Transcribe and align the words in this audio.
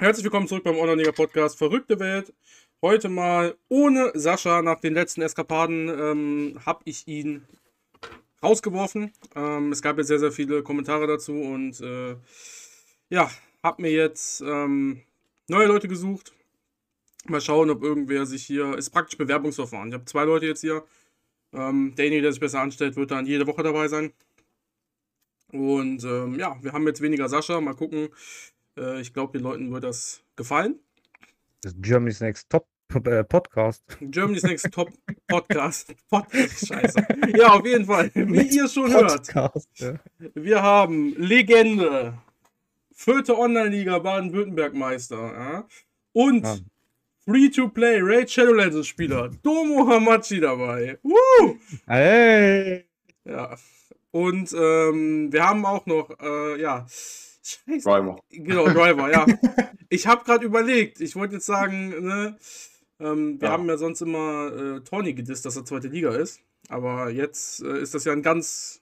Herzlich 0.00 0.24
willkommen 0.24 0.48
zurück 0.48 0.64
beim 0.64 0.76
Online-Liga-Podcast 0.76 1.56
Verrückte 1.56 2.00
Welt. 2.00 2.34
Heute 2.82 3.08
mal 3.08 3.56
ohne 3.68 4.10
Sascha. 4.14 4.60
Nach 4.60 4.80
den 4.80 4.92
letzten 4.92 5.22
Eskapaden 5.22 5.88
ähm, 5.88 6.60
habe 6.66 6.80
ich 6.84 7.06
ihn 7.06 7.44
rausgeworfen. 8.42 9.12
Ähm, 9.36 9.70
es 9.70 9.82
gab 9.82 9.96
jetzt 9.98 10.08
sehr, 10.08 10.18
sehr 10.18 10.32
viele 10.32 10.64
Kommentare 10.64 11.06
dazu 11.06 11.34
und 11.34 11.80
äh, 11.80 12.16
ja, 13.08 13.30
habe 13.62 13.82
mir 13.82 13.92
jetzt 13.92 14.40
ähm, 14.40 15.00
neue 15.46 15.68
Leute 15.68 15.86
gesucht. 15.86 16.32
Mal 17.26 17.40
schauen, 17.40 17.70
ob 17.70 17.84
irgendwer 17.84 18.26
sich 18.26 18.44
hier. 18.44 18.76
Ist 18.76 18.90
praktisch 18.90 19.16
Bewerbungsverfahren. 19.16 19.90
Ich 19.90 19.94
habe 19.94 20.06
zwei 20.06 20.24
Leute 20.24 20.46
jetzt 20.46 20.62
hier. 20.62 20.82
Ähm, 21.52 21.94
derjenige, 21.94 22.22
der 22.22 22.32
sich 22.32 22.40
besser 22.40 22.60
anstellt, 22.60 22.96
wird 22.96 23.12
dann 23.12 23.26
jede 23.26 23.46
Woche 23.46 23.62
dabei 23.62 23.86
sein. 23.86 24.12
Und 25.52 26.02
ähm, 26.02 26.36
ja, 26.36 26.58
wir 26.62 26.72
haben 26.72 26.84
jetzt 26.88 27.00
weniger 27.00 27.28
Sascha. 27.28 27.60
Mal 27.60 27.76
gucken. 27.76 28.08
Äh, 28.76 29.00
ich 29.00 29.12
glaube, 29.12 29.32
den 29.32 29.42
Leuten 29.42 29.72
wird 29.72 29.84
das 29.84 30.22
gefallen. 30.36 30.78
Das 31.62 31.72
ist 31.72 31.82
Germany's 31.82 32.20
Next 32.20 32.50
Top 32.50 32.66
äh, 33.06 33.24
Podcast. 33.24 33.84
Germany's 34.00 34.42
Next 34.42 34.70
Top 34.72 34.90
Podcast. 35.28 35.94
Podcast. 36.08 36.66
Scheiße. 36.66 37.06
Ja, 37.36 37.54
auf 37.54 37.66
jeden 37.66 37.86
Fall. 37.86 38.10
Wie 38.14 38.56
ihr 38.56 38.68
schon 38.68 38.92
Podcast, 38.92 39.34
hört. 39.34 40.00
Ja. 40.18 40.32
Wir 40.34 40.62
haben 40.62 41.14
Legende. 41.16 42.18
Vierte 42.92 43.36
Online-Liga 43.36 43.98
Baden-Württemberg-Meister. 43.98 45.16
Ja? 45.16 45.68
Und 46.12 46.44
ja. 46.44 46.56
Free-to-Play 47.24 48.00
Raid 48.02 48.30
Shadow 48.30 48.52
Legends 48.52 48.86
Spieler. 48.86 49.30
Domo 49.42 49.88
Hamachi 49.88 50.40
dabei. 50.40 50.98
Woo! 51.02 51.56
Hey! 51.86 52.84
Ja. 53.24 53.56
Und 54.10 54.52
ähm, 54.52 55.32
wir 55.32 55.42
haben 55.42 55.64
auch 55.64 55.86
noch, 55.86 56.10
äh, 56.20 56.60
ja. 56.60 56.86
Scheiße. 57.44 57.84
Driver. 57.84 58.22
Genau, 58.30 58.64
Driver, 58.64 59.10
ja. 59.10 59.26
ich 59.90 60.06
habe 60.06 60.24
gerade 60.24 60.46
überlegt, 60.46 61.00
ich 61.00 61.14
wollte 61.14 61.34
jetzt 61.34 61.46
sagen, 61.46 61.90
ne, 62.02 62.38
ähm, 62.98 63.38
wir 63.40 63.48
ja. 63.48 63.52
haben 63.52 63.66
ja 63.68 63.76
sonst 63.76 64.00
immer 64.00 64.52
äh, 64.52 64.80
Tony 64.80 65.12
gedisst, 65.12 65.44
dass 65.44 65.56
er 65.56 65.66
zweite 65.66 65.88
Liga 65.88 66.14
ist. 66.14 66.40
Aber 66.68 67.10
jetzt 67.10 67.62
äh, 67.62 67.80
ist 67.80 67.94
das 67.94 68.04
ja 68.04 68.12
ein 68.12 68.22
ganz, 68.22 68.80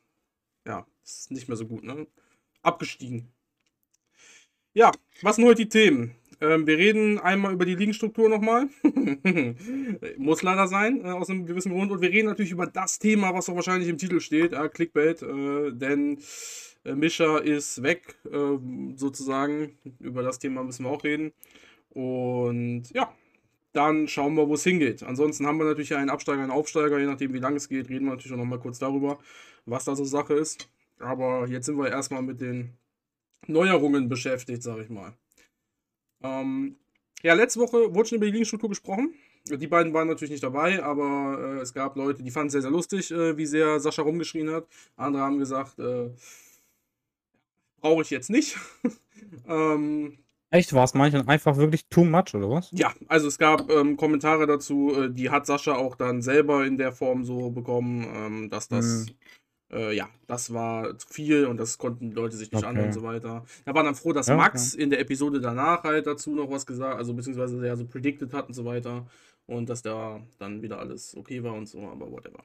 ja, 0.65 0.87
ist 1.03 1.33
nicht 1.33 1.49
mehr 1.49 1.57
so 1.57 1.67
gut, 1.67 1.83
ne? 1.83 2.07
Abgestiegen. 2.63 3.33
Ja, 4.75 4.93
was 5.23 5.37
sind 5.37 5.45
heute 5.45 5.63
die 5.63 5.69
Themen? 5.69 6.15
Ähm, 6.43 6.67
wir 6.67 6.77
reden 6.77 7.21
einmal 7.21 7.53
über 7.53 7.65
die 7.65 7.77
Ligenstruktur 7.77 8.29
nochmal. 8.29 8.69
Muss 10.19 10.43
leider 10.43 10.67
sein, 10.67 11.01
äh, 11.05 11.11
aus 11.11 11.31
einem 11.31 11.47
gewissen 11.47 11.71
Grund. 11.71 11.93
Und 11.93 12.03
wir 12.03 12.11
reden 12.11 12.27
natürlich 12.27 12.51
über 12.51 12.67
das 12.67 12.99
Thema, 12.99 13.33
was 13.33 13.49
auch 13.49 13.55
wahrscheinlich 13.55 13.89
im 13.89 13.97
Titel 13.97 14.19
steht, 14.19 14.53
äh, 14.53 14.69
Clickbait. 14.69 15.23
Äh, 15.23 15.73
denn 15.73 16.19
äh, 16.85 16.97
Mischa 16.97 17.39
ist 17.39 17.85
weg, 17.85 18.17
ähm, 18.33 18.95
sozusagen. 18.97 19.79
Über 20.01 20.25
das 20.25 20.41
Thema 20.41 20.65
müssen 20.65 20.85
wir 20.85 20.91
auch 20.91 21.05
reden. 21.05 21.33
Und 21.91 22.91
ja, 22.93 23.15
dann 23.73 24.09
schauen 24.09 24.35
wir, 24.35 24.49
wo 24.49 24.55
es 24.55 24.65
hingeht. 24.65 25.05
Ansonsten 25.05 25.47
haben 25.47 25.59
wir 25.59 25.65
natürlich 25.65 25.95
einen 25.95 26.11
Absteiger, 26.11 26.43
einen 26.43 26.51
Aufsteiger, 26.51 26.99
je 26.99 27.07
nachdem, 27.07 27.33
wie 27.35 27.39
lange 27.39 27.57
es 27.57 27.69
geht, 27.69 27.89
reden 27.89 28.07
wir 28.07 28.13
natürlich 28.13 28.33
auch 28.33 28.39
nochmal 28.39 28.59
kurz 28.59 28.81
darüber, 28.81 29.21
was 29.65 29.85
da 29.85 29.95
so 29.95 30.05
Sache 30.05 30.35
ist. 30.35 30.69
Aber 30.99 31.47
jetzt 31.47 31.67
sind 31.67 31.77
wir 31.77 31.89
erstmal 31.89 32.23
mit 32.23 32.41
den 32.41 32.73
Neuerungen 33.47 34.09
beschäftigt, 34.09 34.63
sag 34.65 34.79
ich 34.79 34.91
mal. 34.91 35.15
Ähm, 36.23 36.77
ja, 37.23 37.35
letzte 37.35 37.61
Woche 37.61 37.95
wurde 37.95 38.09
schon 38.09 38.17
über 38.17 38.27
die 38.27 38.33
Ligenstruktur 38.33 38.69
gesprochen. 38.69 39.15
Die 39.49 39.67
beiden 39.67 39.93
waren 39.93 40.09
natürlich 40.09 40.31
nicht 40.31 40.43
dabei, 40.43 40.83
aber 40.83 41.57
äh, 41.59 41.61
es 41.61 41.75
gab 41.75 41.97
Leute, 41.97 42.23
die 42.23 42.31
fanden 42.31 42.47
es 42.49 42.53
sehr, 42.53 42.63
sehr 42.63 42.71
lustig, 42.71 43.11
äh, 43.11 43.37
wie 43.37 43.47
sehr 43.47 43.81
Sascha 43.81 44.03
rumgeschrien 44.03 44.51
hat. 44.51 44.67
Andere 44.97 45.23
haben 45.23 45.39
gesagt, 45.39 45.79
äh, 45.81 46.11
brauche 47.81 48.03
ich 48.03 48.11
jetzt 48.11 48.31
nicht. 48.31 48.57
ähm, 49.49 50.19
Echt? 50.51 50.73
War 50.75 50.85
es 50.85 50.95
manchmal 50.95 51.27
einfach 51.29 51.57
wirklich 51.57 51.87
too 51.89 52.05
much 52.05 52.35
oder 52.35 52.51
was? 52.51 52.71
Ja, 52.73 52.93
also 53.09 53.27
es 53.27 53.39
gab 53.39 53.71
ähm, 53.71 53.97
Kommentare 53.97 54.47
dazu, 54.47 54.93
äh, 54.95 55.11
die 55.11 55.31
hat 55.31 55.47
Sascha 55.47 55.75
auch 55.75 55.97
dann 55.97 56.23
selber 56.23 56.65
in 56.65 56.77
der 56.77 56.93
Form 56.93 57.25
so 57.25 57.51
bekommen, 57.51 58.07
ähm, 58.15 58.51
dass 58.51 58.69
das. 58.69 59.07
Hm 59.09 59.15
äh, 59.73 59.95
ja, 59.95 60.09
das 60.27 60.53
war 60.53 60.99
zu 60.99 61.09
viel 61.09 61.47
und 61.47 61.57
das 61.57 61.79
konnten 61.79 62.11
die 62.11 62.17
Leute 62.17 62.37
sich 62.37 62.53
nicht 62.53 62.63
okay. 62.63 62.69
anhören 62.69 62.89
und 62.89 62.95
so 62.95 63.03
weiter. 63.03 63.45
Da 63.65 63.75
waren 63.75 63.87
dann 63.87 63.95
froh, 63.95 64.13
dass 64.13 64.29
ja, 64.29 64.37
Max 64.37 64.75
okay. 64.75 64.83
in 64.83 64.91
der 64.91 65.01
Episode 65.01 65.41
danach 65.41 65.85
halt 65.85 66.07
dazu 66.07 66.35
noch 66.35 66.51
was 66.51 66.67
gesagt, 66.67 66.97
also 66.97 67.15
beziehungsweise 67.15 67.61
der 67.61 67.77
so 67.77 67.87
predicted 67.87 68.33
hat 68.33 68.49
und 68.49 68.55
so 68.55 68.65
weiter 68.65 69.07
und 69.47 69.69
dass 69.69 69.83
da 69.83 70.21
dann 70.39 70.63
wieder 70.63 70.79
alles 70.79 71.17
okay 71.17 71.43
war 71.43 71.55
und 71.55 71.67
so, 71.67 71.81
aber 71.81 72.11
whatever. 72.11 72.45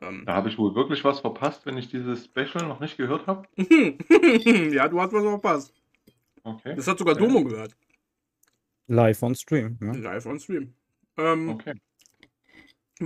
Ähm, 0.00 0.24
da 0.26 0.34
habe 0.34 0.48
ich 0.48 0.58
wohl 0.58 0.74
wirklich 0.74 1.04
was 1.04 1.20
verpasst, 1.20 1.66
wenn 1.66 1.76
ich 1.76 1.88
dieses 1.88 2.24
Special 2.24 2.66
noch 2.66 2.80
nicht 2.80 2.96
gehört 2.96 3.26
habe. 3.26 3.46
ja, 3.56 4.88
du 4.88 5.00
hast 5.00 5.12
was 5.12 5.22
verpasst. 5.22 5.74
Okay. 6.44 6.74
Das 6.74 6.86
hat 6.86 6.98
sogar 6.98 7.14
Domo 7.14 7.44
gehört. 7.44 7.76
Live 8.88 9.22
on 9.22 9.34
Stream. 9.34 9.78
Ja. 9.80 9.92
Live 9.92 10.26
on 10.26 10.40
Stream. 10.40 10.74
Ähm, 11.16 11.50
okay. 11.50 11.74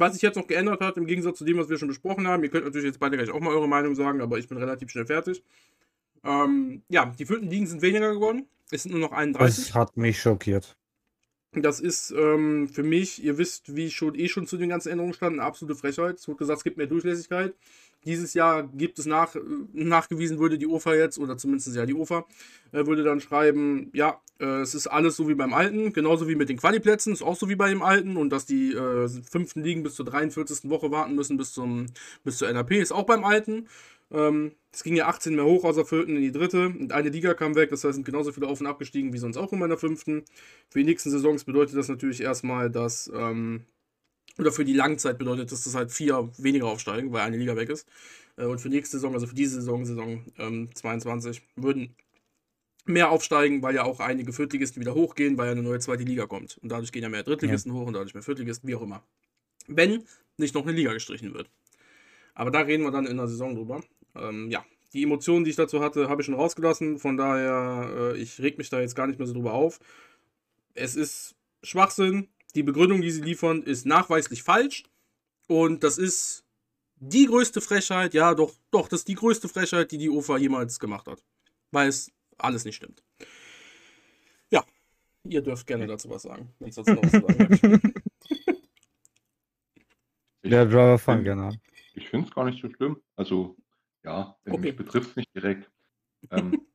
Was 0.00 0.14
sich 0.14 0.22
jetzt 0.22 0.36
noch 0.36 0.46
geändert 0.46 0.80
hat, 0.80 0.96
im 0.96 1.06
Gegensatz 1.06 1.38
zu 1.38 1.44
dem, 1.44 1.58
was 1.58 1.68
wir 1.68 1.78
schon 1.78 1.88
besprochen 1.88 2.26
haben, 2.26 2.42
ihr 2.42 2.50
könnt 2.50 2.64
natürlich 2.64 2.86
jetzt 2.86 3.00
beide 3.00 3.16
gleich 3.16 3.30
auch 3.30 3.40
mal 3.40 3.50
eure 3.50 3.68
Meinung 3.68 3.94
sagen, 3.94 4.20
aber 4.20 4.38
ich 4.38 4.48
bin 4.48 4.58
relativ 4.58 4.90
schnell 4.90 5.06
fertig. 5.06 5.42
Ähm, 6.24 6.82
ja, 6.88 7.06
die 7.06 7.24
vierten 7.24 7.48
Ligen 7.48 7.66
sind 7.66 7.82
weniger 7.82 8.12
geworden. 8.12 8.46
Es 8.70 8.82
sind 8.82 8.92
nur 8.92 9.00
noch 9.00 9.12
31. 9.12 9.66
Das 9.66 9.74
hat 9.74 9.96
mich 9.96 10.20
schockiert. 10.20 10.76
Das 11.62 11.81
ist 11.81 12.11
ähm, 12.11 12.69
für 12.69 12.83
mich, 12.83 13.25
ihr 13.25 13.39
wisst, 13.39 13.75
wie 13.75 13.87
ich 13.87 13.97
schon 13.97 14.15
eh 14.15 14.28
schon 14.28 14.47
zu 14.47 14.59
den 14.59 14.69
ganzen 14.69 14.91
Änderungen 14.91 15.15
stand, 15.15 15.34
eine 15.34 15.43
absolute 15.43 15.78
Frechheit. 15.78 16.17
Es 16.17 16.28
wurde 16.28 16.39
gesagt, 16.39 16.59
es 16.59 16.65
gibt 16.65 16.77
mehr 16.77 16.87
Durchlässigkeit. 16.87 17.55
Dieses 18.05 18.34
Jahr 18.34 18.62
gibt 18.62 18.99
es 18.99 19.06
nach, 19.06 19.34
nachgewiesen, 19.72 20.39
würde 20.39 20.59
die 20.59 20.67
UFA 20.67 20.94
jetzt, 20.94 21.19
oder 21.19 21.37
zumindest 21.39 21.75
ja 21.75 21.87
die 21.87 21.94
UFA, 21.94 22.25
äh, 22.72 22.87
würde 22.87 23.03
dann 23.03 23.21
schreiben, 23.21 23.91
ja, 23.94 24.21
äh, 24.39 24.61
es 24.61 24.75
ist 24.75 24.87
alles 24.87 25.17
so 25.17 25.28
wie 25.28 25.34
beim 25.34 25.55
Alten, 25.55 25.93
genauso 25.93 26.28
wie 26.28 26.37
mit 26.37 26.49
den 26.49 26.59
Qualiplätzen, 26.59 27.12
ist 27.12 27.22
auch 27.22 27.37
so 27.37 27.49
wie 27.49 27.56
bei 27.56 27.69
dem 27.69 27.83
Alten 27.83 28.17
und 28.17 28.31
dass 28.31 28.47
die 28.47 28.73
äh, 28.75 29.09
fünften 29.09 29.62
Ligen 29.62 29.83
bis 29.83 29.94
zur 29.94 30.05
43. 30.05 30.71
Woche 30.71 30.91
warten 30.91 31.15
müssen 31.15 31.37
bis, 31.37 31.53
zum, 31.53 31.87
bis 32.23 32.38
zur 32.38 32.53
NAP, 32.53 32.73
ist 32.73 32.93
auch 32.93 33.06
beim 33.06 33.25
Alten. 33.25 33.67
Ähm, 34.11 34.53
es 34.72 34.84
ging 34.84 34.94
ja 34.94 35.09
18 35.09 35.34
mehr 35.34 35.44
hoch 35.44 35.65
aus 35.65 35.77
der 35.77 35.84
vierten 35.84 36.17
in 36.17 36.22
die 36.22 36.33
dritte 36.33 36.67
und 36.67 36.93
eine 36.93 37.09
Liga 37.09 37.34
kam 37.34 37.55
weg, 37.55 37.71
das 37.71 37.83
heißt, 37.83 37.94
sind 37.94 38.05
genauso 38.05 38.33
viele 38.33 38.47
auf 38.47 38.61
und 38.61 38.67
abgestiegen 38.67 39.12
wie 39.12 39.19
sonst 39.19 39.37
auch 39.37 39.53
immer 39.53 39.65
in 39.65 39.71
der 39.71 39.78
fünften. 39.78 40.25
Für 40.69 40.78
die 40.78 40.84
nächsten 40.84 41.11
Saisons 41.11 41.44
bedeutet 41.44 41.77
das 41.77 41.89
natürlich 41.89 42.21
erstmal, 42.21 42.71
dass 42.71 43.11
ähm, 43.15 43.65
oder 44.39 44.53
für 44.53 44.65
die 44.65 44.75
Langzeit 44.75 45.19
bedeutet 45.19 45.50
das, 45.50 45.65
dass 45.65 45.75
halt 45.75 45.91
vier 45.93 46.31
weniger 46.39 46.67
aufsteigen, 46.67 47.12
weil 47.12 47.22
eine 47.22 47.37
Liga 47.37 47.56
weg 47.56 47.71
ist. 47.71 47.89
Äh, 48.37 48.44
und 48.44 48.61
für 48.61 48.69
nächste 48.69 48.99
Saison, 48.99 49.15
also 49.15 49.27
für 49.27 49.34
diese 49.34 49.56
Saison, 49.56 49.84
Saison 49.84 50.25
ähm, 50.38 50.71
22, 50.75 51.43
würden 51.56 51.94
mehr 52.84 53.11
aufsteigen, 53.11 53.62
weil 53.62 53.75
ja 53.75 53.84
auch 53.84 54.00
einige 54.00 54.33
Viertligisten 54.33 54.81
wieder 54.81 54.94
hochgehen, 54.94 55.38
weil 55.38 55.47
ja 55.47 55.53
eine 55.53 55.62
neue 55.62 55.81
zweite 55.81 56.05
Liga 56.05 56.27
kommt. 56.27 56.59
Und 56.59 56.71
dadurch 56.71 56.93
gehen 56.93 57.03
ja 57.03 57.09
mehr 57.09 57.23
Drittligisten 57.23 57.73
ja. 57.73 57.81
hoch 57.81 57.87
und 57.87 57.94
dadurch 57.94 58.15
mehr 58.15 58.23
Viertligisten, 58.23 58.69
wie 58.69 58.77
auch 58.77 58.83
immer. 58.83 59.03
Wenn 59.67 60.05
nicht 60.37 60.55
noch 60.55 60.62
eine 60.62 60.73
Liga 60.73 60.93
gestrichen 60.93 61.34
wird. 61.34 61.50
Aber 62.34 62.50
da 62.50 62.61
reden 62.61 62.84
wir 62.84 62.91
dann 62.91 63.06
in 63.06 63.17
der 63.17 63.27
Saison 63.27 63.55
drüber. 63.55 63.83
Ähm, 64.21 64.50
ja, 64.50 64.65
die 64.93 65.03
Emotionen, 65.03 65.44
die 65.44 65.50
ich 65.50 65.56
dazu 65.56 65.81
hatte, 65.81 66.09
habe 66.09 66.22
ich 66.22 66.27
schon 66.27 66.34
rausgelassen. 66.34 66.99
Von 66.99 67.16
daher, 67.16 68.15
äh, 68.15 68.19
ich 68.19 68.41
reg 68.41 68.59
mich 68.59 68.71
da 68.71 68.81
jetzt 68.81 68.97
gar 68.97 69.06
nicht 69.06 69.19
mehr 69.19 69.27
so 69.27 69.34
drüber 69.34 69.53
auf. 69.53 69.78
Es 70.75 70.97
ist 70.97 71.37
Schwachsinn, 71.62 72.28
die 72.55 72.62
Begründung, 72.62 73.00
die 73.00 73.10
sie 73.10 73.22
liefern, 73.22 73.62
ist 73.62 73.87
nachweislich 73.87 74.43
falsch. 74.43 74.84
Und 75.49 75.84
das 75.84 75.99
ist 75.99 76.44
die 76.97 77.26
größte 77.26 77.60
Frechheit, 77.60 78.15
ja, 78.15 78.34
doch, 78.34 78.55
doch, 78.71 78.88
das 78.88 79.00
ist 79.00 79.09
die 79.09 79.15
größte 79.15 79.49
Frechheit, 79.49 79.93
die 79.93 79.99
die 79.99 80.09
UFA 80.09 80.38
jemals 80.38 80.81
gemacht 80.81 81.06
hat. 81.06 81.22
Weil 81.71 81.88
es 81.88 82.10
alles 82.38 82.65
nicht 82.65 82.76
stimmt. 82.76 83.03
Ja, 84.50 84.65
ihr 85.25 85.43
dürft 85.43 85.66
gerne 85.66 85.87
dazu 85.87 86.09
was 86.09 86.22
sagen, 86.22 86.55
wenn 86.59 86.71
es 86.71 86.76
dazu 86.76 86.93
noch 86.93 87.03
was 87.03 87.10
zu 87.10 87.21
sagen 87.21 87.82
Der 90.43 90.65
Driver 90.65 90.99
fangen 90.99 91.25
gerne 91.25 91.47
an. 91.47 91.60
Ich 91.94 92.09
finde 92.09 92.28
es 92.28 92.34
gar 92.34 92.44
nicht 92.44 92.62
so 92.62 92.71
schlimm. 92.71 93.03
Also, 93.16 93.56
ja, 94.06 94.37
okay. 94.47 94.59
mich 94.59 94.77
betrifft 94.77 95.11
es 95.11 95.17
nicht 95.17 95.34
direkt. 95.34 95.71
ähm, 96.31 96.67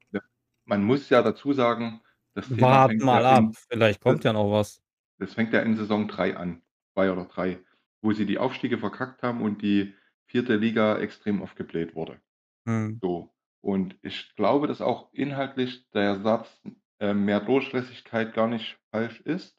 man 0.65 0.83
muss 0.83 1.09
ja 1.09 1.21
dazu 1.21 1.53
sagen, 1.53 2.01
das 2.33 2.47
Thema 2.47 2.61
Wart 2.61 2.99
mal 3.01 3.25
ab, 3.25 3.55
vielleicht 3.69 4.01
kommt 4.01 4.23
ja 4.23 4.33
noch 4.33 4.51
was. 4.51 4.81
Das 5.17 5.33
fängt 5.33 5.53
ja 5.53 5.61
in 5.61 5.75
Saison 5.75 6.07
3 6.07 6.37
an, 6.37 6.61
2 6.93 7.11
oder 7.11 7.25
3, 7.25 7.59
wo 8.01 8.13
sie 8.13 8.25
die 8.25 8.37
Aufstiege 8.37 8.77
verkackt 8.77 9.23
haben 9.23 9.41
und 9.41 9.61
die 9.61 9.93
vierte 10.25 10.55
Liga 10.55 10.97
extrem 10.97 11.41
aufgebläht 11.41 11.95
wurde. 11.95 12.21
Mhm. 12.65 12.99
So. 13.01 13.33
Und 13.61 13.97
ich 14.01 14.33
glaube, 14.35 14.67
dass 14.67 14.81
auch 14.81 15.11
inhaltlich 15.13 15.87
der 15.91 16.21
Satz 16.21 16.61
äh, 16.99 17.13
mehr 17.13 17.41
Durchlässigkeit 17.41 18.33
gar 18.33 18.47
nicht 18.47 18.79
falsch 18.91 19.19
ist, 19.21 19.57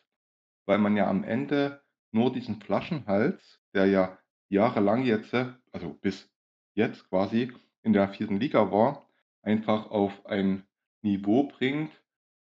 weil 0.66 0.78
man 0.78 0.96
ja 0.96 1.08
am 1.08 1.24
Ende 1.24 1.82
nur 2.10 2.32
diesen 2.32 2.60
Flaschenhals, 2.60 3.60
der 3.74 3.86
ja 3.86 4.18
jahrelang 4.48 5.04
jetzt, 5.04 5.34
also 5.34 5.94
bis 6.00 6.31
jetzt 6.74 7.08
quasi 7.08 7.52
in 7.82 7.92
der 7.92 8.08
vierten 8.08 8.38
Liga 8.38 8.70
war, 8.70 9.06
einfach 9.42 9.90
auf 9.90 10.26
ein 10.26 10.64
Niveau 11.02 11.44
bringt, 11.44 11.90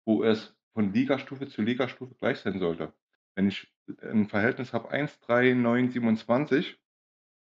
wo 0.04 0.22
es 0.22 0.54
von 0.74 0.92
Ligastufe 0.92 1.48
zu 1.48 1.62
Ligastufe 1.62 2.14
gleich 2.16 2.38
sein 2.38 2.58
sollte. 2.58 2.92
Wenn 3.34 3.48
ich 3.48 3.72
ein 4.02 4.28
Verhältnis 4.28 4.72
habe 4.72 4.90
1, 4.90 5.20
3, 5.20 5.54
9, 5.54 5.90
27, 5.90 6.78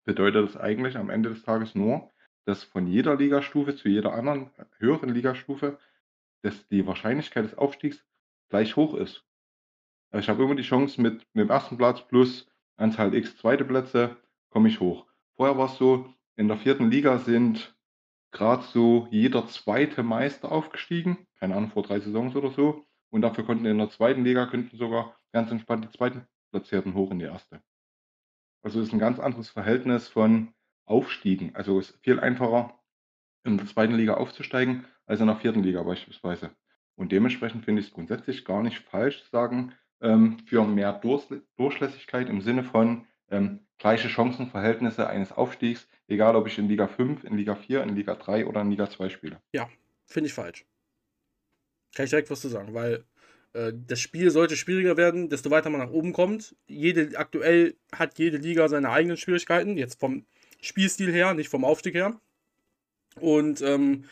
bedeutet 0.05 0.49
das 0.49 0.57
eigentlich 0.57 0.97
am 0.97 1.11
Ende 1.11 1.31
des 1.31 1.43
Tages 1.43 1.75
nur, 1.75 2.11
dass 2.45 2.65
von 2.65 2.87
jeder 2.87 3.17
Ligastufe 3.17 3.75
zu 3.77 3.89
jeder 3.89 4.13
anderen 4.13 4.51
höheren 4.79 5.09
Ligastufe 5.09 5.79
dass 6.45 6.69
die 6.69 6.87
Wahrscheinlichkeit 6.87 7.45
des 7.45 7.57
Aufstiegs 7.57 8.05
gleich 8.51 8.77
hoch 8.77 8.95
ist. 8.95 9.25
Also 10.11 10.23
ich 10.23 10.29
habe 10.29 10.45
immer 10.45 10.55
die 10.55 10.63
Chance 10.63 11.01
mit, 11.01 11.27
mit 11.33 11.47
dem 11.47 11.51
ersten 11.51 11.79
Platz 11.79 12.07
plus 12.07 12.47
Anzahl 12.77 13.15
X 13.15 13.39
zweite 13.39 13.65
Plätze, 13.65 14.17
komme 14.51 14.69
ich 14.69 14.79
hoch. 14.79 15.07
Vorher 15.37 15.57
war 15.57 15.67
es 15.67 15.79
so, 15.79 16.13
in 16.37 16.49
der 16.49 16.57
vierten 16.57 16.91
Liga 16.91 17.19
sind 17.19 17.77
gerade 18.33 18.65
so 18.65 19.07
jeder 19.11 19.47
zweite 19.47 20.03
Meister 20.03 20.51
aufgestiegen, 20.51 21.27
keine 21.39 21.55
Ahnung, 21.57 21.71
vor 21.71 21.83
drei 21.83 22.01
Saisons 22.01 22.35
oder 22.35 22.51
so. 22.51 22.85
Und 23.11 23.23
dafür 23.23 23.45
konnten 23.45 23.67
in 23.67 23.79
der 23.79 23.91
zweiten 23.91 24.25
Liga 24.25 24.47
könnten 24.47 24.77
sogar 24.77 25.17
ganz 25.33 25.51
entspannt 25.51 25.85
die 25.85 25.97
zweiten 25.97 26.27
Platzierten 26.51 26.95
hoch 26.95 27.13
in 27.13 27.21
die 27.21 27.27
erste. 27.27 27.63
Also 28.63 28.81
ist 28.81 28.93
ein 28.93 28.99
ganz 28.99 29.21
anderes 29.21 29.51
Verhältnis 29.51 30.09
von 30.09 30.53
Aufstiegen. 30.87 31.55
Also 31.55 31.79
ist 31.79 31.97
viel 32.03 32.19
einfacher, 32.19 32.79
in 33.45 33.59
der 33.59 33.67
zweiten 33.67 33.95
Liga 33.95 34.15
aufzusteigen, 34.15 34.87
als 35.07 35.21
in 35.21 35.27
der 35.27 35.37
vierten 35.37 35.63
Liga 35.63 35.83
beispielsweise. 35.83 36.51
Und 36.97 37.13
dementsprechend 37.13 37.65
finde 37.65 37.81
ich 37.81 37.89
es 37.89 37.95
grundsätzlich 37.95 38.45
gar 38.45 38.63
nicht 38.63 38.79
falsch 38.79 39.23
zu 39.25 39.31
sagen, 39.31 39.75
ähm, 40.01 40.39
für 40.47 40.65
mehr 40.65 40.93
Durchlässigkeit 41.57 42.29
im 42.29 42.41
Sinne 42.41 42.65
von 42.65 43.07
ähm, 43.31 43.64
gleiche 43.79 44.09
Chancenverhältnisse 44.09 45.09
eines 45.09 45.33
Aufstiegs, 45.33 45.89
egal 46.09 46.37
ob 46.37 46.47
ich 46.47 46.59
in 46.59 46.69
Liga 46.69 46.87
5, 46.87 47.25
in 47.25 47.37
Liga 47.37 47.55
4, 47.55 47.83
in 47.83 47.97
Liga 47.97 48.15
3 48.15 48.47
oder 48.47 48.61
in 48.61 48.71
Liga 48.71 48.89
2 48.89 49.09
spiele. 49.09 49.41
Ja, 49.53 49.69
finde 50.07 50.29
ich 50.29 50.35
falsch. 50.35 50.65
Kann 51.95 52.05
ich 52.05 52.11
direkt 52.11 52.31
was 52.31 52.41
zu 52.41 52.49
sagen, 52.49 52.75
weil 52.75 53.05
äh, 53.53 53.73
das 53.87 54.01
Spiel 54.01 54.31
sollte 54.31 54.57
schwieriger 54.57 54.97
werden, 54.97 55.29
desto 55.29 55.51
weiter 55.51 55.71
man 55.71 55.81
nach 55.81 55.91
oben 55.91 56.13
kommt. 56.13 56.57
Jede, 56.67 57.17
aktuell 57.19 57.77
hat 57.93 58.19
jede 58.19 58.37
Liga 58.37 58.69
seine 58.69 58.91
eigenen 58.91 59.17
Schwierigkeiten, 59.17 59.77
jetzt 59.77 60.01
vom 60.01 60.27
Spielstil 60.61 61.13
her, 61.13 61.35
nicht 61.35 61.49
vom 61.49 61.65
Aufstieg 61.65 61.95
her. 61.95 62.21
Und 63.21 63.61
ähm, 63.63 64.05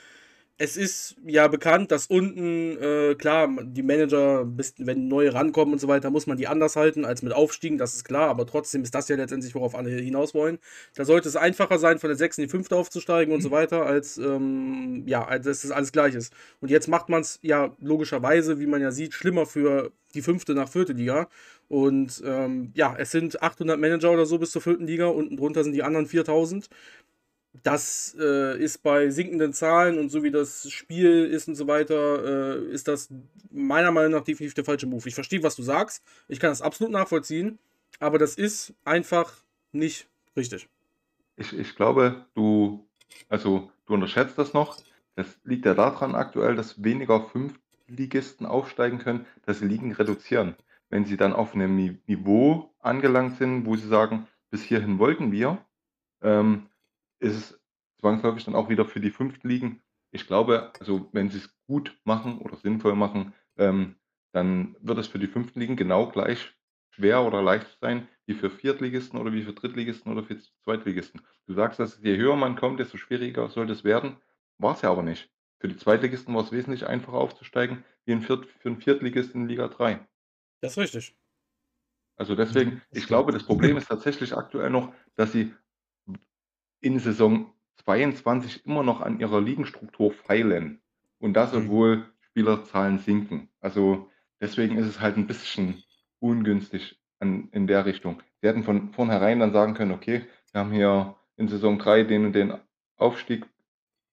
es 0.59 0.77
ist 0.77 1.17
ja 1.25 1.49
bekannt, 1.49 1.91
dass 1.91 2.07
unten, 2.07 2.77
äh, 2.81 3.15
klar, 3.17 3.49
die 3.63 3.83
Manager, 3.83 4.47
wenn 4.79 5.09
neue 5.09 5.35
rankommen 5.35 5.73
und 5.73 5.81
so 5.81 5.89
weiter, 5.89 6.11
muss 6.11 6.27
man 6.27 6.37
die 6.37 6.47
anders 6.47 6.77
halten 6.77 7.05
als 7.05 7.23
mit 7.23 7.33
Aufstiegen, 7.33 7.79
das 7.79 7.95
ist 7.95 8.05
klar, 8.05 8.29
aber 8.29 8.47
trotzdem 8.47 8.83
ist 8.83 8.95
das 8.95 9.09
ja 9.09 9.17
letztendlich, 9.17 9.55
worauf 9.55 9.75
alle 9.75 9.91
hinaus 9.91 10.35
wollen. 10.35 10.59
Da 10.95 11.05
sollte 11.05 11.29
es 11.29 11.37
einfacher 11.37 11.79
sein, 11.79 11.99
von 11.99 12.09
der 12.09 12.17
6 12.17 12.39
in 12.39 12.45
die 12.45 12.51
5 12.51 12.71
aufzusteigen 12.71 13.35
und 13.35 13.41
so 13.41 13.51
weiter, 13.51 13.87
als, 13.87 14.19
ähm, 14.19 15.05
ja, 15.07 15.25
als 15.27 15.47
dass 15.47 15.63
das 15.63 15.71
alles 15.73 15.91
gleich 15.91 16.15
ist. 16.15 16.33
Und 16.61 16.71
jetzt 16.71 16.87
macht 16.87 17.09
man 17.09 17.23
es 17.23 17.39
ja 17.43 17.75
logischerweise, 17.81 18.61
wie 18.61 18.67
man 18.67 18.81
ja 18.81 18.93
sieht, 18.93 19.15
schlimmer 19.15 19.47
für 19.47 19.91
die 20.15 20.23
fünfte 20.23 20.55
nach 20.55 20.69
vierte 20.69 20.93
Liga. 20.93 21.29
Und 21.69 22.23
ähm, 22.27 22.71
ja, 22.75 22.95
es 22.99 23.11
sind 23.11 23.43
800 23.43 23.81
Manager 23.81 24.13
oder 24.13 24.27
so 24.27 24.39
bis 24.39 24.51
zur 24.51 24.61
vierten 24.61 24.87
Liga, 24.87 25.07
unten 25.07 25.39
drunter 25.39 25.65
sind 25.65 25.73
die 25.73 25.83
anderen 25.83 26.07
4000 26.07 26.69
das 27.53 28.17
äh, 28.19 28.59
ist 28.59 28.83
bei 28.83 29.11
sinkenden 29.11 29.53
Zahlen 29.53 29.99
und 29.99 30.09
so 30.09 30.23
wie 30.23 30.31
das 30.31 30.71
Spiel 30.71 31.27
ist 31.27 31.49
und 31.49 31.55
so 31.55 31.67
weiter, 31.67 32.25
äh, 32.25 32.73
ist 32.73 32.89
das 32.89 33.11
meiner 33.51 33.91
Meinung 33.91 34.13
nach 34.13 34.25
definitiv 34.25 34.55
der 34.55 34.65
falsche 34.65 34.87
Move. 34.87 35.07
Ich 35.07 35.15
verstehe, 35.15 35.43
was 35.43 35.57
du 35.57 35.63
sagst. 35.63 36.03
Ich 36.29 36.41
kann 36.41 36.51
das 36.51 36.63
absolut 36.63 36.93
nachvollziehen. 36.93 37.59
Aber 38.01 38.19
das 38.19 38.37
ist 38.37 38.73
einfach 38.85 39.33
nicht 39.71 40.09
richtig. 40.37 40.69
Ich, 41.37 41.57
ich 41.57 41.77
glaube, 41.77 42.27
du, 42.35 42.87
also 43.29 43.71
du 43.87 43.95
unterschätzt 43.95 44.39
das 44.39 44.55
noch. 44.55 44.79
Das 45.15 45.27
liegt 45.45 45.67
ja 45.67 45.75
daran 45.75 46.15
aktuell, 46.15 46.57
dass 46.57 46.83
weniger 46.83 47.21
Fünftligisten 47.21 48.47
aufsteigen 48.47 48.99
können, 48.99 49.27
dass 49.45 49.59
sie 49.59 49.67
Ligen 49.67 49.93
reduzieren. 49.93 50.57
Wenn 50.89 51.05
sie 51.05 51.19
dann 51.19 51.33
auf 51.35 51.55
einem 51.55 51.77
Niveau 52.07 52.75
angelangt 52.81 53.37
sind, 53.37 53.67
wo 53.67 53.77
sie 53.77 53.89
sagen, 53.89 54.27
bis 54.51 54.63
hierhin 54.63 54.99
wollten 54.99 55.33
wir, 55.33 55.59
ähm, 56.23 56.69
ist 57.23 57.37
es 57.37 57.61
zwangsläufig 58.01 58.45
dann 58.45 58.55
auch 58.55 58.69
wieder 58.69 58.85
für 58.85 59.01
die 59.01 59.11
fünften 59.11 59.49
Ligen. 59.49 59.83
Ich 60.11 60.27
glaube, 60.27 60.73
also 60.79 61.09
wenn 61.13 61.31
sie 61.31 61.39
es 61.39 61.57
gut 61.67 61.99
machen 62.05 62.39
oder 62.39 62.57
sinnvoll 62.57 62.97
machen, 62.97 63.33
ähm, 63.57 63.97
dann 64.33 64.77
wird 64.81 64.99
es 64.99 65.07
für 65.07 65.19
die 65.19 65.27
fünften 65.27 65.61
Ligen 65.61 65.77
genau 65.77 66.09
gleich 66.09 66.53
schwer 66.91 67.23
oder 67.23 67.43
leicht 67.43 67.79
sein 67.81 68.09
wie 68.27 68.35
für 68.35 68.51
Viertligisten 68.51 69.19
oder 69.19 69.33
wie 69.33 69.43
für 69.43 69.53
Drittligisten 69.53 70.13
oder 70.13 70.23
für 70.23 70.39
Zweitligisten. 70.65 71.23
Du 71.47 71.55
sagst, 71.55 71.79
dass 71.81 72.01
je 72.03 72.17
höher 72.17 72.37
man 72.37 72.57
kommt, 72.57 72.81
desto 72.81 72.99
schwieriger 72.99 73.49
sollte 73.49 73.73
es 73.73 73.85
werden. 73.85 74.17
War 74.59 74.75
es 74.75 74.83
ja 74.83 74.91
aber 74.91 75.03
nicht. 75.03 75.31
Für 75.59 75.69
die 75.69 75.77
Zweitligisten 75.77 76.35
war 76.35 76.43
es 76.43 76.53
wesentlich 76.53 76.87
einfacher 76.87 77.19
aufzusteigen 77.19 77.85
wie 78.05 78.13
ein 78.13 78.23
Viert, 78.23 78.47
für 78.47 78.69
einen 78.69 78.81
Viertligisten 78.81 79.43
in 79.43 79.49
Liga 79.49 79.69
3. 79.69 80.07
Das 80.61 80.73
ist 80.73 80.79
richtig. 80.79 81.17
Also 82.17 82.35
deswegen, 82.37 82.83
ich 82.91 83.07
glaube, 83.07 83.33
das 83.33 83.45
Problem 83.45 83.77
ist 83.77 83.89
tatsächlich 83.89 84.37
aktuell 84.37 84.71
noch, 84.71 84.93
dass 85.15 85.33
sie 85.33 85.55
in 86.82 86.99
Saison 86.99 87.50
22 87.84 88.67
immer 88.67 88.82
noch 88.82 89.00
an 89.00 89.19
ihrer 89.19 89.40
Ligenstruktur 89.40 90.12
feilen. 90.12 90.82
Und 91.19 91.34
das, 91.34 91.52
mhm. 91.52 91.62
obwohl 91.62 92.06
Spielerzahlen 92.20 92.99
sinken. 92.99 93.49
Also 93.61 94.11
deswegen 94.40 94.76
ist 94.76 94.87
es 94.87 95.00
halt 95.00 95.17
ein 95.17 95.26
bisschen 95.26 95.82
ungünstig 96.19 97.00
an, 97.20 97.49
in 97.52 97.67
der 97.67 97.87
Richtung. 97.87 98.23
Sie 98.40 98.49
hätten 98.49 98.64
von 98.64 98.93
vornherein 98.93 99.40
dann 99.40 99.52
sagen 99.52 99.75
können, 99.75 99.93
okay, 99.93 100.26
wir 100.52 100.61
haben 100.61 100.73
hier 100.73 101.17
in 101.37 101.49
Saison 101.49 101.79
3 101.79 102.05
den 102.05 102.26
und 102.26 102.32
den 102.34 102.55
Aufstieg 102.96 103.46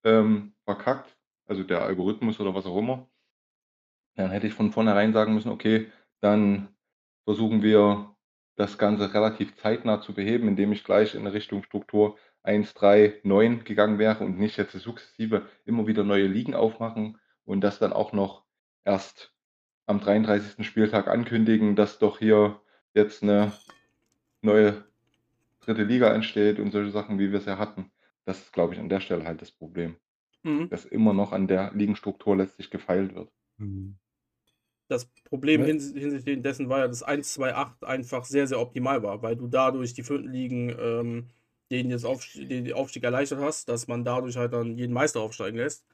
ähm, 0.04 0.54
verkackt, 0.64 1.16
also 1.46 1.64
der 1.64 1.82
Algorithmus 1.82 2.40
oder 2.40 2.54
was 2.56 2.66
auch 2.66 2.78
immer. 2.78 3.08
Dann 4.16 4.32
hätte 4.32 4.48
ich 4.48 4.54
von 4.54 4.72
vornherein 4.72 5.14
sagen 5.14 5.34
müssen, 5.34 5.52
okay, 5.52 5.92
dann 6.22 6.70
versuchen 7.24 7.62
wir 7.62 8.16
das 8.56 8.78
Ganze 8.78 9.14
relativ 9.14 9.56
zeitnah 9.56 10.02
zu 10.02 10.14
beheben, 10.14 10.48
indem 10.48 10.74
ich 10.74 10.84
gleich 10.84 11.16
in 11.16 11.26
Richtung 11.28 11.64
Struktur 11.64 12.18
1, 12.44 12.74
3, 12.74 13.20
9 13.24 13.64
gegangen 13.64 14.00
wäre 14.00 14.24
und 14.24 14.40
nicht 14.40 14.58
jetzt 14.58 14.72
sukzessive 14.74 15.48
immer 15.66 15.88
wieder 15.88 16.04
neue 16.04 16.28
Ligen 16.28 16.56
aufmachen 16.56 17.18
und 17.46 17.62
das 17.62 17.80
dann 17.80 17.94
auch 17.94 18.14
noch 18.14 18.46
erst 18.86 19.34
am 19.86 20.00
33. 20.00 20.66
Spieltag 20.66 21.08
ankündigen, 21.08 21.76
dass 21.76 22.00
doch 22.00 22.20
hier 22.20 22.62
jetzt 22.94 23.24
eine 23.24 23.52
neue 24.42 24.86
dritte 25.62 25.84
Liga 25.84 26.14
entsteht 26.14 26.60
und 26.60 26.72
solche 26.72 26.92
Sachen, 26.92 27.20
wie 27.20 27.32
wir 27.32 27.40
es 27.40 27.46
ja 27.46 27.58
hatten. 27.58 27.92
Das 28.26 28.40
ist, 28.40 28.54
glaube 28.54 28.74
ich, 28.74 28.80
an 28.80 28.90
der 28.90 29.00
Stelle 29.00 29.26
halt 29.26 29.42
das 29.42 29.52
Problem. 29.52 29.96
Mhm. 30.44 30.70
Dass 30.70 30.86
immer 30.86 31.14
noch 31.14 31.32
an 31.32 31.48
der 31.48 31.72
Ligenstruktur 31.74 32.38
letztlich 32.38 32.70
gefeilt 32.70 33.16
wird. 33.16 33.30
Mhm. 33.58 33.98
Das 34.88 35.06
Problem 35.26 35.64
hinsichtlich 35.64 36.42
dessen 36.42 36.68
war 36.70 36.80
ja, 36.80 36.88
dass 36.88 37.06
1-2-8 37.06 37.84
einfach 37.84 38.26
sehr, 38.26 38.48
sehr 38.48 38.60
optimal 38.60 39.04
war, 39.04 39.22
weil 39.22 39.36
du 39.36 39.48
dadurch 39.48 39.94
die 39.94 40.02
vierten 40.02 40.32
Ligen 40.32 40.70
ähm, 40.80 41.30
den 41.72 41.90
jetzt 41.90 42.06
auf, 42.06 42.28
den 42.34 42.72
Aufstieg 42.74 43.04
erleichtert 43.04 43.40
hast, 43.40 43.70
dass 43.70 43.88
man 43.88 44.04
dadurch 44.04 44.38
halt 44.38 44.54
dann 44.54 44.78
jeden 44.78 44.94
Meister 44.94 45.22
aufsteigen 45.22 45.58
lässt. 45.58 45.86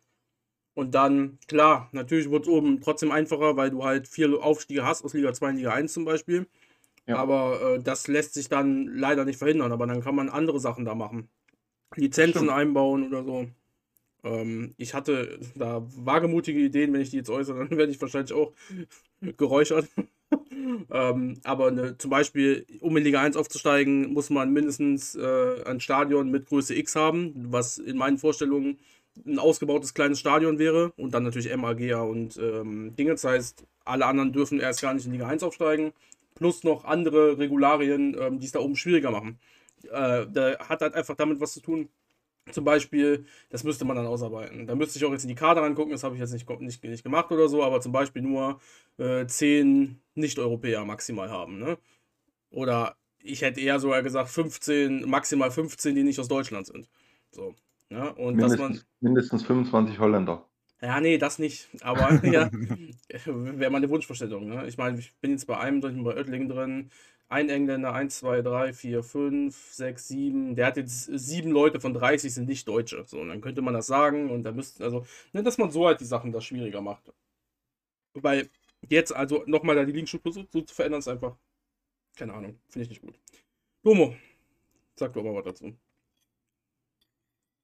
Und 0.74 0.94
dann, 0.94 1.39
klar, 1.48 1.89
natürlich 1.94 2.30
wird 2.30 2.44
es 2.44 2.50
oben 2.50 2.81
trotzdem 2.81 3.12
einfacher, 3.12 3.56
weil 3.56 3.72
du 3.72 3.83
halt 3.83 4.07
vier 4.07 4.44
Aufstiege 4.44 4.86
hast 4.86 5.06
aus 5.06 5.13
Liga 5.13 5.33
2 5.33 5.50
und 5.50 5.56
Liga 5.56 5.74
1 5.74 5.94
zum 5.94 6.03
Beispiel. 6.03 6.48
Ja. 7.08 7.17
Aber 7.17 7.75
äh, 7.75 7.79
das 7.82 8.08
lässt 8.08 8.34
sich 8.34 8.50
dann 8.50 8.88
leider 8.88 9.24
nicht 9.24 9.38
verhindern. 9.38 9.72
Aber 9.72 9.88
dann 9.88 10.01
kann 10.01 10.15
man 10.15 10.27
andere 10.27 10.60
Sachen 10.60 10.84
da 10.84 10.94
machen. 10.94 11.29
Lizenzen 11.96 12.39
Stimmt. 12.39 12.51
einbauen 12.51 13.08
oder 13.08 13.24
so. 13.24 13.48
Ähm, 14.24 14.74
ich 14.77 14.94
hatte 14.94 15.39
da 15.55 15.82
wagemutige 15.96 16.60
Ideen, 16.60 16.91
wenn 16.91 17.01
ich 17.01 17.12
die 17.12 17.17
jetzt 17.17 17.29
äußere, 17.29 17.60
dann 17.70 17.77
werde 17.77 17.91
ich 17.91 18.01
wahrscheinlich 18.01 18.34
auch 18.34 18.53
geräuchert. 19.38 19.88
Ähm, 20.91 21.39
aber 21.43 21.72
ne, 21.72 21.98
zum 21.98 22.10
Beispiel, 22.10 22.65
um 22.79 22.95
in 22.98 23.03
Liga 23.03 23.22
1 23.22 23.38
aufzusteigen, 23.38 24.13
muss 24.13 24.29
man 24.29 24.51
mindestens 24.51 25.15
äh, 25.15 25.63
ein 25.65 25.79
Stadion 25.79 26.29
mit 26.31 26.48
Größe 26.48 26.75
X 26.75 26.95
haben, 26.95 27.34
was 27.50 27.77
in 27.77 27.98
meinen 27.98 28.17
Vorstellungen 28.17 28.79
ein 29.25 29.39
ausgebautes 29.39 29.93
kleines 29.93 30.19
Stadion 30.19 30.60
wäre 30.60 30.91
und 30.98 31.13
dann 31.13 31.24
natürlich 31.24 31.55
MAGA 31.55 32.01
und 32.01 32.38
ähm, 32.38 32.95
Dinge. 32.95 33.12
Das 33.12 33.24
heißt, 33.24 33.65
alle 33.86 34.05
anderen 34.05 34.34
dürfen 34.34 34.60
erst 34.60 34.81
gar 34.81 34.93
nicht 34.93 35.05
in 35.05 35.13
Liga 35.13 35.27
1 35.27 35.43
aufsteigen. 35.43 35.93
Plus 36.36 36.63
noch 36.63 36.84
andere 36.84 37.38
Regularien, 37.38 38.15
ähm, 38.19 38.39
die 38.39 38.45
es 38.45 38.51
da 38.51 38.60
oben 38.60 38.75
schwieriger 38.75 39.12
machen. 39.12 39.39
Äh, 39.86 40.25
da 40.31 40.57
hat 40.67 40.81
halt 40.81 40.95
einfach 40.95 41.15
damit 41.15 41.39
was 41.39 41.53
zu 41.53 41.62
tun, 41.62 41.88
zum 42.52 42.64
Beispiel, 42.64 43.25
das 43.50 43.64
müsste 43.64 43.86
man 43.86 43.96
dann 43.96 44.06
ausarbeiten. 44.06 44.68
Da 44.68 44.75
müsste 44.75 45.00
ich 45.00 45.06
auch 45.06 45.12
jetzt 45.12 45.24
in 45.24 45.30
die 45.30 45.36
Karte 45.36 45.62
angucken, 45.62 45.92
das 45.92 46.04
habe 46.04 46.16
ich 46.16 46.22
jetzt 46.22 46.34
nicht, 46.34 46.48
nicht, 46.60 46.84
nicht 46.84 47.04
gemacht 47.04 47.32
oder 47.32 47.48
so, 47.48 47.64
aber 47.64 47.82
zum 47.82 47.92
Beispiel 47.92 48.22
nur 48.22 48.60
äh, 48.98 49.25
10 49.25 50.00
Nicht-Europäer 50.14 50.86
maximal 50.86 51.30
haben. 51.30 51.58
Ne? 51.60 51.78
Oder 52.52 52.98
ich 53.20 53.42
hätte 53.42 53.62
eher 53.62 53.80
sogar 53.80 54.04
gesagt 54.04 54.30
15, 54.30 55.10
maximal 55.10 55.50
15, 55.50 55.96
die 55.96 56.04
nicht 56.04 56.20
aus 56.20 56.28
Deutschland 56.28 56.68
sind. 56.68 56.88
So. 57.32 57.56
Ja, 57.90 58.10
und 58.10 58.36
mindestens, 58.36 58.60
dass 58.60 58.60
man, 58.60 58.82
mindestens 59.02 59.44
25 59.44 60.00
Holländer. 60.00 60.46
Ja, 60.82 61.00
nee, 61.00 61.18
das 61.18 61.40
nicht. 61.40 61.70
Aber 61.82 62.24
ja, 62.25 62.50
wäre 63.25 63.72
meine 63.72 63.90
Wunschvorstellung. 63.90 64.48
Ne? 64.48 64.68
Ich 64.68 64.78
meine, 64.78 65.00
ich 65.00 65.16
bin 65.20 65.32
jetzt 65.32 65.48
bei 65.48 65.58
einem 65.58 65.82
drin, 65.82 66.04
bei 66.04 66.16
Oettlingen 66.16 66.50
drin 66.50 66.92
ein 67.27 67.50
Engländer, 67.50 67.94
1, 67.94 68.20
2, 68.20 68.41
3, 68.41 68.74
4, 68.74 69.03
5, 69.03 69.74
6, 69.74 70.08
7. 70.08 70.55
Der 70.55 70.67
hat 70.67 70.77
jetzt 70.77 71.05
sieben 71.05 71.51
Leute 71.51 71.79
von 71.79 71.94
30 71.94 72.34
sind 72.34 72.48
nicht 72.48 72.67
Deutsche. 72.67 73.03
So, 73.08 73.20
und 73.20 73.29
dann 73.29 73.41
könnte 73.41 73.62
man 73.62 73.74
das 73.74 73.88
sagen 73.88 74.29
und 74.32 74.44
da 74.44 74.51
müsste, 74.51 74.84
also, 74.84 75.05
ne, 75.34 75.44
dass 75.44 75.58
man 75.58 75.72
so 75.72 75.88
halt 75.88 76.00
die 76.01 76.05
Sachen 76.05 76.32
das 76.32 76.46
schwieriger 76.46 76.82
macht. 76.82 77.12
Weil 78.13 78.50
jetzt, 78.89 79.15
also 79.15 79.44
nochmal 79.48 79.75
da 79.75 79.86
die 79.86 79.91
Linkstruktur 79.94 80.34
so, 80.34 80.46
so 80.50 80.62
zu 80.62 80.75
verändern, 80.75 81.00
ist 81.00 81.08
einfach, 81.08 81.38
keine 82.15 82.34
Ahnung, 82.34 82.60
finde 82.70 82.84
ich 82.84 82.89
nicht 82.89 83.01
gut. 83.01 83.20
Domo, 83.84 84.15
sag 84.96 85.13
du 85.13 85.22
aber 85.22 85.36
was 85.36 85.46
dazu. 85.46 85.77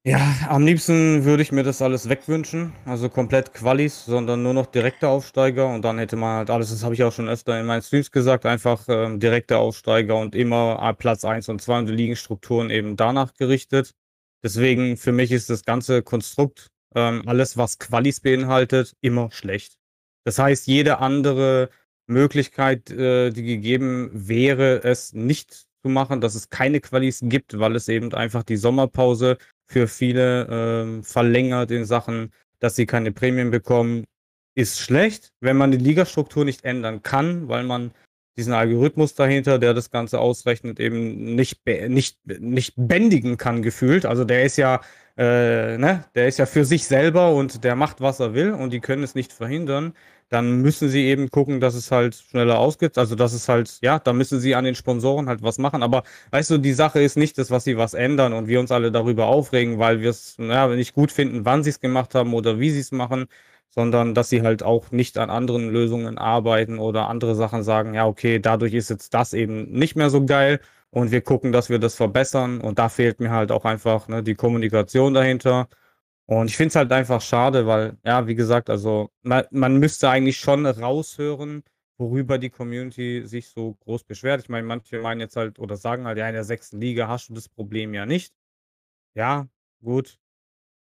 Ja, 0.04 0.34
am 0.48 0.66
liebsten 0.66 1.24
würde 1.24 1.44
ich 1.44 1.52
mir 1.52 1.62
das 1.62 1.80
alles 1.80 2.08
wegwünschen, 2.08 2.72
also 2.86 3.08
komplett 3.08 3.54
Qualis, 3.54 4.04
sondern 4.04 4.42
nur 4.42 4.52
noch 4.52 4.66
direkte 4.66 5.06
Aufsteiger 5.06 5.72
und 5.72 5.82
dann 5.82 5.96
hätte 5.98 6.16
man 6.16 6.38
halt 6.38 6.50
alles, 6.50 6.70
das 6.70 6.82
habe 6.82 6.94
ich 6.94 7.04
auch 7.04 7.12
schon 7.12 7.28
öfter 7.28 7.58
in 7.60 7.66
meinen 7.66 7.82
Streams 7.82 8.10
gesagt, 8.10 8.44
einfach 8.44 8.84
ähm, 8.88 9.20
direkte 9.20 9.58
Aufsteiger 9.58 10.16
und 10.16 10.34
immer 10.34 10.92
Platz 10.94 11.24
1 11.24 11.48
und 11.50 11.62
2 11.62 11.78
und 11.78 11.86
die 11.86 11.92
Ligenstrukturen 11.92 12.70
eben 12.70 12.96
danach 12.96 13.32
gerichtet. 13.34 13.92
Deswegen 14.42 14.96
für 14.96 15.12
mich 15.12 15.30
ist 15.30 15.48
das 15.50 15.64
ganze 15.64 16.02
Konstrukt, 16.02 16.66
ähm, 16.96 17.22
alles 17.26 17.56
was 17.56 17.78
Qualis 17.78 18.18
beinhaltet, 18.18 18.96
immer 19.02 19.30
schlecht. 19.30 19.76
Das 20.24 20.36
heißt, 20.36 20.66
jede 20.66 20.98
andere 20.98 21.70
Möglichkeit, 22.08 22.90
äh, 22.90 23.30
die 23.30 23.44
gegeben 23.44 24.10
wäre, 24.12 24.82
es 24.82 25.12
nicht 25.12 25.68
zu 25.84 25.88
machen, 25.88 26.20
dass 26.20 26.34
es 26.34 26.50
keine 26.50 26.80
Qualis 26.80 27.20
gibt, 27.22 27.56
weil 27.60 27.76
es 27.76 27.86
eben 27.86 28.12
einfach 28.14 28.42
die 28.42 28.56
Sommerpause 28.56 29.38
für 29.72 29.88
viele 29.88 30.46
ähm, 30.50 31.02
verlängert 31.02 31.70
in 31.70 31.84
Sachen, 31.84 32.32
dass 32.60 32.76
sie 32.76 32.86
keine 32.86 33.10
Prämien 33.10 33.50
bekommen, 33.50 34.04
ist 34.54 34.80
schlecht, 34.80 35.32
wenn 35.40 35.56
man 35.56 35.70
die 35.70 35.78
Ligastruktur 35.78 36.44
nicht 36.44 36.64
ändern 36.64 37.02
kann, 37.02 37.48
weil 37.48 37.64
man 37.64 37.92
diesen 38.36 38.52
Algorithmus 38.52 39.14
dahinter, 39.14 39.58
der 39.58 39.74
das 39.74 39.90
Ganze 39.90 40.20
ausrechnet, 40.20 40.80
eben 40.80 41.34
nicht, 41.34 41.66
nicht, 41.88 42.18
nicht 42.26 42.74
bändigen 42.76 43.36
kann, 43.36 43.62
gefühlt. 43.62 44.06
Also 44.06 44.24
der 44.24 44.44
ist 44.44 44.56
ja, 44.56 44.80
äh, 45.16 45.76
ne, 45.78 46.04
der 46.14 46.28
ist 46.28 46.38
ja 46.38 46.46
für 46.46 46.64
sich 46.64 46.86
selber 46.86 47.34
und 47.34 47.64
der 47.64 47.76
macht, 47.76 48.00
was 48.00 48.20
er 48.20 48.34
will 48.34 48.52
und 48.52 48.72
die 48.72 48.80
können 48.80 49.02
es 49.02 49.14
nicht 49.14 49.32
verhindern 49.32 49.94
dann 50.32 50.62
müssen 50.62 50.88
sie 50.88 51.04
eben 51.06 51.30
gucken, 51.30 51.60
dass 51.60 51.74
es 51.74 51.90
halt 51.90 52.14
schneller 52.14 52.58
ausgibt. 52.58 52.98
Also, 52.98 53.14
dass 53.16 53.32
es 53.34 53.48
halt, 53.48 53.78
ja, 53.82 53.98
da 53.98 54.12
müssen 54.12 54.40
sie 54.40 54.54
an 54.54 54.64
den 54.64 54.74
Sponsoren 54.74 55.28
halt 55.28 55.42
was 55.42 55.58
machen. 55.58 55.82
Aber 55.82 56.04
weißt 56.30 56.50
du, 56.50 56.58
die 56.58 56.72
Sache 56.72 57.00
ist 57.02 57.16
nicht, 57.16 57.36
dass 57.38 57.50
was 57.50 57.64
sie 57.64 57.76
was 57.76 57.94
ändern 57.94 58.32
und 58.32 58.48
wir 58.48 58.58
uns 58.60 58.70
alle 58.72 58.90
darüber 58.92 59.26
aufregen, 59.26 59.78
weil 59.78 60.00
wir 60.00 60.10
es 60.10 60.36
ja, 60.38 60.68
nicht 60.68 60.94
gut 60.94 61.12
finden, 61.12 61.44
wann 61.44 61.62
sie 61.62 61.70
es 61.70 61.80
gemacht 61.80 62.14
haben 62.14 62.34
oder 62.34 62.58
wie 62.58 62.70
sie 62.70 62.80
es 62.80 62.92
machen, 62.92 63.26
sondern 63.70 64.14
dass 64.14 64.28
sie 64.30 64.42
halt 64.42 64.62
auch 64.62 64.90
nicht 64.90 65.18
an 65.18 65.30
anderen 65.30 65.70
Lösungen 65.70 66.18
arbeiten 66.18 66.78
oder 66.78 67.08
andere 67.08 67.34
Sachen 67.34 67.62
sagen, 67.62 67.94
ja, 67.94 68.06
okay, 68.06 68.38
dadurch 68.38 68.74
ist 68.74 68.90
jetzt 68.90 69.14
das 69.14 69.32
eben 69.34 69.70
nicht 69.72 69.96
mehr 69.96 70.10
so 70.10 70.24
geil 70.26 70.60
und 70.90 71.10
wir 71.10 71.22
gucken, 71.22 71.52
dass 71.52 71.70
wir 71.70 71.78
das 71.78 71.94
verbessern. 71.94 72.60
Und 72.60 72.78
da 72.78 72.88
fehlt 72.88 73.20
mir 73.20 73.30
halt 73.30 73.50
auch 73.52 73.64
einfach 73.64 74.08
ne, 74.08 74.22
die 74.22 74.34
Kommunikation 74.34 75.14
dahinter. 75.14 75.68
Und 76.26 76.48
ich 76.48 76.56
finde 76.56 76.68
es 76.68 76.76
halt 76.76 76.92
einfach 76.92 77.20
schade, 77.20 77.66
weil, 77.66 77.98
ja, 78.04 78.26
wie 78.26 78.34
gesagt, 78.34 78.70
also 78.70 79.10
man, 79.22 79.44
man 79.50 79.78
müsste 79.78 80.08
eigentlich 80.08 80.38
schon 80.38 80.64
raushören, 80.66 81.64
worüber 81.98 82.38
die 82.38 82.50
Community 82.50 83.22
sich 83.26 83.48
so 83.48 83.74
groß 83.74 84.04
beschwert. 84.04 84.42
Ich 84.42 84.48
meine, 84.48 84.66
manche 84.66 85.00
meinen 85.00 85.20
jetzt 85.20 85.36
halt 85.36 85.58
oder 85.58 85.76
sagen 85.76 86.06
halt, 86.06 86.18
ja, 86.18 86.28
in 86.28 86.34
der 86.34 86.44
sechsten 86.44 86.80
Liga 86.80 87.08
hast 87.08 87.28
du 87.28 87.34
das 87.34 87.48
Problem 87.48 87.94
ja 87.94 88.06
nicht. 88.06 88.32
Ja, 89.14 89.48
gut. 89.82 90.18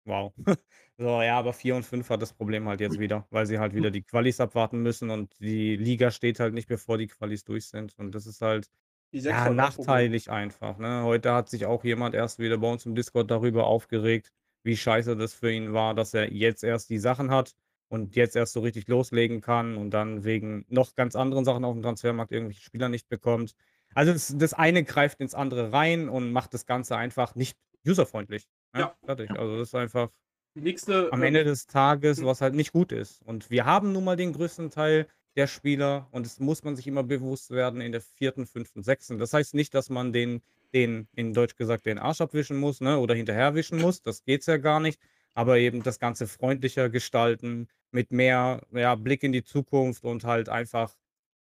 Wow. 0.05 0.33
so, 0.97 1.21
ja, 1.21 1.37
aber 1.37 1.53
4 1.53 1.75
und 1.75 1.83
5 1.83 2.09
hat 2.09 2.21
das 2.21 2.33
Problem 2.33 2.67
halt 2.67 2.81
jetzt 2.81 2.99
wieder, 2.99 3.27
weil 3.29 3.45
sie 3.45 3.59
halt 3.59 3.73
wieder 3.73 3.91
die 3.91 4.03
Qualis 4.03 4.39
abwarten 4.39 4.81
müssen 4.81 5.09
und 5.09 5.33
die 5.39 5.75
Liga 5.75 6.11
steht 6.11 6.39
halt 6.39 6.53
nicht, 6.53 6.67
bevor 6.67 6.97
die 6.97 7.07
Qualis 7.07 7.43
durch 7.43 7.67
sind. 7.67 7.93
Und 7.97 8.15
das 8.15 8.25
ist 8.25 8.41
halt 8.41 8.69
ja, 9.11 9.49
nachteilig 9.49 10.29
einfach. 10.29 10.77
Ne? 10.77 11.03
Heute 11.03 11.33
hat 11.33 11.49
sich 11.49 11.65
auch 11.65 11.83
jemand 11.83 12.15
erst 12.15 12.39
wieder 12.39 12.57
bei 12.57 12.71
uns 12.71 12.85
im 12.85 12.95
Discord 12.95 13.29
darüber 13.31 13.67
aufgeregt, 13.67 14.31
wie 14.67 14.77
scheiße 14.77 15.17
das 15.17 15.33
für 15.33 15.51
ihn 15.51 15.73
war, 15.73 15.95
dass 15.95 16.13
er 16.13 16.31
jetzt 16.31 16.63
erst 16.63 16.91
die 16.91 16.99
Sachen 16.99 17.31
hat 17.31 17.55
und 17.89 18.15
jetzt 18.15 18.35
erst 18.35 18.53
so 18.53 18.59
richtig 18.59 18.87
loslegen 18.87 19.41
kann 19.41 19.77
und 19.77 19.91
dann 19.91 20.23
wegen 20.23 20.65
noch 20.69 20.93
ganz 20.93 21.15
anderen 21.15 21.45
Sachen 21.45 21.65
auf 21.65 21.73
dem 21.73 21.81
Transfermarkt 21.81 22.31
irgendwelche 22.31 22.61
Spieler 22.61 22.89
nicht 22.89 23.09
bekommt. 23.09 23.55
Also 23.95 24.13
das, 24.13 24.35
das 24.37 24.53
eine 24.53 24.83
greift 24.83 25.21
ins 25.21 25.33
andere 25.33 25.71
rein 25.71 26.09
und 26.09 26.31
macht 26.31 26.53
das 26.53 26.65
Ganze 26.65 26.97
einfach 26.97 27.33
nicht 27.33 27.57
userfreundlich. 27.87 28.47
Ne? 28.73 28.81
Ja. 28.81 28.95
Fertig. 29.05 29.31
Also 29.31 29.57
das 29.57 29.69
ist 29.69 29.75
einfach 29.75 30.09
nächste, 30.53 31.11
am 31.11 31.23
Ende 31.23 31.39
ähm, 31.39 31.47
des 31.47 31.67
Tages, 31.67 32.19
hm. 32.19 32.25
was 32.25 32.41
halt 32.41 32.53
nicht 32.53 32.73
gut 32.73 32.91
ist. 32.91 33.23
Und 33.23 33.49
wir 33.49 33.65
haben 33.65 33.93
nun 33.93 34.03
mal 34.03 34.17
den 34.17 34.33
größten 34.33 34.69
Teil 34.69 35.07
der 35.37 35.47
Spieler 35.47 36.07
und 36.11 36.25
das 36.25 36.39
muss 36.39 36.63
man 36.63 36.75
sich 36.75 36.87
immer 36.87 37.03
bewusst 37.03 37.51
werden 37.51 37.79
in 37.79 37.91
der 37.91 38.01
vierten, 38.01 38.45
fünften, 38.45 38.83
sechsten. 38.83 39.17
Das 39.17 39.33
heißt 39.33 39.53
nicht, 39.53 39.73
dass 39.73 39.89
man 39.89 40.11
den 40.11 40.41
den, 40.73 41.07
in 41.15 41.33
Deutsch 41.33 41.55
gesagt, 41.55 41.85
den 41.85 41.97
Arsch 41.99 42.21
abwischen 42.21 42.57
muss, 42.57 42.81
ne, 42.81 42.97
oder 42.99 43.15
hinterherwischen 43.15 43.79
muss. 43.79 44.01
Das 44.01 44.23
geht's 44.23 44.45
ja 44.47 44.57
gar 44.57 44.79
nicht. 44.79 44.99
Aber 45.33 45.57
eben 45.59 45.83
das 45.83 45.99
Ganze 45.99 46.27
freundlicher 46.27 46.89
gestalten, 46.89 47.67
mit 47.91 48.11
mehr 48.11 48.61
ja, 48.71 48.95
Blick 48.95 49.23
in 49.23 49.31
die 49.31 49.43
Zukunft 49.43 50.03
und 50.03 50.23
halt 50.23 50.49
einfach, 50.49 50.95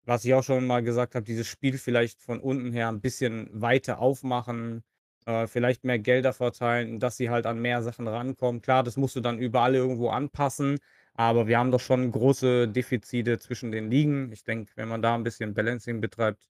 was 0.04 0.24
ich 0.24 0.34
auch 0.34 0.42
schon 0.44 0.66
mal 0.66 0.82
gesagt 0.82 1.14
habe, 1.14 1.24
dieses 1.26 1.46
Spiel 1.46 1.78
vielleicht 1.78 2.20
von 2.22 2.40
unten 2.40 2.72
her 2.72 2.88
ein 2.88 3.00
bisschen 3.00 3.48
weiter 3.52 4.00
aufmachen, 4.00 4.82
äh, 5.26 5.46
vielleicht 5.46 5.84
mehr 5.84 5.98
Gelder 5.98 6.32
verteilen, 6.32 7.00
dass 7.00 7.16
sie 7.16 7.30
halt 7.30 7.46
an 7.46 7.60
mehr 7.60 7.82
Sachen 7.82 8.08
rankommen. 8.08 8.62
Klar, 8.62 8.82
das 8.82 8.96
musst 8.96 9.16
du 9.16 9.20
dann 9.20 9.38
überall 9.38 9.74
irgendwo 9.74 10.10
anpassen, 10.10 10.78
aber 11.14 11.46
wir 11.46 11.58
haben 11.58 11.70
doch 11.70 11.80
schon 11.80 12.10
große 12.12 12.68
Defizite 12.68 13.38
zwischen 13.38 13.72
den 13.72 13.90
Ligen. 13.90 14.32
Ich 14.32 14.44
denke, 14.44 14.72
wenn 14.76 14.88
man 14.88 15.02
da 15.02 15.14
ein 15.14 15.24
bisschen 15.24 15.54
Balancing 15.54 16.00
betreibt, 16.00 16.46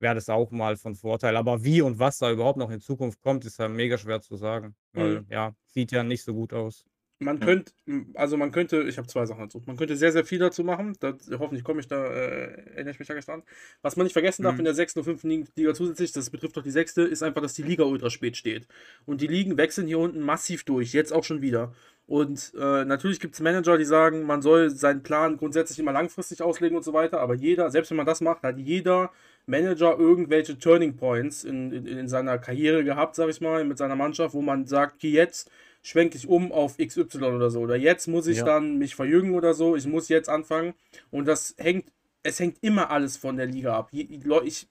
wäre 0.00 0.14
das 0.14 0.28
auch 0.28 0.50
mal 0.50 0.76
von 0.76 0.94
Vorteil. 0.94 1.36
Aber 1.36 1.64
wie 1.64 1.82
und 1.82 1.98
was 1.98 2.18
da 2.18 2.30
überhaupt 2.30 2.58
noch 2.58 2.70
in 2.70 2.80
Zukunft 2.80 3.20
kommt, 3.20 3.44
ist 3.44 3.58
ja 3.58 3.68
mega 3.68 3.98
schwer 3.98 4.20
zu 4.20 4.36
sagen, 4.36 4.74
weil, 4.92 5.20
Mhm. 5.20 5.26
ja, 5.30 5.54
sieht 5.66 5.92
ja 5.92 6.02
nicht 6.02 6.22
so 6.24 6.34
gut 6.34 6.52
aus. 6.52 6.84
Man 7.20 7.38
Ja. 7.40 7.46
könnte, 7.46 7.72
also 8.14 8.36
man 8.36 8.52
könnte, 8.52 8.82
ich 8.82 8.96
habe 8.96 9.08
zwei 9.08 9.26
Sachen 9.26 9.40
dazu. 9.40 9.60
Man 9.66 9.76
könnte 9.76 9.96
sehr, 9.96 10.12
sehr 10.12 10.24
viel 10.24 10.38
dazu 10.38 10.62
machen. 10.62 10.96
Das, 11.00 11.16
hoffentlich 11.36 11.64
komme 11.64 11.80
ich 11.80 11.88
da, 11.88 12.06
äh, 12.06 12.74
erinnere 12.74 12.92
ich 12.92 13.00
mich 13.00 13.08
da 13.08 13.14
gleich 13.14 13.24
dran. 13.26 13.42
Was 13.82 13.96
man 13.96 14.04
nicht 14.04 14.12
vergessen 14.12 14.44
darf 14.44 14.52
in 14.54 14.60
mhm. 14.60 14.66
der 14.66 14.74
sechsten 14.74 15.00
und 15.00 15.04
fünften 15.04 15.44
Liga 15.56 15.74
zusätzlich, 15.74 16.12
das 16.12 16.30
betrifft 16.30 16.56
doch 16.56 16.62
die 16.62 16.70
sechste, 16.70 17.02
ist 17.02 17.24
einfach, 17.24 17.42
dass 17.42 17.54
die 17.54 17.64
Liga 17.64 17.82
ultra 17.82 18.08
spät 18.08 18.36
steht. 18.36 18.68
Und 19.04 19.20
die 19.20 19.26
Ligen 19.26 19.56
wechseln 19.56 19.88
hier 19.88 19.98
unten 19.98 20.20
massiv 20.20 20.62
durch, 20.62 20.92
jetzt 20.92 21.12
auch 21.12 21.24
schon 21.24 21.42
wieder. 21.42 21.74
Und 22.06 22.52
äh, 22.56 22.84
natürlich 22.84 23.18
gibt 23.18 23.34
es 23.34 23.40
Manager, 23.40 23.76
die 23.76 23.84
sagen, 23.84 24.22
man 24.22 24.40
soll 24.40 24.70
seinen 24.70 25.02
Plan 25.02 25.38
grundsätzlich 25.38 25.80
immer 25.80 25.92
langfristig 25.92 26.40
auslegen 26.40 26.76
und 26.76 26.84
so 26.84 26.92
weiter, 26.92 27.20
aber 27.20 27.34
jeder, 27.34 27.68
selbst 27.72 27.90
wenn 27.90 27.96
man 27.96 28.06
das 28.06 28.20
macht, 28.20 28.44
hat 28.44 28.58
jeder 28.58 29.10
Manager 29.48 29.98
irgendwelche 29.98 30.58
Turning 30.58 30.96
Points 30.96 31.44
in, 31.44 31.72
in, 31.72 31.86
in 31.86 32.08
seiner 32.08 32.38
Karriere 32.38 32.84
gehabt, 32.84 33.16
sag 33.16 33.28
ich 33.28 33.40
mal, 33.40 33.64
mit 33.64 33.78
seiner 33.78 33.96
Mannschaft, 33.96 34.34
wo 34.34 34.42
man 34.42 34.66
sagt, 34.66 35.02
jetzt 35.02 35.50
schwenke 35.82 36.16
ich 36.16 36.28
um 36.28 36.52
auf 36.52 36.76
XY 36.76 37.24
oder 37.24 37.50
so. 37.50 37.60
Oder 37.60 37.76
jetzt 37.76 38.06
muss 38.08 38.26
ich 38.26 38.38
ja. 38.38 38.44
dann 38.44 38.78
mich 38.78 38.94
verjüngen 38.94 39.34
oder 39.34 39.54
so. 39.54 39.74
Ich 39.74 39.86
muss 39.86 40.08
jetzt 40.08 40.28
anfangen. 40.28 40.74
Und 41.10 41.26
das 41.26 41.54
hängt, 41.58 41.86
es 42.22 42.38
hängt 42.38 42.58
immer 42.60 42.90
alles 42.90 43.16
von 43.16 43.36
der 43.36 43.46
Liga 43.46 43.76
ab. 43.76 43.88
Ich 43.92 44.66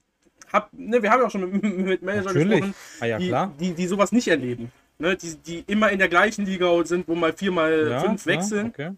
hab, 0.52 0.72
ne, 0.72 1.02
wir 1.02 1.10
haben 1.10 1.20
ja 1.20 1.26
auch 1.26 1.30
schon 1.30 1.50
mit, 1.50 1.62
mit 1.62 2.02
Managern 2.02 2.34
gesprochen, 2.34 2.74
ah, 3.00 3.06
ja, 3.06 3.18
die, 3.18 3.66
die, 3.66 3.74
die 3.74 3.86
sowas 3.86 4.12
nicht 4.12 4.28
erleben. 4.28 4.70
Ne, 4.98 5.16
die, 5.16 5.36
die 5.36 5.64
immer 5.66 5.90
in 5.90 5.98
der 5.98 6.08
gleichen 6.08 6.46
Liga 6.46 6.84
sind, 6.84 7.08
wo 7.08 7.14
mal 7.14 7.32
vier 7.32 7.50
mal 7.50 7.88
ja, 7.90 8.00
fünf 8.00 8.26
wechseln. 8.26 8.68
Okay. 8.68 8.92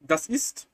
Das 0.00 0.26
ist 0.26 0.68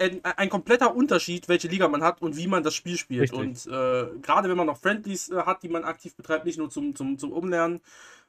ein, 0.00 0.24
ein, 0.24 0.48
kompletter 0.48 0.94
Unterschied, 0.94 1.48
welche 1.48 1.68
Liga 1.68 1.88
man 1.88 2.02
hat 2.02 2.22
und 2.22 2.36
wie 2.36 2.46
man 2.46 2.62
das 2.62 2.74
Spiel 2.74 2.96
spielt. 2.96 3.32
Richtig. 3.32 3.38
Und 3.38 3.66
äh, 3.66 4.06
gerade 4.22 4.48
wenn 4.48 4.56
man 4.56 4.66
noch 4.66 4.78
Friendlies 4.78 5.30
äh, 5.30 5.42
hat, 5.42 5.62
die 5.62 5.68
man 5.68 5.84
aktiv 5.84 6.14
betreibt, 6.14 6.46
nicht 6.46 6.58
nur 6.58 6.70
zum, 6.70 6.94
zum, 6.94 7.18
zum 7.18 7.32
Umlernen. 7.32 7.80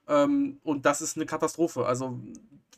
Ähm, 0.07 0.59
und 0.63 0.85
das 0.85 1.01
ist 1.01 1.17
eine 1.17 1.25
Katastrophe. 1.25 1.85
Also, 1.85 2.19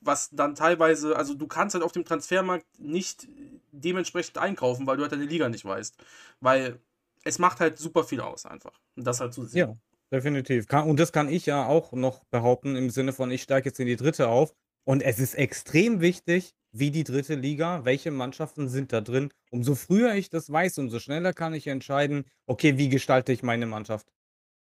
was 0.02 0.30
dann 0.32 0.56
teilweise, 0.56 1.16
also 1.16 1.34
du 1.34 1.48
kannst 1.48 1.74
halt 1.74 1.84
auf 1.84 1.92
dem 1.92 2.06
Transfermarkt 2.06 2.66
nicht 2.78 3.28
dementsprechend 3.72 4.38
einkaufen, 4.38 4.86
weil 4.86 4.98
du 4.98 5.04
halt 5.04 5.12
deine 5.12 5.26
Liga 5.26 5.50
nicht 5.50 5.66
weißt. 5.66 5.98
Weil 6.42 6.80
es 7.24 7.40
macht 7.40 7.60
halt 7.60 7.78
super 7.78 8.04
viel 8.04 8.22
aus, 8.22 8.46
einfach. 8.46 8.80
Und 8.96 9.08
das 9.08 9.20
halt 9.20 9.34
zu 9.34 9.46
sehen. 9.46 9.60
Ja, 9.60 9.76
definitiv. 10.12 10.72
und 10.72 11.00
das 11.00 11.12
kann 11.12 11.30
ich 11.30 11.46
ja 11.46 11.66
auch 11.66 11.94
noch 11.94 12.24
behaupten, 12.26 12.76
im 12.76 12.90
Sinne 12.90 13.14
von, 13.14 13.32
ich 13.32 13.44
steige 13.44 13.70
jetzt 13.70 13.80
in 13.80 13.88
die 13.88 13.96
dritte 13.96 14.28
auf. 14.28 14.54
Und 14.86 15.02
es 15.02 15.20
ist 15.20 15.36
extrem 15.36 16.02
wichtig, 16.02 16.54
wie 16.72 16.92
die 16.92 17.04
dritte 17.04 17.36
Liga, 17.36 17.86
welche 17.86 18.12
Mannschaften 18.12 18.68
sind 18.68 18.92
da 18.92 19.02
drin. 19.02 19.30
Umso 19.52 19.76
früher 19.76 20.16
ich 20.16 20.30
das 20.30 20.52
weiß, 20.52 20.80
umso 20.80 21.00
schneller 21.00 21.34
kann 21.34 21.54
ich 21.54 21.68
entscheiden, 21.68 22.26
okay, 22.48 22.78
wie 22.78 22.90
gestalte 22.90 23.32
ich 23.32 23.44
meine 23.44 23.68
Mannschaft? 23.68 24.12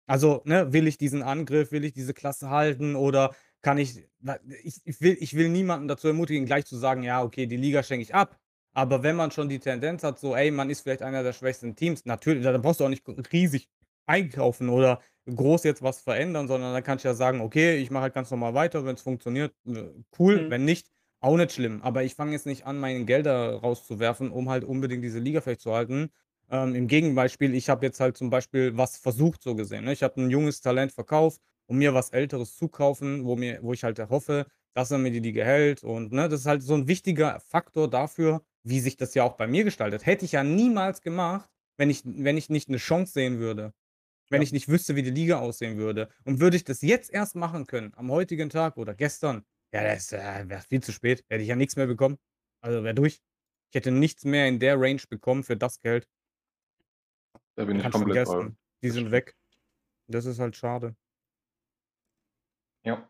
Also, 0.06 0.42
ne, 0.44 0.72
will 0.72 0.88
ich 0.88 0.98
diesen 0.98 1.22
Angriff, 1.22 1.70
will 1.70 1.84
ich 1.84 1.92
diese 1.92 2.12
Klasse 2.12 2.50
halten 2.50 2.96
oder 2.96 3.34
kann 3.62 3.78
ich, 3.78 4.04
ich, 4.64 4.80
ich, 4.84 5.00
will, 5.00 5.16
ich 5.20 5.34
will 5.34 5.48
niemanden 5.48 5.86
dazu 5.86 6.08
ermutigen, 6.08 6.46
gleich 6.46 6.66
zu 6.66 6.76
sagen, 6.76 7.04
ja, 7.04 7.22
okay, 7.22 7.46
die 7.46 7.56
Liga 7.56 7.82
schenke 7.82 8.02
ich 8.02 8.14
ab. 8.14 8.38
Aber 8.72 9.02
wenn 9.02 9.16
man 9.16 9.30
schon 9.30 9.48
die 9.48 9.58
Tendenz 9.58 10.02
hat, 10.02 10.18
so, 10.18 10.34
ey, 10.34 10.50
man 10.50 10.70
ist 10.70 10.80
vielleicht 10.80 11.02
einer 11.02 11.22
der 11.22 11.32
schwächsten 11.32 11.76
Teams, 11.76 12.04
natürlich, 12.06 12.42
da 12.42 12.56
brauchst 12.58 12.80
du 12.80 12.84
auch 12.84 12.88
nicht 12.88 13.04
riesig 13.32 13.68
einkaufen 14.06 14.68
oder 14.68 15.00
groß 15.26 15.64
jetzt 15.64 15.82
was 15.82 16.00
verändern, 16.00 16.48
sondern 16.48 16.72
dann 16.72 16.82
kannst 16.82 17.04
du 17.04 17.08
ja 17.08 17.14
sagen, 17.14 17.40
okay, 17.40 17.76
ich 17.76 17.90
mache 17.90 18.04
halt 18.04 18.14
ganz 18.14 18.30
normal 18.30 18.54
weiter, 18.54 18.84
wenn 18.84 18.94
es 18.94 19.02
funktioniert, 19.02 19.54
äh, 19.66 19.84
cool, 20.18 20.42
mhm. 20.42 20.50
wenn 20.50 20.64
nicht, 20.64 20.88
auch 21.20 21.36
nicht 21.36 21.52
schlimm, 21.52 21.82
aber 21.82 22.02
ich 22.02 22.14
fange 22.14 22.32
jetzt 22.32 22.46
nicht 22.46 22.66
an, 22.66 22.78
meine 22.78 23.04
Gelder 23.04 23.56
rauszuwerfen, 23.56 24.30
um 24.30 24.48
halt 24.48 24.64
unbedingt 24.64 25.04
diese 25.04 25.18
Liga 25.18 25.40
vielleicht 25.40 25.60
zu 25.60 25.72
halten. 25.72 26.10
Ähm, 26.50 26.74
Im 26.74 26.88
Gegenbeispiel, 26.88 27.54
ich 27.54 27.68
habe 27.68 27.86
jetzt 27.86 28.00
halt 28.00 28.16
zum 28.16 28.30
Beispiel 28.30 28.76
was 28.76 28.96
versucht, 28.96 29.42
so 29.42 29.54
gesehen. 29.54 29.84
Ne? 29.84 29.92
Ich 29.92 30.02
habe 30.02 30.20
ein 30.20 30.30
junges 30.30 30.60
Talent 30.60 30.92
verkauft, 30.92 31.40
um 31.66 31.78
mir 31.78 31.94
was 31.94 32.10
Älteres 32.10 32.56
zu 32.56 32.68
kaufen, 32.68 33.24
wo, 33.24 33.36
mir, 33.36 33.58
wo 33.62 33.72
ich 33.72 33.84
halt 33.84 33.98
hoffe, 34.08 34.46
dass 34.74 34.90
er 34.90 34.98
mir 34.98 35.10
die 35.10 35.20
Liga 35.20 35.44
hält. 35.44 35.84
Und 35.84 36.12
ne, 36.12 36.28
das 36.28 36.40
ist 36.40 36.46
halt 36.46 36.62
so 36.62 36.74
ein 36.74 36.88
wichtiger 36.88 37.38
Faktor 37.40 37.88
dafür, 37.88 38.42
wie 38.64 38.80
sich 38.80 38.96
das 38.96 39.14
ja 39.14 39.24
auch 39.24 39.36
bei 39.36 39.46
mir 39.46 39.64
gestaltet. 39.64 40.06
Hätte 40.06 40.24
ich 40.24 40.32
ja 40.32 40.42
niemals 40.42 41.02
gemacht, 41.02 41.48
wenn 41.76 41.90
ich, 41.90 42.02
wenn 42.04 42.36
ich 42.36 42.50
nicht 42.50 42.68
eine 42.68 42.78
Chance 42.78 43.12
sehen 43.12 43.38
würde. 43.38 43.72
Wenn 44.30 44.40
ja. 44.40 44.44
ich 44.44 44.52
nicht 44.52 44.68
wüsste, 44.68 44.96
wie 44.96 45.02
die 45.02 45.10
Liga 45.10 45.40
aussehen 45.40 45.76
würde. 45.76 46.08
Und 46.24 46.40
würde 46.40 46.56
ich 46.56 46.64
das 46.64 46.80
jetzt 46.80 47.12
erst 47.12 47.36
machen 47.36 47.66
können, 47.66 47.92
am 47.96 48.10
heutigen 48.10 48.48
Tag 48.48 48.76
oder 48.76 48.94
gestern, 48.94 49.44
ja, 49.72 49.82
das 49.84 50.12
äh, 50.12 50.48
wäre 50.48 50.62
viel 50.62 50.82
zu 50.82 50.92
spät. 50.92 51.24
Hätte 51.28 51.42
ich 51.42 51.48
ja 51.48 51.56
nichts 51.56 51.76
mehr 51.76 51.86
bekommen. 51.86 52.18
Also 52.60 52.82
wäre 52.82 52.94
durch. 52.94 53.20
Ich 53.70 53.76
hätte 53.76 53.90
nichts 53.90 54.24
mehr 54.24 54.48
in 54.48 54.58
der 54.58 54.80
Range 54.80 55.02
bekommen 55.08 55.44
für 55.44 55.56
das 55.56 55.80
Geld. 55.80 56.08
Da 57.54 57.64
bin 57.64 57.76
ich 57.76 57.82
Kannst 57.82 57.98
komplett 57.98 58.26
vergessen. 58.26 58.58
Die 58.82 58.90
sind 58.90 59.10
weg. 59.10 59.36
Das 60.08 60.24
ist 60.24 60.38
halt 60.38 60.56
schade. 60.56 60.96
Ja. 62.84 63.08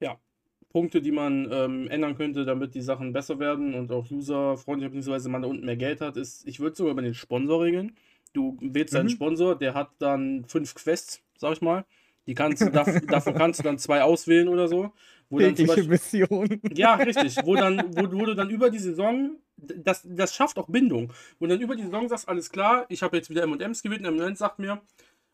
Ja. 0.00 0.20
Punkte, 0.68 1.00
die 1.00 1.12
man 1.12 1.50
ähm, 1.50 1.88
ändern 1.88 2.16
könnte, 2.16 2.44
damit 2.44 2.74
die 2.74 2.82
Sachen 2.82 3.12
besser 3.12 3.38
werden 3.38 3.74
und 3.74 3.90
auch 3.90 4.10
userfreundlicher 4.10 4.92
bzw. 4.92 5.28
man 5.28 5.42
da 5.42 5.48
unten 5.48 5.64
mehr 5.64 5.76
Geld 5.76 6.00
hat, 6.00 6.16
ist, 6.16 6.46
ich 6.46 6.60
würde 6.60 6.76
sogar 6.76 6.92
über 6.92 7.02
den 7.02 7.14
Sponsor 7.14 7.62
regeln. 7.62 7.96
Du 8.32 8.56
wählst 8.60 8.94
mhm. 8.94 9.00
einen 9.00 9.08
Sponsor, 9.10 9.56
der 9.56 9.74
hat 9.74 9.90
dann 9.98 10.44
fünf 10.46 10.74
Quests, 10.74 11.20
sag 11.36 11.52
ich 11.52 11.60
mal. 11.60 11.84
Die 12.26 12.34
kannst, 12.34 12.62
davon 12.62 13.34
kannst 13.34 13.58
du 13.58 13.64
dann 13.64 13.78
zwei 13.78 14.02
auswählen 14.02 14.48
oder 14.48 14.68
so. 14.68 14.92
Wo 15.28 15.38
dann 15.38 15.54
Beispiel, 15.54 15.88
Mission. 15.88 16.60
Ja, 16.74 16.94
richtig. 16.96 17.36
Wo, 17.44 17.56
dann, 17.56 17.96
wo, 17.96 18.02
wo 18.12 18.26
du 18.26 18.34
dann 18.34 18.50
über 18.50 18.70
die 18.70 18.78
Saison, 18.78 19.38
das, 19.56 20.02
das 20.04 20.34
schafft 20.34 20.58
auch 20.58 20.68
Bindung. 20.68 21.12
Wo 21.38 21.46
du 21.46 21.52
dann 21.52 21.60
über 21.60 21.74
die 21.74 21.82
Saison 21.82 22.08
sagst, 22.08 22.28
alles 22.28 22.50
klar, 22.50 22.84
ich 22.88 23.02
habe 23.02 23.16
jetzt 23.16 23.30
wieder 23.30 23.42
M&M's 23.44 23.82
gewählt 23.82 24.00
und 24.00 24.06
M&M's 24.06 24.38
sagt 24.38 24.58
mir, 24.58 24.82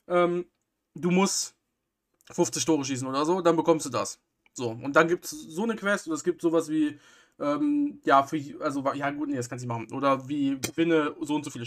ähm, 0.07 0.47
du 0.95 1.11
musst 1.11 1.57
50 2.31 2.64
Tore 2.64 2.85
schießen 2.85 3.09
oder 3.09 3.25
so, 3.25 3.40
dann 3.40 3.57
bekommst 3.57 3.87
du 3.87 3.90
das. 3.90 4.21
So, 4.52 4.71
und 4.71 4.95
dann 4.95 5.09
gibt 5.09 5.25
es 5.25 5.31
so 5.31 5.64
eine 5.64 5.76
Quest, 5.76 6.07
oder 6.07 6.14
es 6.14 6.25
gibt 6.25 6.40
sowas 6.40 6.69
wie, 6.69 6.99
ähm, 7.40 8.00
ja, 8.05 8.23
für, 8.23 8.40
also, 8.61 8.85
ja 8.95 9.11
gut, 9.11 9.28
nee, 9.28 9.37
das 9.37 9.49
kannst 9.49 9.64
du 9.64 9.69
nicht 9.69 9.76
machen. 9.76 9.93
Oder 9.93 10.28
wie, 10.28 10.59
gewinne 10.61 11.14
so 11.21 11.35
und 11.35 11.45
so 11.45 11.50
viele 11.50 11.67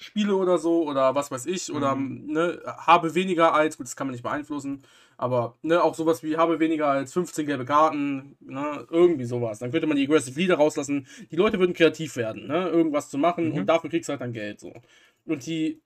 Spiele 0.00 0.34
oder 0.34 0.58
so, 0.58 0.82
oder 0.88 1.14
was 1.14 1.30
weiß 1.30 1.46
ich, 1.46 1.72
oder, 1.72 1.94
mhm. 1.94 2.32
ne, 2.32 2.62
habe 2.64 3.14
weniger 3.14 3.54
als, 3.54 3.76
gut, 3.76 3.86
das 3.86 3.96
kann 3.96 4.06
man 4.06 4.12
nicht 4.12 4.22
beeinflussen, 4.22 4.82
aber, 5.16 5.58
ne, 5.62 5.82
auch 5.82 5.94
sowas 5.94 6.22
wie, 6.22 6.36
habe 6.36 6.58
weniger 6.58 6.88
als 6.88 7.12
15 7.12 7.46
gelbe 7.46 7.66
Karten, 7.66 8.36
ne, 8.40 8.86
irgendwie 8.90 9.26
sowas. 9.26 9.58
Dann 9.58 9.70
könnte 9.70 9.86
man 9.86 9.96
die 9.96 10.04
Aggressive 10.04 10.38
Leader 10.38 10.56
rauslassen. 10.56 11.06
Die 11.30 11.36
Leute 11.36 11.58
würden 11.58 11.74
kreativ 11.74 12.16
werden, 12.16 12.46
ne, 12.46 12.68
irgendwas 12.68 13.10
zu 13.10 13.18
machen, 13.18 13.50
mhm. 13.50 13.58
und 13.58 13.66
dafür 13.66 13.90
kriegst 13.90 14.08
du 14.08 14.12
halt 14.12 14.22
dann 14.22 14.32
Geld, 14.32 14.60
so. 14.60 14.72
Und 15.26 15.46
die 15.46 15.80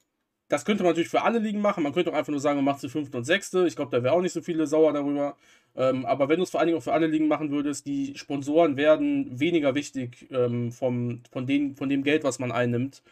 das 0.49 0.65
könnte 0.65 0.83
man 0.83 0.91
natürlich 0.91 1.09
für 1.09 1.23
alle 1.23 1.39
Ligen 1.39 1.61
machen. 1.61 1.83
Man 1.83 1.93
könnte 1.93 2.13
auch 2.13 2.17
einfach 2.17 2.31
nur 2.31 2.41
sagen, 2.41 2.57
man 2.57 2.67
macht 2.67 2.81
sie 2.81 2.89
fünfte 2.89 3.17
und 3.17 3.25
sechste. 3.25 3.67
Ich 3.67 3.77
glaube, 3.77 3.91
da 3.97 4.03
wäre 4.03 4.15
auch 4.15 4.21
nicht 4.21 4.33
so 4.33 4.43
viele 4.43 4.67
sauer 4.67 4.93
darüber. 4.93 5.37
Ähm, 5.75 6.05
aber 6.05 6.29
wenn 6.29 6.37
du 6.37 6.43
es 6.45 6.51
vor 6.51 6.61
allen 6.61 6.69
Dingen 6.69 6.79
auch 6.79 6.83
für 6.83 6.93
alle 6.93 7.07
Ligen 7.07 7.29
machen 7.29 7.51
würdest, 7.51 7.87
die 7.87 8.17
Sponsoren 8.17 8.77
werden 8.77 9.41
weniger 9.41 9.75
wichtig 9.75 10.29
ähm, 10.31 10.71
vom, 10.71 11.23
von, 11.33 11.47
den, 11.47 11.75
von 11.77 11.89
dem 11.89 12.05
Geld, 12.05 12.25
was 12.25 12.39
man 12.39 12.53
einnimmt, 12.53 13.03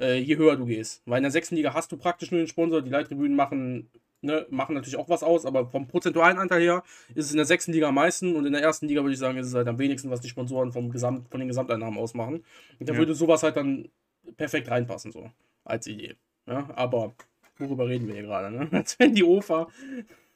äh, 0.00 0.18
je 0.18 0.36
höher 0.36 0.56
du 0.56 0.66
gehst. 0.66 1.02
Weil 1.06 1.18
in 1.18 1.24
der 1.24 1.30
sechsten 1.30 1.54
Liga 1.56 1.74
hast 1.74 1.92
du 1.92 1.96
praktisch 1.96 2.30
nur 2.30 2.40
den 2.40 2.48
Sponsor. 2.48 2.82
Die 2.82 2.90
Leittribünen 2.90 3.36
machen, 3.36 3.88
ne, 4.22 4.46
machen 4.50 4.74
natürlich 4.74 4.96
auch 4.96 5.08
was 5.08 5.22
aus, 5.22 5.46
aber 5.46 5.66
vom 5.66 5.86
prozentualen 5.86 6.38
Anteil 6.38 6.62
her 6.62 6.82
ist 7.14 7.26
es 7.26 7.30
in 7.32 7.36
der 7.36 7.46
sechsten 7.46 7.72
Liga 7.72 7.88
am 7.88 7.94
meisten 7.94 8.34
und 8.34 8.46
in 8.46 8.52
der 8.52 8.62
ersten 8.62 8.88
Liga 8.88 9.02
würde 9.02 9.12
ich 9.12 9.18
sagen, 9.18 9.38
ist 9.38 9.46
es 9.46 9.54
halt 9.54 9.68
am 9.68 9.78
wenigsten, 9.78 10.10
was 10.10 10.20
die 10.20 10.28
Sponsoren 10.28 10.72
vom 10.72 10.90
Gesamt, 10.90 11.28
von 11.30 11.40
den 11.40 11.48
Gesamteinnahmen 11.48 11.98
ausmachen. 11.98 12.44
Und 12.78 12.88
da 12.88 12.94
ja. 12.94 12.98
würde 12.98 13.14
sowas 13.14 13.42
halt 13.42 13.56
dann 13.56 13.88
perfekt 14.36 14.70
reinpassen, 14.70 15.12
so 15.12 15.30
als 15.64 15.86
Idee. 15.86 16.16
Ja, 16.46 16.68
aber 16.74 17.14
worüber 17.58 17.88
reden 17.88 18.08
wir 18.08 18.14
hier 18.14 18.24
gerade? 18.24 18.50
Ne? 18.50 18.68
Als 18.72 18.98
wenn 18.98 19.14
die 19.14 19.22
OFA 19.22 19.68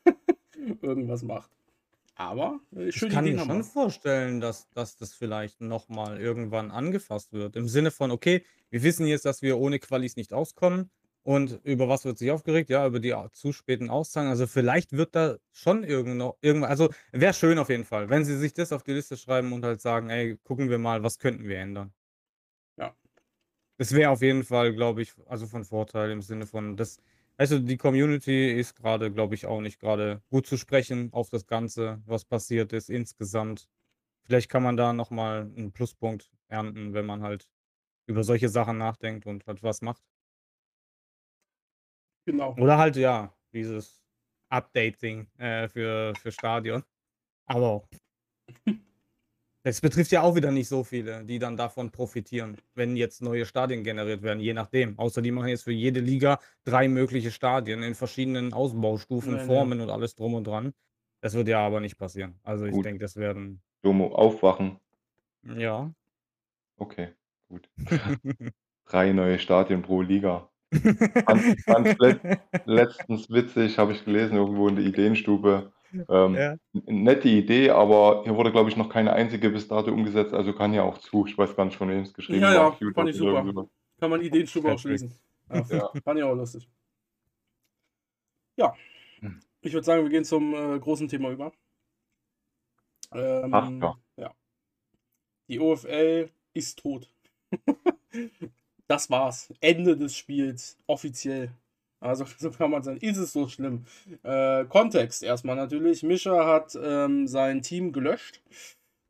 irgendwas 0.82 1.22
macht. 1.22 1.50
Aber 2.16 2.60
äh, 2.74 2.92
schön 2.92 3.08
Ich 3.08 3.14
kann 3.14 3.24
mir 3.24 3.38
schon 3.38 3.64
vorstellen, 3.64 4.40
dass, 4.40 4.68
dass 4.70 4.96
das 4.96 5.14
vielleicht 5.14 5.60
nochmal 5.60 6.20
irgendwann 6.20 6.70
angefasst 6.70 7.32
wird. 7.32 7.56
Im 7.56 7.68
Sinne 7.68 7.90
von, 7.90 8.10
okay, 8.10 8.44
wir 8.70 8.82
wissen 8.82 9.06
jetzt, 9.06 9.24
dass 9.24 9.42
wir 9.42 9.58
ohne 9.58 9.78
Qualis 9.78 10.16
nicht 10.16 10.32
auskommen. 10.32 10.90
Und 11.24 11.58
über 11.64 11.88
was 11.88 12.04
wird 12.04 12.18
sich 12.18 12.30
aufgeregt? 12.30 12.68
Ja, 12.68 12.86
über 12.86 13.00
die 13.00 13.14
zu 13.32 13.52
späten 13.52 13.88
Auszahlungen. 13.88 14.30
Also 14.30 14.46
vielleicht 14.46 14.92
wird 14.92 15.16
da 15.16 15.38
schon 15.52 15.82
irgendwo, 15.82 16.36
irgendwann, 16.42 16.68
also 16.70 16.90
wäre 17.12 17.32
schön 17.32 17.58
auf 17.58 17.70
jeden 17.70 17.86
Fall, 17.86 18.10
wenn 18.10 18.26
sie 18.26 18.36
sich 18.36 18.52
das 18.52 18.72
auf 18.72 18.82
die 18.82 18.92
Liste 18.92 19.16
schreiben 19.16 19.52
und 19.54 19.64
halt 19.64 19.80
sagen, 19.80 20.10
ey, 20.10 20.36
gucken 20.44 20.68
wir 20.68 20.78
mal, 20.78 21.02
was 21.02 21.18
könnten 21.18 21.48
wir 21.48 21.58
ändern. 21.58 21.94
Ja. 22.76 22.94
Das 23.78 23.92
wäre 23.92 24.10
auf 24.10 24.20
jeden 24.20 24.44
Fall, 24.44 24.74
glaube 24.74 25.00
ich, 25.00 25.14
also 25.26 25.46
von 25.46 25.64
Vorteil 25.64 26.10
im 26.10 26.20
Sinne 26.20 26.46
von, 26.46 26.76
das, 26.76 26.98
also 27.36 27.58
die 27.58 27.76
Community 27.76 28.52
ist 28.52 28.74
gerade, 28.76 29.12
glaube 29.12 29.34
ich, 29.34 29.46
auch 29.46 29.60
nicht 29.60 29.80
gerade 29.80 30.22
gut 30.30 30.46
zu 30.46 30.56
sprechen 30.56 31.12
auf 31.12 31.30
das 31.30 31.46
Ganze, 31.46 32.02
was 32.06 32.24
passiert 32.24 32.72
ist 32.72 32.90
insgesamt. 32.90 33.68
Vielleicht 34.24 34.50
kann 34.50 34.62
man 34.62 34.76
da 34.76 34.92
nochmal 34.92 35.42
einen 35.56 35.72
Pluspunkt 35.72 36.30
ernten, 36.48 36.94
wenn 36.94 37.06
man 37.06 37.22
halt 37.22 37.48
über 38.06 38.24
solche 38.24 38.48
Sachen 38.48 38.78
nachdenkt 38.78 39.26
und 39.26 39.46
halt 39.46 39.62
was 39.62 39.82
macht. 39.82 40.02
Genau. 42.26 42.54
Oder 42.56 42.78
halt, 42.78 42.96
ja, 42.96 43.34
dieses 43.52 44.02
Updating 44.48 45.26
äh, 45.38 45.68
für, 45.68 46.14
für 46.16 46.32
Stadion. 46.32 46.82
Aber 47.46 47.86
Das 49.64 49.80
betrifft 49.80 50.12
ja 50.12 50.20
auch 50.20 50.34
wieder 50.34 50.50
nicht 50.50 50.68
so 50.68 50.84
viele, 50.84 51.24
die 51.24 51.38
dann 51.38 51.56
davon 51.56 51.90
profitieren, 51.90 52.58
wenn 52.74 52.96
jetzt 52.96 53.22
neue 53.22 53.46
Stadien 53.46 53.82
generiert 53.82 54.22
werden, 54.22 54.38
je 54.38 54.52
nachdem. 54.52 54.98
Außer 54.98 55.22
die 55.22 55.30
machen 55.30 55.48
jetzt 55.48 55.64
für 55.64 55.72
jede 55.72 56.00
Liga 56.00 56.38
drei 56.64 56.86
mögliche 56.86 57.30
Stadien 57.30 57.82
in 57.82 57.94
verschiedenen 57.94 58.52
Ausbaustufen, 58.52 59.36
Nein, 59.36 59.46
Formen 59.46 59.80
und 59.80 59.88
alles 59.88 60.16
drum 60.16 60.34
und 60.34 60.46
dran. 60.46 60.74
Das 61.22 61.32
wird 61.32 61.48
ja 61.48 61.66
aber 61.66 61.80
nicht 61.80 61.96
passieren. 61.96 62.38
Also 62.42 62.66
ich 62.66 62.78
denke, 62.82 62.98
das 62.98 63.16
werden. 63.16 63.62
Domo, 63.80 64.14
aufwachen. 64.14 64.78
Ja. 65.42 65.90
Okay, 66.76 67.14
gut. 67.48 67.66
drei 68.84 69.12
neue 69.12 69.38
Stadien 69.38 69.80
pro 69.80 70.02
Liga. 70.02 70.50
Fand, 70.74 71.60
fand 71.62 71.96
letztens 72.66 73.30
witzig, 73.30 73.78
habe 73.78 73.92
ich 73.92 74.04
gelesen, 74.04 74.36
irgendwo 74.36 74.68
in 74.68 74.76
der 74.76 74.84
Ideenstube. 74.84 75.72
Ähm, 76.08 76.34
Ja. 76.34 76.56
nette 76.72 77.28
Idee, 77.28 77.70
aber 77.70 78.22
hier 78.24 78.34
wurde, 78.36 78.52
glaube 78.52 78.68
ich, 78.70 78.76
noch 78.76 78.88
keine 78.88 79.12
einzige 79.12 79.50
bis 79.50 79.68
dato 79.68 79.92
umgesetzt, 79.92 80.34
also 80.34 80.52
kann 80.52 80.74
ja 80.74 80.82
auch 80.82 80.98
zu. 80.98 81.26
Ich 81.26 81.36
weiß 81.38 81.56
gar 81.56 81.64
nicht, 81.64 81.76
von 81.76 81.88
wem 81.88 82.00
es 82.02 82.12
geschrieben 82.12 82.42
Ja, 82.42 82.52
ja, 82.52 82.72
fand 82.94 83.10
ich 83.10 83.16
super. 83.16 83.66
Kann 84.00 84.10
man 84.10 84.20
Ideenstube 84.20 84.72
auch 84.72 84.78
schließen. 84.78 85.12
Ja, 85.50 85.64
Ja. 85.70 85.90
fand 86.04 86.18
ich 86.18 86.24
auch 86.24 86.34
lustig. 86.34 86.68
Ja, 88.56 88.74
ich 89.62 89.72
würde 89.72 89.84
sagen, 89.84 90.02
wir 90.02 90.10
gehen 90.10 90.24
zum 90.24 90.54
äh, 90.54 90.78
großen 90.78 91.08
Thema 91.08 91.30
über. 91.30 91.52
Ach 93.10 93.18
Ähm, 93.18 93.80
ja, 94.16 94.34
die 95.48 95.60
OFL 95.60 96.30
ist 96.54 96.78
tot. 96.78 97.08
Das 98.86 99.08
war's. 99.08 99.50
Ende 99.60 99.96
des 99.96 100.14
Spiels, 100.14 100.76
offiziell. 100.86 101.50
Also 102.04 102.24
so 102.38 102.50
kann 102.50 102.70
man 102.70 102.82
sagen, 102.82 102.98
ist 102.98 103.16
es 103.16 103.32
so 103.32 103.48
schlimm. 103.48 103.84
Äh, 104.22 104.64
Kontext 104.66 105.22
erstmal 105.22 105.56
natürlich. 105.56 106.02
Mischa 106.02 106.46
hat 106.46 106.78
ähm, 106.80 107.26
sein 107.26 107.62
Team 107.62 107.92
gelöscht 107.92 108.42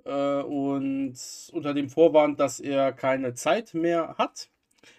äh, 0.05 0.43
und 0.43 1.17
unter 1.53 1.75
dem 1.75 1.91
Vorwand, 1.91 2.41
dass 2.41 2.61
er 2.61 2.93
keine 2.93 3.35
Zeit 3.35 3.75
mehr 3.75 4.15
hat. 4.17 4.49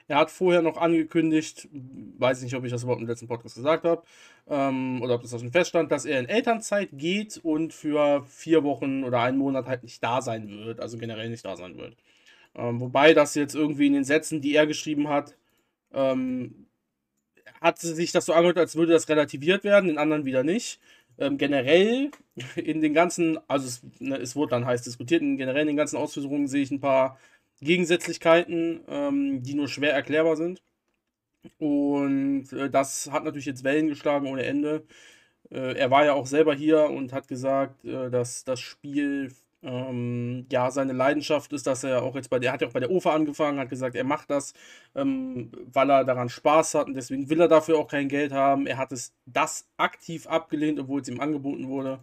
Er 0.07 0.17
hat 0.17 0.31
vorher 0.31 0.61
noch 0.61 0.77
angekündigt, 0.77 1.69
weiß 1.71 2.41
nicht, 2.41 2.55
ob 2.55 2.65
ich 2.65 2.71
das 2.71 2.83
überhaupt 2.83 3.01
im 3.01 3.07
letzten 3.07 3.27
Podcast 3.27 3.55
gesagt 3.55 3.85
habe, 3.85 4.03
ähm, 4.47 5.01
oder 5.01 5.15
ob 5.15 5.21
das 5.21 5.31
schon 5.39 5.51
feststand, 5.51 5.91
dass 5.91 6.05
er 6.05 6.19
in 6.19 6.27
Elternzeit 6.27 6.89
geht 6.93 7.37
und 7.43 7.71
für 7.71 8.23
vier 8.25 8.63
Wochen 8.63 9.03
oder 9.03 9.21
einen 9.21 9.37
Monat 9.37 9.67
halt 9.67 9.83
nicht 9.83 10.03
da 10.03 10.21
sein 10.21 10.49
wird, 10.49 10.79
also 10.79 10.97
generell 10.97 11.29
nicht 11.29 11.45
da 11.45 11.55
sein 11.55 11.77
wird. 11.77 11.95
Ähm, 12.55 12.81
wobei 12.81 13.13
das 13.13 13.35
jetzt 13.35 13.55
irgendwie 13.55 13.87
in 13.87 13.93
den 13.93 14.03
Sätzen, 14.05 14.41
die 14.41 14.55
er 14.55 14.65
geschrieben 14.65 15.07
hat, 15.07 15.35
ähm, 15.93 16.64
hat 17.65 17.79
sich 17.79 18.11
das 18.11 18.27
so 18.27 18.33
angehört, 18.33 18.59
als 18.59 18.75
würde 18.75 18.93
das 18.93 19.09
relativiert 19.09 19.63
werden, 19.63 19.89
in 19.89 19.97
anderen 19.97 20.25
wieder 20.25 20.43
nicht. 20.43 20.79
Ähm, 21.17 21.37
generell 21.39 22.11
in 22.55 22.81
den 22.81 22.93
ganzen, 22.93 23.39
also 23.47 23.67
es, 23.67 23.81
ne, 23.99 24.17
es 24.17 24.35
wurde 24.35 24.51
dann 24.51 24.65
heiß 24.65 24.83
diskutiert, 24.83 25.21
in 25.23 25.37
generell 25.37 25.63
in 25.63 25.69
den 25.69 25.77
ganzen 25.77 25.97
Ausführungen 25.97 26.47
sehe 26.47 26.61
ich 26.61 26.71
ein 26.71 26.79
paar 26.79 27.19
Gegensätzlichkeiten, 27.61 28.81
ähm, 28.87 29.41
die 29.41 29.55
nur 29.55 29.67
schwer 29.67 29.93
erklärbar 29.93 30.35
sind. 30.35 30.61
Und 31.57 32.51
äh, 32.53 32.69
das 32.69 33.09
hat 33.11 33.23
natürlich 33.23 33.45
jetzt 33.45 33.63
Wellen 33.63 33.87
geschlagen 33.87 34.27
ohne 34.27 34.43
Ende. 34.43 34.83
Äh, 35.51 35.75
er 35.77 35.89
war 35.91 36.05
ja 36.05 36.13
auch 36.13 36.27
selber 36.27 36.53
hier 36.53 36.89
und 36.89 37.13
hat 37.13 37.27
gesagt, 37.27 37.83
äh, 37.85 38.11
dass 38.11 38.43
das 38.43 38.59
Spiel 38.59 39.31
ähm, 39.63 40.45
ja, 40.51 40.69
seine 40.71 40.93
Leidenschaft 40.93 41.51
ist, 41.53 41.67
dass 41.67 41.83
er 41.83 42.03
auch 42.03 42.15
jetzt 42.15 42.29
bei 42.29 42.39
der, 42.39 42.51
er 42.51 42.53
hat 42.53 42.61
ja 42.61 42.67
auch 42.67 42.73
bei 42.73 42.79
der 42.79 42.91
OFA 42.91 43.13
angefangen, 43.15 43.59
hat 43.59 43.69
gesagt, 43.69 43.95
er 43.95 44.03
macht 44.03 44.29
das, 44.29 44.53
ähm, 44.95 45.51
weil 45.73 45.89
er 45.89 46.03
daran 46.05 46.29
Spaß 46.29 46.75
hat 46.75 46.87
und 46.87 46.93
deswegen 46.95 47.29
will 47.29 47.41
er 47.41 47.47
dafür 47.47 47.79
auch 47.79 47.87
kein 47.87 48.09
Geld 48.09 48.31
haben. 48.31 48.67
Er 48.67 48.77
hat 48.77 48.91
es 48.91 49.13
das 49.25 49.67
aktiv 49.77 50.27
abgelehnt, 50.27 50.79
obwohl 50.79 51.01
es 51.01 51.07
ihm 51.09 51.19
angeboten 51.19 51.67
wurde. 51.69 51.99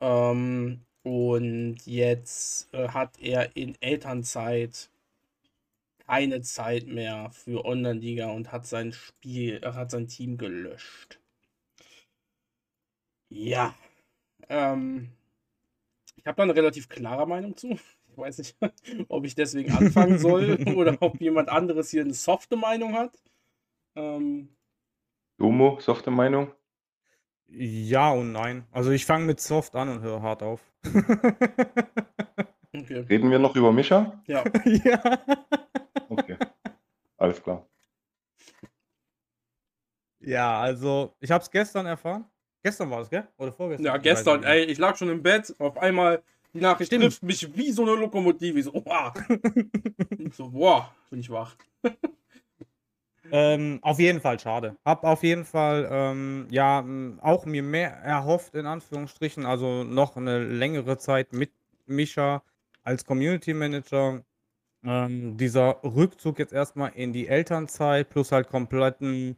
Ähm, 0.00 0.82
und 1.02 1.76
jetzt 1.84 2.72
äh, 2.74 2.88
hat 2.88 3.18
er 3.20 3.56
in 3.56 3.76
Elternzeit 3.80 4.90
keine 6.06 6.42
Zeit 6.42 6.86
mehr 6.86 7.30
für 7.32 7.64
Online-Liga 7.64 8.30
und 8.30 8.52
hat 8.52 8.66
sein 8.66 8.92
Spiel, 8.92 9.58
er 9.62 9.74
hat 9.74 9.90
sein 9.90 10.08
Team 10.08 10.36
gelöscht. 10.38 11.18
Ja. 13.30 13.74
Ähm, 14.48 15.12
ich 16.22 16.26
habe 16.26 16.36
da 16.36 16.42
eine 16.44 16.54
relativ 16.54 16.88
klare 16.88 17.26
Meinung 17.26 17.56
zu. 17.56 17.70
Ich 17.72 18.16
weiß 18.16 18.38
nicht, 18.38 18.56
ob 19.08 19.24
ich 19.24 19.34
deswegen 19.34 19.72
anfangen 19.72 20.18
soll 20.18 20.62
oder 20.76 20.96
ob 21.00 21.20
jemand 21.20 21.48
anderes 21.48 21.90
hier 21.90 22.02
eine 22.02 22.14
softe 22.14 22.56
Meinung 22.56 22.94
hat. 22.94 23.20
Ähm, 23.96 24.56
Domo, 25.38 25.80
softe 25.80 26.10
Meinung? 26.10 26.52
Ja 27.48 28.12
und 28.12 28.32
nein. 28.32 28.66
Also 28.70 28.92
ich 28.92 29.04
fange 29.04 29.26
mit 29.26 29.40
Soft 29.40 29.74
an 29.74 29.88
und 29.88 30.00
höre 30.00 30.22
hart 30.22 30.42
auf. 30.42 30.60
Okay. 32.74 33.00
Reden 33.00 33.30
wir 33.30 33.38
noch 33.38 33.54
über 33.54 33.70
Mischa? 33.70 34.22
Ja. 34.26 34.44
Ja. 34.64 35.18
Okay. 36.08 36.38
Alles 37.18 37.42
klar. 37.42 37.68
Ja, 40.20 40.58
also 40.58 41.14
ich 41.20 41.30
habe 41.30 41.42
es 41.42 41.50
gestern 41.50 41.84
erfahren. 41.84 42.24
Gestern 42.62 42.90
war 42.90 43.00
es, 43.00 43.10
gell? 43.10 43.26
Oder 43.38 43.52
vorgestern? 43.52 43.86
Ja, 43.86 43.96
gestern. 43.96 44.44
Ey, 44.44 44.64
ich 44.64 44.78
lag 44.78 44.96
schon 44.96 45.08
im 45.08 45.22
Bett. 45.22 45.54
Auf 45.58 45.76
einmal 45.78 46.22
die 46.54 46.60
Nachricht 46.60 46.88
Stimmt. 46.88 47.04
trifft 47.04 47.22
mich 47.22 47.56
wie 47.56 47.72
so 47.72 47.82
eine 47.82 47.94
Lokomotive. 47.94 48.58
Ich 48.58 48.64
so, 48.66 48.72
wow. 48.74 49.12
ich 50.18 50.34
so, 50.34 50.52
wow, 50.52 50.84
bin 51.10 51.20
ich 51.20 51.30
wach. 51.30 51.56
Ähm, 53.34 53.78
auf 53.80 53.98
jeden 53.98 54.20
Fall 54.20 54.38
schade. 54.38 54.76
Hab 54.84 55.04
auf 55.04 55.22
jeden 55.22 55.46
Fall, 55.46 55.88
ähm, 55.90 56.46
ja, 56.50 56.84
auch 57.22 57.46
mir 57.46 57.62
mehr 57.62 57.90
erhofft, 57.90 58.54
in 58.54 58.66
Anführungsstrichen, 58.66 59.46
also 59.46 59.84
noch 59.84 60.16
eine 60.18 60.44
längere 60.44 60.98
Zeit 60.98 61.32
mit 61.32 61.50
Mischa 61.86 62.42
als 62.82 63.06
Community 63.06 63.54
Manager. 63.54 64.22
Ähm, 64.84 65.38
dieser 65.38 65.82
Rückzug 65.82 66.38
jetzt 66.40 66.52
erstmal 66.52 66.92
in 66.94 67.14
die 67.14 67.26
Elternzeit 67.26 68.10
plus 68.10 68.32
halt 68.32 68.48
kompletten 68.48 69.36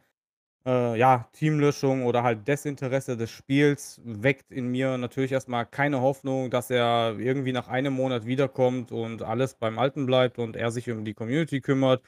äh, 0.67 0.99
ja, 0.99 1.29
Teamlöschung 1.33 2.05
oder 2.05 2.23
halt 2.23 2.47
Desinteresse 2.49 3.17
des 3.17 3.31
Spiels 3.31 4.01
weckt 4.05 4.51
in 4.53 4.69
mir 4.69 4.97
natürlich 4.99 5.33
erstmal 5.33 5.67
keine 5.67 6.01
Hoffnung, 6.01 6.51
dass 6.51 6.71
er 6.71 7.17
irgendwie 7.19 7.53
nach 7.53 7.69
einem 7.69 7.95
Monat 7.95 8.27
wiederkommt 8.27 8.93
und 8.93 9.23
alles 9.23 9.55
beim 9.55 9.79
Alten 9.79 10.07
bleibt 10.07 10.39
und 10.39 10.57
er 10.57 10.71
sich 10.71 10.91
um 10.91 11.05
die 11.05 11.15
Community 11.15 11.61
kümmert. 11.61 12.03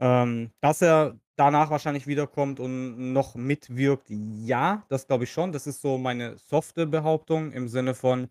Ähm, 0.00 0.50
dass 0.60 0.82
er 0.82 1.18
danach 1.36 1.70
wahrscheinlich 1.70 2.06
wiederkommt 2.06 2.60
und 2.60 3.12
noch 3.12 3.34
mitwirkt, 3.34 4.08
ja, 4.10 4.84
das 4.88 5.06
glaube 5.06 5.24
ich 5.24 5.32
schon. 5.32 5.52
Das 5.52 5.66
ist 5.66 5.82
so 5.82 5.98
meine 5.98 6.38
softe 6.38 6.86
Behauptung 6.86 7.52
im 7.52 7.68
Sinne 7.68 7.94
von, 7.94 8.28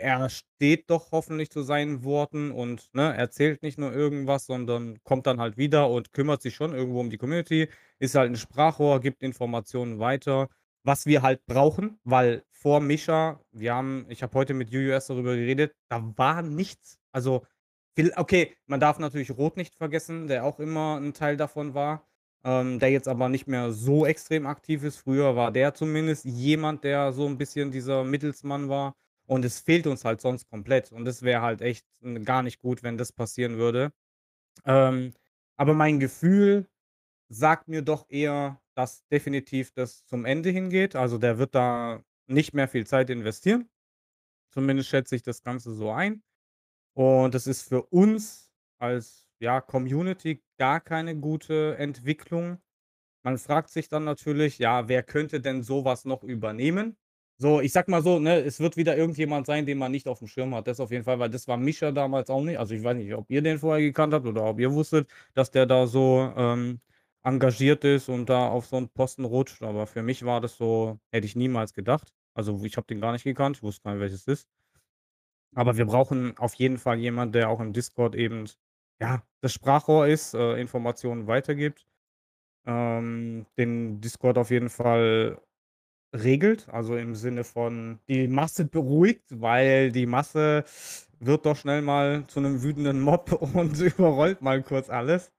er 0.00 0.28
steht 0.30 0.90
doch 0.90 1.12
hoffentlich 1.12 1.50
zu 1.50 1.62
seinen 1.62 2.04
Worten 2.04 2.50
und 2.50 2.88
ne, 2.94 3.14
erzählt 3.16 3.62
nicht 3.62 3.78
nur 3.78 3.92
irgendwas, 3.92 4.46
sondern 4.46 4.98
kommt 5.04 5.26
dann 5.26 5.40
halt 5.40 5.56
wieder 5.56 5.90
und 5.90 6.12
kümmert 6.12 6.42
sich 6.42 6.54
schon 6.54 6.74
irgendwo 6.74 7.00
um 7.00 7.10
die 7.10 7.18
Community, 7.18 7.68
ist 7.98 8.14
halt 8.14 8.30
ein 8.32 8.36
Sprachrohr, 8.36 9.00
gibt 9.00 9.22
Informationen 9.22 9.98
weiter, 9.98 10.48
was 10.84 11.06
wir 11.06 11.22
halt 11.22 11.44
brauchen, 11.46 11.98
weil 12.04 12.44
vor 12.52 12.80
Mischa, 12.80 13.40
wir 13.52 13.74
haben, 13.74 14.06
ich 14.08 14.22
habe 14.22 14.34
heute 14.38 14.54
mit 14.54 14.72
UUS 14.74 15.06
darüber 15.06 15.36
geredet, 15.36 15.74
da 15.88 16.02
war 16.16 16.42
nichts. 16.42 16.98
Also 17.12 17.44
Okay, 18.16 18.56
man 18.66 18.78
darf 18.78 18.98
natürlich 19.00 19.30
Rot 19.32 19.56
nicht 19.56 19.74
vergessen, 19.74 20.28
der 20.28 20.44
auch 20.44 20.60
immer 20.60 21.00
ein 21.00 21.14
Teil 21.14 21.36
davon 21.36 21.74
war, 21.74 22.06
ähm, 22.44 22.78
der 22.78 22.90
jetzt 22.90 23.08
aber 23.08 23.28
nicht 23.28 23.48
mehr 23.48 23.72
so 23.72 24.06
extrem 24.06 24.46
aktiv 24.46 24.84
ist. 24.84 24.98
Früher 24.98 25.34
war 25.34 25.50
der 25.50 25.74
zumindest 25.74 26.24
jemand, 26.24 26.84
der 26.84 27.12
so 27.12 27.26
ein 27.26 27.38
bisschen 27.38 27.72
dieser 27.72 28.04
Mittelsmann 28.04 28.68
war 28.68 28.94
und 29.28 29.44
es 29.44 29.60
fehlt 29.60 29.86
uns 29.88 30.04
halt 30.06 30.20
sonst 30.22 30.48
komplett 30.50 30.92
und 30.92 31.06
es 31.08 31.22
wäre 31.22 31.42
halt 31.42 31.62
echt 31.62 31.86
gar 32.24 32.42
nicht 32.42 32.60
gut, 32.60 32.82
wenn 32.82 32.98
das 32.98 33.12
passieren 33.12 33.58
würde. 33.58 33.92
Ähm, 34.66 35.14
aber 35.56 35.74
mein 35.74 36.00
Gefühl 36.00 36.68
sagt 37.30 37.68
mir 37.68 37.82
doch 37.82 38.06
eher, 38.10 38.60
dass 38.76 39.06
definitiv 39.08 39.72
das 39.72 40.04
zum 40.06 40.24
Ende 40.26 40.50
hingeht. 40.50 40.96
Also, 40.96 41.18
der 41.18 41.38
wird 41.38 41.54
da 41.54 42.02
nicht 42.28 42.54
mehr 42.54 42.68
viel 42.68 42.86
Zeit 42.86 43.10
investieren. 43.10 43.68
Zumindest 44.52 44.88
schätze 44.90 45.16
ich 45.16 45.22
das 45.22 45.42
Ganze 45.42 45.74
so 45.74 45.90
ein. 45.90 46.22
Und 46.94 47.34
das 47.34 47.46
ist 47.46 47.62
für 47.62 47.82
uns 47.84 48.52
als, 48.78 49.28
ja, 49.40 49.60
Community 49.60 50.42
gar 50.58 50.80
keine 50.80 51.16
gute 51.16 51.76
Entwicklung. 51.78 52.58
Man 53.24 53.38
fragt 53.38 53.70
sich 53.70 53.88
dann 53.88 54.04
natürlich, 54.04 54.58
ja, 54.58 54.88
wer 54.88 55.02
könnte 55.04 55.40
denn 55.40 55.62
sowas 55.62 56.04
noch 56.04 56.24
übernehmen? 56.24 56.96
So, 57.40 57.60
ich 57.60 57.70
sag 57.72 57.86
mal 57.86 58.02
so, 58.02 58.18
ne, 58.18 58.40
es 58.40 58.58
wird 58.58 58.76
wieder 58.76 58.96
irgendjemand 58.96 59.46
sein, 59.46 59.64
den 59.64 59.78
man 59.78 59.92
nicht 59.92 60.08
auf 60.08 60.18
dem 60.18 60.26
Schirm 60.26 60.54
hat. 60.56 60.66
Das 60.66 60.80
auf 60.80 60.90
jeden 60.90 61.04
Fall, 61.04 61.20
weil 61.20 61.30
das 61.30 61.46
war 61.46 61.56
Mischa 61.56 61.92
damals 61.92 62.30
auch 62.30 62.42
nicht. 62.42 62.58
Also, 62.58 62.74
ich 62.74 62.82
weiß 62.82 62.96
nicht, 62.96 63.14
ob 63.14 63.30
ihr 63.30 63.42
den 63.42 63.58
vorher 63.60 63.80
gekannt 63.84 64.12
habt 64.12 64.26
oder 64.26 64.42
ob 64.44 64.58
ihr 64.58 64.72
wusstet, 64.72 65.08
dass 65.34 65.52
der 65.52 65.64
da 65.66 65.86
so, 65.86 66.32
ähm, 66.36 66.80
engagiert 67.22 67.84
ist 67.84 68.08
und 68.08 68.28
da 68.28 68.48
auf 68.48 68.66
so 68.66 68.76
einen 68.76 68.88
Posten 68.88 69.24
rutscht, 69.24 69.62
aber 69.62 69.86
für 69.86 70.02
mich 70.02 70.24
war 70.24 70.40
das 70.40 70.56
so 70.56 70.98
hätte 71.12 71.26
ich 71.26 71.36
niemals 71.36 71.72
gedacht. 71.74 72.12
Also, 72.34 72.60
ich 72.64 72.76
habe 72.76 72.86
den 72.88 73.00
gar 73.00 73.12
nicht 73.12 73.22
gekannt, 73.24 73.56
ich 73.58 73.62
wusste 73.62 73.82
gar 73.84 73.92
nicht, 73.92 74.00
welches 74.00 74.26
ist. 74.26 74.44
Aber 75.54 75.76
wir 75.76 75.86
brauchen 75.86 76.36
auf 76.38 76.54
jeden 76.54 76.78
Fall 76.78 76.98
jemanden, 76.98 77.32
der 77.32 77.48
auch 77.50 77.60
im 77.60 77.72
Discord 77.72 78.14
eben, 78.14 78.46
ja, 79.00 79.22
das 79.40 79.52
Sprachrohr 79.52 80.06
ist, 80.06 80.34
äh, 80.34 80.60
Informationen 80.60 81.26
weitergibt. 81.26 81.86
Ähm, 82.66 83.46
den 83.58 84.00
Discord 84.00 84.38
auf 84.38 84.50
jeden 84.50 84.70
Fall 84.70 85.40
regelt, 86.14 86.68
also 86.70 86.96
im 86.96 87.14
Sinne 87.14 87.44
von 87.44 87.98
die 88.08 88.28
Masse 88.28 88.64
beruhigt, 88.64 89.24
weil 89.40 89.92
die 89.92 90.06
Masse 90.06 90.64
wird 91.20 91.46
doch 91.46 91.56
schnell 91.56 91.82
mal 91.82 92.26
zu 92.28 92.40
einem 92.40 92.62
wütenden 92.62 93.00
Mob 93.00 93.32
und 93.54 93.78
überrollt 93.80 94.42
mal 94.42 94.62
kurz 94.62 94.90
alles 94.90 95.32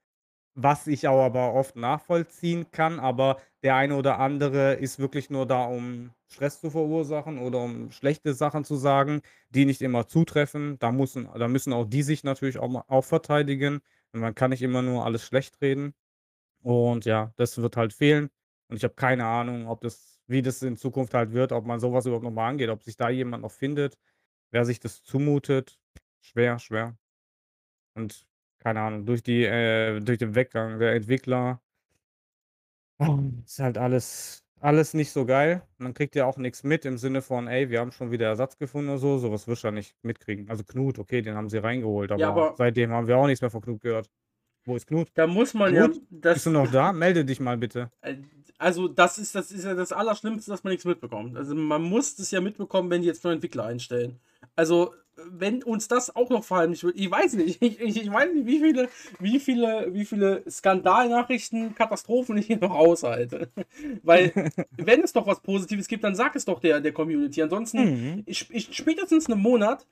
was 0.54 0.86
ich 0.86 1.08
auch 1.08 1.22
aber 1.24 1.54
oft 1.54 1.76
nachvollziehen 1.76 2.70
kann, 2.70 3.00
aber 3.00 3.38
der 3.62 3.76
eine 3.76 3.96
oder 3.96 4.18
andere 4.18 4.74
ist 4.74 4.98
wirklich 4.98 5.30
nur 5.30 5.46
da, 5.46 5.64
um 5.64 6.10
Stress 6.28 6.60
zu 6.60 6.70
verursachen 6.70 7.38
oder 7.38 7.58
um 7.60 7.90
schlechte 7.92 8.34
Sachen 8.34 8.64
zu 8.64 8.76
sagen, 8.76 9.22
die 9.50 9.64
nicht 9.64 9.82
immer 9.82 10.06
zutreffen. 10.08 10.78
Da 10.78 10.92
müssen 10.92 11.28
da 11.34 11.48
müssen 11.48 11.72
auch 11.72 11.84
die 11.84 12.02
sich 12.02 12.24
natürlich 12.24 12.58
auch 12.58 12.84
auch 12.88 13.04
verteidigen. 13.04 13.80
Und 14.12 14.20
man 14.20 14.34
kann 14.34 14.50
nicht 14.50 14.62
immer 14.62 14.82
nur 14.82 15.04
alles 15.04 15.24
schlecht 15.24 15.60
reden. 15.62 15.94
Und 16.62 17.04
ja, 17.06 17.32
das 17.36 17.58
wird 17.58 17.76
halt 17.76 17.92
fehlen. 17.92 18.30
Und 18.68 18.76
ich 18.76 18.84
habe 18.84 18.94
keine 18.94 19.26
Ahnung, 19.26 19.68
ob 19.68 19.80
das 19.82 20.19
wie 20.30 20.42
das 20.42 20.62
in 20.62 20.76
Zukunft 20.76 21.14
halt 21.14 21.32
wird, 21.32 21.52
ob 21.52 21.66
man 21.66 21.80
sowas 21.80 22.06
überhaupt 22.06 22.24
noch 22.24 22.30
mal 22.32 22.48
angeht, 22.48 22.70
ob 22.70 22.82
sich 22.82 22.96
da 22.96 23.10
jemand 23.10 23.42
noch 23.42 23.52
findet, 23.52 23.98
wer 24.52 24.64
sich 24.64 24.80
das 24.80 25.02
zumutet. 25.04 25.80
Schwer, 26.22 26.58
schwer. 26.60 26.98
Und 27.94 28.26
keine 28.58 28.80
Ahnung, 28.82 29.06
durch 29.06 29.22
die 29.22 29.44
äh, 29.44 30.00
durch 30.00 30.18
den 30.18 30.34
Weggang 30.34 30.78
der 30.80 30.94
Entwickler 30.94 31.62
ist 33.44 33.58
halt 33.58 33.78
alles 33.78 34.44
alles 34.62 34.92
nicht 34.92 35.10
so 35.10 35.24
geil. 35.24 35.66
Man 35.78 35.94
kriegt 35.94 36.14
ja 36.14 36.26
auch 36.26 36.36
nichts 36.36 36.62
mit 36.64 36.84
im 36.84 36.98
Sinne 36.98 37.22
von: 37.22 37.48
„Ey, 37.48 37.70
wir 37.70 37.80
haben 37.80 37.92
schon 37.92 38.10
wieder 38.10 38.26
Ersatz 38.26 38.58
gefunden“ 38.58 38.90
oder 38.90 38.98
so. 38.98 39.16
So 39.18 39.32
was 39.32 39.48
wirst 39.48 39.64
du 39.64 39.68
ja 39.68 39.72
nicht 39.72 39.96
mitkriegen. 40.02 40.50
Also 40.50 40.64
Knut, 40.64 40.98
okay, 40.98 41.22
den 41.22 41.34
haben 41.34 41.48
sie 41.48 41.58
reingeholt, 41.58 42.12
Ja, 42.14 42.28
aber 42.28 42.46
seitdem 42.54 42.90
haben 42.92 43.06
wir 43.06 43.16
auch 43.16 43.26
nichts 43.26 43.40
mehr 43.40 43.50
von 43.50 43.62
Knut 43.62 43.80
gehört. 43.80 44.10
Wo 44.64 44.76
ist 44.76 44.86
Knut? 44.86 45.08
da 45.14 45.26
muss 45.26 45.54
man 45.54 45.74
ja 45.74 45.88
Bist 46.10 46.46
du 46.46 46.50
noch 46.50 46.70
da? 46.70 46.92
Melde 46.92 47.24
dich 47.24 47.40
mal 47.40 47.56
bitte. 47.56 47.90
Äh, 48.02 48.16
also, 48.58 48.88
das 48.88 49.18
ist 49.18 49.34
das 49.34 49.52
ist 49.52 49.64
ja 49.64 49.74
das 49.74 49.90
Allerschlimmste, 49.90 50.50
dass 50.50 50.64
man 50.64 50.72
nichts 50.72 50.84
mitbekommt. 50.84 51.36
Also, 51.36 51.54
man 51.54 51.82
muss 51.82 52.16
das 52.16 52.30
ja 52.30 52.40
mitbekommen, 52.40 52.90
wenn 52.90 53.00
die 53.00 53.08
jetzt 53.08 53.24
neue 53.24 53.34
Entwickler 53.34 53.64
einstellen. 53.64 54.20
Also 54.56 54.92
wenn 55.28 55.62
uns 55.62 55.88
das 55.88 56.14
auch 56.14 56.30
noch 56.30 56.44
verheimlicht 56.44 56.84
wird, 56.84 56.98
ich 56.98 57.10
weiß 57.10 57.34
nicht, 57.34 57.62
ich, 57.62 57.80
ich, 57.80 58.02
ich 58.02 58.12
weiß 58.12 58.32
nicht, 58.32 58.46
wie 58.46 58.58
viele, 58.58 58.88
wie 59.18 59.40
viele, 59.40 59.92
wie 59.92 60.04
viele 60.04 60.42
Skandalnachrichten, 60.48 61.74
Katastrophen 61.74 62.36
ich 62.36 62.46
hier 62.46 62.58
noch 62.58 62.70
aushalte. 62.70 63.50
Weil, 64.02 64.32
wenn 64.76 65.02
es 65.02 65.12
doch 65.12 65.26
was 65.26 65.40
Positives 65.40 65.88
gibt, 65.88 66.04
dann 66.04 66.14
sag 66.14 66.36
es 66.36 66.44
doch 66.44 66.60
der, 66.60 66.80
der 66.80 66.92
Community. 66.92 67.42
Ansonsten, 67.42 67.78
mhm. 67.84 68.22
ich, 68.26 68.50
ich, 68.50 68.74
spätestens 68.74 69.28
einen 69.28 69.40
Monat 69.40 69.86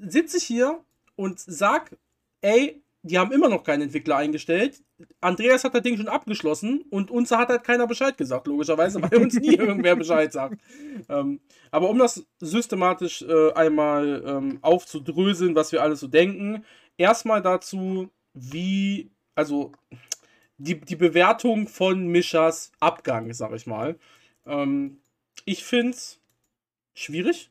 sitze 0.00 0.38
ich 0.38 0.44
hier 0.44 0.80
und 1.14 1.38
sag, 1.38 1.96
ey, 2.40 2.82
die 3.06 3.18
haben 3.18 3.32
immer 3.32 3.48
noch 3.48 3.62
keinen 3.62 3.82
Entwickler 3.82 4.16
eingestellt. 4.16 4.82
Andreas 5.20 5.64
hat 5.64 5.74
das 5.74 5.82
Ding 5.82 5.96
schon 5.96 6.08
abgeschlossen 6.08 6.84
und 6.90 7.10
uns 7.10 7.30
hat 7.30 7.48
halt 7.48 7.64
keiner 7.64 7.86
Bescheid 7.86 8.18
gesagt, 8.18 8.46
logischerweise, 8.46 9.00
weil 9.10 9.22
uns 9.22 9.34
nie 9.34 9.54
irgendwer 9.54 9.96
Bescheid 9.96 10.32
sagt. 10.32 10.60
Ähm, 11.08 11.40
aber 11.70 11.88
um 11.88 11.98
das 11.98 12.26
systematisch 12.38 13.22
äh, 13.22 13.52
einmal 13.52 14.22
ähm, 14.26 14.58
aufzudröseln, 14.62 15.54
was 15.54 15.72
wir 15.72 15.82
alles 15.82 16.00
so 16.00 16.08
denken, 16.08 16.64
erstmal 16.96 17.42
dazu, 17.42 18.10
wie, 18.34 19.10
also 19.34 19.72
die, 20.58 20.80
die 20.80 20.96
Bewertung 20.96 21.68
von 21.68 22.08
Mischas 22.08 22.72
Abgang, 22.80 23.32
sag 23.32 23.52
ich 23.52 23.66
mal. 23.66 23.98
Ähm, 24.46 24.98
ich 25.44 25.64
finde 25.64 25.92
es 25.92 26.18
schwierig, 26.94 27.50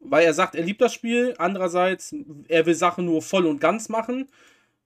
weil 0.00 0.24
er 0.24 0.34
sagt, 0.34 0.54
er 0.54 0.64
liebt 0.64 0.80
das 0.80 0.92
Spiel. 0.92 1.34
Andererseits, 1.38 2.14
er 2.48 2.66
will 2.66 2.74
Sachen 2.74 3.06
nur 3.06 3.22
voll 3.22 3.46
und 3.46 3.60
ganz 3.60 3.88
machen. 3.88 4.28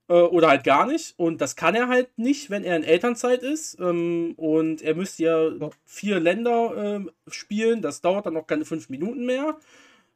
Äh, 0.09 0.15
oder 0.15 0.49
halt 0.49 0.65
gar 0.65 0.87
nicht. 0.87 1.19
Und 1.19 1.41
das 1.41 1.57
kann 1.57 1.75
er 1.75 1.89
halt 1.89 2.17
nicht, 2.17 2.51
wenn 2.51 2.65
er 2.65 2.77
in 2.77 2.85
Elternzeit 2.85 3.43
ist. 3.43 3.79
Ähm, 3.81 4.35
und 4.37 4.83
er 4.83 4.95
müsste 4.95 5.23
ja 5.25 5.71
vier 5.85 6.21
Länder 6.21 7.01
äh, 7.01 7.01
spielen. 7.29 7.83
Das 7.83 8.01
dauert 8.01 8.27
dann 8.27 8.35
noch 8.35 8.47
keine 8.47 8.65
fünf 8.65 8.89
Minuten 8.89 9.27
mehr. 9.27 9.59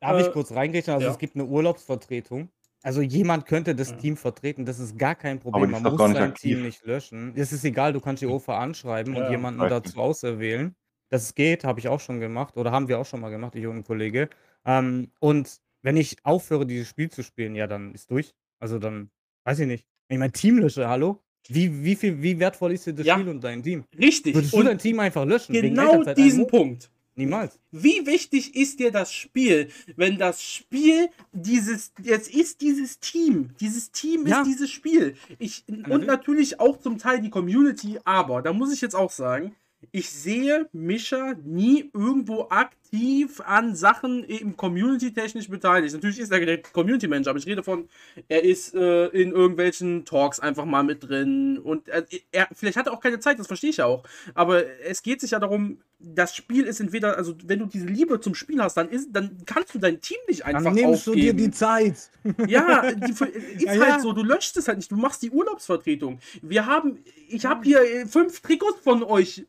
Darf 0.01 0.19
äh, 0.19 0.23
ich 0.23 0.33
kurz 0.33 0.53
reingehen? 0.53 0.85
Also 0.89 1.07
ja. 1.07 1.13
es 1.13 1.19
gibt 1.19 1.35
eine 1.35 1.45
Urlaubsvertretung. 1.45 2.49
Also 2.83 3.03
jemand 3.03 3.47
könnte 3.47 3.75
das 3.75 3.91
ja. 3.91 3.97
Team 3.97 4.17
vertreten, 4.17 4.65
das 4.65 4.79
ist 4.79 4.99
gar 4.99 5.15
kein 5.15 5.39
Problem. 5.39 5.71
Man 5.71 5.83
muss 5.83 5.99
sein 5.99 6.17
aktiv. 6.17 6.55
Team 6.55 6.63
nicht 6.63 6.85
löschen. 6.87 7.35
Es 7.37 7.53
ist 7.53 7.63
egal, 7.65 7.93
du 7.93 8.01
kannst 8.01 8.23
die 8.23 8.27
OFA 8.27 8.59
anschreiben 8.59 9.15
ja, 9.15 9.25
und 9.25 9.31
jemanden 9.31 9.61
dazu 9.61 9.99
auserwählen. 9.99 10.75
Das 11.11 11.35
geht, 11.35 11.65
habe 11.65 11.79
ich 11.81 11.89
auch 11.89 12.01
schon 12.01 12.21
gemacht 12.21 12.57
oder 12.57 12.71
haben 12.71 12.89
wir 12.89 12.99
auch 12.99 13.05
schon 13.05 13.21
mal 13.21 13.29
gemacht, 13.29 13.55
ich 13.55 13.67
und 13.67 13.77
ein 13.77 13.85
Kollege. 13.85 14.31
Ähm, 14.65 15.11
und 15.19 15.61
wenn 15.83 15.99
ich 15.99 16.25
aufhöre, 16.25 16.65
dieses 16.65 16.89
Spiel 16.89 17.11
zu 17.11 17.23
spielen, 17.23 17.55
ja, 17.55 17.67
dann 17.67 17.93
ist 17.93 18.11
durch. 18.11 18.33
Also 18.61 18.79
dann 18.79 19.11
Weiß 19.51 19.59
ich 19.59 19.67
nicht. 19.67 19.85
Wenn 20.07 20.15
ich 20.15 20.21
mein 20.21 20.33
Team 20.33 20.59
lösche, 20.59 20.87
hallo? 20.89 21.19
Wie, 21.49 21.83
wie, 21.83 21.97
viel, 21.97 22.23
wie 22.23 22.39
wertvoll 22.39 22.71
ist 22.73 22.87
dir 22.87 22.93
das 22.93 23.05
Ja. 23.05 23.15
Spiel 23.19 23.29
und 23.31 23.43
dein 23.43 23.65
Team? 23.65 23.83
Richtig. 23.99 24.33
Würdest 24.37 24.53
du 24.53 24.59
Und 24.59 24.67
dein 24.67 24.79
Team 24.79 25.01
einfach 25.01 25.25
löschen? 25.25 25.53
genau 25.55 26.05
diesen? 26.05 26.47
Punkt. 26.47 26.89
Niemals. 27.17 27.59
Wie 27.73 28.07
wichtig 28.07 28.55
ist 28.55 28.79
dir 28.79 28.93
das 28.93 29.13
Spiel, 29.13 29.69
wenn 29.97 30.19
das 30.19 30.41
Spiel 30.45 31.09
dieses, 31.33 31.93
jetzt 32.01 32.33
ist 32.33 32.61
dieses 32.61 33.01
Team, 33.01 33.51
dieses 33.59 33.91
Team 33.91 34.25
Ja. 34.29 34.41
ist 34.43 34.47
dieses 34.47 34.71
Spiel. 34.71 35.17
Ich, 35.41 35.65
und 35.67 35.85
Allerdings. 35.87 36.07
natürlich 36.07 36.61
auch 36.61 36.79
zum 36.79 36.99
Teil 36.99 37.21
die 37.21 37.29
Community, 37.31 37.99
aber 38.05 38.43
da 38.43 38.53
muss 38.53 38.73
ich 38.73 38.81
jetzt 38.81 38.95
auch 38.95 39.11
sagen, 39.11 39.57
ich 39.93 40.11
sehe 40.11 40.69
Mischa 40.73 41.35
nie 41.45 41.91
irgendwo 41.95 42.49
aktiv 42.51 43.41
an 43.41 43.75
Sachen 43.75 44.25
im 44.25 44.57
Community-technisch 44.57 45.49
beteiligt. 45.49 45.95
Natürlich 45.95 46.19
ist 46.19 46.33
er 46.33 46.45
der 46.45 46.63
Community-Manager, 46.63 47.31
aber 47.31 47.39
ich 47.39 47.47
rede 47.47 47.63
von, 47.63 47.89
er 48.29 48.45
ist 48.45 48.75
äh, 48.75 49.07
in 49.07 49.33
irgendwelchen 49.33 50.05
Talks 50.05 50.41
einfach 50.41 50.65
mal 50.65 50.83
mit 50.83 51.09
drin 51.09 51.59
und 51.59 51.89
er, 51.89 52.05
er, 52.33 52.49
vielleicht 52.53 52.77
hat 52.77 52.87
er 52.87 52.93
auch 52.93 53.01
keine 53.01 53.21
Zeit, 53.21 53.39
das 53.39 53.47
verstehe 53.47 53.71
ich 53.71 53.79
ja 53.79 53.87
auch. 53.87 54.05
Aber 54.35 54.65
es 54.85 55.03
geht 55.03 55.21
sich 55.21 55.31
ja 55.33 55.39
darum, 55.39 55.79
das 55.99 56.35
Spiel 56.35 56.65
ist 56.65 56.81
entweder, 56.81 57.17
also 57.17 57.35
wenn 57.45 57.59
du 57.59 57.67
diese 57.67 57.87
Liebe 57.87 58.21
zum 58.21 58.35
Spiel 58.35 58.63
hast, 58.63 58.77
dann, 58.77 58.89
ist, 58.89 59.09
dann 59.13 59.37
kannst 59.45 59.75
du 59.75 59.79
dein 59.79 60.01
Team 60.01 60.17
nicht 60.29 60.45
einfach 60.45 60.63
Dann 60.65 60.75
nimmst 60.75 61.07
du 61.07 61.13
dir 61.13 61.33
aufgeben. 61.33 61.39
die 61.39 61.51
Zeit. 61.51 62.11
Ja, 62.47 62.91
die, 62.93 63.11
ist 63.13 63.21
Ja, 63.61 63.71
halt 63.73 63.81
ja. 63.81 64.01
so, 64.01 64.13
du 64.13 64.23
löscht 64.23 64.57
es 64.57 64.67
halt 64.67 64.79
nicht, 64.79 64.91
du 64.91 64.97
machst 64.97 65.23
die 65.23 65.31
Urlaubsvertretung. 65.31 66.19
Wir 66.43 66.67
haben, 66.67 66.99
ich 67.29 67.45
habe 67.45 67.63
hier 67.65 67.83
äh, 67.83 68.07
fünf 68.07 68.41
Trikots 68.41 68.81
von 68.81 69.03
euch. 69.03 69.47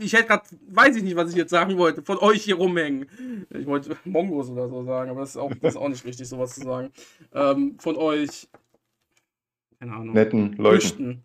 Ich 0.00 0.14
hätte 0.14 0.28
gerade, 0.28 0.44
weiß 0.68 0.96
ich 0.96 1.02
nicht, 1.02 1.16
was 1.16 1.30
ich 1.30 1.36
jetzt 1.36 1.50
sagen 1.50 1.76
wollte, 1.76 2.02
von 2.02 2.18
euch 2.18 2.42
hier 2.42 2.56
rumhängen. 2.56 3.06
Ich 3.50 3.66
wollte 3.66 3.96
Mongos 4.04 4.48
oder 4.48 4.68
so 4.68 4.82
sagen, 4.84 5.10
aber 5.10 5.20
das 5.20 5.30
ist 5.30 5.36
auch, 5.36 5.52
das 5.60 5.74
ist 5.74 5.80
auch 5.80 5.88
nicht 5.88 6.04
richtig, 6.04 6.26
sowas 6.28 6.54
zu 6.54 6.62
sagen. 6.62 6.90
Ähm, 7.34 7.76
von 7.78 7.96
euch, 7.96 8.48
keine 9.78 9.92
Ahnung, 9.92 10.14
Netten 10.14 10.54
Leuten. 10.54 10.80
Früchten 10.80 11.24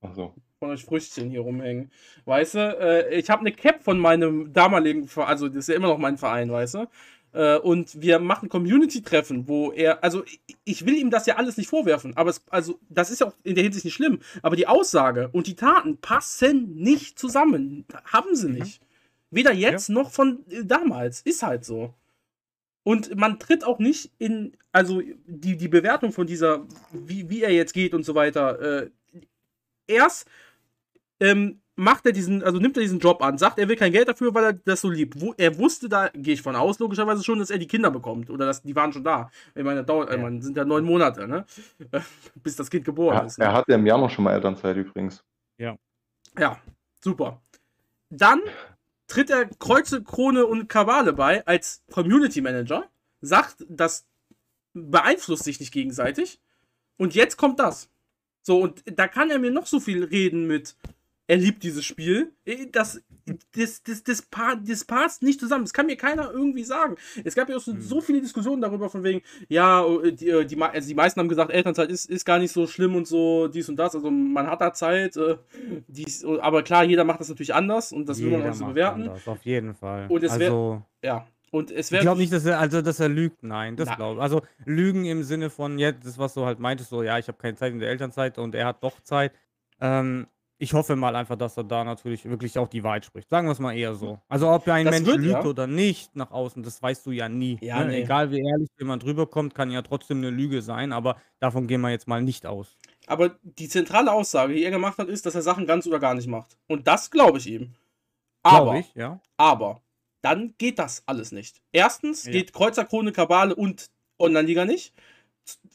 Achso. 0.00 0.34
von 0.58 0.70
euch 0.70 0.84
Früchtchen 0.84 1.30
hier 1.30 1.40
rumhängen. 1.40 1.90
Weißt 2.24 2.54
du, 2.54 2.58
äh, 2.58 3.18
ich 3.18 3.28
habe 3.28 3.40
eine 3.40 3.52
Cap 3.52 3.82
von 3.82 3.98
meinem 3.98 4.52
damaligen 4.52 5.08
Verein, 5.08 5.28
also 5.28 5.48
das 5.48 5.58
ist 5.58 5.68
ja 5.68 5.74
immer 5.74 5.88
noch 5.88 5.98
mein 5.98 6.16
Verein, 6.16 6.52
weißt 6.52 6.74
du? 6.74 6.86
Äh, 7.34 7.58
und 7.58 8.00
wir 8.00 8.20
machen 8.20 8.48
Community-Treffen, 8.48 9.48
wo 9.48 9.72
er, 9.72 10.04
also 10.04 10.24
ich, 10.64 10.86
will 10.86 10.94
ihm 10.94 11.10
das 11.10 11.26
ja 11.26 11.36
alles 11.36 11.56
nicht 11.56 11.68
vorwerfen, 11.68 12.16
aber 12.16 12.30
es, 12.30 12.44
also 12.48 12.78
das 12.88 13.10
ist 13.10 13.20
ja 13.20 13.26
auch 13.26 13.34
in 13.42 13.56
der 13.56 13.64
Hinsicht 13.64 13.84
nicht 13.84 13.94
schlimm, 13.94 14.20
aber 14.40 14.54
die 14.54 14.68
Aussage 14.68 15.28
und 15.32 15.48
die 15.48 15.56
Taten 15.56 15.98
passen 15.98 16.76
nicht 16.76 17.18
zusammen. 17.18 17.86
Haben 18.04 18.36
sie 18.36 18.50
nicht. 18.50 18.80
Weder 19.30 19.52
jetzt 19.52 19.90
noch 19.90 20.12
von 20.12 20.44
äh, 20.48 20.64
damals. 20.64 21.22
Ist 21.22 21.42
halt 21.42 21.64
so. 21.64 21.92
Und 22.84 23.16
man 23.16 23.40
tritt 23.40 23.64
auch 23.64 23.80
nicht 23.80 24.12
in, 24.18 24.56
also 24.70 25.02
die, 25.26 25.56
die 25.56 25.68
Bewertung 25.68 26.12
von 26.12 26.28
dieser, 26.28 26.66
wie, 26.92 27.28
wie 27.30 27.42
er 27.42 27.50
jetzt 27.50 27.72
geht 27.72 27.94
und 27.94 28.04
so 28.04 28.14
weiter, 28.14 28.60
äh, 28.60 28.90
erst 29.88 30.28
ähm, 31.18 31.60
macht 31.76 32.06
er 32.06 32.12
diesen, 32.12 32.42
also 32.42 32.58
nimmt 32.58 32.76
er 32.76 32.82
diesen 32.82 33.00
Job 33.00 33.22
an, 33.22 33.36
sagt, 33.38 33.58
er 33.58 33.68
will 33.68 33.76
kein 33.76 33.92
Geld 33.92 34.08
dafür, 34.08 34.34
weil 34.34 34.44
er 34.44 34.52
das 34.52 34.80
so 34.80 34.90
liebt. 34.90 35.20
Wo, 35.20 35.34
er 35.36 35.58
wusste 35.58 35.88
da, 35.88 36.08
gehe 36.14 36.34
ich 36.34 36.42
von 36.42 36.56
aus, 36.56 36.78
logischerweise 36.78 37.24
schon, 37.24 37.38
dass 37.38 37.50
er 37.50 37.58
die 37.58 37.66
Kinder 37.66 37.90
bekommt. 37.90 38.30
Oder 38.30 38.46
dass 38.46 38.62
die 38.62 38.76
waren 38.76 38.92
schon 38.92 39.04
da. 39.04 39.30
Ich 39.54 39.64
meine, 39.64 39.80
das 39.80 39.86
dauert, 39.86 40.10
Ja. 40.10 40.16
ja. 40.16 40.22
man, 40.22 40.40
sind 40.40 40.56
ja 40.56 40.64
neun 40.64 40.84
Monate, 40.84 41.26
ne? 41.26 41.44
Bis 42.42 42.56
das 42.56 42.70
Kind 42.70 42.84
geboren 42.84 43.18
Er, 43.18 43.24
ist. 43.26 43.38
Ne? 43.38 43.46
er 43.46 43.52
hatte 43.52 43.72
im 43.72 43.86
Januar 43.86 44.10
schon 44.10 44.24
mal 44.24 44.34
Elternzeit 44.34 44.76
übrigens. 44.76 45.24
Ja, 46.38 46.60
super. 47.00 47.40
Dann 48.10 48.40
tritt 49.06 49.30
er 49.30 49.46
Kreuze, 49.46 50.02
Krone 50.02 50.46
und 50.46 50.68
Kabale 50.68 51.12
bei 51.12 51.46
als 51.46 51.82
Community 51.92 52.40
Manager, 52.40 52.88
sagt, 53.20 53.64
das 53.68 54.06
beeinflusst 54.72 55.44
sich 55.44 55.60
nicht 55.60 55.72
gegenseitig. 55.72 56.40
Und 56.96 57.14
jetzt 57.14 57.36
kommt 57.36 57.58
das. 57.60 57.90
So, 58.42 58.60
und 58.60 58.82
da 58.86 59.08
kann 59.08 59.30
er 59.30 59.38
mir 59.38 59.50
noch 59.50 59.66
so 59.66 59.80
viel 59.80 60.04
reden 60.04 60.46
mit, 60.46 60.76
er 61.26 61.36
liebt 61.36 61.62
dieses 61.62 61.84
Spiel. 61.84 62.32
Äh, 62.44 62.66
Das, 62.70 63.00
das, 63.54 63.82
das, 63.82 64.02
das, 64.04 64.24
das 64.66 64.84
passt 64.84 65.22
nicht 65.22 65.40
zusammen. 65.40 65.64
Das 65.64 65.72
kann 65.72 65.86
mir 65.86 65.96
keiner 65.96 66.30
irgendwie 66.30 66.64
sagen. 66.64 66.96
Es 67.24 67.34
gab 67.34 67.48
ja 67.48 67.56
auch 67.56 67.60
so, 67.60 67.74
so 67.78 68.00
viele 68.02 68.20
Diskussionen 68.20 68.60
darüber, 68.60 68.90
von 68.90 69.02
wegen, 69.02 69.22
ja, 69.48 69.82
äh, 69.86 70.12
die, 70.12 70.28
äh, 70.28 70.44
die, 70.44 70.60
also 70.62 70.86
die 70.88 70.94
meisten 70.94 71.20
haben 71.20 71.28
gesagt, 71.28 71.50
Elternzeit 71.50 71.90
ist, 71.90 72.10
ist 72.10 72.24
gar 72.26 72.38
nicht 72.38 72.52
so 72.52 72.66
schlimm 72.66 72.94
und 72.96 73.06
so, 73.06 73.48
dies 73.48 73.68
und 73.68 73.76
das. 73.76 73.94
Also 73.94 74.10
man 74.10 74.46
hat 74.48 74.60
da 74.60 74.72
Zeit. 74.74 75.16
Äh, 75.16 75.36
dies, 75.88 76.24
aber 76.24 76.62
klar, 76.62 76.84
jeder 76.84 77.04
macht 77.04 77.20
das 77.20 77.28
natürlich 77.30 77.54
anders 77.54 77.92
und 77.92 78.08
das 78.08 78.20
will 78.20 78.30
man 78.30 78.40
auch 78.40 78.44
Jeder 78.44 78.54
so 78.54 78.66
bewerten. 78.66 79.02
anders, 79.02 79.26
auf 79.26 79.42
jeden 79.44 79.74
Fall. 79.74 80.06
Und 80.08 80.22
es 80.22 80.32
also, 80.32 80.82
Ja. 81.02 81.26
Und 81.50 81.70
es 81.70 81.86
ich 81.86 81.92
wäre. 81.92 82.02
glaube 82.02 82.20
nicht, 82.20 82.32
dass 82.32 82.44
er, 82.44 82.58
also, 82.58 82.82
dass 82.82 82.98
er 82.98 83.08
lügt. 83.08 83.44
Nein, 83.44 83.76
das 83.76 83.94
glaube 83.96 84.20
Also, 84.20 84.42
Lügen 84.64 85.04
im 85.04 85.22
Sinne 85.22 85.50
von, 85.50 85.78
ja, 85.78 85.92
das, 85.92 86.18
was 86.18 86.34
du 86.34 86.44
halt 86.44 86.58
meintest, 86.58 86.90
so, 86.90 87.02
ja, 87.04 87.16
ich 87.18 87.28
habe 87.28 87.38
keine 87.38 87.54
Zeit 87.54 87.72
in 87.72 87.78
der 87.78 87.90
Elternzeit 87.90 88.38
und 88.38 88.54
er 88.56 88.66
hat 88.66 88.82
doch 88.82 89.00
Zeit. 89.02 89.32
Ähm, 89.80 90.26
ich 90.64 90.72
hoffe 90.72 90.96
mal 90.96 91.14
einfach, 91.14 91.36
dass 91.36 91.56
er 91.56 91.64
da 91.64 91.84
natürlich 91.84 92.24
wirklich 92.24 92.58
auch 92.58 92.68
die 92.68 92.82
Wahrheit 92.82 93.04
spricht. 93.04 93.28
Sagen 93.28 93.46
wir 93.46 93.52
es 93.52 93.58
mal 93.58 93.76
eher 93.76 93.94
so. 93.94 94.18
Also, 94.28 94.50
ob 94.50 94.66
ein 94.68 94.86
Das 94.86 94.94
Mensch 94.94 95.06
wird 95.06 95.18
lügt 95.18 95.34
er. 95.34 95.46
oder 95.46 95.66
nicht 95.66 96.16
nach 96.16 96.30
außen, 96.30 96.62
das 96.62 96.82
weißt 96.82 97.04
du 97.06 97.12
ja 97.12 97.28
nie. 97.28 97.58
Ja, 97.60 97.80
ne? 97.80 97.88
nee. 97.92 98.02
Egal 98.02 98.30
wie 98.30 98.40
ehrlich 98.40 98.68
jemand 98.78 99.04
rüberkommt, 99.04 99.54
kann 99.54 99.70
ja 99.70 99.82
trotzdem 99.82 100.18
eine 100.18 100.30
Lüge 100.30 100.62
sein, 100.62 100.92
aber 100.92 101.16
davon 101.38 101.66
gehen 101.66 101.82
wir 101.82 101.90
jetzt 101.90 102.08
mal 102.08 102.22
nicht 102.22 102.46
aus. 102.46 102.76
Aber 103.06 103.36
die 103.42 103.68
zentrale 103.68 104.10
Aussage, 104.10 104.54
die 104.54 104.64
er 104.64 104.70
gemacht 104.70 104.98
hat, 104.98 105.08
ist, 105.08 105.26
dass 105.26 105.34
er 105.34 105.42
Sachen 105.42 105.66
ganz 105.66 105.86
oder 105.86 106.00
gar 106.00 106.14
nicht 106.14 106.26
macht. 106.26 106.56
Und 106.66 106.86
das 106.86 107.10
glaube 107.10 107.38
ich 107.38 107.46
ihm. 107.46 107.74
Aber, 108.42 108.76
ich, 108.78 108.94
ja. 108.94 109.20
aber, 109.36 109.82
dann 110.22 110.54
geht 110.56 110.78
das 110.78 111.02
alles 111.06 111.32
nicht. 111.32 111.60
Erstens 111.72 112.24
Ja. 112.24 112.32
geht 112.32 112.52
Kreuzer, 112.54 112.84
Krone, 112.84 113.12
Kabale 113.12 113.54
und 113.54 113.90
Online-Liga 114.18 114.64
nicht. 114.64 114.94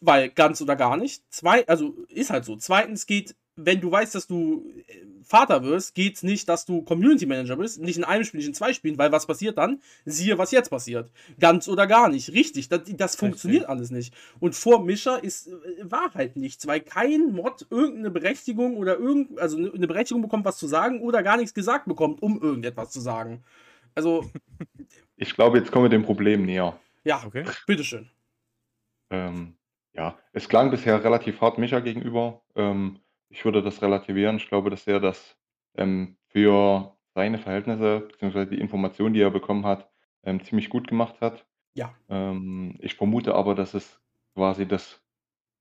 Weil 0.02 0.30
ganz 0.30 0.62
oder 0.64 0.76
gar 0.76 0.98
nicht. 0.98 1.24
Zwei, 1.32 1.68
also 1.68 1.94
ist 2.08 2.32
halt 2.32 2.46
so. 2.46 2.56
Zweitens 2.56 3.06
geht, 3.06 3.36
wenn 3.66 3.82
du 3.82 3.92
weißt, 3.92 4.16
dass 4.16 4.28
du 4.28 4.66
äh, 4.88 5.06
Vater 5.24 5.64
wirst, 5.64 5.94
geht 5.96 6.16
es 6.16 6.24
nicht, 6.24 6.50
dass 6.50 6.66
du 6.66 6.82
Community 6.82 7.26
Manager 7.26 7.56
bist. 7.58 7.80
Nicht 7.80 7.98
in 7.98 8.04
einem 8.04 8.24
Spiel, 8.24 8.40
nicht 8.40 8.48
in 8.48 8.54
zwei 8.54 8.74
Spielen, 8.74 8.98
weil 8.98 9.12
was 9.12 9.28
passiert 9.28 9.58
dann? 9.58 9.82
Siehe, 10.06 10.38
was 10.38 10.52
jetzt 10.52 10.70
passiert. 10.70 11.12
Ganz 11.40 11.68
oder 11.68 11.86
gar 11.88 12.10
nicht. 12.10 12.34
Richtig, 12.34 12.70
das, 12.70 12.82
das 12.86 13.16
funktioniert 13.16 13.66
alles 13.70 13.92
nicht. 13.92 14.14
Und 14.40 14.56
vor 14.56 14.84
Mischer 14.84 15.24
ist 15.24 15.48
äh, 15.48 15.54
war 15.84 16.14
halt 16.14 16.36
nichts, 16.38 16.66
weil 16.68 16.80
kein 16.80 17.32
Mod 17.34 17.68
irgendeine 17.70 18.10
Berechtigung 18.12 18.78
oder 18.78 18.98
irgend, 18.98 19.38
also 19.40 19.58
eine 19.58 19.72
eine 19.74 19.88
Berechtigung 19.88 20.22
bekommt, 20.22 20.46
was 20.46 20.58
zu 20.58 20.68
sagen 20.68 21.02
oder 21.02 21.22
gar 21.24 21.38
nichts 21.38 21.54
gesagt 21.54 21.86
bekommt, 21.88 22.22
um 22.24 22.42
irgendetwas 22.42 22.92
zu 22.92 23.00
sagen. 23.00 23.44
Also, 23.96 24.30
Ich 25.18 25.36
glaube, 25.36 25.58
jetzt 25.58 25.72
kommen 25.72 25.86
wir 25.86 25.90
dem 25.90 26.04
Problem 26.04 26.46
näher. 26.46 26.80
ja, 27.04 27.22
Okay. 27.26 27.44
bitteschön. 27.68 28.10
Ähm, 29.10 29.56
ja, 29.94 30.18
es 30.34 30.48
klang 30.48 30.72
bisher 30.72 31.04
relativ 31.04 31.42
hart 31.42 31.58
Micha 31.58 31.80
gegenüber. 31.80 32.42
Ähm, 32.56 33.00
ich 33.30 33.46
würde 33.46 33.62
das 33.62 33.82
relativieren. 33.82 34.38
Ich 34.38 34.48
glaube, 34.48 34.70
dass 34.70 34.88
er 34.88 35.00
das 35.00 35.38
ähm, 35.76 36.18
für 36.28 36.96
seine 37.16 37.38
Verhältnisse, 37.38 38.02
beziehungsweise 38.02 38.52
die 38.52 38.60
Informationen, 38.60 39.14
die 39.14 39.22
er 39.22 39.32
bekommen 39.32 39.66
hat, 39.66 39.90
ähm, 40.24 40.44
ziemlich 40.44 40.70
gut 40.70 40.88
gemacht 40.88 41.22
hat. 41.22 41.46
Ja. 41.74 41.94
Ähm, 42.10 42.76
ich 42.80 42.96
vermute 42.96 43.36
aber, 43.36 43.56
dass 43.56 43.74
es 43.74 44.02
quasi 44.36 44.68
das, 44.68 45.02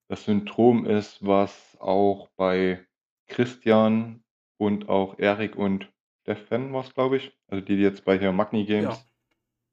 das 0.09 0.25
Syndrom 0.25 0.87
ist, 0.87 1.25
was 1.25 1.77
auch 1.81 2.29
bei 2.37 2.87
Christian 3.29 4.25
und 4.57 4.89
auch 4.89 5.19
Erik 5.19 5.57
und 5.57 5.93
Stefan 6.23 6.73
war 6.73 6.83
es, 6.83 6.93
glaube 6.95 7.17
ich, 7.17 7.33
also 7.47 7.65
die, 7.65 7.77
die 7.77 7.83
jetzt 7.83 8.05
bei 8.05 8.19
hier 8.19 8.33
Magni 8.33 8.65
Games 8.65 8.85
Ja. 8.85 8.99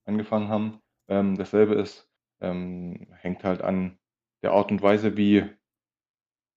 angefangen 0.06 0.50
haben, 0.50 0.82
ähm, 1.08 1.38
dasselbe 1.38 1.76
ist, 1.76 2.10
ähm, 2.42 3.08
hängt 3.20 3.44
halt 3.44 3.62
an 3.62 3.98
der 4.42 4.52
Art 4.52 4.72
und 4.72 4.82
Weise, 4.82 5.18
wie 5.18 5.46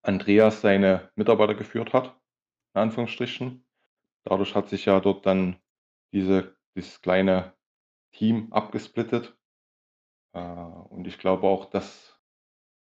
Andreas 0.09 0.63
seine 0.63 1.11
Mitarbeiter 1.17 1.55
geführt 1.55 1.93
hat, 1.93 2.19
in 2.75 2.81
Anführungsstrichen. 2.81 3.67
Dadurch 4.25 4.55
hat 4.55 4.71
sich 4.71 4.87
ja 4.87 5.01
dort 5.01 5.27
dann 5.27 5.61
diese, 6.15 6.57
dieses 6.75 7.03
kleine 7.03 7.55
Team 8.15 8.51
abgesplittet. 8.51 9.39
Äh, 10.33 10.41
und 10.41 11.07
ich 11.07 11.19
glaube 11.19 11.47
auch, 11.47 11.67
dass 11.67 12.19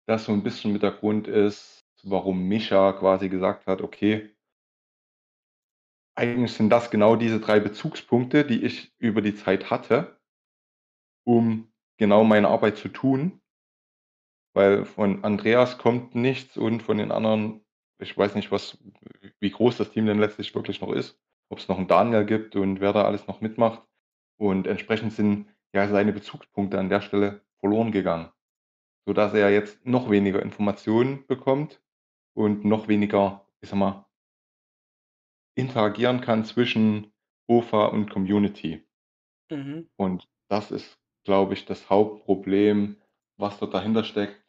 das 0.06 0.26
so 0.26 0.34
ein 0.34 0.44
bisschen 0.44 0.74
mit 0.74 0.84
der 0.84 0.92
Grund 0.92 1.30
ist, 1.30 1.88
warum 2.04 2.50
Mischa 2.50 2.92
quasi 2.92 3.30
gesagt 3.30 3.68
hat, 3.68 3.82
okay, 3.82 4.36
eigentlich 6.16 6.52
sind 6.52 6.70
das 6.70 6.92
genau 6.92 7.16
diese 7.16 7.40
drei 7.40 7.62
Bezugspunkte, 7.62 8.44
die 8.46 8.64
ich 8.66 8.94
über 8.98 9.22
die 9.22 9.34
Zeit 9.34 9.72
hatte, 9.72 10.20
um 11.26 11.72
genau 11.98 12.26
meine 12.26 12.50
Arbeit 12.50 12.78
zu 12.78 12.90
tun. 12.90 13.42
Weil 14.54 14.86
von 14.86 15.24
Andreas 15.24 15.78
kommt 15.78 16.16
nichts 16.16 16.58
und 16.58 16.84
von 16.84 16.98
den 16.98 17.12
anderen, 17.12 17.66
ich 18.00 18.16
weiß 18.18 18.36
nicht, 18.36 18.52
was, 18.52 18.78
wie 19.39 19.50
groß 19.50 19.78
das 19.78 19.92
Team 19.92 20.06
denn 20.06 20.20
letztlich 20.20 20.54
wirklich 20.54 20.80
noch 20.82 20.92
ist, 20.92 21.20
ob 21.50 21.60
es 21.60 21.68
noch 21.68 21.78
einen 21.78 21.88
Daniel 21.88 22.26
gibt 22.26 22.56
und 22.56 22.80
wer 22.80 22.94
da 22.94 23.06
alles 23.06 23.28
noch 23.28 23.42
mitmacht. 23.42 23.82
Und 24.38 24.68
entsprechend 24.68 25.13
sind 25.13 25.48
ja 25.74 25.88
seine 25.88 26.13
Bezugspunkte 26.13 26.80
an 26.80 26.89
der 26.89 27.02
Stelle 27.02 27.42
verloren 27.60 27.92
gegangen, 27.92 28.32
sodass 29.08 29.34
er 29.34 29.50
jetzt 29.52 29.86
noch 29.86 30.10
weniger 30.10 30.42
Informationen 30.42 31.26
bekommt 31.28 31.82
und 32.36 32.66
noch 32.66 32.88
weniger, 32.88 33.48
ich 33.62 33.70
sag 33.70 33.80
mal, 33.80 34.06
interagieren 35.56 36.22
kann 36.22 36.46
zwischen 36.46 37.12
OFA 37.48 37.86
und 37.86 38.10
Community. 38.10 38.86
Mhm. 39.50 39.89
Und 39.96 40.28
das 40.50 40.72
ist, 40.72 41.00
glaube 41.26 41.54
ich, 41.54 41.66
das 41.66 41.89
Hauptproblem, 41.89 42.98
was 43.38 43.60
dort 43.60 43.74
dahinter 43.74 44.04
steckt, 44.04 44.42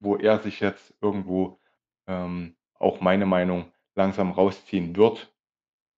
wo 0.00 0.16
er 0.16 0.38
sich 0.40 0.60
jetzt 0.60 0.94
irgendwo 1.00 1.60
ähm, 2.06 2.56
auch 2.74 3.00
meine 3.00 3.26
Meinung 3.26 3.72
langsam 3.94 4.32
rausziehen 4.32 4.96
wird. 4.96 5.32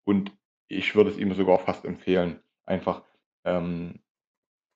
Und 0.05 0.37
ich 0.69 0.95
würde 0.95 1.11
es 1.11 1.19
ihm 1.19 1.33
sogar 1.35 1.59
fast 1.59 1.85
empfehlen. 1.85 2.43
Einfach, 2.65 3.03
ähm, 3.45 4.01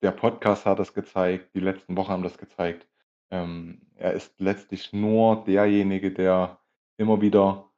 der 0.03 0.13
Podcast 0.13 0.67
hat 0.67 0.79
das 0.79 0.95
gezeigt, 0.95 1.55
die 1.55 1.61
letzten 1.61 1.97
Wochen 1.97 2.11
haben 2.11 2.23
das 2.23 2.39
gezeigt. 2.39 2.87
Ähm, 3.31 3.83
er 3.97 4.13
ist 4.13 4.39
letztlich 4.39 4.93
nur 4.93 5.45
derjenige, 5.45 6.13
der 6.13 6.61
immer 6.97 7.21
wieder 7.21 7.73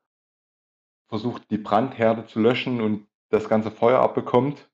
versucht, 1.09 1.51
die 1.51 1.59
Brandherde 1.59 2.27
zu 2.27 2.41
löschen 2.41 2.81
und 2.81 3.09
das 3.31 3.49
ganze 3.49 3.71
Feuer 3.71 4.01
abbekommt, 4.01 4.71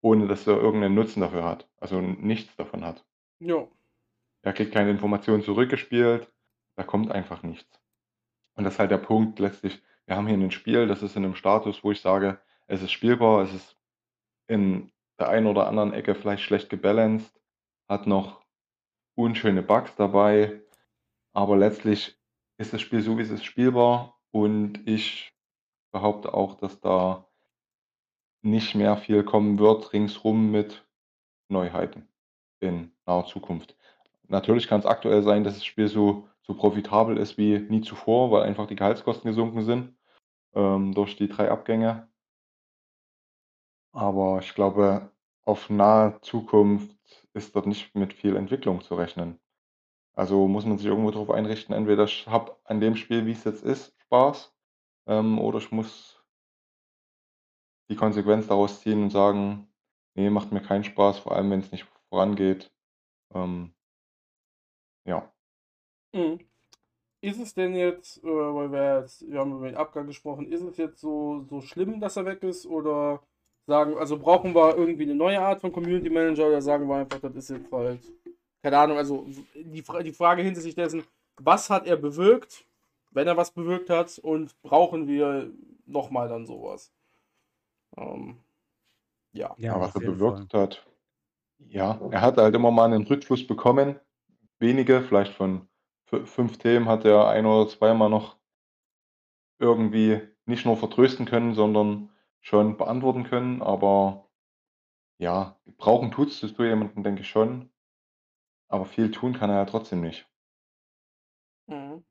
ohne 0.00 0.28
dass 0.28 0.46
er 0.46 0.56
irgendeinen 0.56 0.94
Nutzen 0.94 1.20
dafür 1.20 1.44
hat. 1.44 1.68
Also 1.78 2.00
nichts 2.00 2.54
davon 2.56 2.84
hat. 2.84 3.04
Ja. 3.40 3.66
Er 4.48 4.54
kriegt 4.54 4.72
keine 4.72 4.88
Informationen 4.88 5.42
zurückgespielt, 5.42 6.32
da 6.74 6.82
kommt 6.82 7.12
einfach 7.12 7.42
nichts. 7.42 7.82
Und 8.54 8.64
das 8.64 8.72
ist 8.72 8.78
halt 8.78 8.90
der 8.90 8.96
Punkt 8.96 9.38
letztlich, 9.40 9.82
wir 10.06 10.16
haben 10.16 10.26
hier 10.26 10.38
ein 10.38 10.50
Spiel, 10.50 10.86
das 10.86 11.02
ist 11.02 11.16
in 11.16 11.24
einem 11.26 11.34
Status, 11.34 11.84
wo 11.84 11.92
ich 11.92 12.00
sage, 12.00 12.40
es 12.66 12.80
ist 12.80 12.92
spielbar, 12.92 13.42
es 13.42 13.52
ist 13.52 13.76
in 14.46 14.90
der 15.18 15.28
einen 15.28 15.48
oder 15.48 15.66
anderen 15.66 15.92
Ecke 15.92 16.14
vielleicht 16.14 16.44
schlecht 16.44 16.70
gebalanced, 16.70 17.38
hat 17.90 18.06
noch 18.06 18.42
unschöne 19.16 19.62
Bugs 19.62 19.94
dabei, 19.96 20.62
aber 21.34 21.58
letztlich 21.58 22.18
ist 22.56 22.72
das 22.72 22.80
Spiel 22.80 23.02
so, 23.02 23.18
wie 23.18 23.22
es 23.24 23.30
ist, 23.30 23.44
spielbar 23.44 24.18
und 24.30 24.80
ich 24.88 25.30
behaupte 25.92 26.32
auch, 26.32 26.54
dass 26.54 26.80
da 26.80 27.28
nicht 28.40 28.74
mehr 28.74 28.96
viel 28.96 29.24
kommen 29.24 29.58
wird 29.58 29.92
ringsrum 29.92 30.50
mit 30.50 30.88
Neuheiten 31.50 32.08
in 32.60 32.92
naher 33.04 33.26
Zukunft. 33.26 33.77
Natürlich 34.28 34.68
kann 34.68 34.80
es 34.80 34.86
aktuell 34.86 35.22
sein, 35.22 35.44
dass 35.44 35.54
das 35.54 35.64
Spiel 35.64 35.88
so, 35.88 36.28
so 36.42 36.54
profitabel 36.54 37.16
ist 37.16 37.38
wie 37.38 37.58
nie 37.58 37.80
zuvor, 37.80 38.30
weil 38.30 38.42
einfach 38.42 38.66
die 38.66 38.76
Gehaltskosten 38.76 39.28
gesunken 39.30 39.64
sind 39.64 39.96
ähm, 40.54 40.94
durch 40.94 41.16
die 41.16 41.28
drei 41.28 41.50
Abgänge. 41.50 42.08
Aber 43.92 44.38
ich 44.40 44.54
glaube, 44.54 45.10
auf 45.44 45.70
nahe 45.70 46.20
Zukunft 46.20 46.96
ist 47.32 47.56
dort 47.56 47.66
nicht 47.66 47.94
mit 47.94 48.12
viel 48.12 48.36
Entwicklung 48.36 48.82
zu 48.82 48.94
rechnen. 48.94 49.40
Also 50.14 50.46
muss 50.48 50.66
man 50.66 50.78
sich 50.78 50.86
irgendwo 50.86 51.10
darauf 51.10 51.30
einrichten, 51.30 51.74
entweder 51.74 52.04
ich 52.04 52.26
habe 52.26 52.56
an 52.64 52.80
dem 52.80 52.96
Spiel, 52.96 53.24
wie 53.24 53.32
es 53.32 53.44
jetzt 53.44 53.64
ist, 53.64 53.94
Spaß, 54.02 54.52
ähm, 55.06 55.38
oder 55.38 55.58
ich 55.58 55.70
muss 55.70 56.22
die 57.90 57.96
Konsequenz 57.96 58.46
daraus 58.48 58.80
ziehen 58.80 59.04
und 59.04 59.10
sagen, 59.10 59.72
nee, 60.14 60.28
macht 60.28 60.52
mir 60.52 60.60
keinen 60.60 60.84
Spaß, 60.84 61.20
vor 61.20 61.32
allem 61.32 61.50
wenn 61.50 61.60
es 61.60 61.72
nicht 61.72 61.86
vorangeht. 62.10 62.70
Ähm, 63.32 63.74
ja. 65.08 65.32
Mhm. 66.12 66.38
Ist 67.20 67.40
es 67.40 67.54
denn 67.54 67.74
jetzt, 67.74 68.22
äh, 68.22 68.28
weil 68.28 68.70
wir 68.70 69.00
jetzt, 69.00 69.28
wir 69.28 69.40
haben 69.40 69.56
über 69.56 69.66
den 69.66 69.76
Abgang 69.76 70.06
gesprochen, 70.06 70.46
ist 70.52 70.62
es 70.62 70.76
jetzt 70.76 71.00
so, 71.00 71.44
so 71.48 71.60
schlimm, 71.60 72.00
dass 72.00 72.16
er 72.16 72.26
weg 72.26 72.42
ist 72.44 72.66
oder 72.66 73.20
sagen, 73.66 73.98
also 73.98 74.18
brauchen 74.18 74.54
wir 74.54 74.76
irgendwie 74.76 75.02
eine 75.02 75.16
neue 75.16 75.40
Art 75.40 75.60
von 75.60 75.72
Community 75.72 76.10
Manager 76.10 76.46
oder 76.46 76.62
sagen 76.62 76.88
wir 76.88 76.96
einfach, 76.96 77.18
das 77.20 77.34
ist 77.34 77.50
jetzt 77.50 77.72
halt, 77.72 78.00
keine 78.62 78.78
Ahnung, 78.78 78.96
also 78.96 79.26
die, 79.54 79.82
die 80.04 80.12
Frage 80.12 80.42
hinsichtlich 80.42 80.76
dessen, 80.76 81.02
was 81.36 81.70
hat 81.70 81.86
er 81.86 81.96
bewirkt, 81.96 82.64
wenn 83.10 83.26
er 83.26 83.36
was 83.36 83.50
bewirkt 83.50 83.90
hat 83.90 84.18
und 84.18 84.60
brauchen 84.62 85.08
wir 85.08 85.50
nochmal 85.86 86.28
dann 86.28 86.46
sowas? 86.46 86.92
Ähm, 87.96 88.38
ja. 89.32 89.54
ja. 89.58 89.80
was 89.80 89.94
er 89.94 90.02
bewirkt 90.02 90.52
Fall. 90.52 90.62
hat. 90.62 90.86
Ja, 91.58 92.00
er 92.10 92.20
hat 92.20 92.36
halt 92.36 92.54
immer 92.54 92.70
mal 92.70 92.84
einen 92.84 93.04
Rückfluss 93.04 93.44
bekommen. 93.46 93.98
Wenige, 94.58 95.02
vielleicht 95.02 95.34
von 95.34 95.68
fünf 96.04 96.58
Themen 96.58 96.88
hat 96.88 97.04
er 97.04 97.28
ein 97.28 97.46
oder 97.46 97.68
zweimal 97.68 98.10
noch 98.10 98.38
irgendwie 99.58 100.20
nicht 100.46 100.64
nur 100.64 100.76
vertrösten 100.76 101.26
können, 101.26 101.54
sondern 101.54 102.10
schon 102.40 102.76
beantworten 102.76 103.24
können. 103.24 103.62
Aber 103.62 104.28
ja, 105.18 105.60
brauchen 105.76 106.10
tut 106.10 106.28
es 106.28 106.40
zu 106.40 106.64
jemanden, 106.64 107.02
denke 107.02 107.22
ich 107.22 107.28
schon. 107.28 107.70
Aber 108.68 108.84
viel 108.84 109.10
tun 109.10 109.32
kann 109.34 109.50
er 109.50 109.56
ja 109.56 109.64
trotzdem 109.64 110.00
nicht. 110.00 110.28
Mhm. 111.66 112.04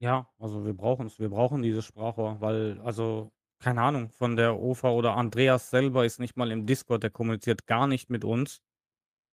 Ja, 0.00 0.28
also 0.38 0.64
wir 0.64 0.74
brauchen 0.74 1.06
es. 1.06 1.18
Wir 1.18 1.28
brauchen 1.28 1.62
dieses 1.62 1.84
Sprachrohr, 1.84 2.40
weil, 2.40 2.80
also, 2.82 3.32
keine 3.58 3.82
Ahnung, 3.82 4.10
von 4.10 4.36
der 4.36 4.58
OFA 4.60 4.90
oder 4.90 5.16
Andreas 5.16 5.70
selber 5.70 6.04
ist 6.04 6.20
nicht 6.20 6.36
mal 6.36 6.52
im 6.52 6.66
Discord, 6.66 7.02
der 7.02 7.10
kommuniziert 7.10 7.66
gar 7.66 7.88
nicht 7.88 8.08
mit 8.08 8.24
uns. 8.24 8.60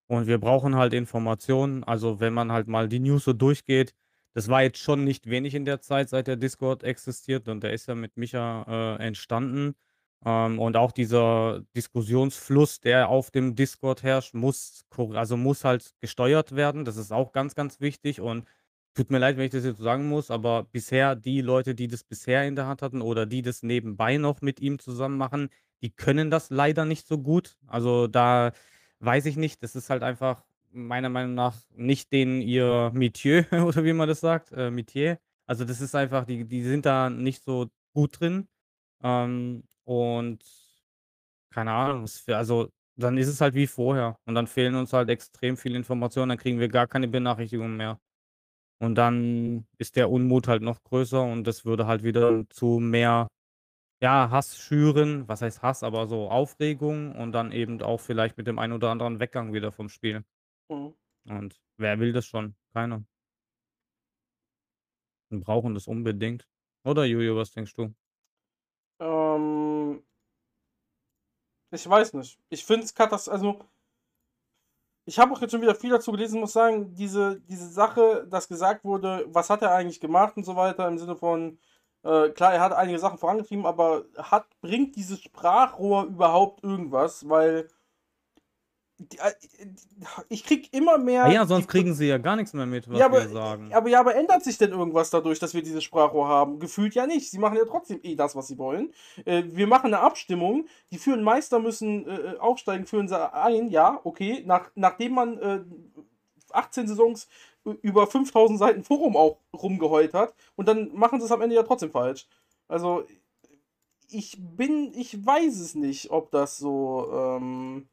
Und 0.08 0.28
wir 0.28 0.40
brauchen 0.40 0.76
halt 0.76 0.94
Informationen. 0.94 1.84
Also, 1.84 2.20
wenn 2.20 2.34
man 2.34 2.52
halt 2.52 2.68
mal 2.68 2.88
die 2.90 3.00
News 3.00 3.24
so 3.24 3.34
durchgeht, 3.34 3.94
das 4.34 4.50
war 4.50 4.64
jetzt 4.64 4.80
schon 4.80 5.04
nicht 5.04 5.30
wenig 5.30 5.56
in 5.56 5.66
der 5.66 5.82
Zeit, 5.82 6.10
seit 6.10 6.28
der 6.28 6.36
Discord 6.36 6.84
existiert 6.84 7.48
und 7.48 7.64
der 7.64 7.74
ist 7.74 7.88
ja 7.88 7.96
mit 7.96 8.18
Micha 8.18 8.98
äh, 9.00 9.04
entstanden. 9.04 9.76
Ähm, 10.26 10.60
und 10.60 10.76
auch 10.76 10.92
dieser 10.92 11.64
Diskussionsfluss, 11.76 12.80
der 12.82 13.10
auf 13.10 13.32
dem 13.32 13.56
Discord 13.56 14.04
herrscht, 14.04 14.34
muss, 14.34 14.86
also 15.14 15.38
muss 15.38 15.64
halt 15.64 15.94
gesteuert 16.02 16.56
werden. 16.56 16.84
Das 16.86 16.98
ist 16.98 17.14
auch 17.14 17.32
ganz, 17.32 17.56
ganz 17.56 17.80
wichtig. 17.80 18.22
Und 18.22 18.46
tut 18.96 19.12
mir 19.12 19.20
leid, 19.20 19.38
wenn 19.38 19.46
ich 19.46 19.52
das 19.52 19.66
jetzt 19.66 19.80
sagen 19.80 20.08
muss, 20.10 20.32
aber 20.32 20.64
bisher 20.64 21.16
die 21.16 21.42
Leute, 21.42 21.76
die 21.76 21.88
das 21.88 22.04
bisher 22.04 22.46
in 22.48 22.56
der 22.56 22.68
Hand 22.68 22.82
hatten 22.82 23.02
oder 23.02 23.26
die 23.26 23.42
das 23.42 23.64
nebenbei 23.64 24.18
noch 24.18 24.42
mit 24.42 24.60
ihm 24.62 24.80
zusammen 24.80 25.18
machen, 25.18 25.50
die 25.82 25.92
können 25.92 26.32
das 26.32 26.50
leider 26.50 26.86
nicht 26.86 27.08
so 27.08 27.20
gut. 27.20 27.58
Also 27.68 28.08
da 28.08 28.52
weiß 29.00 29.26
ich 29.26 29.38
nicht. 29.38 29.64
Das 29.64 29.76
ist 29.76 29.90
halt 29.90 30.04
einfach 30.04 30.44
meiner 30.72 31.10
Meinung 31.10 31.36
nach 31.36 31.56
nicht 31.76 32.12
den 32.12 32.42
ihr 32.42 32.92
Metier 32.94 33.46
oder 33.66 33.84
wie 33.84 33.94
man 33.94 34.08
das 34.08 34.20
sagt, 34.22 34.52
äh, 34.52 34.72
Metier. 34.72 35.20
Also 35.48 35.66
das 35.66 35.82
ist 35.82 35.96
einfach, 35.96 36.26
die, 36.26 36.46
die 36.46 36.64
sind 36.64 36.86
da 36.86 37.10
nicht 37.10 37.44
so 37.44 37.68
gut 37.94 38.20
drin. 38.20 38.48
Ähm, 39.04 39.64
und 39.86 40.44
keine 41.52 41.72
Ahnung, 41.72 42.06
also 42.28 42.70
dann 42.98 43.18
ist 43.18 43.28
es 43.28 43.42
halt 43.42 43.56
wie 43.56 43.68
vorher. 43.68 44.18
Und 44.26 44.36
dann 44.36 44.48
fehlen 44.48 44.76
uns 44.76 44.94
halt 44.94 45.10
extrem 45.10 45.58
viele 45.58 45.78
Informationen, 45.78 46.30
dann 46.30 46.38
kriegen 46.38 46.60
wir 46.60 46.70
gar 46.70 46.88
keine 46.88 47.08
Benachrichtigungen 47.08 47.78
mehr. 47.78 48.00
Und 48.80 48.96
dann 48.96 49.68
ist 49.78 49.96
der 49.96 50.10
Unmut 50.10 50.48
halt 50.48 50.62
noch 50.62 50.84
größer 50.84 51.22
und 51.24 51.46
das 51.46 51.66
würde 51.66 51.88
halt 51.88 52.04
wieder 52.04 52.44
zu 52.50 52.80
mehr 52.80 53.28
ja, 54.06 54.30
Hass 54.30 54.56
schüren, 54.56 55.28
was 55.28 55.42
heißt 55.42 55.64
Hass, 55.64 55.82
aber 55.82 56.06
so 56.06 56.30
Aufregung 56.30 57.16
und 57.16 57.32
dann 57.32 57.52
eben 57.52 57.82
auch 57.82 58.00
vielleicht 58.00 58.38
mit 58.38 58.46
dem 58.46 58.60
einen 58.60 58.74
oder 58.74 58.92
anderen 58.92 59.20
Weggang 59.20 59.52
wieder 59.52 59.72
vom 59.72 59.90
Spiel. 59.90 60.24
Mhm. 60.70 60.94
Und 61.28 61.60
wer 61.78 62.00
will 62.00 62.14
das 62.14 62.28
schon? 62.28 62.56
Keiner. 62.72 63.04
Wir 65.32 65.40
brauchen 65.40 65.74
das 65.74 65.88
unbedingt. 65.88 66.48
Oder 66.84 67.06
Julio, 67.06 67.36
was 67.36 67.52
denkst 67.52 67.74
du? 67.74 67.96
Ähm, 69.00 70.04
ich 71.72 71.90
weiß 71.90 72.14
nicht. 72.14 72.38
Ich 72.50 72.64
finde 72.64 72.86
es 72.86 72.94
katastrophal. 72.94 73.40
Also, 73.40 73.66
ich 75.06 75.18
habe 75.18 75.34
auch 75.34 75.42
jetzt 75.42 75.50
schon 75.50 75.64
wieder 75.64 75.74
viel 75.74 75.90
dazu 75.90 76.12
gelesen, 76.12 76.42
muss 76.42 76.54
sagen, 76.54 76.94
diese, 76.94 77.42
diese 77.42 77.70
Sache, 77.70 78.28
dass 78.30 78.48
gesagt 78.48 78.86
wurde, 78.86 79.26
was 79.30 79.50
hat 79.50 79.64
er 79.64 79.74
eigentlich 79.74 80.00
gemacht 80.00 80.38
und 80.38 80.44
so 80.44 80.56
weiter, 80.56 80.88
im 80.88 81.00
Sinne 81.00 81.16
von, 81.16 81.58
äh, 82.06 82.30
klar, 82.30 82.54
er 82.54 82.62
hat 82.62 82.74
einige 82.74 83.00
Sachen 83.00 83.18
vorangetrieben, 83.18 83.66
aber 83.66 84.06
hat, 84.16 84.46
bringt 84.62 84.96
dieses 84.96 85.22
Sprachrohr 85.22 86.06
überhaupt 86.06 86.64
irgendwas? 86.64 87.28
Weil 87.28 87.68
äh, 89.00 89.32
ich 90.30 90.44
krieg 90.44 90.72
immer 90.72 91.00
mehr. 91.00 91.26
Ah 91.26 91.32
ja, 91.32 91.46
sonst 91.48 91.68
kriegen 91.68 91.96
sie 91.96 92.08
ja 92.08 92.20
gar 92.20 92.36
nichts 92.36 92.54
mehr 92.54 92.68
mit, 92.68 92.88
was 92.88 93.00
ja, 93.00 93.08
aber, 93.08 93.24
wir 93.24 93.30
sagen. 93.30 93.74
Aber 93.74 93.90
ja, 93.90 94.00
aber 94.00 94.16
ändert 94.16 94.44
sich 94.44 94.58
denn 94.60 94.70
irgendwas 94.70 95.10
dadurch, 95.10 95.40
dass 95.40 95.56
wir 95.56 95.64
dieses 95.64 95.84
Sprachrohr 95.84 96.28
haben? 96.28 96.60
Gefühlt 96.60 96.94
ja 96.94 97.08
nicht. 97.08 97.32
Sie 97.32 97.40
machen 97.40 97.58
ja 97.58 97.66
trotzdem 97.66 98.00
eh 98.04 98.16
das, 98.16 98.36
was 98.36 98.48
sie 98.48 98.60
wollen. 98.60 98.94
Äh, 99.26 99.44
wir 99.48 99.66
machen 99.66 99.88
eine 99.88 100.00
Abstimmung. 100.00 100.68
Die 100.92 101.00
führen 101.00 101.24
Meister 101.24 101.60
müssen 101.60 102.08
äh, 102.08 102.38
aufsteigen, 102.38 102.86
führen 102.86 103.08
sie 103.08 103.34
ein. 103.34 103.70
Ja, 103.70 104.00
okay. 104.04 104.44
Nach, 104.46 104.70
nachdem 104.76 105.14
man 105.14 105.40
äh, 105.40 105.60
18 106.52 106.88
Saisons 106.88 107.28
über 107.82 108.08
5000 108.08 108.60
Seiten 108.60 108.84
Forum 108.84 109.18
auch 109.18 109.40
rumgeheult 109.54 110.14
hat. 110.14 110.34
Und 110.56 110.68
dann 110.68 110.94
machen 110.94 111.20
sie 111.20 111.26
es 111.26 111.32
am 111.32 111.42
Ende 111.42 111.56
ja 111.56 111.64
trotzdem 111.64 111.92
falsch. 111.92 112.28
Also, 112.68 113.06
ich 114.10 114.38
bin, 114.40 114.94
ich 114.96 115.26
weiß 115.26 115.60
es 115.60 115.76
nicht, 115.76 116.12
ob 116.12 116.32
das 116.32 116.58
so, 116.58 117.10
ähm, 117.12 117.88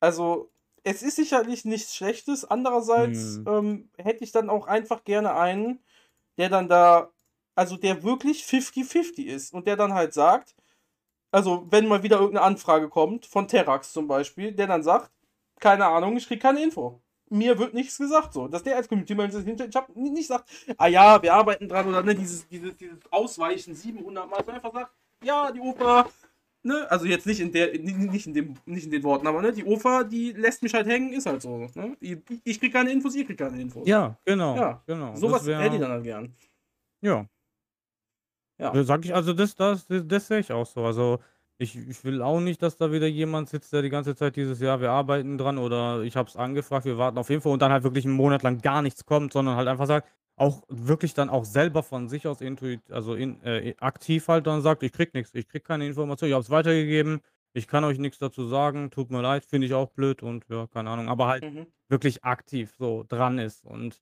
also, 0.00 0.50
es 0.84 1.02
ist 1.02 1.16
sicherlich 1.16 1.64
nichts 1.64 1.96
Schlechtes. 1.96 2.44
Andererseits 2.44 3.36
hm. 3.36 3.44
ähm, 3.48 3.90
hätte 3.96 4.24
ich 4.24 4.32
dann 4.32 4.50
auch 4.50 4.66
einfach 4.66 5.04
gerne 5.04 5.34
einen, 5.34 5.82
der 6.38 6.50
dann 6.50 6.68
da, 6.68 7.10
also 7.54 7.76
der 7.76 8.02
wirklich 8.02 8.44
50-50 8.44 9.24
ist 9.24 9.54
und 9.54 9.66
der 9.66 9.76
dann 9.76 9.94
halt 9.94 10.12
sagt, 10.12 10.54
also 11.30 11.66
wenn 11.70 11.88
mal 11.88 12.02
wieder 12.02 12.18
irgendeine 12.18 12.46
Anfrage 12.46 12.88
kommt, 12.88 13.26
von 13.26 13.48
Terrax 13.48 13.92
zum 13.92 14.08
Beispiel, 14.08 14.52
der 14.52 14.66
dann 14.66 14.82
sagt, 14.82 15.10
keine 15.60 15.86
Ahnung, 15.86 16.16
ich 16.16 16.26
krieg 16.26 16.40
keine 16.42 16.62
Info 16.62 17.00
mir 17.30 17.58
wird 17.58 17.74
nichts 17.74 17.98
gesagt, 17.98 18.32
so. 18.32 18.48
Dass 18.48 18.62
der 18.62 18.76
als 18.76 18.88
Community 18.88 19.14
Manager 19.14 19.40
hinter, 19.40 19.68
ich 19.68 19.76
habe 19.76 19.92
nicht 19.98 20.28
gesagt, 20.28 20.48
ah 20.76 20.86
ja, 20.86 21.22
wir 21.22 21.34
arbeiten 21.34 21.68
dran 21.68 21.88
oder 21.88 22.02
ne, 22.02 22.14
dieses, 22.14 22.46
dieses, 22.48 22.76
dieses 22.76 22.98
Ausweichen 23.10 23.74
700 23.74 24.28
Mal, 24.28 24.36
sondern 24.36 24.56
einfach 24.56 24.72
sagt, 24.72 24.92
ja, 25.22 25.50
die 25.50 25.60
Oper 25.60 26.06
ne, 26.64 26.90
also 26.90 27.04
jetzt 27.04 27.26
nicht 27.26 27.40
in 27.40 27.52
der, 27.52 27.78
nicht 27.78 28.26
in 28.26 28.34
dem, 28.34 28.54
nicht 28.66 28.86
in 28.86 28.90
den 28.90 29.02
Worten, 29.02 29.26
aber 29.26 29.42
ne, 29.42 29.52
die 29.52 29.64
OFA, 29.64 30.04
die 30.04 30.32
lässt 30.32 30.62
mich 30.62 30.74
halt 30.74 30.86
hängen, 30.86 31.12
ist 31.12 31.26
halt 31.26 31.42
so. 31.42 31.68
Ne? 31.74 31.96
Ich, 32.00 32.18
ich 32.42 32.58
krieg 32.58 32.72
keine 32.72 32.90
Infos, 32.90 33.14
ihr 33.14 33.24
kriegt 33.24 33.38
keine 33.38 33.60
Infos. 33.60 33.86
Ja, 33.86 34.16
genau. 34.24 34.56
Ja, 34.56 34.82
genau. 34.86 35.14
Sowas 35.14 35.44
wär... 35.46 35.58
hätte 35.58 35.76
ich 35.76 35.80
dann 35.80 35.92
halt 35.92 36.04
gern. 36.04 36.34
Ja. 37.00 37.26
Ja. 38.58 38.84
Sag 38.84 39.04
ich, 39.04 39.14
also 39.14 39.32
das, 39.32 39.54
das, 39.54 39.86
das, 39.86 40.02
das 40.06 40.26
sehe 40.26 40.40
ich 40.40 40.52
auch 40.52 40.66
so. 40.66 40.84
Also 40.84 41.18
ich, 41.58 41.76
ich 41.76 42.04
will 42.04 42.20
auch 42.22 42.40
nicht, 42.40 42.62
dass 42.62 42.76
da 42.76 42.90
wieder 42.90 43.06
jemand 43.06 43.48
sitzt, 43.48 43.72
der 43.72 43.82
die 43.82 43.90
ganze 43.90 44.14
Zeit 44.16 44.36
dieses 44.36 44.60
Jahr, 44.60 44.80
wir 44.80 44.90
arbeiten 44.90 45.38
dran 45.38 45.58
oder 45.58 46.02
ich 46.02 46.16
habe 46.16 46.28
es 46.28 46.36
angefragt, 46.36 46.84
wir 46.84 46.98
warten 46.98 47.18
auf 47.18 47.30
Info 47.30 47.52
und 47.52 47.62
dann 47.62 47.72
halt 47.72 47.84
wirklich 47.84 48.04
einen 48.04 48.14
Monat 48.14 48.42
lang 48.42 48.60
gar 48.60 48.82
nichts 48.82 49.04
kommt, 49.06 49.32
sondern 49.32 49.56
halt 49.56 49.68
einfach 49.68 49.86
sagt, 49.86 50.08
auch 50.36 50.64
wirklich 50.68 51.14
dann 51.14 51.30
auch 51.30 51.44
selber 51.44 51.84
von 51.84 52.08
sich 52.08 52.26
aus 52.26 52.40
intuit, 52.40 52.90
also 52.90 53.14
in, 53.14 53.40
äh, 53.44 53.74
aktiv 53.78 54.26
halt 54.26 54.46
dann 54.48 54.62
sagt, 54.62 54.82
ich 54.82 54.92
krieg 54.92 55.14
nichts, 55.14 55.32
ich 55.34 55.46
krieg 55.48 55.64
keine 55.64 55.86
Information, 55.86 56.28
ich 56.28 56.34
habe 56.34 56.42
es 56.42 56.50
weitergegeben, 56.50 57.20
ich 57.52 57.68
kann 57.68 57.84
euch 57.84 57.98
nichts 57.98 58.18
dazu 58.18 58.48
sagen, 58.48 58.90
tut 58.90 59.10
mir 59.10 59.22
leid, 59.22 59.44
finde 59.44 59.68
ich 59.68 59.74
auch 59.74 59.90
blöd 59.90 60.24
und 60.24 60.44
ja, 60.48 60.66
keine 60.66 60.90
Ahnung, 60.90 61.08
aber 61.08 61.28
halt 61.28 61.44
Mhm. 61.44 61.66
wirklich 61.88 62.24
aktiv 62.24 62.74
so 62.76 63.04
dran 63.08 63.38
ist 63.38 63.64
und 63.64 64.00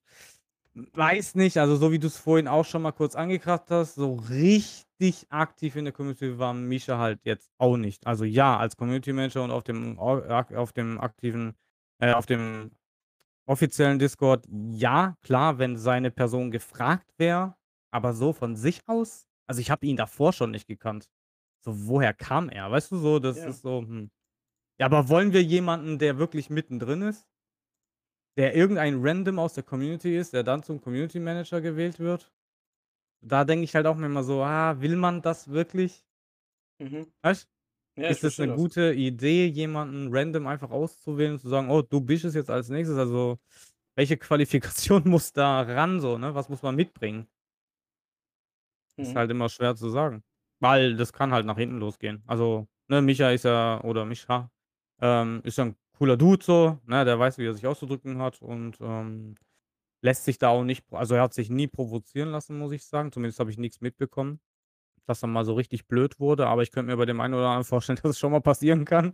weiß 0.73 1.35
nicht, 1.35 1.57
also 1.57 1.75
so 1.75 1.91
wie 1.91 1.99
du 1.99 2.07
es 2.07 2.17
vorhin 2.17 2.47
auch 2.47 2.65
schon 2.65 2.81
mal 2.81 2.91
kurz 2.91 3.15
angekracht 3.15 3.69
hast, 3.69 3.93
so 3.93 4.15
richtig 4.15 4.92
aktiv 5.29 5.75
in 5.75 5.85
der 5.85 5.93
Community 5.93 6.37
war 6.39 6.53
Misha 6.53 6.97
halt 6.97 7.19
jetzt 7.25 7.51
auch 7.57 7.77
nicht. 7.77 8.05
Also 8.07 8.23
ja, 8.25 8.57
als 8.57 8.77
Community 8.77 9.13
Manager 9.13 9.43
und 9.43 9.51
auf 9.51 9.63
dem 9.63 9.99
auf 9.99 10.73
dem 10.73 10.99
aktiven 10.99 11.55
äh, 11.99 12.13
auf 12.13 12.25
dem 12.25 12.71
offiziellen 13.45 13.99
Discord, 13.99 14.45
ja, 14.49 15.15
klar, 15.21 15.59
wenn 15.59 15.77
seine 15.77 16.11
Person 16.11 16.51
gefragt 16.51 17.11
wäre, 17.17 17.55
aber 17.91 18.13
so 18.13 18.33
von 18.33 18.55
sich 18.55 18.81
aus? 18.87 19.27
Also, 19.47 19.61
ich 19.61 19.69
habe 19.71 19.85
ihn 19.85 19.97
davor 19.97 20.33
schon 20.33 20.51
nicht 20.51 20.67
gekannt. 20.67 21.09
So, 21.65 21.87
woher 21.87 22.13
kam 22.13 22.49
er? 22.49 22.71
Weißt 22.71 22.91
du 22.91 22.97
so, 22.97 23.19
das 23.19 23.37
Ja. 23.37 23.47
ist 23.47 23.61
so, 23.61 23.81
hm. 23.81 24.11
Ja, 24.79 24.87
aber 24.87 25.09
wollen 25.09 25.33
wir 25.33 25.43
jemanden, 25.43 25.99
der 25.99 26.17
wirklich 26.17 26.49
mittendrin 26.49 27.01
ist? 27.03 27.27
Der 28.37 28.55
irgendein 28.55 29.05
Random 29.05 29.37
aus 29.39 29.53
der 29.53 29.63
Community 29.63 30.17
ist, 30.17 30.33
der 30.33 30.43
dann 30.43 30.63
zum 30.63 30.81
Community 30.81 31.19
Manager 31.19 31.61
gewählt 31.61 31.99
wird? 31.99 32.31
Da 33.23 33.43
denke 33.45 33.63
ich 33.63 33.73
halt 33.75 33.87
auch 33.87 33.97
immer 33.97 34.23
so: 34.23 34.43
„Ah, 34.43 34.79
will 34.81 34.95
man 34.97 35.21
das 35.23 35.47
wirklich?“ 35.49 36.05
Mhm. 36.79 37.11
Weißt 37.23 37.47
ja, 37.97 38.13
Ist 38.13 38.23
es 38.23 38.39
eine 38.41 38.51
das. 38.51 38.53
gute 38.53 38.93
Idee, 38.93 39.47
jemanden 39.47 40.09
random 40.15 40.47
einfach 40.47 40.71
auszuwählen 40.71 41.33
und 41.33 41.39
zu 41.39 41.49
sagen: 41.49 41.69
„Oh, 41.71 41.81
du 41.83 42.01
bist 42.01 42.25
es 42.25 42.35
jetzt 42.35 42.49
als 42.51 42.69
Nächstes?“ 42.69 42.97
Also, 42.97 43.39
welche 43.95 44.17
Qualifikation 44.17 45.03
muss 45.09 45.33
da 45.33 45.61
ran 45.61 46.01
so, 46.01 46.17
ne? 46.19 46.35
Was 46.35 46.49
muss 46.49 46.63
man 46.63 46.75
mitbringen? 46.75 47.27
Ist 49.01 49.15
Mhm. 49.15 49.15
halt 49.15 49.31
immer 49.31 49.49
schwer 49.49 49.75
zu 49.75 49.89
sagen, 49.89 50.23
weil 50.59 50.95
das 50.95 51.13
kann 51.13 51.33
halt 51.33 51.45
nach 51.45 51.57
hinten 51.57 51.79
losgehen. 51.79 52.23
Also, 52.27 52.67
ne, 52.87 53.01
Micha 53.01 53.31
ist 53.31 53.43
ja 53.45 53.81
oder 53.83 54.05
Micha, 54.05 54.51
ähm, 55.01 55.41
ist 55.43 55.57
ja 55.57 55.65
'n 55.65 55.75
cooler 55.97 56.15
Dude 56.17 56.43
so, 56.43 56.79
ne? 56.85 57.03
Der 57.05 57.19
weiß, 57.19 57.37
wie 57.37 57.45
er 57.47 57.53
sich 57.53 57.65
auszudrücken 57.67 58.19
hat 58.21 58.41
und, 58.41 58.77
ähm, 58.81 59.35
lässt 60.03 60.25
sich 60.25 60.37
da 60.37 60.49
auch 60.49 60.63
nicht 60.63 60.85
also, 60.91 61.15
er 61.15 61.23
hat 61.23 61.33
sich 61.33 61.49
nie 61.49 61.67
provozieren 61.67 62.29
lassen, 62.29 62.59
muss 62.59 62.71
ich 62.71 62.85
sagen. 62.85 63.11
Zumindest 63.11 63.39
habe 63.39 63.49
ich 63.49 63.57
nichts 63.57 63.81
mitbekommen 63.81 64.39
dass 65.05 65.23
er 65.23 65.27
mal 65.27 65.45
so 65.45 65.53
richtig 65.53 65.87
blöd 65.87 66.19
wurde, 66.19 66.47
aber 66.47 66.61
ich 66.61 66.71
könnte 66.71 66.91
mir 66.91 66.97
bei 66.97 67.05
dem 67.05 67.19
einen 67.21 67.33
oder 67.33 67.47
anderen 67.47 67.63
vorstellen, 67.65 67.99
dass 68.01 68.11
es 68.11 68.19
schon 68.19 68.31
mal 68.31 68.41
passieren 68.41 68.85
kann. 68.85 69.13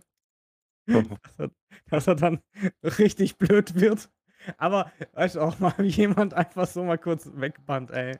dass, 0.86 1.38
er, 1.38 1.50
dass 1.88 2.06
er 2.06 2.14
dann 2.16 2.40
richtig 2.82 3.38
blöd 3.38 3.74
wird. 3.74 4.10
Aber 4.56 4.90
weißt 5.12 5.36
du 5.36 5.40
auch 5.40 5.58
mal, 5.58 5.74
wie 5.78 5.88
jemand 5.88 6.34
einfach 6.34 6.66
so 6.66 6.82
mal 6.82 6.98
kurz 6.98 7.30
wegbannt, 7.34 7.90
ey. 7.90 8.16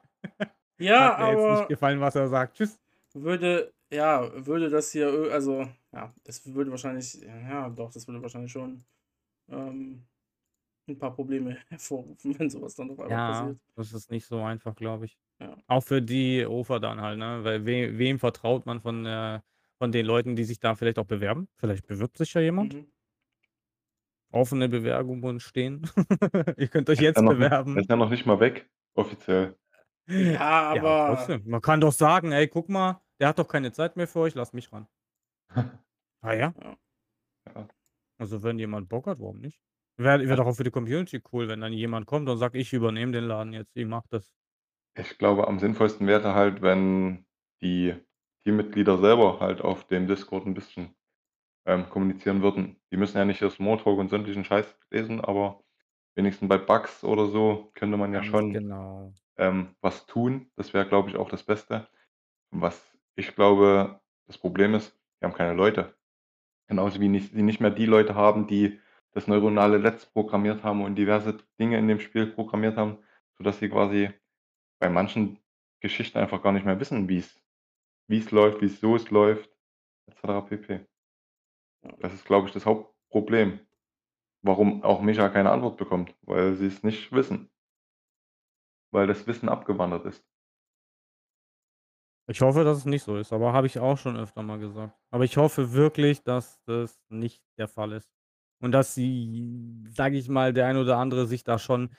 Ja, 0.78 1.16
Hat 1.16 1.18
mir 1.18 1.24
aber. 1.24 1.50
Jetzt 1.50 1.58
nicht 1.60 1.68
gefallen, 1.70 2.00
was 2.00 2.14
er 2.14 2.28
sagt. 2.28 2.56
Tschüss. 2.56 2.78
Würde, 3.14 3.72
ja, 3.90 4.30
würde 4.46 4.68
das 4.68 4.92
hier, 4.92 5.08
also, 5.32 5.66
ja, 5.92 6.14
das 6.24 6.46
würde 6.54 6.70
wahrscheinlich, 6.70 7.14
ja, 7.22 7.68
doch, 7.70 7.90
das 7.90 8.06
würde 8.06 8.22
wahrscheinlich 8.22 8.52
schon 8.52 8.84
ähm, 9.48 10.06
ein 10.90 10.98
paar 10.98 11.14
Probleme 11.14 11.56
hervorrufen, 11.68 12.38
wenn 12.38 12.50
sowas 12.50 12.74
dann 12.74 12.90
auf 12.90 13.00
einmal 13.00 13.10
ja, 13.10 13.30
passiert. 13.30 13.58
Das 13.76 13.92
ist 13.92 14.10
nicht 14.10 14.26
so 14.26 14.42
einfach, 14.42 14.74
glaube 14.74 15.06
ich. 15.06 15.18
Ja. 15.40 15.56
Auch 15.66 15.82
für 15.82 16.02
die 16.02 16.44
Ofer 16.46 16.80
dann 16.80 17.00
halt, 17.00 17.18
ne? 17.18 17.40
Weil 17.42 17.64
we 17.64 17.98
wem 17.98 18.18
vertraut 18.18 18.66
man 18.66 18.80
von, 18.80 19.06
äh, 19.06 19.40
von 19.78 19.92
den 19.92 20.06
Leuten, 20.06 20.36
die 20.36 20.44
sich 20.44 20.60
da 20.60 20.74
vielleicht 20.74 20.98
auch 20.98 21.06
bewerben? 21.06 21.48
Vielleicht 21.56 21.86
bewirbt 21.86 22.18
sich 22.18 22.34
ja 22.34 22.40
jemand. 22.40 22.74
Mhm. 22.74 22.86
Offene 24.32 24.68
Bewerbungen 24.68 25.40
stehen. 25.40 25.82
Ihr 26.56 26.68
könnt 26.68 26.88
euch 26.88 27.00
jetzt 27.00 27.20
bewerben. 27.20 27.74
Nicht, 27.74 27.82
ist 27.82 27.90
ja 27.90 27.96
noch 27.96 28.10
nicht 28.10 28.26
mal 28.26 28.38
weg, 28.38 28.70
offiziell. 28.94 29.56
Ja, 30.06 30.70
aber. 30.70 30.76
Ja, 30.82 31.14
trotzdem. 31.14 31.42
Man 31.46 31.60
kann 31.60 31.80
doch 31.80 31.92
sagen, 31.92 32.32
ey, 32.32 32.46
guck 32.46 32.68
mal, 32.68 33.00
der 33.18 33.28
hat 33.28 33.38
doch 33.38 33.48
keine 33.48 33.72
Zeit 33.72 33.96
mehr 33.96 34.06
für 34.06 34.20
euch, 34.20 34.34
lass 34.34 34.52
mich 34.52 34.72
ran. 34.72 34.86
ah 36.20 36.32
ja? 36.32 36.54
ja? 37.54 37.68
Also 38.18 38.42
wenn 38.42 38.58
jemand 38.58 38.88
Bock 38.88 39.06
hat, 39.06 39.18
warum 39.18 39.40
nicht? 39.40 39.62
Wäre 40.00 40.26
wär 40.26 40.36
doch 40.36 40.46
auch 40.46 40.56
für 40.56 40.64
die 40.64 40.70
Community 40.70 41.20
cool, 41.30 41.48
wenn 41.48 41.60
dann 41.60 41.74
jemand 41.74 42.06
kommt 42.06 42.26
und 42.28 42.38
sagt, 42.38 42.54
ich 42.54 42.72
übernehme 42.72 43.12
den 43.12 43.24
Laden 43.24 43.52
jetzt, 43.52 43.76
ich 43.76 43.84
mach 43.84 44.06
das. 44.08 44.32
Ich 44.94 45.18
glaube, 45.18 45.46
am 45.46 45.58
sinnvollsten 45.58 46.06
wäre 46.06 46.34
halt, 46.34 46.62
wenn 46.62 47.26
die 47.60 47.94
Teammitglieder 48.42 48.96
selber 48.96 49.40
halt 49.40 49.60
auf 49.60 49.86
dem 49.86 50.06
Discord 50.06 50.46
ein 50.46 50.54
bisschen, 50.54 50.94
ähm, 51.66 51.88
kommunizieren 51.90 52.40
würden. 52.40 52.80
Die 52.90 52.96
müssen 52.96 53.18
ja 53.18 53.26
nicht 53.26 53.42
das 53.42 53.54
Smalltalk 53.54 53.98
und 53.98 54.08
sämtlichen 54.08 54.44
Scheiß 54.44 54.74
lesen, 54.90 55.20
aber 55.20 55.62
wenigstens 56.14 56.48
bei 56.48 56.56
Bugs 56.56 57.04
oder 57.04 57.26
so 57.26 57.70
könnte 57.74 57.98
man 57.98 58.14
ja 58.14 58.22
schon, 58.22 58.54
genau. 58.54 59.12
ähm, 59.36 59.74
was 59.82 60.06
tun. 60.06 60.50
Das 60.56 60.72
wäre, 60.72 60.88
glaube 60.88 61.10
ich, 61.10 61.16
auch 61.16 61.28
das 61.28 61.42
Beste. 61.42 61.88
was 62.50 62.90
ich 63.16 63.34
glaube, 63.34 64.00
das 64.26 64.38
Problem 64.38 64.74
ist, 64.74 64.98
wir 65.18 65.28
haben 65.28 65.36
keine 65.36 65.52
Leute. 65.52 65.94
Genauso 66.68 67.00
wie 67.00 67.08
nicht 67.08 67.32
sie 67.32 67.42
nicht 67.42 67.60
mehr 67.60 67.70
die 67.70 67.84
Leute 67.84 68.14
haben, 68.14 68.46
die 68.46 68.80
das 69.12 69.26
neuronale 69.26 69.78
Netz 69.78 70.06
programmiert 70.06 70.62
haben 70.62 70.84
und 70.84 70.94
diverse 70.94 71.38
Dinge 71.58 71.78
in 71.78 71.88
dem 71.88 72.00
Spiel 72.00 72.26
programmiert 72.26 72.76
haben, 72.76 72.98
sodass 73.38 73.58
sie 73.58 73.68
quasi 73.68 74.10
bei 74.78 74.88
manchen 74.88 75.38
Geschichten 75.80 76.18
einfach 76.18 76.42
gar 76.42 76.52
nicht 76.52 76.66
mehr 76.66 76.78
wissen, 76.80 77.08
wie 77.08 77.18
es 77.18 77.40
wie 78.10 78.18
es 78.18 78.32
läuft, 78.32 78.60
wieso 78.60 78.96
es 78.96 79.08
läuft, 79.10 79.48
etc. 80.08 80.44
pp. 80.48 80.86
Das 82.00 82.12
ist, 82.12 82.24
glaube 82.24 82.48
ich, 82.48 82.52
das 82.52 82.66
Hauptproblem, 82.66 83.60
warum 84.42 84.82
auch 84.82 85.00
Micha 85.00 85.28
keine 85.28 85.52
Antwort 85.52 85.76
bekommt, 85.76 86.12
weil 86.22 86.56
sie 86.56 86.66
es 86.66 86.82
nicht 86.82 87.12
wissen. 87.12 87.50
Weil 88.92 89.06
das 89.06 89.28
Wissen 89.28 89.48
abgewandert 89.48 90.06
ist. 90.06 90.26
Ich 92.28 92.40
hoffe, 92.40 92.64
dass 92.64 92.78
es 92.78 92.84
nicht 92.84 93.04
so 93.04 93.16
ist, 93.16 93.32
aber 93.32 93.52
habe 93.52 93.68
ich 93.68 93.78
auch 93.78 93.96
schon 93.96 94.16
öfter 94.16 94.42
mal 94.42 94.58
gesagt. 94.58 94.96
Aber 95.10 95.24
ich 95.24 95.36
hoffe 95.36 95.72
wirklich, 95.72 96.22
dass 96.22 96.60
das 96.64 97.00
nicht 97.08 97.44
der 97.58 97.68
Fall 97.68 97.92
ist. 97.92 98.10
Und 98.60 98.72
dass 98.72 98.94
sie, 98.94 99.84
sage 99.90 100.16
ich 100.18 100.28
mal, 100.28 100.52
der 100.52 100.66
ein 100.66 100.76
oder 100.76 100.98
andere 100.98 101.26
sich 101.26 101.44
da 101.44 101.58
schon 101.58 101.90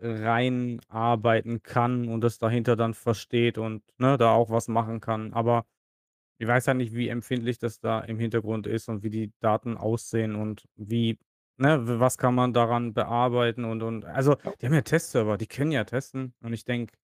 reinarbeiten 0.00 1.62
kann 1.62 2.08
und 2.08 2.20
das 2.22 2.38
dahinter 2.38 2.76
dann 2.76 2.94
versteht 2.94 3.58
und, 3.58 3.82
ne, 3.98 4.16
da 4.18 4.32
auch 4.32 4.50
was 4.50 4.68
machen 4.68 5.00
kann. 5.00 5.32
Aber 5.32 5.66
ich 6.38 6.46
weiß 6.46 6.66
ja 6.66 6.74
nicht, 6.74 6.94
wie 6.94 7.08
empfindlich 7.08 7.58
das 7.58 7.80
da 7.80 8.00
im 8.00 8.18
Hintergrund 8.18 8.66
ist 8.66 8.88
und 8.88 9.02
wie 9.02 9.10
die 9.10 9.32
Daten 9.40 9.76
aussehen 9.76 10.34
und 10.36 10.66
wie 10.76 11.18
ne, 11.58 11.80
was 12.00 12.18
kann 12.18 12.34
man 12.34 12.52
daran 12.52 12.92
bearbeiten 12.94 13.64
und 13.64 13.82
und 13.82 14.04
also, 14.04 14.36
die 14.60 14.66
haben 14.66 14.74
ja 14.74 14.82
Testserver, 14.82 15.38
die 15.38 15.46
können 15.46 15.72
ja 15.72 15.84
testen 15.84 16.34
und 16.42 16.52
ich 16.52 16.64
denke, 16.64 16.94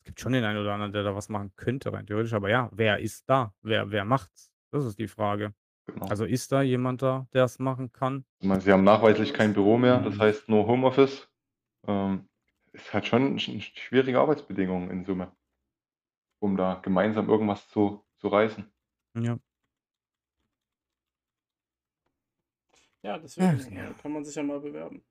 es 0.00 0.04
gibt 0.04 0.20
schon 0.20 0.32
den 0.32 0.44
einen 0.44 0.60
oder 0.60 0.72
anderen, 0.74 0.92
der 0.92 1.02
da 1.04 1.14
was 1.16 1.28
machen 1.28 1.52
könnte 1.56 1.92
rein 1.92 2.06
theoretisch, 2.06 2.34
aber 2.34 2.50
ja, 2.50 2.70
wer 2.72 3.00
ist 3.00 3.28
da? 3.28 3.54
Wer 3.62 3.90
wer 3.90 4.04
macht's? 4.04 4.50
Das 4.72 4.84
ist 4.86 4.98
die 5.00 5.08
Frage. 5.08 5.54
Genau. 5.86 6.06
Also, 6.06 6.24
ist 6.24 6.52
da 6.52 6.62
jemand 6.62 7.02
da, 7.02 7.26
der 7.32 7.44
es 7.44 7.58
machen 7.58 7.92
kann? 7.92 8.24
Ich 8.40 8.48
meine, 8.48 8.60
sie 8.60 8.72
haben 8.72 8.84
nachweislich 8.84 9.32
kein 9.32 9.52
Büro 9.52 9.78
mehr, 9.78 10.00
das 10.00 10.16
mhm. 10.16 10.20
heißt 10.20 10.48
nur 10.48 10.66
Homeoffice. 10.66 11.28
Ähm 11.86 12.28
ist 12.76 12.92
halt 12.92 13.06
schon 13.06 13.38
schwierige 13.38 14.20
Arbeitsbedingungen 14.20 14.90
in 14.90 15.04
Summe, 15.04 15.32
um 16.40 16.56
da 16.56 16.74
gemeinsam 16.74 17.28
irgendwas 17.28 17.68
zu 17.68 18.04
zu 18.18 18.28
reißen. 18.28 18.70
Ja. 19.14 19.38
Ja, 23.02 23.18
deswegen, 23.18 23.76
ja. 23.76 23.92
kann 23.94 24.12
man 24.12 24.24
sich 24.24 24.34
ja 24.34 24.42
mal 24.42 24.60
bewerben. 24.60 25.04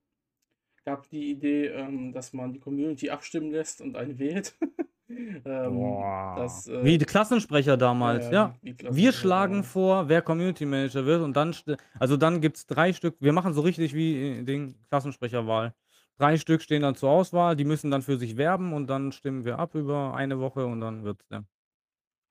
Gab 0.83 1.09
die 1.09 1.31
Idee, 1.31 1.67
ähm, 1.67 2.11
dass 2.11 2.33
man 2.33 2.53
die 2.53 2.59
Community 2.59 3.09
abstimmen 3.09 3.51
lässt 3.51 3.81
und 3.81 3.95
einen 3.95 4.19
wählt. 4.19 4.57
Ähm, 5.07 5.43
Boah. 5.45 6.35
das, 6.37 6.67
äh 6.67 6.83
Wie 6.83 6.97
die 6.97 7.05
Klassensprecher 7.05 7.77
damals, 7.77 8.25
ja. 8.31 8.55
ja. 8.63 8.91
Wir 8.91 9.11
schlagen 9.11 9.63
vor, 9.63 10.09
wer 10.09 10.21
Community 10.21 10.65
Manager 10.65 11.05
wird 11.05 11.21
und 11.21 11.35
dann 11.35 11.55
also, 11.99 12.17
dann 12.17 12.41
gibt's 12.41 12.65
drei 12.65 12.91
Stück 12.93 13.15
wir 13.19 13.33
machen 13.33 13.53
so 13.53 13.61
richtig 13.61 13.93
wie, 13.93 14.43
den 14.43 14.75
Klassensprecherwahl. 14.89 15.73
Drei 16.17 16.37
Stück 16.37 16.61
stehen 16.61 16.81
dann 16.81 16.95
zur 16.95 17.09
Auswahl, 17.09 17.55
die 17.55 17.65
müssen 17.65 17.91
dann 17.91 18.01
für 18.01 18.17
sich 18.17 18.37
werben 18.37 18.73
und 18.73 18.87
dann 18.87 19.11
stimmen 19.11 19.45
wir 19.45 19.59
ab 19.59 19.75
über 19.75 20.15
eine 20.15 20.39
Woche 20.39 20.65
und 20.65 20.81
dann 20.81 21.03
wird's 21.03 21.27
der. 21.27 21.45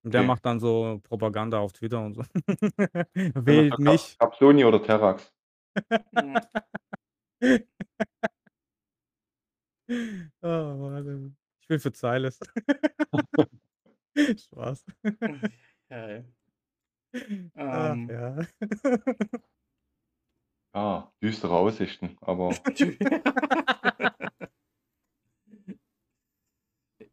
Und 0.02 0.12
der 0.12 0.22
Okay. 0.22 0.26
macht 0.26 0.46
dann 0.46 0.60
so 0.60 1.00
Propaganda 1.04 1.58
auf 1.58 1.72
Twitter 1.72 2.00
und 2.00 2.14
so. 2.14 2.22
Wählt 3.14 3.78
mich. 3.78 4.18
Capsoni 4.18 4.64
oder 4.64 4.82
Terrax? 4.82 5.32
Oh 10.42 10.74
Mann, 10.78 11.36
Ich 11.64 11.70
will 11.70 11.78
für 11.78 11.92
Silas. 11.94 12.38
Spaß. 14.38 14.84
Ja, 15.88 16.22
Ähm, 17.54 18.10
ja. 18.10 18.46
ah, 20.74 21.10
düstere 21.22 21.54
Aussichten, 21.56 22.18
aber. 22.20 22.54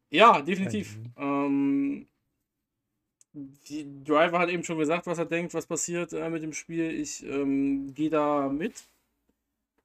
ja, 0.10 0.42
definitiv. 0.42 1.00
Ähm, 1.16 2.10
die 3.34 4.04
Driver 4.04 4.40
hat 4.40 4.50
eben 4.50 4.66
schon 4.66 4.78
gesagt, 4.78 5.08
was 5.08 5.18
er 5.18 5.26
denkt, 5.26 5.54
was 5.54 5.66
passiert 5.66 6.12
äh, 6.12 6.30
mit 6.30 6.44
dem 6.44 6.52
Spiel. 6.52 6.92
Ich 6.92 7.24
ähm, 7.26 7.94
gehe 7.94 8.10
da 8.10 8.50
mit. 8.50 8.84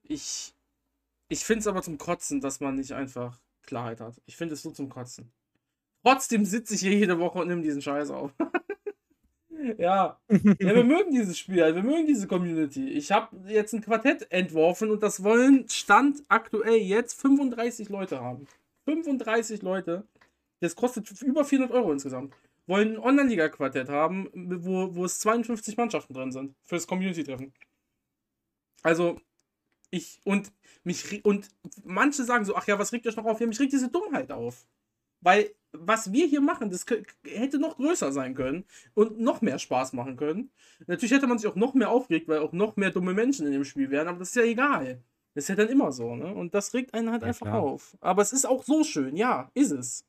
Ich, 0.02 0.54
ich 1.28 1.44
finde 1.44 1.60
es 1.60 1.66
aber 1.68 1.82
zum 1.82 1.98
Kotzen, 1.98 2.40
dass 2.40 2.60
man 2.60 2.76
nicht 2.76 2.92
einfach 2.92 3.38
Klarheit 3.66 4.00
hat. 4.00 4.20
Ich 4.26 4.36
finde 4.36 4.54
es 4.54 4.62
so 4.62 4.70
zum 4.70 4.88
Kotzen. 4.88 5.30
Trotzdem 6.02 6.44
sitze 6.44 6.74
ich 6.74 6.80
hier 6.80 6.92
jede 6.92 7.18
Woche 7.18 7.40
und 7.40 7.48
nehme 7.48 7.62
diesen 7.62 7.82
Scheiß 7.82 8.10
auf. 8.10 8.32
ja. 9.78 10.18
ja, 10.30 10.74
wir 10.74 10.84
mögen 10.84 11.10
dieses 11.10 11.36
Spiel, 11.36 11.56
wir 11.56 11.82
mögen 11.82 12.06
diese 12.06 12.26
Community. 12.28 12.90
Ich 12.90 13.10
habe 13.10 13.36
jetzt 13.48 13.74
ein 13.74 13.80
Quartett 13.80 14.30
entworfen 14.30 14.90
und 14.90 15.02
das 15.02 15.24
wollen 15.24 15.68
Stand 15.68 16.22
aktuell 16.28 16.76
jetzt 16.76 17.20
35 17.20 17.88
Leute 17.88 18.20
haben. 18.20 18.46
35 18.84 19.62
Leute. 19.62 20.06
Das 20.60 20.76
kostet 20.76 21.10
über 21.22 21.44
400 21.44 21.74
Euro 21.74 21.92
insgesamt. 21.92 22.34
Wollen 22.66 22.94
ein 22.94 22.98
Online-Liga-Quartett 22.98 23.88
haben, 23.88 24.28
wo, 24.34 24.94
wo 24.94 25.04
es 25.04 25.20
52 25.20 25.76
Mannschaften 25.76 26.14
drin 26.14 26.32
sind. 26.32 26.54
Fürs 26.62 26.86
Community-Treffen. 26.86 27.52
Also, 28.82 29.20
ich 29.90 30.20
und 30.24 30.52
mich 30.84 31.24
und 31.24 31.48
manche 31.84 32.24
sagen 32.24 32.44
so, 32.44 32.56
ach 32.56 32.66
ja, 32.66 32.78
was 32.78 32.92
regt 32.92 33.06
euch 33.06 33.16
noch 33.16 33.24
auf? 33.24 33.40
Ja, 33.40 33.46
mich 33.46 33.60
regt 33.60 33.72
diese 33.72 33.88
Dummheit 33.88 34.30
auf. 34.30 34.66
Weil 35.20 35.50
was 35.72 36.12
wir 36.12 36.26
hier 36.26 36.40
machen, 36.40 36.70
das 36.70 36.86
hätte 37.24 37.58
noch 37.58 37.76
größer 37.76 38.12
sein 38.12 38.34
können 38.34 38.64
und 38.94 39.20
noch 39.20 39.42
mehr 39.42 39.58
Spaß 39.58 39.92
machen 39.92 40.16
können. 40.16 40.50
Natürlich 40.86 41.12
hätte 41.12 41.26
man 41.26 41.38
sich 41.38 41.50
auch 41.50 41.56
noch 41.56 41.74
mehr 41.74 41.90
aufgeregt, 41.90 42.28
weil 42.28 42.38
auch 42.38 42.52
noch 42.52 42.76
mehr 42.76 42.90
dumme 42.90 43.14
Menschen 43.14 43.46
in 43.46 43.52
dem 43.52 43.64
Spiel 43.64 43.90
wären, 43.90 44.08
aber 44.08 44.18
das 44.18 44.30
ist 44.30 44.36
ja 44.36 44.42
egal. 44.42 45.02
Das 45.34 45.44
ist 45.44 45.48
ja 45.48 45.54
dann 45.54 45.68
immer 45.68 45.92
so, 45.92 46.16
ne? 46.16 46.32
Und 46.32 46.54
das 46.54 46.72
regt 46.72 46.94
einen 46.94 47.10
halt 47.10 47.22
ja, 47.22 47.28
einfach 47.28 47.46
klar. 47.46 47.60
auf. 47.60 47.96
Aber 48.00 48.22
es 48.22 48.32
ist 48.32 48.46
auch 48.46 48.64
so 48.64 48.84
schön, 48.84 49.16
ja, 49.16 49.50
ist 49.52 49.70
es. 49.70 50.06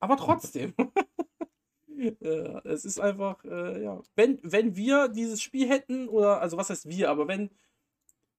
Aber 0.00 0.16
trotzdem. 0.16 0.74
äh, 1.98 2.60
es 2.64 2.84
ist 2.84 3.00
einfach, 3.00 3.42
äh, 3.44 3.82
ja. 3.82 4.00
Wenn, 4.14 4.38
wenn 4.42 4.76
wir 4.76 5.08
dieses 5.08 5.40
Spiel 5.40 5.68
hätten, 5.68 6.08
oder, 6.08 6.42
also 6.42 6.58
was 6.58 6.68
heißt 6.68 6.88
wir, 6.88 7.08
aber 7.10 7.28
wenn, 7.28 7.50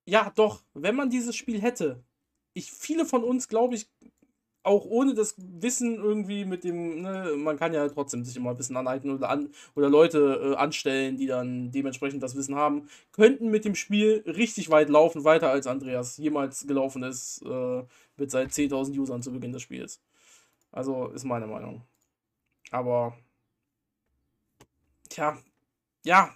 ja, 0.10 0.32
doch, 0.36 0.64
wenn 0.74 0.95
man 0.95 1.10
dieses 1.10 1.36
Spiel 1.36 1.62
hätte, 1.62 2.03
ich, 2.53 2.72
viele 2.72 3.05
von 3.05 3.24
uns, 3.24 3.47
glaube 3.47 3.76
ich, 3.76 3.89
auch 4.64 4.86
ohne 4.86 5.14
das 5.14 5.36
Wissen 5.38 5.95
irgendwie 5.95 6.45
mit 6.45 6.64
dem, 6.64 7.01
ne, 7.01 7.34
man 7.38 7.57
kann 7.57 7.74
ja 7.74 7.88
trotzdem 7.88 8.26
sich 8.26 8.36
immer 8.36 8.53
bisschen 8.55 8.76
anhalten 8.76 9.12
oder, 9.12 9.30
an, 9.30 9.49
oder 9.76 9.89
Leute 9.89 10.53
äh, 10.53 10.55
anstellen, 10.57 11.16
die 11.18 11.28
dann 11.28 11.72
dementsprechend 11.72 12.22
das 12.24 12.36
Wissen 12.36 12.55
haben, 12.55 12.89
könnten 13.14 13.49
mit 13.49 13.66
dem 13.66 13.76
Spiel 13.76 14.24
richtig 14.28 14.70
weit 14.70 14.89
laufen, 14.89 15.24
weiter 15.24 15.49
als 15.49 15.66
Andreas 15.68 16.18
jemals 16.18 16.68
gelaufen 16.68 17.03
ist 17.03 17.41
äh, 17.45 17.84
mit 18.18 18.32
seinen 18.32 18.49
10.000 18.49 18.97
Usern 18.99 19.22
zu 19.22 19.32
Beginn 19.32 19.53
des 19.53 19.62
Spiels. 19.62 20.01
Also 20.72 21.07
ist 21.10 21.24
meine 21.24 21.47
Meinung. 21.47 21.84
Aber, 22.72 23.18
tja, 25.10 25.38
ja, 26.03 26.34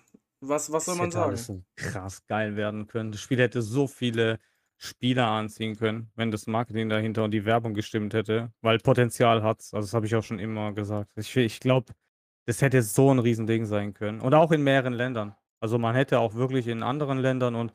was, 0.48 0.72
was 0.72 0.86
soll 0.86 0.96
man 0.96 1.12
sagen? 1.12 1.30
Alles 1.30 1.46
so 1.46 1.64
krass 1.76 2.26
geil 2.28 2.56
werden 2.56 2.88
können. 2.88 3.12
Das 3.12 3.22
Spiel 3.22 3.40
hätte 3.40 3.62
so 3.62 3.88
viele 3.88 4.40
Spieler 4.78 5.28
anziehen 5.28 5.76
können, 5.76 6.12
wenn 6.16 6.32
das 6.32 6.48
Marketing 6.48 6.90
dahinter 6.90 7.24
und 7.24 7.32
die 7.32 7.46
Werbung 7.46 7.74
gestimmt 7.74 8.14
hätte, 8.14 8.52
weil 8.62 8.80
Potenzial 8.80 9.42
hat's. 9.42 9.74
Also 9.74 9.88
das 9.88 9.94
habe 9.94 10.06
ich 10.06 10.16
auch 10.16 10.24
schon 10.24 10.40
immer 10.40 10.74
gesagt. 10.74 11.12
Ich, 11.16 11.36
ich 11.38 11.60
glaube, 11.60 11.94
das 12.46 12.62
hätte 12.62 12.82
so 12.82 13.12
ein 13.14 13.20
Riesending 13.20 13.66
sein 13.66 13.94
können. 13.94 14.20
Und 14.20 14.34
auch 14.34 14.52
in 14.52 14.64
mehreren 14.64 14.94
Ländern. 14.94 15.36
Also 15.60 15.78
man 15.78 15.96
hätte 15.96 16.20
auch 16.20 16.34
wirklich 16.36 16.68
in 16.68 16.84
anderen 16.84 17.20
Ländern 17.20 17.56
und 17.56 17.74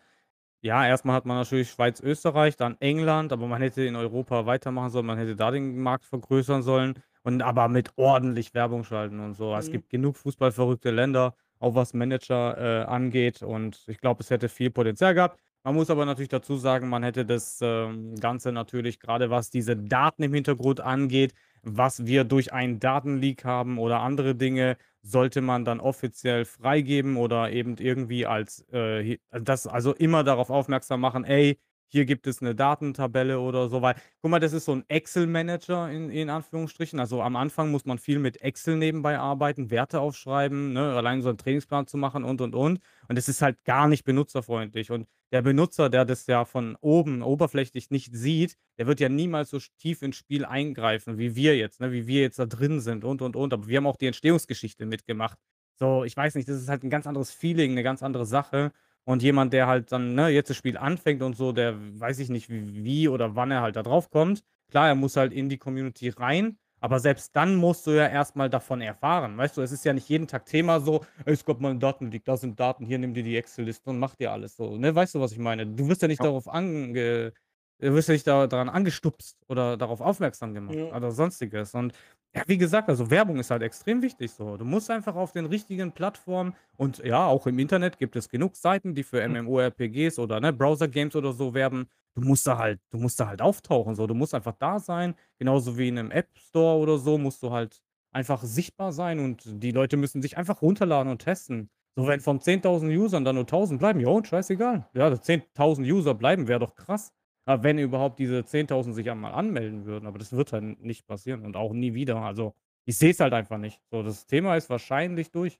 ja, 0.60 0.86
erstmal 0.86 1.16
hat 1.16 1.24
man 1.24 1.36
natürlich 1.36 1.70
Schweiz, 1.70 2.00
Österreich, 2.00 2.56
dann 2.56 2.76
England, 2.80 3.32
aber 3.32 3.46
man 3.46 3.62
hätte 3.62 3.84
in 3.84 3.96
Europa 3.96 4.44
weitermachen 4.44 4.90
sollen, 4.90 5.06
man 5.06 5.16
hätte 5.16 5.36
da 5.36 5.50
den 5.52 5.78
Markt 5.78 6.04
vergrößern 6.04 6.62
sollen 6.62 6.94
und 7.22 7.42
aber 7.42 7.68
mit 7.68 7.92
ordentlich 7.96 8.54
Werbung 8.54 8.84
schalten 8.84 9.20
und 9.20 9.34
so. 9.34 9.54
Es 9.54 9.68
mhm. 9.68 9.72
gibt 9.72 9.90
genug 9.90 10.16
fußballverrückte 10.16 10.90
Länder, 10.90 11.34
auch 11.60 11.74
was 11.74 11.94
Manager 11.94 12.82
äh, 12.82 12.84
angeht 12.86 13.42
und 13.42 13.82
ich 13.88 13.98
glaube, 13.98 14.22
es 14.22 14.30
hätte 14.30 14.48
viel 14.48 14.70
Potenzial 14.70 15.14
gehabt. 15.14 15.40
Man 15.64 15.74
muss 15.74 15.90
aber 15.90 16.06
natürlich 16.06 16.28
dazu 16.28 16.56
sagen, 16.56 16.88
man 16.88 17.02
hätte 17.02 17.26
das 17.26 17.58
ähm, 17.62 18.14
Ganze 18.16 18.52
natürlich, 18.52 19.00
gerade 19.00 19.28
was 19.30 19.50
diese 19.50 19.76
Daten 19.76 20.22
im 20.22 20.32
Hintergrund 20.32 20.80
angeht, 20.80 21.34
was 21.62 22.06
wir 22.06 22.24
durch 22.24 22.52
einen 22.52 22.78
Datenleak 22.80 23.44
haben 23.44 23.78
oder 23.78 24.00
andere 24.00 24.34
Dinge, 24.34 24.76
sollte 25.02 25.40
man 25.40 25.64
dann 25.64 25.80
offiziell 25.80 26.44
freigeben 26.44 27.16
oder 27.16 27.50
eben 27.50 27.76
irgendwie 27.76 28.26
als 28.26 28.60
äh, 28.72 29.18
das 29.30 29.66
also 29.66 29.94
immer 29.94 30.24
darauf 30.24 30.50
aufmerksam 30.50 31.00
machen, 31.00 31.24
ey, 31.24 31.58
hier 31.88 32.04
gibt 32.04 32.26
es 32.26 32.40
eine 32.42 32.54
Datentabelle 32.54 33.40
oder 33.40 33.68
so, 33.68 33.82
weil 33.82 33.94
guck 34.20 34.30
mal, 34.30 34.40
das 34.40 34.52
ist 34.52 34.66
so 34.66 34.72
ein 34.72 34.84
Excel-Manager 34.88 35.90
in 35.90 36.10
in 36.10 36.30
Anführungsstrichen. 36.30 37.00
Also, 37.00 37.22
am 37.22 37.36
Anfang 37.36 37.70
muss 37.70 37.84
man 37.84 37.98
viel 37.98 38.18
mit 38.18 38.40
Excel 38.42 38.76
nebenbei 38.76 39.18
arbeiten, 39.18 39.70
Werte 39.70 40.00
aufschreiben, 40.00 40.72
ne, 40.72 40.94
allein 40.94 41.22
so 41.22 41.28
einen 41.30 41.38
Trainingsplan 41.38 41.86
zu 41.86 41.96
machen 41.96 42.24
und, 42.24 42.40
und, 42.40 42.54
und. 42.54 42.80
Und 43.08 43.18
es 43.18 43.28
ist 43.28 43.42
halt 43.42 43.64
gar 43.64 43.88
nicht 43.88 44.04
benutzerfreundlich. 44.04 44.90
Und 44.90 45.06
der 45.32 45.42
Benutzer, 45.42 45.90
der 45.90 46.04
das 46.04 46.26
ja 46.26 46.44
von 46.44 46.76
oben 46.80 47.22
oberflächlich 47.22 47.90
nicht 47.90 48.14
sieht, 48.14 48.56
der 48.78 48.86
wird 48.86 49.00
ja 49.00 49.08
niemals 49.08 49.50
so 49.50 49.58
tief 49.78 50.02
ins 50.02 50.16
Spiel 50.16 50.44
eingreifen 50.44 51.18
wie 51.18 51.34
wir 51.34 51.56
jetzt, 51.56 51.80
ne, 51.80 51.92
wie 51.92 52.06
wir 52.06 52.22
jetzt 52.22 52.38
da 52.38 52.46
drin 52.46 52.80
sind 52.80 53.04
und, 53.04 53.22
und, 53.22 53.36
und. 53.36 53.52
Aber 53.52 53.66
wir 53.68 53.78
haben 53.78 53.86
auch 53.86 53.96
die 53.96 54.06
Entstehungsgeschichte 54.06 54.86
mitgemacht. 54.86 55.38
So, 55.74 56.04
ich 56.04 56.16
weiß 56.16 56.34
nicht, 56.34 56.48
das 56.48 56.60
ist 56.60 56.68
halt 56.68 56.82
ein 56.82 56.90
ganz 56.90 57.06
anderes 57.06 57.30
Feeling, 57.30 57.72
eine 57.72 57.82
ganz 57.82 58.02
andere 58.02 58.26
Sache. 58.26 58.72
Und 59.08 59.22
jemand, 59.22 59.54
der 59.54 59.66
halt 59.66 59.90
dann, 59.90 60.14
ne, 60.14 60.28
jetzt 60.28 60.50
das 60.50 60.58
Spiel 60.58 60.76
anfängt 60.76 61.22
und 61.22 61.34
so, 61.34 61.52
der 61.52 61.74
weiß 61.98 62.18
ich 62.18 62.28
nicht, 62.28 62.50
wie, 62.50 62.84
wie 62.84 63.08
oder 63.08 63.34
wann 63.34 63.50
er 63.50 63.62
halt 63.62 63.76
da 63.76 63.82
drauf 63.82 64.10
kommt. 64.10 64.44
Klar, 64.70 64.88
er 64.88 64.94
muss 64.96 65.16
halt 65.16 65.32
in 65.32 65.48
die 65.48 65.56
Community 65.56 66.10
rein, 66.10 66.58
aber 66.78 67.00
selbst 67.00 67.34
dann 67.34 67.56
musst 67.56 67.86
du 67.86 67.92
ja 67.92 68.06
erstmal 68.06 68.50
davon 68.50 68.82
erfahren. 68.82 69.38
Weißt 69.38 69.56
du, 69.56 69.62
es 69.62 69.72
ist 69.72 69.86
ja 69.86 69.94
nicht 69.94 70.10
jeden 70.10 70.26
Tag 70.26 70.44
Thema 70.44 70.78
so, 70.80 71.06
es 71.24 71.42
kommt 71.42 71.62
mal 71.62 71.70
ein 71.70 71.80
Datenleak, 71.80 72.22
da 72.26 72.36
sind 72.36 72.60
Daten, 72.60 72.84
hier 72.84 72.98
nimm 72.98 73.14
dir 73.14 73.22
die 73.22 73.38
Excel-Liste 73.38 73.88
und 73.88 73.98
mach 73.98 74.14
dir 74.14 74.30
alles 74.30 74.56
so. 74.56 74.76
Ne? 74.76 74.94
Weißt 74.94 75.14
du, 75.14 75.20
was 75.20 75.32
ich 75.32 75.38
meine? 75.38 75.66
Du 75.66 75.88
wirst 75.88 76.02
ja 76.02 76.08
nicht 76.08 76.20
ja. 76.20 76.26
darauf 76.26 76.46
ange 76.46 77.32
du 77.78 77.94
wirst 77.94 78.08
ja 78.08 78.12
nicht 78.12 78.26
da, 78.26 78.46
daran 78.46 78.68
angestupst 78.68 79.36
oder 79.48 79.76
darauf 79.76 80.00
aufmerksam 80.00 80.54
gemacht 80.54 80.76
ja. 80.76 80.94
oder 80.94 81.12
sonstiges. 81.12 81.74
Und 81.74 81.92
ja, 82.34 82.42
wie 82.46 82.58
gesagt, 82.58 82.88
also 82.88 83.10
Werbung 83.10 83.38
ist 83.38 83.50
halt 83.50 83.62
extrem 83.62 84.02
wichtig 84.02 84.30
so. 84.32 84.56
Du 84.56 84.64
musst 84.64 84.90
einfach 84.90 85.16
auf 85.16 85.32
den 85.32 85.46
richtigen 85.46 85.92
Plattformen 85.92 86.54
und 86.76 86.98
ja, 86.98 87.26
auch 87.26 87.46
im 87.46 87.58
Internet 87.58 87.98
gibt 87.98 88.16
es 88.16 88.28
genug 88.28 88.56
Seiten, 88.56 88.94
die 88.94 89.02
für 89.02 89.26
MMORPGs 89.26 90.18
oder 90.18 90.40
ne, 90.40 90.52
Browser-Games 90.52 91.16
oder 91.16 91.32
so 91.32 91.54
werben. 91.54 91.88
Du 92.14 92.22
musst 92.22 92.46
da 92.46 92.58
halt, 92.58 92.80
du 92.90 92.98
musst 92.98 93.18
da 93.20 93.28
halt 93.28 93.40
auftauchen. 93.40 93.94
So. 93.94 94.06
Du 94.06 94.14
musst 94.14 94.34
einfach 94.34 94.54
da 94.58 94.78
sein. 94.78 95.14
Genauso 95.38 95.78
wie 95.78 95.88
in 95.88 95.98
einem 95.98 96.10
App 96.10 96.28
Store 96.38 96.78
oder 96.78 96.98
so 96.98 97.16
musst 97.16 97.42
du 97.42 97.50
halt 97.50 97.80
einfach 98.12 98.42
sichtbar 98.42 98.92
sein 98.92 99.18
und 99.20 99.42
die 99.46 99.70
Leute 99.70 99.96
müssen 99.96 100.22
sich 100.22 100.36
einfach 100.36 100.62
runterladen 100.62 101.10
und 101.10 101.22
testen. 101.22 101.70
So, 101.96 102.06
wenn 102.06 102.20
von 102.20 102.40
10.000 102.40 102.96
Usern 102.96 103.24
dann 103.24 103.36
nur 103.36 103.44
1.000 103.44 103.78
bleiben, 103.78 104.00
ja, 104.00 104.08
und 104.08 104.26
scheißegal. 104.26 104.88
Ja, 104.94 105.08
10.000 105.16 105.86
User 105.90 106.14
bleiben, 106.14 106.48
wäre 106.48 106.60
doch 106.60 106.74
krass. 106.74 107.12
Aber 107.48 107.62
wenn 107.62 107.78
überhaupt 107.78 108.18
diese 108.18 108.44
10.000 108.44 108.94
sich 108.94 109.08
einmal 109.10 109.32
anmelden 109.32 109.86
würden, 109.86 110.06
aber 110.06 110.18
das 110.18 110.32
wird 110.34 110.52
halt 110.52 110.82
nicht 110.82 111.06
passieren 111.06 111.46
und 111.46 111.56
auch 111.56 111.72
nie 111.72 111.94
wieder. 111.94 112.16
Also, 112.20 112.54
ich 112.84 112.98
sehe 112.98 113.10
es 113.12 113.20
halt 113.20 113.32
einfach 113.32 113.56
nicht. 113.56 113.80
So, 113.90 114.02
das 114.02 114.26
Thema 114.26 114.54
ist 114.56 114.68
wahrscheinlich 114.68 115.30
durch. 115.30 115.58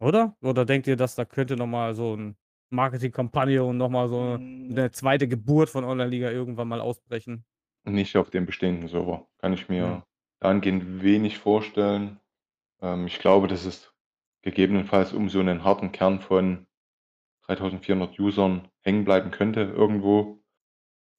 Oder? 0.00 0.36
Oder 0.42 0.64
denkt 0.64 0.86
ihr, 0.86 0.96
dass 0.96 1.14
da 1.16 1.24
könnte 1.24 1.56
noch 1.56 1.66
mal 1.66 1.94
so 1.94 2.14
'n 2.14 2.36
Marketingkampagne 2.70 3.64
und 3.64 3.76
noch 3.78 3.88
mal 3.88 4.08
so 4.08 4.38
Hm. 4.38 4.42
'ne 4.68 4.90
zweite 4.92 5.26
Geburt 5.26 5.70
von 5.70 5.84
Online-Liga 5.84 6.30
irgendwann 6.30 6.68
mal 6.68 6.80
ausbrechen? 6.80 7.44
Nicht 7.86 8.16
auf 8.16 8.30
dem 8.30 8.46
bestehenden 8.46 8.88
Server. 8.88 9.26
Kann 9.38 9.52
ich 9.52 9.68
mir 9.68 10.02
Ja. 10.02 10.04
dahingehend 10.40 11.02
wenig 11.02 11.38
vorstellen. 11.38 12.20
Ähm, 12.82 13.06
ich 13.08 13.18
glaube, 13.20 13.48
dass 13.48 13.64
es 13.66 13.94
gegebenenfalls 14.42 15.12
um 15.14 15.28
so 15.30 15.40
einen 15.40 15.64
harten 15.64 15.92
Kern 15.92 16.20
von 16.20 16.66
3.400 17.42 18.18
Usern 18.20 18.68
hängen 18.82 19.04
bleiben 19.04 19.30
könnte 19.32 19.62
irgendwo. 19.62 20.37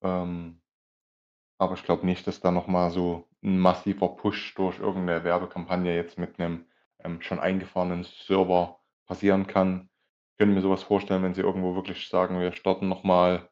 Ähm, 0.02 0.60
aber 1.58 1.74
ich 1.74 1.84
glaube 1.84 2.06
nicht, 2.06 2.26
dass 2.26 2.40
da 2.40 2.50
noch 2.50 2.66
mal 2.66 2.90
so 2.90 3.28
ein 3.42 3.58
massiver 3.58 4.16
Push 4.16 4.54
durch 4.54 4.78
irgendeine 4.80 5.24
Werbekampagne 5.24 5.94
jetzt 5.94 6.18
mit 6.18 6.38
einem 6.40 6.66
ähm, 7.04 7.22
schon 7.22 7.38
eingefahrenen 7.40 8.04
Server 8.04 8.80
passieren 9.06 9.46
kann. 9.46 9.90
Ich 10.32 10.38
könnte 10.38 10.54
mir 10.54 10.62
sowas 10.62 10.82
vorstellen, 10.82 11.22
wenn 11.22 11.34
sie 11.34 11.42
irgendwo 11.42 11.74
wirklich 11.74 12.08
sagen: 12.08 12.40
„Wir 12.40 12.52
starten 12.52 12.88
noch 12.88 13.04
mal 13.04 13.50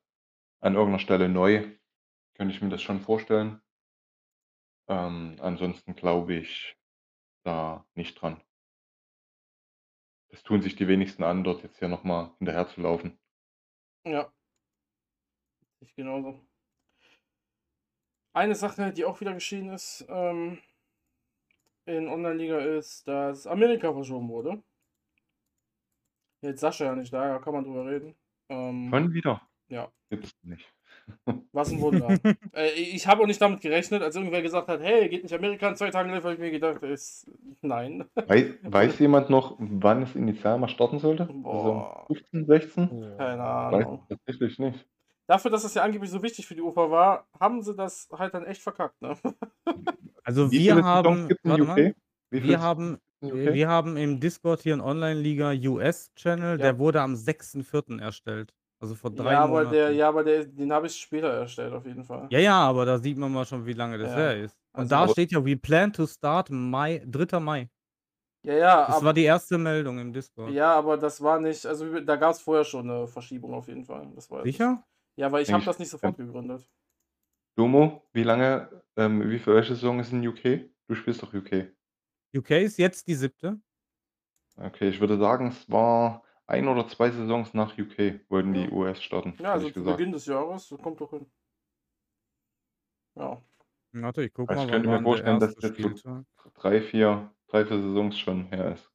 an 0.60 0.74
irgendeiner 0.74 1.00
Stelle 1.00 1.28
neu“, 1.28 1.64
könnte 2.36 2.54
ich 2.54 2.62
mir 2.62 2.70
das 2.70 2.82
schon 2.82 3.00
vorstellen. 3.00 3.62
Ähm, 4.86 5.36
ansonsten 5.40 5.94
glaube 5.96 6.34
ich 6.34 6.76
da 7.44 7.86
nicht 7.94 8.20
dran. 8.20 8.42
Das 10.30 10.42
tun 10.42 10.62
sich 10.62 10.74
die 10.74 10.88
wenigsten 10.88 11.22
an, 11.22 11.44
dort 11.44 11.62
jetzt 11.62 11.80
hier 11.80 11.88
noch 11.88 12.02
mal 12.02 12.34
hinterherzulaufen. 12.38 13.18
Ja. 14.04 14.32
Ich 15.80 15.94
genauso. 15.94 16.40
Eine 18.32 18.54
Sache, 18.54 18.92
die 18.92 19.04
auch 19.04 19.20
wieder 19.20 19.34
geschehen 19.34 19.70
ist 19.70 20.06
ähm, 20.08 20.58
in 21.86 22.08
Online-Liga, 22.08 22.58
ist, 22.58 23.06
dass 23.08 23.46
Amerika 23.46 23.92
verschoben 23.92 24.28
wurde. 24.28 24.62
Jetzt 26.42 26.60
Sascha 26.60 26.84
ja 26.84 26.94
nicht 26.94 27.12
da, 27.12 27.34
da 27.34 27.38
kann 27.38 27.54
man 27.54 27.64
drüber 27.64 27.86
reden. 27.86 28.14
Ähm, 28.48 28.90
Schon 28.92 29.12
wieder? 29.12 29.42
Ja. 29.68 29.90
Gibt's 30.08 30.36
nicht. 30.42 30.72
Was 31.52 31.72
ein 31.72 31.80
Wunder. 31.80 32.16
äh, 32.52 32.70
ich 32.74 33.06
habe 33.06 33.22
auch 33.22 33.26
nicht 33.26 33.40
damit 33.40 33.60
gerechnet, 33.60 34.02
als 34.02 34.14
irgendwer 34.14 34.42
gesagt 34.42 34.68
hat, 34.68 34.80
hey, 34.80 35.08
geht 35.08 35.22
nicht 35.22 35.34
Amerika 35.34 35.68
in 35.68 35.76
zwei 35.76 35.90
Tagen 35.90 36.10
live, 36.10 36.22
habe 36.22 36.34
ich 36.34 36.40
mir 36.40 36.50
gedacht, 36.50 36.82
ist 36.82 37.30
nein. 37.62 38.04
Weiß, 38.14 38.58
weiß 38.62 38.98
jemand 38.98 39.30
noch, 39.30 39.56
wann 39.58 40.02
es 40.02 40.14
initial 40.14 40.58
mal 40.58 40.68
starten 40.68 40.98
sollte? 40.98 41.24
Also 41.24 41.42
Boah. 41.42 42.06
Also 42.08 42.14
15, 42.14 42.46
16? 42.46 43.16
Keine 43.16 43.42
Ahnung. 43.42 44.00
Weiß 44.00 44.08
tatsächlich 44.08 44.58
nicht. 44.58 44.86
Dafür, 45.28 45.50
dass 45.50 45.62
es 45.62 45.74
ja 45.74 45.82
angeblich 45.82 46.10
so 46.10 46.22
wichtig 46.22 46.46
für 46.46 46.54
die 46.54 46.62
UFA 46.62 46.90
war, 46.90 47.26
haben 47.38 47.62
sie 47.62 47.74
das 47.74 48.08
halt 48.10 48.32
dann 48.32 48.46
echt 48.46 48.62
verkackt. 48.62 49.00
Ne? 49.00 49.16
Also 50.24 50.50
Wie 50.52 50.58
wir 50.58 50.84
haben, 50.84 51.30
warte 51.42 51.94
wir 52.30 52.60
haben, 52.60 52.98
okay. 53.22 53.54
wir 53.54 53.66
haben 53.66 53.96
im 53.96 54.20
Discord 54.20 54.60
hier 54.60 54.74
einen 54.74 54.82
Online-Liga 54.82 55.52
US-Channel, 55.52 56.50
ja. 56.50 56.56
der 56.58 56.78
wurde 56.78 57.00
am 57.00 57.14
6.4. 57.14 57.98
erstellt. 57.98 58.52
Also 58.78 58.94
vor 58.94 59.10
drei 59.10 59.32
ja, 59.32 59.44
aber 59.44 59.48
Monaten. 59.48 59.70
Der, 59.70 59.92
ja, 59.92 60.08
aber 60.08 60.24
der, 60.24 60.44
den 60.44 60.70
habe 60.70 60.86
ich 60.86 60.96
später 60.96 61.28
erstellt, 61.28 61.72
auf 61.72 61.86
jeden 61.86 62.04
Fall. 62.04 62.26
Ja, 62.28 62.40
ja, 62.40 62.58
aber 62.58 62.84
da 62.84 62.98
sieht 62.98 63.16
man 63.16 63.32
mal 63.32 63.46
schon, 63.46 63.64
wie 63.64 63.72
lange 63.72 63.96
das 63.96 64.10
ja. 64.10 64.16
her 64.16 64.36
ist. 64.44 64.54
Und 64.72 64.80
also, 64.80 64.94
da 64.94 65.08
steht 65.08 65.32
ja, 65.32 65.42
we 65.42 65.56
plan 65.56 65.90
to 65.94 66.06
start 66.06 66.50
Mai, 66.50 67.02
3. 67.06 67.40
Mai. 67.40 67.70
Ja, 68.42 68.54
ja. 68.54 68.86
Das 68.86 68.96
aber, 68.96 69.06
war 69.06 69.14
die 69.14 69.24
erste 69.24 69.56
Meldung 69.56 69.98
im 69.98 70.12
Discord. 70.12 70.50
Ja, 70.50 70.74
aber 70.74 70.98
das 70.98 71.22
war 71.22 71.40
nicht, 71.40 71.64
also 71.64 72.00
da 72.00 72.16
gab 72.16 72.32
es 72.32 72.40
vorher 72.40 72.64
schon 72.64 72.90
eine 72.90 73.06
Verschiebung 73.06 73.54
auf 73.54 73.66
jeden 73.68 73.86
Fall. 73.86 74.08
Das 74.14 74.30
war 74.30 74.42
Sicher? 74.42 74.84
Ja, 75.18 75.32
weil 75.32 75.42
ich 75.42 75.52
habe 75.52 75.64
das 75.64 75.80
nicht 75.80 75.90
sofort 75.90 76.16
ja. 76.16 76.24
gegründet. 76.24 76.70
Domo, 77.56 78.08
wie 78.12 78.22
lange, 78.22 78.70
ähm, 78.96 79.28
wie 79.28 79.40
für 79.40 79.52
welche 79.56 79.74
Saison 79.74 79.98
ist 79.98 80.12
in 80.12 80.26
UK? 80.26 80.70
Du 80.86 80.94
spielst 80.94 81.20
doch 81.24 81.34
UK. 81.34 81.72
UK 82.36 82.50
ist 82.52 82.78
jetzt 82.78 83.08
die 83.08 83.16
siebte. 83.16 83.60
Okay, 84.56 84.88
ich 84.88 85.00
würde 85.00 85.18
sagen, 85.18 85.48
es 85.48 85.68
war 85.68 86.22
ein 86.46 86.68
oder 86.68 86.86
zwei 86.86 87.10
Saisons 87.10 87.52
nach 87.54 87.76
UK 87.76 88.20
wollten 88.28 88.54
die 88.54 88.70
US 88.70 89.02
starten. 89.02 89.34
Ja, 89.40 89.54
also 89.54 89.70
zu 89.70 89.82
Beginn 89.82 90.12
des 90.12 90.26
Jahres, 90.26 90.68
das 90.68 90.80
kommt 90.80 91.00
doch 91.00 91.10
hin. 91.10 91.26
Ja. 93.16 93.42
Warte, 93.92 94.22
ich 94.22 94.32
guck 94.32 94.48
Also 94.48 94.60
mal, 94.60 94.66
ich 94.66 94.72
könnte 94.72 94.88
mir 94.88 95.02
vorstellen, 95.02 95.40
dass 95.40 95.54
das 95.56 95.64
so 95.64 95.74
Spieltag? 95.74 96.24
drei, 96.54 96.80
vier, 96.80 97.34
drei, 97.48 97.66
vier 97.66 97.82
Saisons 97.82 98.18
schon 98.18 98.46
her 98.46 98.72
ist. 98.74 98.88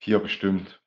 Vier 0.00 0.18
bestimmt. 0.18 0.79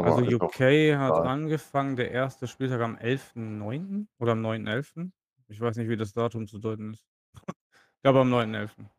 Also 0.00 0.20
Aber 0.20 0.26
ist 0.26 0.36
UK 0.36 0.60
hat 0.96 1.18
egal. 1.18 1.24
angefangen, 1.24 1.96
der 1.96 2.10
erste 2.10 2.46
Spieltag 2.46 2.80
am 2.80 2.96
11.9. 2.96 4.08
oder 4.18 4.32
am 4.32 4.40
9.11. 4.40 5.12
Ich 5.48 5.60
weiß 5.60 5.76
nicht, 5.76 5.88
wie 5.88 5.96
das 5.96 6.12
Datum 6.12 6.46
zu 6.46 6.58
deuten 6.58 6.94
ist. 6.94 7.06
Ich 7.98 8.04
glaube 8.04 8.20
am 8.20 8.30
9.11. 8.30 8.90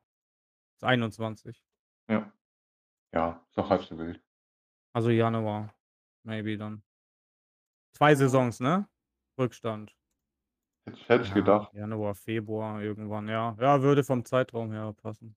Ist 0.78 0.84
21. 0.86 1.64
Ja. 2.08 2.32
Ja, 3.14 3.46
ist 3.50 3.58
doch 3.58 3.70
halb 3.70 3.84
so 3.84 3.98
wild. 4.00 4.24
Also 4.96 5.12
Januar, 5.12 5.76
maybe 6.24 6.58
dann. 6.58 6.84
Zwei 7.96 8.14
Saisons, 8.16 8.60
ne? 8.60 8.88
Rückstand. 9.40 9.96
Hätte 10.86 10.98
ich, 11.00 11.10
hätte 11.10 11.24
ich 11.26 11.34
Ja, 11.34 11.36
gedacht. 11.36 11.74
Januar, 11.74 12.16
Februar 12.16 12.82
irgendwann, 12.82 13.28
ja. 13.28 13.56
Ja, 13.60 13.82
würde 13.82 14.04
vom 14.04 14.26
Zeitraum 14.26 14.72
her 14.72 14.94
passen. 14.94 15.36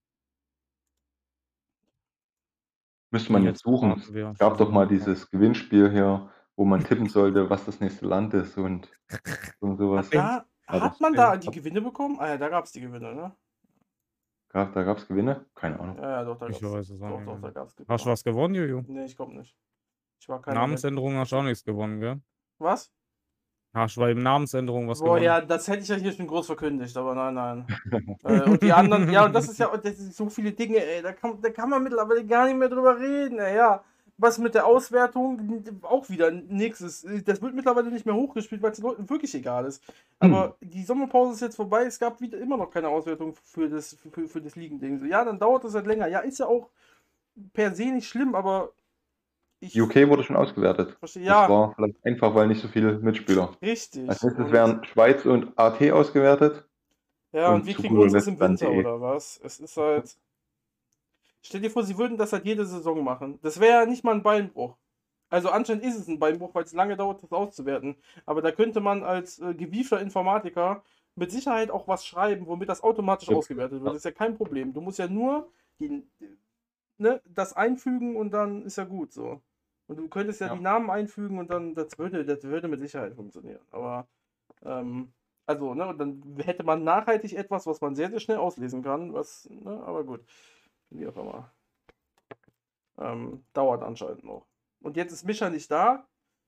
Müsste 3.11 3.33
man 3.33 3.45
jetzt 3.45 3.63
suchen. 3.63 3.93
Es 4.33 4.39
gab 4.39 4.59
doch 4.59 4.71
mal 4.71 4.87
dieses 4.87 5.31
Gewinnspiel 5.31 5.91
hier, 5.91 6.31
wo 6.57 6.65
man 6.65 6.81
tippen 6.85 7.09
sollte, 7.09 7.49
was 7.49 7.65
das 7.65 7.81
nächste 7.81 8.07
Land 8.07 8.35
ist 8.35 8.59
und, 8.59 8.91
und 9.61 9.77
sowas. 9.79 10.11
Da, 10.11 10.47
Ja, 10.69 10.81
hat 10.81 11.01
man 11.01 11.15
da 11.15 11.37
die 11.37 11.51
Gewinne 11.51 11.81
bekommen? 11.81 12.19
Ah 12.19 12.29
ja, 12.29 12.37
da 12.37 12.49
gab 12.49 12.65
es 12.65 12.73
die 12.73 12.81
Gewinne, 12.81 13.15
ne? 13.15 13.37
Gab, 14.49 14.73
da 14.73 14.83
gab 14.83 14.99
es 14.99 15.07
Gewinne? 15.07 15.47
Keine 15.55 15.79
Ahnung. 15.79 15.99
Ja, 15.99 16.11
ja, 16.11 16.25
doch, 16.25 16.39
da 16.39 16.49
weiß 16.49 16.91
es 16.91 16.99
Doch, 16.99 17.25
doch, 17.25 17.41
da 17.41 17.51
gab's 17.51 17.77
Gewinne. 17.77 17.93
Hast 17.93 18.07
du 18.07 18.11
was 18.11 18.25
gewonnen, 18.25 18.55
Juju? 18.55 18.83
Nee, 18.87 19.05
ich 19.05 19.17
glaube 19.17 19.35
nicht. 19.37 19.57
Ich. 20.19 20.29
Namensänderung 20.29 21.17
hast 21.17 21.33
du 21.33 21.37
auch 21.37 21.43
nichts 21.43 21.65
gewonnen, 21.65 22.01
gell? 22.01 22.21
Was? 22.59 22.91
Bei 23.97 24.15
Namensänderung 24.15 24.89
was 24.89 25.01
Boah, 25.01 25.19
ja, 25.19 25.41
das 25.41 25.69
hätte 25.69 25.83
ich 25.83 25.89
ja 25.89 25.97
hier 25.97 26.13
schon 26.13 26.27
groß 26.27 26.47
verkündigt, 26.47 26.97
aber 26.97 27.15
nein, 27.15 27.35
nein. 27.35 27.67
äh, 28.25 28.43
und 28.43 28.63
die 28.63 28.73
anderen, 28.73 29.11
ja, 29.11 29.27
und 29.27 29.35
das 29.35 29.49
ist 29.49 29.59
ja, 29.59 29.75
das 29.77 29.97
sind 29.99 30.15
so 30.15 30.31
viele 30.31 30.53
Dinge, 30.53 30.79
ey, 30.79 31.03
da 31.03 31.13
kann, 31.13 31.39
da 31.43 31.51
kann 31.51 31.69
man 31.69 31.83
mittlerweile 31.83 32.25
gar 32.25 32.47
nicht 32.47 32.57
mehr 32.57 32.69
drüber 32.69 32.99
reden, 32.99 33.39
ey, 33.39 33.57
ja. 33.57 33.83
Was 34.19 34.39
mit 34.39 34.55
der 34.55 34.65
Auswertung, 34.65 35.63
auch 35.83 36.09
wieder 36.09 36.31
nächstes. 36.31 37.07
Das 37.27 37.43
wird 37.43 37.55
mittlerweile 37.55 37.91
nicht 37.91 38.07
mehr 38.07 38.15
hochgespielt, 38.15 38.63
weil 38.63 38.71
es 38.71 38.79
den 38.79 38.87
Leuten 38.87 39.11
wirklich 39.11 39.35
egal 39.35 39.67
ist. 39.67 39.83
Aber 40.19 40.57
die 40.63 40.85
Sommerpause 40.85 41.35
ist 41.35 41.43
jetzt 41.43 41.57
vorbei, 41.57 41.85
es 41.85 41.99
gab 41.99 42.19
wieder 42.23 42.39
immer 42.39 42.57
noch 42.57 42.71
keine 42.71 42.89
Auswertung 42.89 43.35
für 43.45 43.69
das, 43.69 43.95
für, 44.11 44.27
für 44.27 44.41
das 44.41 44.57
Ligending. 44.57 45.01
So, 45.01 45.05
ja, 45.05 45.23
dann 45.23 45.39
dauert 45.39 45.65
das 45.65 45.75
halt 45.75 45.87
länger. 45.87 46.07
Ja, 46.07 46.21
ist 46.21 46.39
ja 46.39 46.47
auch 46.47 46.71
per 47.53 47.75
se 47.75 47.85
nicht 47.93 48.09
schlimm, 48.09 48.35
aber 48.35 48.71
ich 49.61 49.83
UK 49.83 50.09
wurde 50.09 50.25
schon 50.25 50.37
ausgewertet. 50.37 50.99
verstehe, 51.01 51.23
Das 51.27 51.47
ja, 51.47 51.49
war 51.49 51.75
vielleicht 51.75 51.97
einfach, 52.05 52.35
weil 52.35 52.49
nicht 52.49 52.61
so 52.63 52.69
viele 52.69 52.99
Mitspieler. 52.99 53.57
richtig. 53.63 54.09
Als 54.09 54.23
nächstes 54.23 54.51
werden 54.53 54.85
Schweiz 54.85 55.25
und 55.27 55.59
AT 55.59 55.91
ausgewertet 55.93 56.69
ja, 57.33 57.55
und 57.55 57.67
und 57.67 57.67
wir 57.67 57.75
zu 57.75 57.77
kriegen 57.77 57.97
guter 57.97 58.07
unseres 58.07 58.27
Letzt 58.27 58.29
im 58.29 58.41
Winter, 58.41 58.73
DE. 58.73 58.75
oder 58.75 59.01
was? 59.01 59.41
Es 59.43 59.61
ist 59.61 59.77
halt. 59.77 60.17
Stell 61.43 61.61
dir 61.61 61.71
vor, 61.71 61.85
sie 61.85 61.97
würden 61.99 62.17
das 62.19 62.33
halt 62.33 62.45
jede 62.45 62.67
Saison 62.67 63.03
machen. 63.05 63.39
Das 63.43 63.61
wäre 63.61 63.81
ja 63.83 63.87
nicht 63.87 64.05
mal 64.05 64.15
ein 64.15 64.23
Beinbruch. 64.23 64.77
Also 65.29 65.51
anscheinend 65.51 65.85
ist 65.85 65.97
es 65.97 66.09
ein 66.09 66.19
Beinbruch, 66.19 66.55
weil 66.55 66.65
es 66.65 66.73
lange 66.73 66.97
dauert, 66.97 67.23
das 67.23 67.33
auszuwerten. 67.33 67.97
Aber 68.27 68.43
da 68.43 68.53
könnte 68.53 68.81
man 68.81 69.03
als 69.03 69.39
äh, 69.41 69.55
gewiefter 69.55 70.01
Informatiker 70.01 70.85
mit 71.17 71.31
Sicherheit 71.33 71.71
auch 71.71 71.89
was 71.89 72.07
schreiben, 72.07 72.47
womit 72.47 72.69
das 72.69 72.83
automatisch 72.83 73.29
Ja. 73.29 73.35
ausgewertet 73.35 73.83
wird. 73.83 73.93
Das 73.95 73.99
ist 73.99 74.05
ja 74.05 74.13
kein 74.13 74.37
Problem. 74.37 74.73
Du 74.73 74.81
musst 74.81 74.99
ja 74.99 75.09
nur 75.09 75.51
die, 75.81 76.05
ne, 76.99 77.21
das 77.27 77.53
einfügen 77.55 78.17
und 78.17 78.31
dann 78.33 78.65
ist 78.65 78.77
ja 78.77 78.85
gut 78.85 79.13
so. 79.13 79.43
Und 79.89 79.97
du 79.99 80.09
könntest 80.09 80.41
ja, 80.41 80.49
Ja. 80.49 80.55
die 80.55 80.61
Namen 80.61 80.91
einfügen 80.91 81.39
und 81.39 81.51
dann, 81.51 81.75
das 81.75 81.99
würde, 81.99 82.25
das 82.25 82.43
würde 82.45 82.69
mit 82.69 82.81
Sicherheit 82.81 83.15
funktionieren. 83.15 83.61
Aber, 83.71 84.09
ähm, 84.65 85.13
also, 85.47 85.75
ne, 85.75 85.89
und 85.89 85.99
dann 85.99 86.23
hätte 86.45 86.65
man 86.65 86.85
nachhaltig 86.85 87.35
etwas, 87.35 87.67
was 87.67 87.81
man 87.81 87.95
sehr, 87.97 88.11
sehr 88.11 88.21
schnell 88.21 88.39
auslesen 88.39 88.83
kann, 88.83 89.13
was, 89.15 89.49
ne, 89.51 89.83
aber 89.85 90.05
gut. 90.05 90.25
Wie 90.91 91.07
auch 91.09 91.17
immer. 91.17 91.53
Ähm, 92.99 93.45
dauert 93.53 93.83
anscheinend 93.83 94.25
noch. 94.25 94.47
Und 94.81 94.97
jetzt 94.97 95.13
ist 95.13 95.25
Mischa 95.25 95.51
nicht 95.51 95.71
da. 95.71 96.07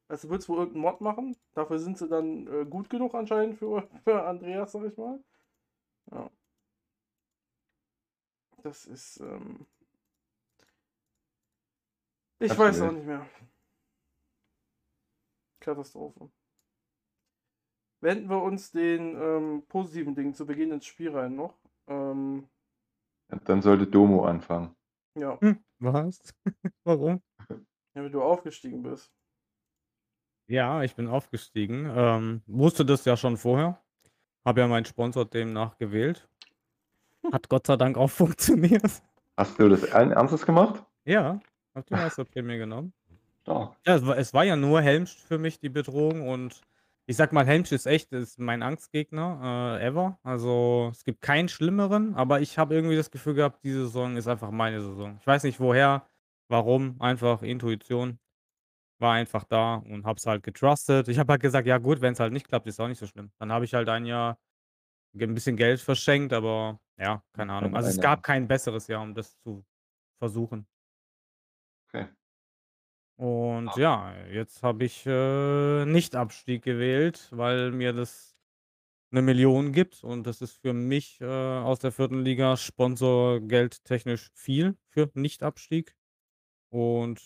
Also 0.09 0.31
wird 0.31 0.43
es 0.43 0.49
wohl 0.49 0.59
irgendeinen 0.59 0.83
Mod 0.85 1.01
machen. 1.03 1.37
Dafür 1.55 1.79
sind 1.79 1.99
sie 1.99 2.09
dann 2.09 2.47
äh, 2.47 2.65
gut 2.67 2.89
genug 2.91 3.15
anscheinend 3.15 3.57
für, 3.59 3.89
für 4.05 4.23
Andreas, 4.25 4.73
sag 4.73 4.85
ich 4.85 4.97
mal. 4.97 5.21
Ja. 6.13 6.31
Das 8.63 8.87
ist, 8.87 9.21
ähm, 9.21 9.67
ich 12.41 12.49
Das 12.49 12.59
weiß 12.59 12.81
auch 12.83 12.93
nicht 12.93 13.07
mehr. 13.07 13.27
Katastrophe. 15.61 16.31
Wenden 18.01 18.29
wir 18.31 18.43
uns 18.43 18.71
den 18.71 19.21
ähm, 19.21 19.63
positiven 19.69 20.15
Dingen 20.15 20.35
zu 20.35 20.47
Beginn 20.47 20.71
ins 20.71 20.87
Spiel 20.87 21.11
rein 21.11 21.35
noch. 21.35 21.59
Ähm, 21.89 22.49
Dann 23.45 23.61
sollte 23.61 23.87
Domo 23.87 24.25
anfangen. 24.25 24.77
ja, 25.17 25.39
Hm, 25.41 25.63
was? 25.81 26.21
Warum? 26.85 27.21
ja, 27.51 27.57
wenn 28.05 28.13
du 28.13 28.23
aufgestiegen 28.23 28.83
bist. 28.83 29.13
Ja, 30.47 30.83
ich 30.83 30.95
bin 30.95 31.09
aufgestiegen. 31.09 31.91
Ähm, 31.95 32.43
wusste 32.47 32.85
das 32.87 33.05
ja 33.05 33.17
schon 33.17 33.37
vorher. 33.37 33.83
Habe 34.47 34.61
ja 34.61 34.69
meinen 34.69 34.87
Sponsor 34.87 35.25
demnach 35.27 35.77
gewählt. 35.77 36.29
Hat 37.33 37.49
Gott 37.49 37.67
sei 37.67 37.77
Dank 37.77 37.99
auch 37.99 38.09
funktioniert. 38.11 39.03
Hast 39.37 39.59
du 39.59 39.69
das 39.69 39.91
allen 39.93 40.13
Ernstes 40.13 40.47
gemacht? 40.47 40.85
Ja, 41.05 41.41
hab 41.79 41.87
die 41.87 41.95
Meisterprämie 41.95 42.59
genommen. 42.59 42.93
Stark. 43.43 43.77
Ja, 43.87 43.97
es 43.97 44.07
war, 44.07 44.19
es 44.19 44.35
war 44.35 44.45
ja 44.45 44.57
nur 44.57 44.81
Helmsch 44.81 45.17
für 45.17 45.39
mich 45.39 45.59
die 45.59 45.69
Bedrohung 45.69 46.29
und 46.29 46.61
ich 47.07 47.17
sag 47.17 47.33
mal, 47.33 47.47
Helmsch 47.47 47.73
ist 47.73 47.87
echt, 47.87 48.13
ist 48.13 48.39
mein 48.39 48.63
Angstgegner 48.63 49.79
äh, 49.81 49.87
ever. 49.87 50.19
Also 50.23 50.91
es 50.93 51.05
gibt 51.05 51.23
keinen 51.23 51.49
schlimmeren, 51.49 52.15
aber 52.15 52.43
ich 52.43 52.59
habe 52.59 52.75
irgendwie 52.75 52.97
das 52.97 53.11
Gefühl 53.11 53.33
gehabt, 53.33 53.65
diese 53.65 53.87
Saison 53.87 54.17
ist 54.17 54.29
einfach 54.29 54.51
meine 54.51 54.83
Saison. 54.83 55.17
Ich 55.19 55.27
weiß 55.27 55.45
nicht 55.45 55.59
woher, 55.59 56.07
warum, 56.49 57.01
einfach 57.01 57.43
Intuition. 57.43 58.19
War 59.01 59.15
einfach 59.15 59.45
da 59.45 59.77
und 59.77 60.05
hab's 60.05 60.27
halt 60.27 60.43
getrustet. 60.43 61.09
Ich 61.09 61.19
habe 61.19 61.33
halt 61.33 61.41
gesagt, 61.41 61.67
ja 61.67 61.79
gut, 61.79 62.03
wenn 62.03 62.13
es 62.13 62.21
halt 62.21 62.33
nicht 62.33 62.49
klappt, 62.49 62.67
ist 62.67 62.81
auch 62.81 62.89
nicht 62.89 62.99
so 62.99 63.07
schlimm. 63.07 63.31
Dann 63.39 63.53
habe 63.53 63.65
ich 63.65 63.73
halt 63.73 63.89
ein 63.89 64.05
Jahr 64.05 64.39
ein 65.19 65.35
bisschen 65.35 65.57
Geld 65.57 65.81
verschenkt, 65.81 66.33
aber 66.33 66.79
ja, 66.99 67.23
keine 67.33 67.53
Ahnung. 67.53 67.71
Ein, 67.71 67.77
Also 67.77 67.89
es 67.89 68.01
gab 68.01 68.23
kein 68.23 68.47
besseres 68.47 68.87
Jahr, 68.87 69.03
um 69.03 69.15
das 69.15 69.39
zu 69.39 69.65
versuchen. 70.19 70.67
Okay. 71.89 72.09
Und 73.17 73.71
Ah, 73.71 73.81
ja, 73.81 74.15
jetzt 74.31 74.63
habe 74.63 74.85
ich 74.85 75.05
äh, 75.05 75.85
Nicht-Abstieg 75.85 76.63
gewählt, 76.63 77.29
weil 77.33 77.73
mir 77.73 77.93
das 77.93 78.37
eine 79.11 79.23
Million 79.23 79.73
gibt 79.73 80.05
und 80.05 80.27
das 80.27 80.43
ist 80.43 80.53
für 80.61 80.73
mich 80.73 81.21
äh, 81.21 81.27
aus 81.27 81.81
der 81.81 81.93
vierten 81.93 82.23
Liga 82.23 82.57
sponsorgeldtechnisch 82.57 84.31
viel 84.35 84.77
für 84.91 85.11
Nicht-Abstieg. 85.15 85.97
Und 86.71 87.21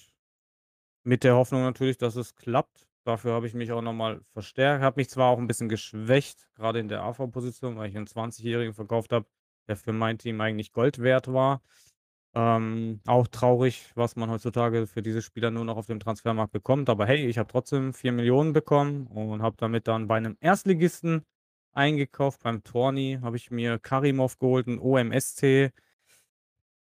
mit 1.05 1.25
der 1.25 1.35
Hoffnung 1.37 1.63
natürlich, 1.63 1.99
dass 1.99 2.17
es 2.17 2.35
klappt. 2.37 2.89
Dafür 3.05 3.33
habe 3.33 3.47
ich 3.47 3.55
mich 3.55 3.73
auch 3.73 3.83
nochmal 3.83 4.23
verstärkt. 4.33 4.83
Habe 4.83 5.01
mich 5.01 5.11
zwar 5.11 5.31
auch 5.31 5.39
ein 5.39 5.49
bisschen 5.49 5.69
geschwächt, 5.69 6.49
gerade 6.55 6.79
in 6.79 6.89
der 6.89 7.03
AV-Position, 7.03 7.77
weil 7.77 7.91
ich 7.91 7.97
einen 7.97 8.07
20-Jährigen 8.07 8.75
verkauft 8.75 9.13
habe, 9.13 9.27
der 9.69 9.77
für 9.77 9.93
mein 9.93 10.19
Team 10.19 10.41
eigentlich 10.41 10.73
Gold 10.73 11.01
wert 11.01 11.33
war. 11.33 11.63
Ähm, 12.35 13.01
auch 13.07 13.27
traurig, 13.29 13.91
was 13.95 14.17
man 14.17 14.31
heutzutage 14.31 14.87
für 14.87 15.03
diese 15.03 15.21
Spieler 15.21 15.51
nur 15.51 15.65
noch 15.67 15.77
auf 15.77 15.87
dem 15.87 16.01
Transfermarkt 16.01 16.53
bekommt. 16.53 16.89
Aber 16.89 17.05
hey, 17.07 17.27
ich 17.27 17.37
habe 17.39 17.51
trotzdem 17.51 17.93
4 17.93 18.13
Millionen 18.13 18.55
bekommen 18.55 19.07
und 19.07 19.43
habe 19.43 19.57
damit 19.59 19.87
dann 19.87 20.09
bei 20.09 20.17
einem 20.17 20.37
Erstligisten 20.41 21.25
eingekauft. 21.73 22.43
Beim 22.43 22.63
Torni 22.65 23.19
habe 23.23 23.37
ich 23.37 23.51
mir 23.51 23.79
Karimov 23.79 24.39
geholt, 24.39 24.67
'n 24.67 24.79
OMSC 24.79 25.73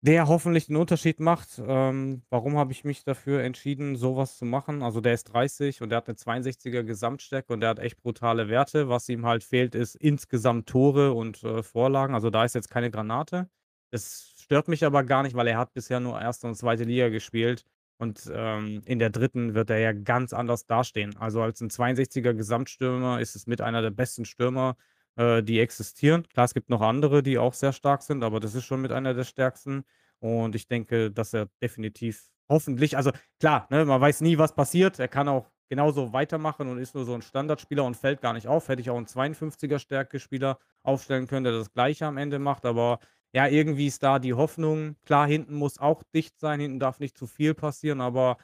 der 0.05 0.26
hoffentlich 0.26 0.66
den 0.66 0.76
Unterschied 0.76 1.20
macht. 1.20 1.61
Ähm, 1.64 2.22
warum 2.28 2.57
habe 2.57 2.72
ich 2.72 2.82
mich 2.84 3.05
dafür 3.05 3.43
entschieden, 3.43 3.95
sowas 3.97 4.36
zu 4.36 4.45
machen? 4.45 4.82
Also, 4.82 5.01
der 5.01 5.14
ist 5.14 5.24
30 5.32 5.80
und 5.80 5.90
der 5.90 5.99
hat 5.99 6.09
eine 6.09 6.16
62er 6.16 6.82
Gesamtstärke 6.82 7.53
und 7.53 7.61
der 7.61 7.68
hat 7.70 7.78
echt 7.78 8.03
brutale 8.03 8.49
Werte. 8.49 8.88
Was 8.88 9.09
ihm 9.09 9.24
halt 9.26 9.45
fehlt, 9.45 9.74
ist 9.76 9.95
insgesamt 9.95 10.68
Tore 10.68 11.12
und, 11.12 11.45
äh, 11.45 11.62
Vorlagen. 11.62 12.14
Also, 12.14 12.30
da 12.30 12.45
ist 12.45 12.55
jetzt 12.57 12.68
keine 12.70 12.90
Granate. 12.90 13.49
Es 13.93 14.34
stört 14.43 14.68
mich 14.68 14.84
aber 14.84 15.05
gar 15.05 15.22
nicht, 15.22 15.36
weil 15.36 15.47
er 15.47 15.59
hat 15.59 15.74
bisher 15.74 16.01
nur 16.01 16.20
erste 16.20 16.47
und 16.49 16.57
zweite 16.57 16.84
Liga 16.84 17.09
gespielt 17.11 17.64
und, 17.99 18.28
ähm, 18.34 18.82
in 18.86 18.99
der 18.99 19.11
dritten 19.11 19.55
wird 19.55 19.70
er 19.70 19.78
ja 19.78 19.93
ganz 19.93 20.32
anders 20.32 20.66
dastehen. 20.66 21.16
Also, 21.18 21.43
als 21.43 21.61
ein 21.61 21.70
62er 21.70 22.34
Gesamtstürmer 22.34 23.20
ist 23.20 23.36
es 23.36 23.47
mit 23.47 23.61
einer 23.61 23.82
der 23.82 23.90
besten 23.90 24.24
Stürmer, 24.24 24.76
äh, 25.16 25.43
die 25.43 25.61
existieren. 25.61 26.26
Klar, 26.28 26.47
es 26.47 26.55
gibt 26.55 26.70
noch 26.70 26.80
andere, 26.80 27.22
die 27.22 27.38
auch 27.38 27.55
sehr 27.55 27.72
stark 27.72 28.03
sind, 28.03 28.24
aber 28.24 28.40
das 28.40 28.55
ist 28.55 28.64
schon 28.64 28.80
mit 28.82 28.93
einer 28.93 29.14
der 29.14 29.24
stärksten. 29.24 29.84
Und 30.20 30.55
ich 30.55 30.66
denke, 30.68 31.11
dass 31.12 31.34
er 31.34 31.49
definitiv 31.62 32.28
hoffentlich 32.49 32.97
also 32.97 33.12
klar, 33.40 33.66
ne, 33.70 33.84
man 33.84 34.01
weiß 34.01 34.20
nie, 34.20 34.38
was 34.38 34.55
passiert. 34.55 34.99
Er 34.99 35.09
kann 35.09 35.28
auch 35.28 35.51
genauso 35.68 36.12
weitermachen 36.12 36.68
und 36.68 36.78
ist 36.78 36.95
nur 36.95 37.05
so 37.05 37.14
ein 37.14 37.22
Standardspieler 37.22 37.84
und 37.84 37.97
fällt 37.97 38.20
gar 38.20 38.32
nicht 38.34 38.47
auf. 38.47 38.68
Hätte 38.68 38.82
ich 38.82 38.90
auch 38.90 38.97
einen 38.97 39.07
52er 39.07 39.78
Stärke-Spieler 39.78 40.59
aufstellen 40.82 41.26
können, 41.26 41.45
der 41.45 41.55
das 41.55 41.72
Gleiche 41.72 42.07
am 42.07 42.18
Ende 42.18 42.38
macht, 42.38 42.66
aber 42.66 42.99
ja, 43.35 43.47
irgendwie 43.49 43.87
ist 43.87 44.03
da 44.03 44.18
die 44.18 44.35
Hoffnung. 44.35 44.97
Klar, 45.07 45.26
hinten 45.26 45.55
muss 45.55 45.78
auch 45.78 46.03
dicht 46.14 46.39
sein, 46.39 46.61
hinten 46.61 46.78
darf 46.80 47.01
nicht 47.01 47.16
zu 47.16 47.26
viel 47.26 47.55
passieren, 47.55 48.01
aber 48.01 48.37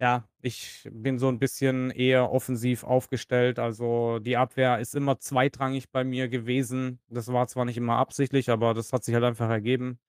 ja, 0.00 0.28
ich 0.42 0.88
bin 0.92 1.18
so 1.18 1.28
ein 1.28 1.38
bisschen 1.38 1.90
eher 1.90 2.32
offensiv 2.32 2.84
aufgestellt. 2.84 3.58
Also, 3.58 4.18
die 4.20 4.36
Abwehr 4.38 4.78
ist 4.80 4.94
immer 4.94 5.18
zweitrangig 5.20 5.90
bei 5.90 6.04
mir 6.04 6.28
gewesen. 6.28 7.00
Das 7.08 7.28
war 7.32 7.48
zwar 7.48 7.66
nicht 7.66 7.76
immer 7.76 7.96
absichtlich, 7.98 8.50
aber 8.50 8.74
das 8.74 8.92
hat 8.92 9.04
sich 9.04 9.14
halt 9.14 9.24
einfach 9.24 9.50
ergeben, 9.50 10.00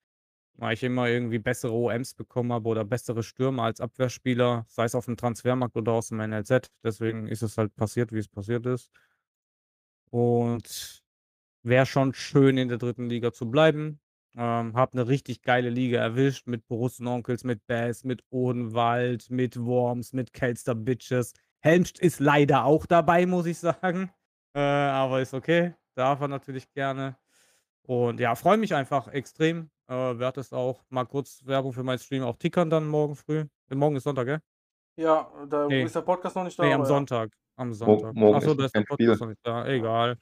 weil 0.56 0.74
ich 0.74 0.84
immer 0.84 1.08
irgendwie 1.08 1.38
bessere 1.40 1.74
OMs 1.74 2.14
bekommen 2.14 2.52
habe 2.52 2.68
oder 2.68 2.84
bessere 2.84 3.22
Stürmer 3.22 3.64
als 3.64 3.80
Abwehrspieler, 3.80 4.66
sei 4.68 4.84
es 4.84 4.94
auf 4.94 5.06
dem 5.06 5.16
Transfermarkt 5.18 5.76
oder 5.76 5.92
aus 5.92 6.08
dem 6.08 6.20
NLZ. 6.20 6.68
Deswegen 6.84 7.26
ist 7.28 7.42
es 7.42 7.58
halt 7.58 7.76
passiert, 7.76 8.12
wie 8.12 8.18
es 8.18 8.28
passiert 8.28 8.66
ist. 8.66 8.90
Und 10.10 11.02
wäre 11.64 11.86
schon 11.86 12.14
schön, 12.14 12.58
in 12.58 12.68
der 12.68 12.78
dritten 12.78 13.08
Liga 13.08 13.32
zu 13.32 13.50
bleiben. 13.50 14.01
Ähm, 14.34 14.74
habe 14.74 14.92
eine 14.94 15.08
richtig 15.08 15.42
geile 15.42 15.68
Liga 15.68 16.00
erwischt 16.00 16.46
mit 16.46 16.66
Borussen-Onkels, 16.66 17.44
mit 17.44 17.66
Bass, 17.66 18.04
mit 18.04 18.24
Odenwald, 18.30 19.30
mit 19.30 19.62
Worms, 19.62 20.12
mit 20.12 20.32
Kelster 20.32 20.74
Bitches. 20.74 21.34
Helmst 21.60 22.00
ist 22.00 22.18
leider 22.18 22.64
auch 22.64 22.86
dabei, 22.86 23.26
muss 23.26 23.46
ich 23.46 23.58
sagen. 23.58 24.10
Äh, 24.54 24.60
aber 24.60 25.20
ist 25.20 25.34
okay. 25.34 25.74
Darf 25.94 26.20
er 26.20 26.28
natürlich 26.28 26.72
gerne. 26.72 27.16
Und 27.82 28.20
ja, 28.20 28.34
freue 28.34 28.56
mich 28.56 28.74
einfach 28.74 29.08
extrem. 29.08 29.70
Äh, 29.88 30.18
werde 30.18 30.40
es 30.40 30.52
auch 30.52 30.82
mal 30.88 31.04
kurz 31.04 31.44
Werbung 31.44 31.72
für 31.72 31.82
meinen 31.82 31.98
Stream 31.98 32.22
auch 32.22 32.36
tickern 32.36 32.70
dann 32.70 32.88
morgen 32.88 33.16
früh. 33.16 33.44
Äh, 33.70 33.74
morgen 33.74 33.96
ist 33.96 34.04
Sonntag, 34.04 34.26
gell? 34.26 34.40
Ja, 34.96 35.30
da 35.48 35.66
nee. 35.66 35.84
ist 35.84 35.94
der 35.94 36.02
Podcast 36.02 36.36
noch 36.36 36.44
nicht 36.44 36.58
da. 36.58 36.64
Nee, 36.64 36.72
am 36.72 36.84
Sonntag. 36.84 37.30
Am 37.56 37.74
Sonntag. 37.74 38.16
Achso, 38.16 38.54
da 38.54 38.64
ist 38.64 38.74
der 38.74 38.82
Podcast 38.82 39.20
noch 39.20 39.28
nicht 39.28 39.40
da. 39.42 39.66
Egal. 39.66 40.16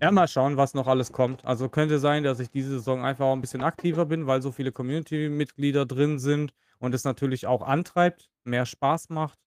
Ja, 0.00 0.10
mal 0.10 0.28
schauen, 0.28 0.56
was 0.56 0.74
noch 0.74 0.86
alles 0.86 1.12
kommt. 1.12 1.44
Also 1.44 1.68
könnte 1.68 1.98
sein, 1.98 2.24
dass 2.24 2.40
ich 2.40 2.50
diese 2.50 2.70
Saison 2.70 3.04
einfach 3.04 3.26
auch 3.26 3.34
ein 3.34 3.40
bisschen 3.40 3.62
aktiver 3.62 4.06
bin, 4.06 4.26
weil 4.26 4.40
so 4.40 4.50
viele 4.50 4.72
Community-Mitglieder 4.72 5.84
drin 5.84 6.18
sind 6.18 6.52
und 6.78 6.94
es 6.94 7.04
natürlich 7.04 7.46
auch 7.46 7.62
antreibt, 7.62 8.30
mehr 8.44 8.64
Spaß 8.64 9.10
macht. 9.10 9.38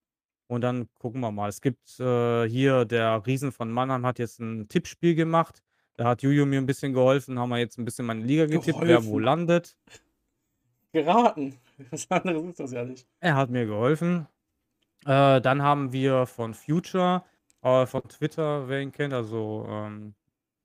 Und 0.47 0.61
dann 0.61 0.88
gucken 0.99 1.21
wir 1.21 1.31
mal. 1.31 1.49
Es 1.49 1.61
gibt 1.61 1.99
äh, 1.99 2.47
hier, 2.47 2.86
der 2.86 3.25
Riesen 3.25 3.51
von 3.51 3.71
Mannheim 3.71 4.05
hat 4.05 4.19
jetzt 4.19 4.39
ein 4.39 4.67
Tippspiel 4.67 5.15
gemacht. 5.15 5.63
Da 5.95 6.05
hat 6.05 6.21
Juju 6.21 6.45
mir 6.45 6.59
ein 6.59 6.65
bisschen 6.65 6.93
geholfen, 6.93 7.39
haben 7.39 7.49
wir 7.49 7.57
jetzt 7.57 7.77
ein 7.77 7.86
bisschen 7.86 8.05
meine 8.05 8.23
Liga 8.23 8.45
getippt, 8.45 8.65
geholfen. 8.65 8.88
wer 8.88 9.05
wo 9.05 9.19
landet. 9.19 9.75
Geraten. 10.91 11.55
Was 11.89 12.09
anderes 12.11 12.43
ist 12.45 12.59
das 12.59 12.71
ja 12.71 12.84
nicht. 12.84 13.07
Er 13.19 13.36
hat 13.36 13.49
mir 13.49 13.65
geholfen. 13.65 14.27
Äh, 15.06 15.41
dann 15.41 15.62
haben 15.62 15.91
wir 15.91 16.26
von 16.26 16.54
Future, 16.54 17.24
äh, 17.62 17.86
von 17.86 18.04
Twitter, 18.04 18.68
wer 18.68 18.82
ihn 18.82 18.91
kennt, 18.91 19.14
also, 19.14 19.66
ähm, 19.70 20.16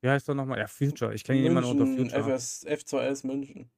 wie 0.01 0.09
heißt 0.09 0.29
er 0.29 0.35
nochmal? 0.35 0.59
Ja, 0.59 0.67
Future. 0.67 1.15
Ich 1.15 1.25
kenne 1.25 1.49
nur 1.51 1.71
unter 1.71 1.87
Future. 1.87 2.35
FS, 2.35 2.67
F2S 2.67 3.27
München. 3.27 3.71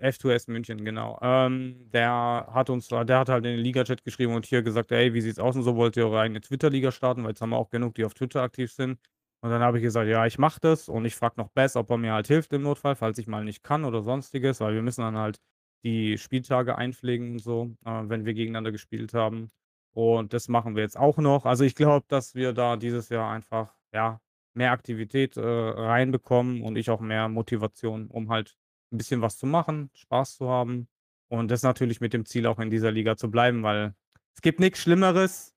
F2S 0.00 0.50
München, 0.50 0.84
genau. 0.84 1.18
Ähm, 1.20 1.90
der 1.92 2.48
hat 2.52 2.70
uns, 2.70 2.88
der 2.88 3.18
hat 3.18 3.28
halt 3.28 3.44
in 3.44 3.56
den 3.56 3.60
Liga-Chat 3.60 4.04
geschrieben 4.04 4.34
und 4.34 4.46
hier 4.46 4.62
gesagt, 4.62 4.92
ey, 4.92 5.12
wie 5.12 5.20
sieht's 5.20 5.38
aus 5.38 5.56
und 5.56 5.62
so, 5.62 5.76
wollt 5.76 5.96
ihr 5.96 6.06
eure 6.06 6.20
eigene 6.20 6.40
Twitter-Liga 6.40 6.92
starten, 6.92 7.22
weil 7.22 7.30
jetzt 7.30 7.42
haben 7.42 7.50
wir 7.50 7.56
auch 7.56 7.70
genug, 7.70 7.94
die 7.94 8.04
auf 8.04 8.14
Twitter 8.14 8.42
aktiv 8.42 8.72
sind. 8.72 8.98
Und 9.40 9.50
dann 9.50 9.62
habe 9.62 9.78
ich 9.78 9.82
gesagt, 9.82 10.08
ja, 10.08 10.26
ich 10.26 10.38
mache 10.38 10.60
das 10.60 10.88
und 10.88 11.04
ich 11.04 11.14
frage 11.14 11.34
noch 11.36 11.48
Bess, 11.48 11.76
ob 11.76 11.90
er 11.90 11.96
mir 11.98 12.12
halt 12.12 12.26
hilft 12.26 12.52
im 12.52 12.62
Notfall, 12.62 12.96
falls 12.96 13.18
ich 13.18 13.26
mal 13.26 13.44
nicht 13.44 13.62
kann 13.62 13.84
oder 13.84 14.02
sonstiges, 14.02 14.60
weil 14.60 14.74
wir 14.74 14.82
müssen 14.82 15.02
dann 15.02 15.16
halt 15.16 15.38
die 15.84 16.18
Spieltage 16.18 16.76
einpflegen 16.76 17.32
und 17.32 17.38
so, 17.38 17.76
äh, 17.84 18.02
wenn 18.04 18.24
wir 18.24 18.34
gegeneinander 18.34 18.72
gespielt 18.72 19.14
haben. 19.14 19.50
Und 19.92 20.32
das 20.32 20.48
machen 20.48 20.76
wir 20.76 20.82
jetzt 20.82 20.96
auch 20.96 21.18
noch. 21.18 21.44
Also 21.44 21.64
ich 21.64 21.74
glaube, 21.74 22.06
dass 22.08 22.34
wir 22.34 22.52
da 22.52 22.76
dieses 22.76 23.08
Jahr 23.08 23.30
einfach, 23.32 23.74
ja, 23.92 24.20
mehr 24.54 24.72
Aktivität 24.72 25.36
äh, 25.36 25.40
reinbekommen 25.40 26.62
und 26.62 26.76
ich 26.76 26.90
auch 26.90 27.00
mehr 27.00 27.28
Motivation, 27.28 28.08
um 28.08 28.30
halt 28.30 28.56
ein 28.92 28.98
bisschen 28.98 29.22
was 29.22 29.38
zu 29.38 29.46
machen, 29.46 29.90
Spaß 29.94 30.36
zu 30.36 30.48
haben. 30.48 30.88
Und 31.28 31.50
das 31.50 31.62
natürlich 31.62 32.00
mit 32.00 32.12
dem 32.12 32.24
Ziel, 32.24 32.46
auch 32.46 32.58
in 32.58 32.70
dieser 32.70 32.90
Liga 32.90 33.16
zu 33.16 33.30
bleiben, 33.30 33.62
weil 33.62 33.94
es 34.34 34.42
gibt 34.42 34.60
nichts 34.60 34.80
Schlimmeres 34.80 35.54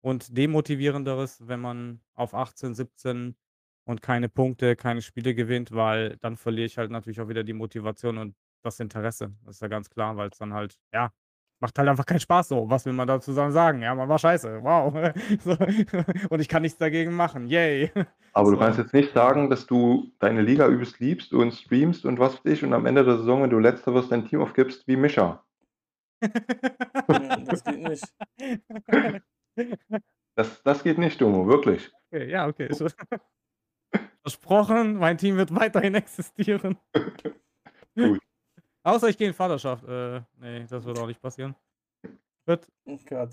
und 0.00 0.36
Demotivierenderes, 0.36 1.46
wenn 1.46 1.60
man 1.60 2.00
auf 2.14 2.34
18, 2.34 2.74
17 2.74 3.36
und 3.84 4.02
keine 4.02 4.28
Punkte, 4.28 4.76
keine 4.76 5.02
Spiele 5.02 5.34
gewinnt, 5.34 5.72
weil 5.72 6.16
dann 6.18 6.36
verliere 6.36 6.66
ich 6.66 6.78
halt 6.78 6.90
natürlich 6.90 7.20
auch 7.20 7.28
wieder 7.28 7.44
die 7.44 7.52
Motivation 7.52 8.18
und 8.18 8.34
das 8.62 8.80
Interesse. 8.80 9.34
Das 9.44 9.56
ist 9.56 9.62
ja 9.62 9.68
ganz 9.68 9.90
klar, 9.90 10.16
weil 10.16 10.28
es 10.30 10.38
dann 10.38 10.52
halt, 10.52 10.78
ja, 10.92 11.12
macht 11.62 11.78
halt 11.78 11.88
einfach 11.88 12.04
keinen 12.04 12.20
Spaß 12.20 12.48
so. 12.48 12.68
Was 12.68 12.84
will 12.84 12.92
man 12.92 13.06
da 13.06 13.20
zusammen 13.20 13.52
sagen? 13.52 13.80
Ja, 13.82 13.94
man 13.94 14.08
war 14.08 14.18
scheiße. 14.18 14.62
Wow. 14.62 14.92
So. 15.42 15.56
Und 16.28 16.40
ich 16.40 16.48
kann 16.48 16.62
nichts 16.62 16.78
dagegen 16.78 17.14
machen. 17.14 17.46
Yay. 17.46 17.90
Aber 18.32 18.46
so. 18.46 18.52
du 18.52 18.58
kannst 18.58 18.78
jetzt 18.78 18.92
nicht 18.92 19.12
sagen, 19.14 19.48
dass 19.48 19.66
du 19.66 20.10
deine 20.18 20.42
Liga 20.42 20.68
übelst 20.68 20.98
liebst 21.00 21.32
und 21.32 21.52
streamst 21.52 22.04
und 22.04 22.18
was 22.18 22.34
weiß 22.34 22.52
ich 22.52 22.64
und 22.64 22.72
am 22.72 22.86
Ende 22.86 23.04
der 23.04 23.16
Saison, 23.18 23.42
wenn 23.42 23.50
du 23.50 23.58
letzter 23.58 23.94
wirst, 23.94 24.10
dein 24.12 24.26
Team 24.26 24.42
aufgibst 24.42 24.86
wie 24.86 24.96
Mischa. 24.96 25.44
das 26.20 27.64
geht 27.64 27.88
nicht. 27.88 28.04
Das, 30.34 30.62
das 30.62 30.82
geht 30.82 30.96
nicht, 30.96 31.20
Domo, 31.20 31.46
wirklich. 31.46 31.92
Okay, 32.10 32.30
ja, 32.30 32.46
okay. 32.46 32.70
Versprochen, 34.22 34.96
mein 34.96 35.18
Team 35.18 35.36
wird 35.36 35.54
weiterhin 35.54 35.94
existieren. 35.94 36.78
Gut. 37.94 38.18
Außer 38.82 39.08
ich 39.08 39.18
gehe 39.18 39.28
in 39.28 39.34
Vaterschaft. 39.34 39.84
Äh, 39.84 40.20
nee, 40.40 40.66
das 40.68 40.84
wird 40.84 40.98
auch 40.98 41.06
nicht 41.06 41.20
passieren. 41.20 41.54
Wird. 42.46 42.66
Oh 42.84 42.98
Gott. 43.08 43.30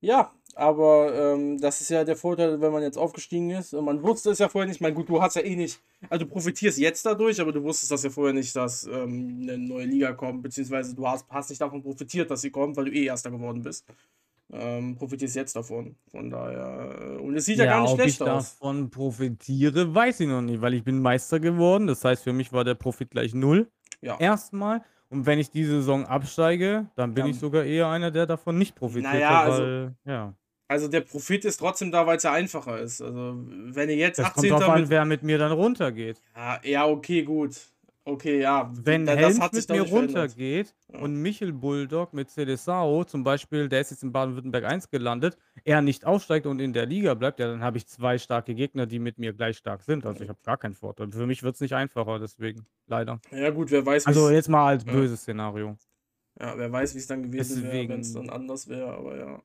Ja, 0.00 0.32
aber 0.54 1.12
ähm, 1.14 1.60
das 1.60 1.80
ist 1.80 1.90
ja 1.90 2.04
der 2.04 2.16
Vorteil, 2.16 2.60
wenn 2.60 2.72
man 2.72 2.82
jetzt 2.82 2.96
aufgestiegen 2.98 3.50
ist. 3.50 3.74
Und 3.74 3.84
man 3.84 4.02
wusste 4.02 4.30
es 4.30 4.38
ja 4.38 4.48
vorher 4.48 4.66
nicht. 4.66 4.76
Ich 4.76 4.80
meine, 4.80 4.94
gut, 4.94 5.08
du 5.08 5.20
hast 5.20 5.34
ja 5.36 5.42
eh 5.42 5.56
nicht. 5.56 5.80
Also 6.08 6.24
du 6.24 6.30
profitierst 6.30 6.78
jetzt 6.78 7.04
dadurch, 7.04 7.40
aber 7.40 7.52
du 7.52 7.62
wusstest 7.62 7.90
das 7.90 8.04
ja 8.04 8.10
vorher 8.10 8.34
nicht, 8.34 8.54
dass 8.54 8.84
ähm, 8.86 9.40
eine 9.42 9.58
neue 9.58 9.86
Liga 9.86 10.12
kommt. 10.12 10.42
Beziehungsweise 10.42 10.94
du 10.94 11.06
hast, 11.06 11.26
hast 11.30 11.50
nicht 11.50 11.60
davon 11.60 11.82
profitiert, 11.82 12.30
dass 12.30 12.42
sie 12.42 12.50
kommt, 12.50 12.76
weil 12.76 12.86
du 12.86 12.92
eh 12.92 13.06
Erster 13.06 13.30
geworden 13.30 13.62
bist. 13.62 13.86
Ähm, 14.50 14.96
profitierst 14.96 15.36
jetzt 15.36 15.56
davon. 15.56 15.96
Von 16.10 16.30
daher. 16.30 17.16
Äh, 17.18 17.20
und 17.20 17.36
es 17.36 17.44
sieht 17.44 17.58
ja, 17.58 17.64
ja 17.64 17.72
gar 17.72 17.82
nicht 17.82 17.94
schlecht 17.94 18.22
aus. 18.22 18.28
Ob 18.28 18.38
ich 18.38 18.58
davon 18.58 18.90
profitiere, 18.90 19.94
weiß 19.94 20.20
ich 20.20 20.28
noch 20.28 20.42
nicht, 20.42 20.60
weil 20.60 20.74
ich 20.74 20.84
bin 20.84 21.02
Meister 21.02 21.40
geworden. 21.40 21.88
Das 21.88 22.04
heißt, 22.04 22.22
für 22.22 22.32
mich 22.32 22.52
war 22.52 22.64
der 22.64 22.74
Profit 22.74 23.10
gleich 23.10 23.34
null. 23.34 23.68
Ja. 24.00 24.18
Erstmal. 24.18 24.82
Und 25.10 25.26
wenn 25.26 25.38
ich 25.38 25.50
diese 25.50 25.76
Saison 25.76 26.04
absteige, 26.04 26.86
dann 26.94 27.14
bin 27.14 27.26
ja. 27.26 27.30
ich 27.30 27.38
sogar 27.38 27.64
eher 27.64 27.88
einer, 27.88 28.10
der 28.10 28.26
davon 28.26 28.58
nicht 28.58 28.74
profitiert. 28.74 29.12
Naja, 29.12 29.40
also, 29.40 29.62
weil, 29.62 29.94
ja. 30.04 30.34
also 30.68 30.88
der 30.88 31.00
Profit 31.00 31.44
ist 31.46 31.56
trotzdem 31.56 31.90
da, 31.90 32.06
weil 32.06 32.18
es 32.18 32.22
ja 32.24 32.32
einfacher 32.32 32.78
ist. 32.78 33.00
Also 33.00 33.36
wenn 33.46 33.88
ihr 33.88 33.96
jetzt 33.96 34.18
das 34.18 34.26
18. 34.26 34.50
Kommt 34.50 34.62
drauf 34.62 34.70
an, 34.70 34.90
wer 34.90 35.04
mit 35.06 35.22
mir 35.22 35.38
dann 35.38 35.52
runtergeht. 35.52 36.20
Ja, 36.36 36.60
ja, 36.62 36.86
okay, 36.86 37.22
gut. 37.22 37.56
Okay, 38.08 38.40
ja. 38.40 38.72
Wenn 38.74 39.04
da, 39.04 39.12
Helms 39.12 39.38
mit 39.52 39.68
mir 39.68 39.82
runtergeht 39.82 40.74
ja. 40.90 41.00
und 41.00 41.16
Michel 41.16 41.52
Bulldog 41.52 42.14
mit 42.14 42.30
Cedesao 42.30 43.04
zum 43.04 43.22
Beispiel, 43.22 43.68
der 43.68 43.82
ist 43.82 43.90
jetzt 43.90 44.02
in 44.02 44.12
Baden-Württemberg 44.12 44.64
1 44.64 44.88
gelandet, 44.88 45.36
er 45.62 45.82
nicht 45.82 46.06
aufsteigt 46.06 46.46
und 46.46 46.58
in 46.58 46.72
der 46.72 46.86
Liga 46.86 47.12
bleibt, 47.12 47.38
ja, 47.38 47.48
dann 47.48 47.60
habe 47.60 47.76
ich 47.76 47.86
zwei 47.86 48.16
starke 48.16 48.54
Gegner, 48.54 48.86
die 48.86 48.98
mit 48.98 49.18
mir 49.18 49.34
gleich 49.34 49.58
stark 49.58 49.82
sind. 49.82 50.06
Also 50.06 50.24
ich 50.24 50.30
habe 50.30 50.38
gar 50.42 50.56
keinen 50.56 50.72
Vorteil. 50.72 51.12
Für 51.12 51.26
mich 51.26 51.42
wird 51.42 51.56
es 51.56 51.60
nicht 51.60 51.74
einfacher, 51.74 52.18
deswegen, 52.18 52.64
leider. 52.86 53.20
Ja 53.30 53.50
gut, 53.50 53.70
wer 53.70 53.84
weiß. 53.84 54.06
Also 54.06 54.30
jetzt 54.30 54.48
mal 54.48 54.68
als 54.68 54.86
ja. 54.86 54.92
böses 54.92 55.20
Szenario. 55.20 55.76
Ja, 56.40 56.56
wer 56.56 56.72
weiß, 56.72 56.94
wie 56.94 56.98
es 56.98 57.06
dann 57.08 57.24
gewesen 57.24 57.62
wäre, 57.62 57.90
wenn 57.90 58.00
es 58.00 58.14
dann 58.14 58.30
anders 58.30 58.68
wäre, 58.68 58.90
aber 58.90 59.18
ja. 59.18 59.42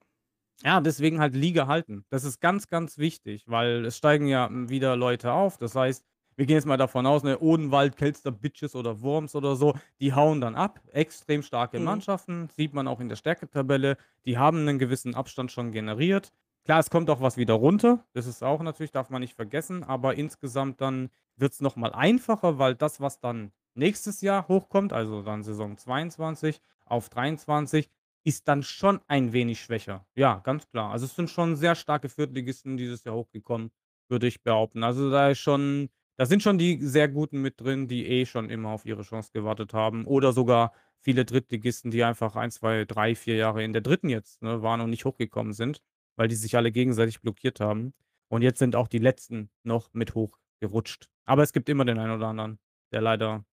Ja, 0.63 0.79
deswegen 0.79 1.19
halt 1.19 1.35
Liga 1.35 1.67
halten. 1.67 2.05
Das 2.09 2.23
ist 2.23 2.39
ganz, 2.39 2.67
ganz 2.69 2.97
wichtig, 2.97 3.43
weil 3.47 3.85
es 3.85 3.97
steigen 3.97 4.27
ja 4.27 4.49
wieder 4.51 4.95
Leute 4.95 5.33
auf. 5.33 5.57
Das 5.57 5.75
heißt, 5.75 6.05
wir 6.35 6.45
gehen 6.45 6.55
jetzt 6.55 6.65
mal 6.65 6.77
davon 6.77 7.05
aus, 7.05 7.23
ne, 7.23 7.39
Odenwald, 7.39 7.95
Kelster 7.97 8.31
Bitches 8.31 8.75
oder 8.75 9.01
Worms 9.01 9.35
oder 9.35 9.55
so, 9.55 9.75
die 9.99 10.13
hauen 10.13 10.41
dann 10.41 10.55
ab. 10.55 10.79
Extrem 10.91 11.41
starke 11.43 11.77
Mhm. 11.77 11.83
Mannschaften, 11.85 12.49
sieht 12.55 12.73
man 12.73 12.87
auch 12.87 12.99
in 12.99 13.09
der 13.09 13.15
Stärketabelle. 13.15 13.97
Die 14.25 14.37
haben 14.37 14.65
'nen 14.65 14.79
gewissen 14.79 15.15
Abstand 15.15 15.51
schon 15.51 15.71
generiert. 15.71 16.31
Klar, 16.65 16.79
es 16.79 16.89
kommt 16.89 17.09
auch 17.09 17.19
was 17.21 17.35
wieder 17.37 17.55
runter. 17.55 18.05
Das 18.13 18.25
ist 18.25 18.41
auch 18.43 18.61
natürlich 18.61 18.91
darf 18.91 19.09
man 19.09 19.21
nicht 19.21 19.35
vergessen, 19.35 19.83
aber 19.83 20.15
insgesamt 20.15 20.79
dann 20.81 21.09
wird's 21.35 21.59
noch 21.61 21.75
mal 21.75 21.91
einfacher, 21.93 22.57
weil 22.57 22.75
das, 22.75 23.01
was 23.01 23.19
dann 23.19 23.51
nächstes 23.75 24.21
Jahr 24.21 24.47
hochkommt, 24.47 24.93
also 24.93 25.21
dann 25.23 25.43
Saison 25.43 25.77
22 25.77 26.61
auf 26.85 27.09
23, 27.09 27.89
ist 28.23 28.47
dann 28.47 28.63
schon 28.63 29.01
ein 29.07 29.33
wenig 29.33 29.59
schwächer. 29.61 30.05
Ja, 30.15 30.39
ganz 30.39 30.67
klar. 30.69 30.91
Also, 30.91 31.05
es 31.05 31.15
sind 31.15 31.29
schon 31.29 31.55
sehr 31.57 31.75
starke 31.75 32.07
Viertligisten 32.07 32.77
dieses 32.77 33.03
Jahr 33.03 33.15
hochgekommen, 33.15 33.71
würde 34.07 34.27
ich 34.27 34.43
behaupten. 34.43 34.83
Also, 34.83 35.09
da 35.11 35.29
ist 35.29 35.39
schon 35.39 35.89
da 36.17 36.25
sind 36.25 36.43
schon 36.43 36.57
die 36.57 36.79
sehr 36.81 37.07
Guten 37.09 37.41
mit 37.41 37.59
drin, 37.59 37.87
die 37.87 38.05
eh 38.07 38.25
schon 38.25 38.49
immer 38.49 38.69
auf 38.69 38.85
ihre 38.85 39.03
Chance 39.03 39.31
gewartet 39.33 39.73
haben 39.73 40.05
oder 40.05 40.33
sogar 40.33 40.73
viele 40.99 41.25
Drittligisten, 41.25 41.91
die 41.91 42.03
einfach 42.03 42.35
1, 42.35 42.55
2, 42.55 42.85
3, 42.85 43.15
4 43.15 43.35
Jahre 43.35 43.63
in 43.63 43.73
der 43.73 43.81
Dritten 43.81 44.09
jetzt, 44.09 44.41
ne, 44.41 44.61
waren 44.61 44.81
und 44.81 44.89
nicht 44.89 45.05
hochgekommen 45.05 45.53
sind, 45.53 45.81
weil 46.15 46.27
die 46.27 46.35
sich 46.35 46.55
alle 46.55 46.71
gegenseitig 46.71 47.21
blockiert 47.21 47.59
haben. 47.59 47.93
Und 48.29 48.41
jetzt 48.41 48.59
sind 48.59 48.75
auch 48.75 48.87
die 48.87 48.99
Letzten 48.99 49.51
noch 49.63 49.93
mit 49.93 50.15
hochgerutscht. 50.15 51.09
Aber 51.25 51.43
es 51.43 51.53
gibt 51.53 51.69
immer 51.69 51.85
den 51.85 51.99
einen 51.99 52.15
oder 52.15 52.27
anderen, 52.27 52.59
der 52.91 53.01
leider 53.01 53.45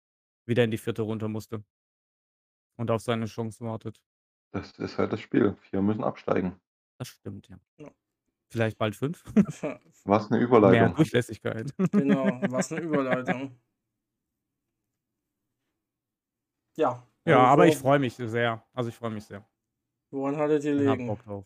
wieder 0.46 0.64
in 0.64 0.72
die 0.72 0.78
Vierte 0.78 1.02
runter 1.02 1.28
musste 1.28 1.64
und 2.78 2.92
auf 2.92 3.02
seine 3.02 3.26
Chance 3.26 3.64
wartet. 3.66 4.00
Das 4.52 4.72
ist 4.80 4.98
halt 4.98 5.14
das 5.14 5.22
Spiel. 5.22 5.56
4 5.70 5.82
müssen 5.82 6.04
absteigen. 6.04 6.60
Das 6.98 7.10
stimmt, 7.10 7.48
ja. 7.50 7.60
Ja. 7.78 7.90
Vielleicht 8.52 8.78
bald 8.80 8.96
5. 8.96 9.24
Ver 9.50 9.80
Was 10.06 10.30
'ne 10.30 10.40
Mehr 10.62 10.90
Überleitung. 10.90 10.96
Durchlässigkeit. 10.96 11.74
Genau, 11.96 12.52
was 12.52 12.72
'ne 12.72 12.80
Überleitung. 12.82 13.60
Ja, 16.78 17.08
Ja, 17.28 17.46
aber 17.46 17.68
ich 17.68 17.78
also 17.78 17.78
freue 17.78 18.00
mich 18.00 18.16
sehr. 18.16 18.64
Also, 18.74 18.90
ich 18.90 18.96
freue 18.96 19.12
mich 19.12 19.26
sehr. 19.26 19.46
woran 20.12 20.38
hattet 20.38 20.64
ihr 20.66 20.74
gelegen? 20.74 21.06
Bock 21.06 21.24
drauf. 21.24 21.46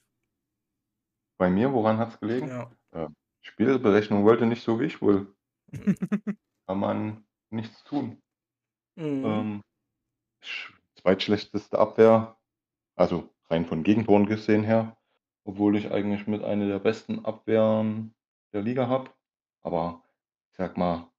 Bei 1.39 1.49
mir, 1.49 1.73
woran 1.73 1.97
hat's 1.97 2.19
gelegen? 2.19 2.51
Ja. 2.51 2.73
Äh, 2.91 3.07
Spielberechnung 3.41 4.23
wollte 4.23 4.45
nicht 4.45 4.63
so 4.63 4.79
wie 4.79 4.85
ich 4.85 5.01
will. 5.01 5.33
Kann 6.67 6.79
man 6.79 7.25
nichts 7.51 7.83
tun. 7.83 8.21
Mhm. 8.97 9.47
Ähm, 9.47 9.61
sch 10.41 10.73
zweitschlechteste 10.95 11.79
Abwehr, 11.79 12.37
also 12.95 13.29
rein 13.49 13.65
von 13.65 13.83
Gegentoren 13.83 14.25
gesehen 14.27 14.63
her, 14.63 14.97
obwohl 15.45 15.77
ich 15.77 15.91
eigentlich 15.91 16.27
mit 16.27 16.43
einer 16.43 16.67
der 16.67 16.79
besten 16.79 17.25
Abwehren 17.25 18.15
der 18.53 18.61
Liga 18.63 18.87
habe. 18.87 19.11
Aber 19.61 20.03
ich 20.51 20.57
sage 20.57 20.79
mal, 20.79 21.09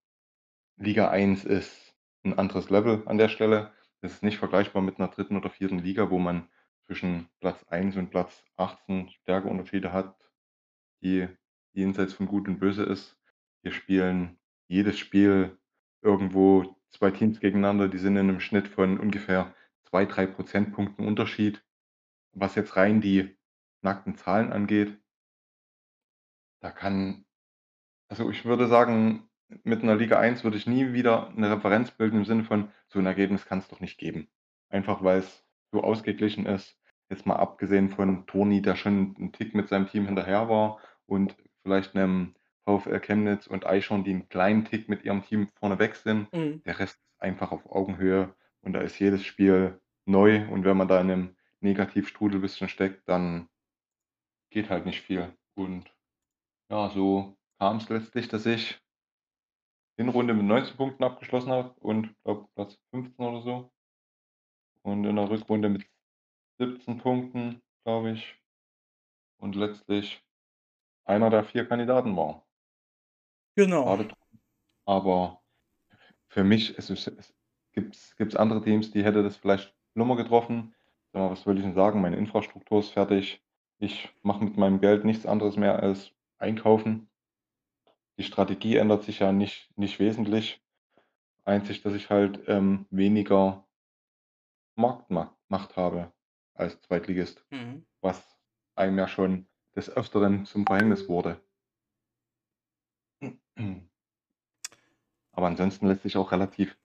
Liga 0.78 1.10
1 1.10 1.44
ist 1.44 1.96
'n 2.24 2.34
anderes 2.34 2.70
Level 2.70 3.02
an 3.06 3.18
der 3.18 3.28
Stelle. 3.30 3.72
Das 4.02 4.12
ist 4.14 4.22
nicht 4.24 4.38
vergleichbar 4.38 4.82
mit 4.82 4.98
'ner 5.00 5.08
3. 5.08 5.36
oder 5.38 5.50
4. 5.50 5.80
Liga, 5.80 6.10
wo 6.10 6.18
man 6.20 6.48
zwischen 6.86 7.28
Platz 7.40 7.64
1 7.68 7.96
und 7.96 8.10
Platz 8.10 8.44
18 8.56 9.10
Stärkeunterschiede 9.10 9.92
hat, 9.92 10.16
die 11.02 11.28
jenseits 11.74 12.14
von 12.14 12.26
Gut 12.28 12.48
und 12.48 12.60
Böse 12.60 12.84
ist. 12.84 13.18
Wir 13.62 13.72
spielen 13.72 14.38
jedes 14.68 14.98
Spiel 14.98 15.58
irgendwo 16.02 16.76
2 16.90 17.10
Teams 17.12 17.40
gegeneinander, 17.40 17.88
die 17.88 17.98
sind 17.98 18.16
in 18.18 18.26
'nem 18.28 18.40
Schnitt 18.40 18.68
von 18.68 18.98
ungefähr 19.00 19.54
2, 19.84 20.06
3 20.06 20.26
Prozentpunkten 20.26 21.06
Unterschied. 21.06 21.64
Was 22.34 22.54
jetzt 22.56 22.76
rein 22.76 23.00
die 23.02 23.36
nackten 23.84 24.16
Zahlen 24.16 24.52
angeht 24.52 24.98
da 26.62 26.70
kann 26.70 27.24
also, 28.08 28.30
ich 28.30 28.44
würde 28.44 28.68
sagen, 28.68 29.28
mit 29.64 29.82
'ner 29.84 29.96
Liga 29.96 30.18
1 30.20 30.44
würde 30.44 30.56
ich 30.58 30.66
nie 30.66 30.92
wieder 30.94 31.32
'ne 31.36 31.50
Referenz 31.50 31.90
bilden 31.92 32.18
im 32.18 32.24
Sinne 32.26 32.44
von: 32.44 32.70
„So 32.88 32.98
'n 33.00 33.06
Ergebnis 33.06 33.46
kann's 33.46 33.68
doch 33.68 33.80
nicht 33.80 33.98
geben.“ 33.98 34.28
Einfach 34.70 35.02
weil's 35.04 35.44
so 35.72 35.82
ausgeglichen 35.84 36.46
ist. 36.46 36.78
Jetzt 37.10 37.26
mal 37.26 37.36
abgesehen 37.36 37.90
von 37.90 38.26
Toni, 38.26 38.62
der 38.62 38.76
schon 38.76 39.16
'n 39.18 39.32
Tick 39.32 39.54
mit 39.54 39.68
seinem 39.68 39.88
Team 39.88 40.06
hinterher 40.06 40.48
war 40.50 40.80
und 41.06 41.36
vielleicht 41.64 41.94
'nem 41.96 42.34
VfL 42.66 43.00
Chemnitz 43.00 43.46
und 43.48 43.66
Eichhorn, 43.66 44.04
die 44.04 44.12
'n 44.12 44.28
kleinen 44.28 44.64
Tick 44.66 44.88
mit 44.88 45.04
ihrem 45.04 45.22
Team 45.24 45.48
vorne 45.58 45.78
weg 45.80 45.96
sind. 45.96 46.28
Mhm. 46.34 46.62
Der 46.66 46.78
Rest 46.80 46.96
ist 46.98 47.22
einfach 47.22 47.52
auf 47.52 47.66
Augenhöhe 47.70 48.34
und 48.62 48.74
da 48.74 48.80
ist 48.82 48.98
jedes 49.00 49.24
Spiel 49.24 49.80
neu 50.06 50.48
und 50.50 50.64
wenn 50.64 50.76
man 50.78 50.88
da 50.88 51.00
in 51.00 51.08
'nem 51.08 51.36
Negativstrudel 51.60 52.40
bisschen 52.40 52.68
steckt, 52.68 53.08
dann 53.08 53.48
geht 54.54 54.70
halt 54.70 54.86
nicht 54.86 55.02
viel. 55.02 55.36
Und 55.54 55.92
ja, 56.70 56.88
so 56.88 57.36
kam's 57.58 57.88
letztlich, 57.90 58.28
dass 58.28 58.46
ich 58.46 58.80
Hinrunde 59.98 60.32
mit 60.32 60.46
19 60.46 60.76
Punkten 60.76 61.04
abgeschlossen 61.04 61.52
habe 61.52 61.74
und 61.80 62.14
glaube 62.24 62.48
Platz 62.54 62.78
15 62.90 63.24
oder 63.24 63.42
so. 63.42 63.70
Und 64.82 65.04
in 65.04 65.16
der 65.16 65.28
Rückrunde 65.28 65.68
mit 65.68 65.86
17 66.58 66.98
Punkten, 66.98 67.60
glaube 67.84 68.12
ich. 68.12 68.40
Und 69.38 69.56
letztlich 69.56 70.24
einer 71.04 71.30
der 71.30 71.44
4 71.44 71.68
Kandidaten 71.68 72.16
war. 72.16 72.46
Genau. 73.56 73.98
Aber 74.86 75.42
für 76.28 76.44
mich 76.44 76.78
es 76.78 76.90
es 76.90 77.34
gibt's 77.72 78.16
gibt's 78.16 78.36
andere 78.36 78.62
Teams, 78.62 78.90
die 78.90 79.04
hätte 79.04 79.22
das 79.22 79.36
vielleicht 79.36 79.74
schlimmer 79.92 80.16
getroffen. 80.16 80.74
Was 81.12 81.46
will 81.46 81.56
ich 81.56 81.64
denn 81.64 81.74
sagen? 81.74 82.00
Meine 82.00 82.16
Infrastruktur 82.16 82.80
ist 82.80 82.90
fertig. 82.90 83.43
Ich 83.78 84.08
mache 84.22 84.44
mit 84.44 84.56
meinem 84.56 84.80
Geld 84.80 85.04
nichts 85.04 85.26
anderes 85.26 85.56
mehr 85.56 85.82
als 85.82 86.12
einkaufen. 86.38 87.08
Die 88.16 88.22
Strategie 88.22 88.76
ändert 88.76 89.02
sich 89.02 89.18
ja 89.18 89.32
nicht 89.32 89.76
nicht 89.76 89.98
wesentlich. 89.98 90.62
Einzig, 91.44 91.82
dass 91.82 91.94
ich 91.94 92.08
halt, 92.10 92.48
ähm, 92.48 92.86
weniger 92.90 93.66
Marktma 94.76 95.36
Macht 95.48 95.76
habe 95.76 96.12
als 96.54 96.80
Zweitligist, 96.80 97.44
Mhm. 97.50 97.84
was 98.00 98.38
einem 98.76 98.98
ja 98.98 99.06
schon 99.08 99.46
des 99.76 99.90
Öfteren 99.90 100.46
zum 100.46 100.64
Verhängnis 100.66 101.08
wurde. 101.08 101.40
Aber 105.32 105.46
ansonsten 105.48 105.86
lässt 105.86 106.02
sich 106.02 106.16
auch 106.16 106.32
relativ 106.32 106.76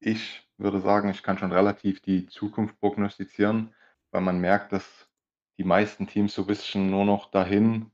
ich 0.00 0.48
würde 0.56 0.80
sagen, 0.80 1.08
ich 1.08 1.22
kann 1.22 1.38
schon 1.38 1.52
relativ 1.52 2.00
die 2.00 2.26
Zukunft 2.26 2.78
prognostizieren, 2.80 3.74
weil 4.16 4.22
man 4.22 4.40
merkt, 4.40 4.72
dass 4.72 5.10
die 5.58 5.64
meisten 5.64 6.06
Teams 6.06 6.32
so 6.34 6.46
bisschen 6.46 6.90
nur 6.90 7.04
noch 7.04 7.30
dahin 7.30 7.90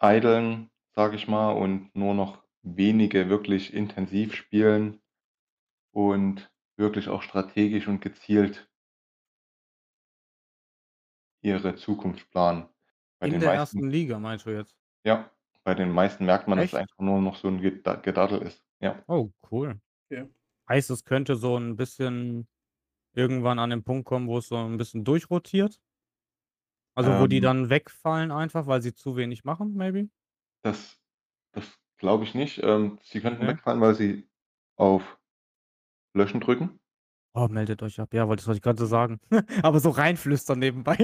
eideln, 0.00 0.70
sage 0.94 1.16
ich 1.16 1.26
mal, 1.26 1.50
und 1.50 1.90
nur 1.96 2.14
noch 2.14 2.44
wenige 2.62 3.28
wirklich 3.28 3.74
intensiv 3.74 4.32
spielen 4.34 5.00
und 5.92 6.52
wirklich 6.76 7.08
auch 7.08 7.22
strategisch 7.22 7.88
und 7.88 8.00
gezielt 8.02 8.68
ihre 11.44 11.76
Zukunft 11.76 12.30
planen. 12.30 12.68
Bei 13.20 13.26
In 13.26 13.38
den 13.38 13.40
der 13.40 13.50
meisten 13.50 13.50
1. 13.52 13.88
Liga 13.90 14.18
meinst 14.18 14.46
du 14.46 14.50
jetzt? 14.50 14.72
Ja, 15.04 15.30
bei 15.64 15.74
den 15.74 15.90
meisten 15.92 16.24
merkt 16.24 16.48
man, 16.48 16.58
dass 16.58 16.68
es 16.68 16.74
Echt? 16.74 16.78
einfach 16.78 16.98
nur 16.98 17.20
noch 17.20 17.36
so 17.36 17.48
'n 17.48 17.60
Geda 17.60 17.94
Gedaddel 17.96 18.42
ist. 18.42 18.64
Ja. 18.80 19.04
Oh, 19.10 19.32
cool. 19.50 19.80
Okay. 20.10 20.28
Heißt, 20.68 20.90
es 20.90 21.02
könnte 21.04 21.36
so 21.36 21.56
'n 21.56 21.76
bisschen 21.76 22.46
irgendwann 23.18 23.58
an 23.58 23.70
den 23.70 23.84
Punkt 23.84 24.06
kommen, 24.06 24.28
wo 24.28 24.38
es 24.38 24.48
so 24.48 24.56
'n 24.56 24.78
bisschen 24.78 25.04
durchrotiert? 25.04 25.78
Also, 26.96 27.16
wo 27.18 27.26
die 27.28 27.40
Ähm 27.40 27.40
dann 27.40 27.70
wegfallen 27.70 28.30
einfach, 28.32 28.66
weil 28.66 28.82
sie 28.82 28.92
zu 28.94 29.16
wenig 29.16 29.44
machen, 29.44 29.74
maybe? 29.74 30.08
Das 30.64 30.98
das 31.52 31.78
glaube 31.98 32.24
ich 32.24 32.34
nicht. 32.34 32.62
Ähm, 32.62 32.98
sie 33.02 33.20
könnten 33.20 33.46
Ne? 33.46 33.48
wegfallen, 33.48 33.80
weil 33.80 33.94
sie 33.94 34.28
auf 34.76 35.18
Löschen 36.14 36.40
drücken. 36.40 36.80
Oh, 37.34 37.46
meldet 37.48 37.82
euch 37.82 38.00
ab. 38.00 38.14
Ja, 38.14 38.26
wollte 38.26 38.40
das 38.40 38.46
wollte 38.48 38.58
ich 38.58 38.62
grad 38.62 38.78
so 38.78 38.86
sagen. 38.86 39.20
Aber 39.62 39.80
so 39.80 39.90
reinflüstern 39.90 40.58
nebenbei. 40.58 40.96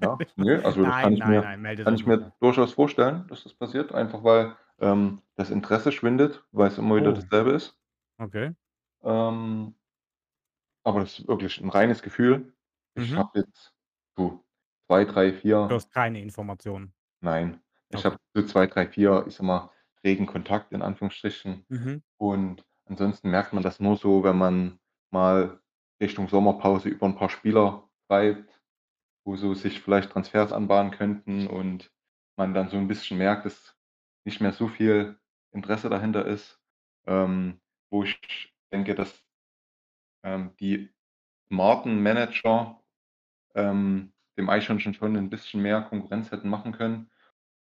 Ja, 0.00 0.24
ne, 0.36 0.64
also 0.64 0.84
das 0.84 0.98
kann 0.98 1.12
Nein, 1.12 1.14
ich 1.14 1.24
nein, 1.24 1.40
mir 1.40 1.40
nein, 1.40 1.60
meldet 1.60 1.84
kann 1.84 1.94
ich 1.94 2.06
mir 2.06 2.32
durchaus 2.40 2.72
vorstellen, 2.72 3.26
dass 3.28 3.44
das 3.44 3.54
passiert, 3.54 3.92
einfach 3.92 4.24
weil, 4.24 4.56
ähm, 4.80 5.20
das 5.36 5.50
Interesse 5.50 5.92
schwindet, 5.92 6.44
weil's 6.52 6.78
immer 6.78 6.96
wieder 6.96 7.12
Oh. 7.12 7.12
dasselbe 7.12 7.50
ist. 7.52 7.78
Okay. 8.20 8.54
Ähm 9.02 9.74
aber 10.84 11.00
das 11.00 11.18
ist 11.20 11.28
wirklich 11.28 11.60
'n 11.62 11.70
reines 11.70 12.02
Gefühl. 12.02 12.54
Ich 12.94 13.14
Mhm. 13.14 13.16
habe 13.16 13.40
jetzt 13.40 13.74
so 14.16 14.44
2, 14.88 15.04
3, 15.04 15.32
Du 15.68 15.74
4 15.74 15.76
hast 15.76 15.90
keine 15.90 16.20
Informationen. 16.20 16.92
Nein. 17.22 17.60
Ich 17.88 18.04
Okay. 18.04 18.04
habe 18.04 18.18
so 18.34 18.42
2, 18.44 18.66
3, 18.66 18.86
4, 18.86 19.24
ich 19.26 19.34
sage 19.34 19.46
mal, 19.46 19.70
regen 20.04 20.26
Kontakt 20.26 20.72
in 20.72 20.82
Anführungsstrichen. 20.82 21.66
Mhm. 21.70 22.00
Und 22.18 22.64
ansonsten 22.86 23.30
merkt 23.30 23.52
man 23.52 23.62
das 23.62 23.80
nur 23.80 23.96
so, 23.96 24.22
wenn 24.24 24.36
man 24.38 24.78
mal 25.10 25.60
Richtung 26.00 26.28
Sommerpause 26.28 26.88
über 26.88 27.06
'n 27.06 27.16
paar 27.16 27.30
Spieler 27.30 27.88
schreibt, 28.06 28.62
wo 29.26 29.36
so 29.36 29.54
sich 29.54 29.82
vielleicht 29.82 30.12
Transfers 30.12 30.52
anbahnen 30.52 30.92
könnten 30.92 31.48
und 31.48 31.92
man 32.36 32.54
dann 32.54 32.70
so 32.70 32.78
'n 32.78 32.88
bisschen 32.88 33.18
merkt, 33.18 33.46
dass 33.46 33.76
nicht 34.26 34.40
mehr 34.42 34.52
so 34.52 34.68
viel 34.68 35.18
Interesse 35.52 35.90
dahinter 35.90 36.26
ist. 36.26 36.60
Ähm, 37.06 37.60
wo 37.90 38.04
ich 38.04 38.54
denke, 38.72 38.94
dass, 38.96 39.23
ähm, 40.24 40.56
die 40.60 40.90
smarten 41.48 42.02
Manager, 42.02 42.82
ähm, 43.54 44.12
dem 44.38 44.50
Eichhörnchen 44.50 44.94
schon 44.94 45.16
'n 45.16 45.30
bisschen 45.30 45.62
mehr 45.62 45.82
Konkurrenz 45.82 46.32
hätten 46.32 46.48
machen 46.50 46.72
können. 46.72 47.10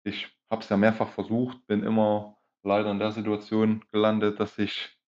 Ich 0.05 0.29
habe 0.51 0.61
es 0.63 0.69
ja 0.69 0.77
mehrfach 0.77 1.09
versucht, 1.09 1.65
bin 1.67 1.83
immer 1.83 2.37
leider 2.63 2.91
in 2.91 2.99
der 2.99 3.11
Situation 3.13 3.85
gelandet, 3.91 4.39
dass 4.39 4.57
ich 4.59 4.99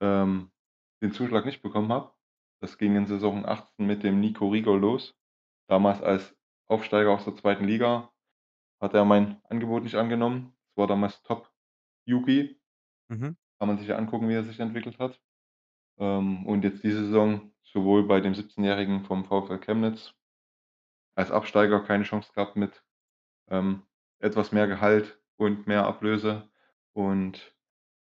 ähm, 0.00 0.52
den 1.02 1.12
Zuschlag 1.12 1.44
nicht 1.46 1.62
bekommen 1.62 1.92
habe. 1.92 2.12
Das 2.60 2.78
ging 2.78 2.96
in 2.96 3.06
Saison 3.06 3.46
18 3.46 3.86
mit 3.86 4.02
dem 4.02 4.20
Nico 4.20 4.48
Rigo 4.48 4.76
los. 4.76 5.14
Damals 5.68 6.02
als 6.02 6.36
Aufsteiger 6.68 7.10
aus 7.12 7.24
der 7.24 7.34
zweiten 7.36 7.64
Liga 7.66 8.10
hat 8.80 8.94
er 8.94 9.04
mein 9.04 9.40
Angebot 9.48 9.84
nicht 9.84 9.96
angenommen. 9.96 10.54
Es 10.70 10.76
war 10.78 10.86
damals 10.86 11.22
Top 11.22 11.50
Yuki. 12.06 12.60
Mhm. 13.08 13.36
Kann 13.58 13.68
man 13.68 13.78
sich 13.78 13.88
ja 13.88 13.96
angucken, 13.96 14.28
wie 14.28 14.34
er 14.34 14.44
sich 14.44 14.60
entwickelt 14.60 14.98
hat. 14.98 15.20
Ähm, 16.02 16.44
und 16.46 16.64
jetzt 16.64 16.82
diese 16.82 17.04
Saison 17.04 17.52
sowohl 17.62 18.04
bei 18.08 18.20
dem 18.20 18.32
17-Jährigen 18.34 19.04
vom 19.04 19.24
VfL 19.24 19.58
Chemnitz 19.58 20.12
als 21.14 21.30
Absteiger 21.30 21.78
keine 21.80 22.02
Chance 22.02 22.32
gehabt 22.34 22.56
mit 22.56 22.82
ähm, 23.48 23.82
etwas 24.18 24.50
mehr 24.50 24.66
Gehalt 24.66 25.20
und 25.36 25.68
mehr 25.68 25.86
Ablöse. 25.86 26.50
Und 26.92 27.54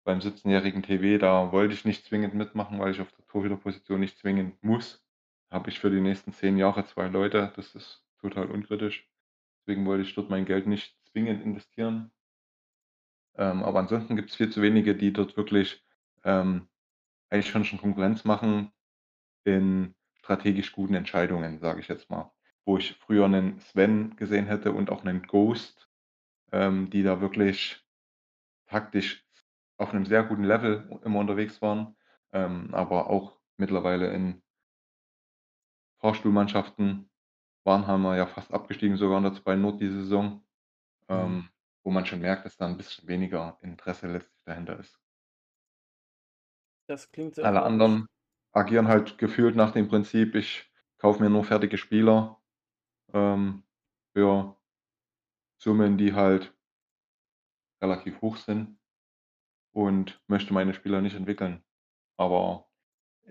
beim 0.04 0.18
17-jährigen 0.18 0.82
TW, 0.82 1.16
da 1.16 1.52
wollte 1.52 1.72
ich 1.72 1.86
nicht 1.86 2.04
zwingend 2.04 2.34
mitmachen, 2.34 2.78
weil 2.78 2.90
ich 2.90 3.00
auf 3.00 3.10
der 3.12 3.26
Torhüterposition 3.28 4.00
nicht 4.00 4.18
zwingend 4.18 4.62
muss. 4.62 5.02
Habe 5.50 5.70
ich 5.70 5.80
für 5.80 5.90
die 5.90 6.00
nächsten 6.00 6.32
zehn 6.32 6.58
Jahre 6.58 6.84
zwei 6.84 7.08
Leute. 7.08 7.50
Das 7.56 7.74
ist 7.74 8.04
total 8.20 8.50
unkritisch. 8.50 9.08
Deswegen 9.60 9.86
wollte 9.86 10.02
ich 10.02 10.14
dort 10.14 10.28
mein 10.28 10.44
Geld 10.44 10.66
nicht 10.66 10.94
zwingend 11.10 11.42
investieren. 11.42 12.12
Ähm, 13.36 13.62
aber 13.62 13.78
ansonsten 13.78 14.16
gibt 14.16 14.30
es 14.30 14.36
viel 14.36 14.50
zu 14.50 14.60
wenige, 14.60 14.94
die 14.94 15.14
dort 15.14 15.36
wirklich 15.38 15.82
ähm, 16.24 16.68
eigentlich 17.30 17.50
schon 17.50 17.64
schon 17.64 17.80
Konkurrenz 17.80 18.24
machen 18.24 18.72
in 19.44 19.94
strategisch 20.18 20.72
guten 20.72 20.94
Entscheidungen, 20.94 21.58
sage 21.60 21.80
ich 21.80 21.88
jetzt 21.88 22.10
mal. 22.10 22.32
Wo 22.64 22.78
ich 22.78 22.94
früher 22.96 23.26
einen 23.26 23.60
Sven 23.60 24.16
gesehen 24.16 24.46
hätte 24.46 24.72
und 24.72 24.90
auch 24.90 25.04
einen 25.04 25.22
Ghost, 25.22 25.88
ähm, 26.52 26.90
die 26.90 27.02
da 27.02 27.20
wirklich 27.20 27.84
taktisch 28.66 29.24
auf 29.78 29.90
einem 29.92 30.06
sehr 30.06 30.24
guten 30.24 30.44
Level 30.44 31.00
immer 31.04 31.20
unterwegs 31.20 31.62
waren, 31.62 31.96
ähm, 32.32 32.74
aber 32.74 33.08
auch 33.08 33.38
mittlerweile 33.56 34.08
in 34.12 34.42
Fahrstuhlmannschaften 36.00 37.08
waren, 37.64 37.86
haben 37.86 38.02
wir 38.02 38.16
ja 38.16 38.26
fast 38.26 38.52
abgestiegen, 38.52 38.96
sogar 38.96 39.18
in 39.18 39.24
der 39.24 39.34
2 39.34 39.56
Not 39.56 39.80
diese 39.80 40.02
Saison, 40.02 40.44
mhm. 41.08 41.14
ähm, 41.14 41.48
wo 41.84 41.90
man 41.90 42.06
schon 42.06 42.20
merkt, 42.20 42.44
dass 42.44 42.56
da 42.56 42.66
ein 42.66 42.76
bisschen 42.76 43.06
weniger 43.08 43.58
Interesse 43.62 44.08
letztlich 44.08 44.42
dahinter 44.44 44.78
ist. 44.78 44.98
Das 46.86 47.10
klingt 47.10 47.34
sehr 47.34 47.44
Alle 47.44 47.62
anderen 47.62 48.06
agieren 48.52 48.88
halt 48.88 49.18
gefühlt 49.18 49.56
nach 49.56 49.72
dem 49.72 49.88
Prinzip, 49.88 50.34
ich 50.34 50.70
kaufe 50.98 51.22
mir 51.22 51.30
nur 51.30 51.44
fertige 51.44 51.76
Spieler 51.78 52.40
ähm, 53.12 53.64
für 54.14 54.56
Summen, 55.58 55.98
die 55.98 56.14
halt 56.14 56.54
relativ 57.82 58.20
hoch 58.22 58.36
sind 58.36 58.78
und 59.72 60.22
möchte 60.26 60.54
meine 60.54 60.72
Spieler 60.74 61.02
nicht 61.02 61.16
entwickeln. 61.16 61.62
Aber 62.16 62.66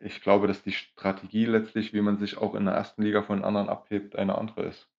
ich 0.02 0.22
glaube, 0.22 0.48
dass 0.48 0.62
die 0.62 0.74
Strategie 0.74 1.46
letztlich, 1.46 1.94
wie 1.94 2.02
man 2.02 2.18
sich 2.18 2.38
auch 2.38 2.54
in 2.54 2.66
der 2.66 2.76
ersten 2.76 3.02
Liga 3.02 3.24
von 3.24 3.44
anderen 3.44 3.70
abhebt, 3.70 4.16
eine 4.16 4.38
andere 4.38 4.64
ist. 4.66 4.90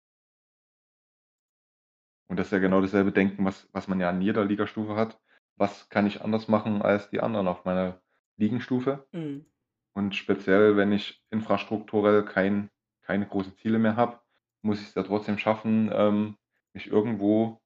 Und 2.28 2.38
das 2.38 2.48
ist 2.48 2.52
ja 2.52 2.58
genau 2.58 2.80
dasselbe 2.80 3.12
Denken, 3.12 3.44
was, 3.44 3.68
was 3.72 3.86
man 3.86 4.00
ja 4.00 4.08
an 4.08 4.20
jeder 4.20 4.44
Ligastufe 4.44 4.96
hat. 4.96 5.20
Was 5.56 5.88
kann 5.88 6.06
ich 6.06 6.22
anders 6.22 6.48
machen 6.48 6.82
als 6.82 7.08
die 7.10 7.20
anderen 7.20 7.46
auf 7.46 7.64
meiner 7.64 8.02
Ligenstufe? 8.38 9.06
Mhm. 9.12 9.46
Und 9.94 10.14
speziell, 10.16 10.76
wenn 10.76 10.92
ich 10.92 11.24
infrastrukturell 11.30 12.24
kein, 12.24 12.70
keine 13.02 13.26
großen 13.28 13.56
Ziele 13.56 13.78
mehr 13.80 13.96
habe, 13.96 14.20
muss 14.62 14.80
ich 14.82 14.88
es 14.88 14.94
ja 14.96 15.04
trotzdem 15.04 15.38
schaffen, 15.38 15.90
ähm, 15.94 16.36
mich 16.74 16.88
irgendwo 16.88 17.60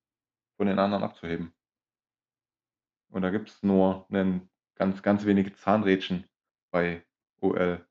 von 0.58 0.66
den 0.68 0.78
anderen 0.80 1.04
abzuheben. 1.04 1.52
Und 3.12 3.22
da 3.22 3.30
gibt 3.30 3.48
es 3.50 3.62
nur 3.62 4.06
'nen 4.08 4.48
ganz, 4.76 5.02
ganz 5.02 5.24
wenige 5.26 5.52
Zahnrädchen 5.52 6.26
bei 6.70 7.04
OL. 7.40 7.84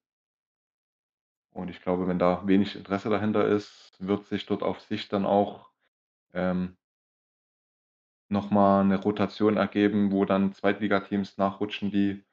Und 1.53 1.69
ich 1.69 1.81
glaube, 1.81 2.07
wenn 2.07 2.19
da 2.19 2.47
wenig 2.47 2.75
Interesse 2.75 3.09
dahinter 3.09 3.47
ist, 3.47 3.93
wird 3.99 4.25
sich 4.25 4.45
dort 4.45 4.63
auf 4.63 4.79
Sicht 4.81 5.11
dann 5.13 5.25
auch, 5.25 5.71
ähm 6.33 6.77
noch 8.31 8.51
mal 8.51 8.83
'ne 8.85 8.95
Rotation 9.01 9.57
ergeben, 9.57 10.11
wo 10.11 10.23
dann 10.23 10.53
Zweitligateams 10.53 11.37
nachrutschen, 11.37 11.89
die 11.89 12.23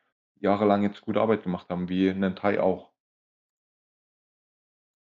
jahrelang 0.41 0.82
jetzt 0.82 1.03
gute 1.03 1.20
Arbeit 1.20 1.43
gemacht 1.45 1.68
haben, 1.70 1.89
wie 1.89 2.12
'nen 2.12 2.37
Tai 2.37 2.61
auch. 2.61 2.91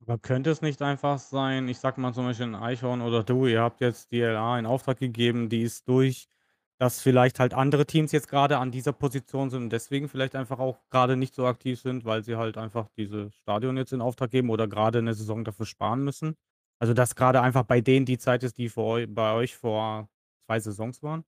Aber 0.02 0.18
könnte 0.18 0.50
es 0.50 0.62
nicht 0.62 0.82
einfach 0.82 1.18
sein, 1.20 1.68
ich 1.68 1.80
sage 1.80 2.02
mal 2.02 2.14
zum 2.14 2.26
Beispiel 2.26 2.46
'n 2.48 2.56
Eichhorn 2.56 3.02
oder 3.02 3.24
du, 3.24 3.46
ihr 3.48 3.62
habt 3.62 3.80
jetzt 3.82 4.12
die 4.12 4.20
LA 4.22 4.60
in 4.60 4.66
Auftrag 4.66 4.98
gegeben, 5.00 5.50
die 5.50 5.62
ist 5.62 5.88
durch 5.88 6.28
dass 6.80 7.00
vielleicht 7.02 7.40
halt 7.40 7.54
andere 7.54 7.86
Teams 7.86 8.12
jetzt 8.12 8.28
gerade 8.28 8.58
an 8.58 8.72
dieser 8.72 8.92
Position 8.94 9.50
sind 9.50 9.62
und 9.64 9.70
deswegen 9.70 10.10
vielleicht 10.10 10.36
einfach 10.36 10.60
auch 10.60 10.80
gerade 10.90 11.16
nicht 11.16 11.34
so 11.34 11.46
aktiv 11.46 11.80
sind, 11.80 12.04
weil 12.04 12.24
sie 12.24 12.36
halt 12.36 12.58
einfach 12.58 12.90
dieses 12.98 13.34
Stadion 13.36 13.78
jetzt 13.78 13.94
in 13.94 14.02
Auftrag 14.02 14.32
geben 14.32 14.50
oder 14.50 14.68
gerade 14.68 14.98
eine 14.98 15.14
Saison 15.14 15.46
dafür 15.46 15.66
sparen 15.68 16.04
müssen? 16.04 16.36
Also, 16.80 16.94
dass 16.94 17.16
gerade 17.16 17.42
einfach 17.42 17.64
bei 17.64 17.80
denen 17.80 18.06
die 18.06 18.18
Zeit 18.18 18.44
ist, 18.44 18.58
die 18.58 18.68
vor 18.70 19.00
bei 19.08 19.34
euch 19.34 19.56
vor 19.56 20.10
2 20.46 20.60
Saisons 20.60 21.02
waren? 21.04 21.24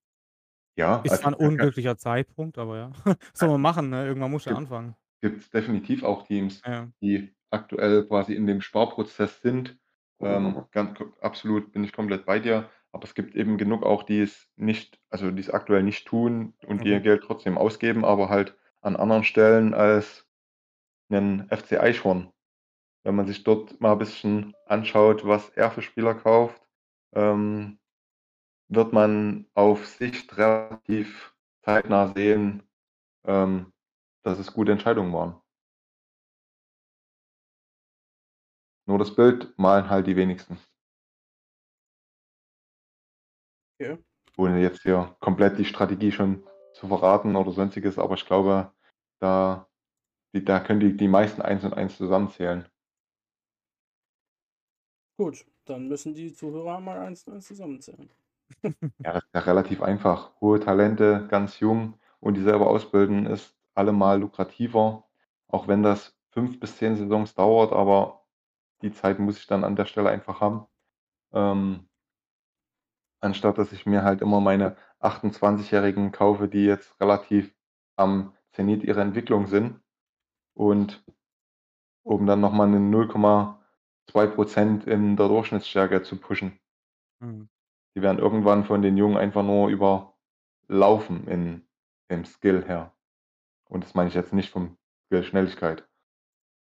Ja, 0.78 1.03
Ist 1.03 1.17
zwar 1.19 1.32
'n 1.34 1.36
unglücklicher 1.36 1.97
Zeitpunkt, 1.97 2.57
aber 2.57 2.78
ja. 2.78 2.91
Was 3.32 3.39
soll 3.39 3.49
man 3.49 3.61
machen, 3.61 3.89
ne? 3.89 4.05
Irgendwann 4.07 4.32
muss 4.32 4.45
ja 4.45 4.55
anfangen. 4.55 4.95
Gibt 5.23 5.41
es 5.41 5.49
definitiv 5.49 6.03
auch 6.03 6.23
Teams, 6.23 6.63
Ja. 6.63 6.91
die 7.01 7.34
aktuell 7.49 8.05
quasi 8.07 8.34
in 8.36 8.47
dem 8.47 8.61
Sparprozess 8.61 9.41
sind. 9.41 9.78
Ähm, 10.21 10.65
ganz 10.71 10.99
absolut 11.21 11.71
bin 11.71 11.84
ich 11.84 11.93
komplett 11.93 12.26
bei 12.26 12.39
dir. 12.39 12.69
Aber 12.91 13.03
es 13.05 13.13
gibt 13.15 13.36
eben 13.36 13.57
genug 13.57 13.84
auch, 13.84 14.03
die 14.03 14.19
es 14.21 14.47
nicht 14.55 14.99
also, 15.09 15.32
die 15.32 15.41
es 15.41 15.49
aktuell 15.49 15.84
nicht 15.84 16.07
tun 16.07 16.53
und 16.65 16.84
die 16.84 16.89
ihr 16.89 17.01
Geld 17.01 17.23
trotzdem 17.23 17.57
ausgeben, 17.57 18.05
aber 18.05 18.30
halt 18.30 18.55
an 18.82 18.95
anderen 18.95 19.23
Stellen 19.23 19.73
als 19.73 20.28
'nen 21.09 21.49
FC 21.51 21.80
Eichhorn. 21.80 22.32
Wenn 23.03 23.15
man 23.15 23.28
sich 23.28 23.43
dort 23.43 23.82
mal 23.82 23.93
ein 23.93 23.99
bisschen 23.99 24.55
anschaut, 24.67 25.26
was 25.28 25.49
er 25.51 25.71
für 25.71 25.82
Spieler 25.84 26.15
kauft, 26.15 26.61
ähm, 27.15 27.80
wird 28.70 28.93
man 28.93 29.47
auf 29.53 29.88
Sicht 29.88 30.38
relativ 30.38 31.36
zeitnah 31.63 32.13
sehen, 32.13 32.63
ähm, 33.26 33.74
dass 34.24 34.39
es 34.39 34.53
gute 34.53 34.72
Entscheidungen 34.74 35.13
waren. 35.13 35.41
Nur 38.88 38.97
das 38.97 39.13
Bild 39.16 39.53
malen 39.59 39.91
halt 39.91 40.07
die 40.07 40.16
wenigsten. 40.16 40.57
Okay. 43.80 43.97
Ohne 44.38 44.61
jetzt 44.61 44.82
hier 44.84 45.16
komplett 45.20 45.57
die 45.59 45.66
Strategie 45.66 46.11
schon 46.11 46.43
zu 46.74 46.88
verraten 46.88 47.36
oder 47.36 47.51
Sonstiges, 47.51 47.97
aber 47.99 48.16
ich 48.16 48.26
glaube, 48.26 48.72
da 49.20 49.68
die 50.36 50.45
da 50.45 50.59
können 50.59 50.82
die 50.82 50.97
die 50.97 51.07
meisten 51.07 51.41
eins 51.41 51.63
und 51.63 51.74
eins 51.74 51.97
zusammenzählen. 51.97 52.68
Gut, 55.18 55.45
dann 55.66 55.89
müssen 55.89 56.13
die 56.13 56.34
Zuhörer 56.34 56.80
mal 56.80 56.99
eins 56.99 57.28
und 57.28 57.34
eins 57.34 57.47
zusammenzählen. 57.47 58.09
Ja, 59.06 59.14
das 59.14 59.24
ist 59.24 59.34
ja 59.36 59.41
relativ 59.41 59.82
einfach. 59.84 60.32
Hohe 60.41 60.60
Talente, 60.60 61.28
ganz 61.30 61.60
jung 61.60 61.93
und 62.20 62.34
die 62.36 62.41
selber 62.41 62.68
ausbilden, 62.68 63.28
ist 63.28 63.56
allemal 63.76 64.20
lukrativer, 64.20 65.04
auch 65.48 65.68
wenn 65.68 65.84
das 65.84 66.18
5 66.32 66.60
bis 66.60 66.78
10 66.78 66.96
Saisons 66.96 67.36
dauert, 67.36 67.72
aber 67.72 68.24
die 68.82 68.91
Zeit 68.93 69.20
muss 69.20 69.38
ich 69.39 69.48
dann 69.48 69.64
an 69.66 69.76
der 69.76 69.86
Stelle 69.86 70.10
einfach 70.10 70.39
haben. 70.41 70.66
Ähm 71.34 71.88
Anstatt 73.24 73.58
dass 73.58 73.72
ich 73.72 73.86
mir 73.86 74.04
halt 74.04 74.22
immer 74.22 74.39
meine 74.41 74.76
28-Jährigen 75.00 76.12
kaufe, 76.12 76.48
die 76.48 76.66
jetzt 76.66 77.00
relativ 77.00 77.54
am 77.96 78.34
Zenit 78.52 78.84
ihrer 78.84 79.02
Entwicklung 79.02 79.48
sind 79.48 79.80
und 80.56 81.04
um 82.06 82.26
dann 82.28 82.39
noch 82.41 82.54
mal 82.54 82.68
'ne 82.68 82.80
0,2% 82.80 84.86
in 84.86 85.16
der 85.18 85.28
Durchschnittsstärke 85.28 86.04
zu 86.04 86.18
pushen. 86.20 86.60
Mhm. 87.22 87.50
Die 87.96 88.02
werden 88.02 88.20
irgendwann 88.20 88.66
von 88.66 88.82
den 88.82 88.98
Jungen 88.98 89.18
einfach 89.18 89.43
nur 89.43 89.70
überlaufen 89.70 91.28
in 91.28 91.66
dem 92.12 92.26
Skill 92.26 92.66
her. 92.66 92.93
Und 93.70 93.84
das 93.84 93.93
meine 93.96 94.10
ich 94.10 94.16
jetzt 94.16 94.34
nicht 94.34 94.50
vom 94.50 94.78
Skill 95.06 95.24
Schnelligkeit. 95.24 95.88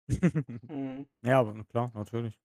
Mhm. 0.68 1.08
Ja, 1.22 1.40
aber 1.40 1.64
klar, 1.66 1.92
natürlich. 1.94 2.38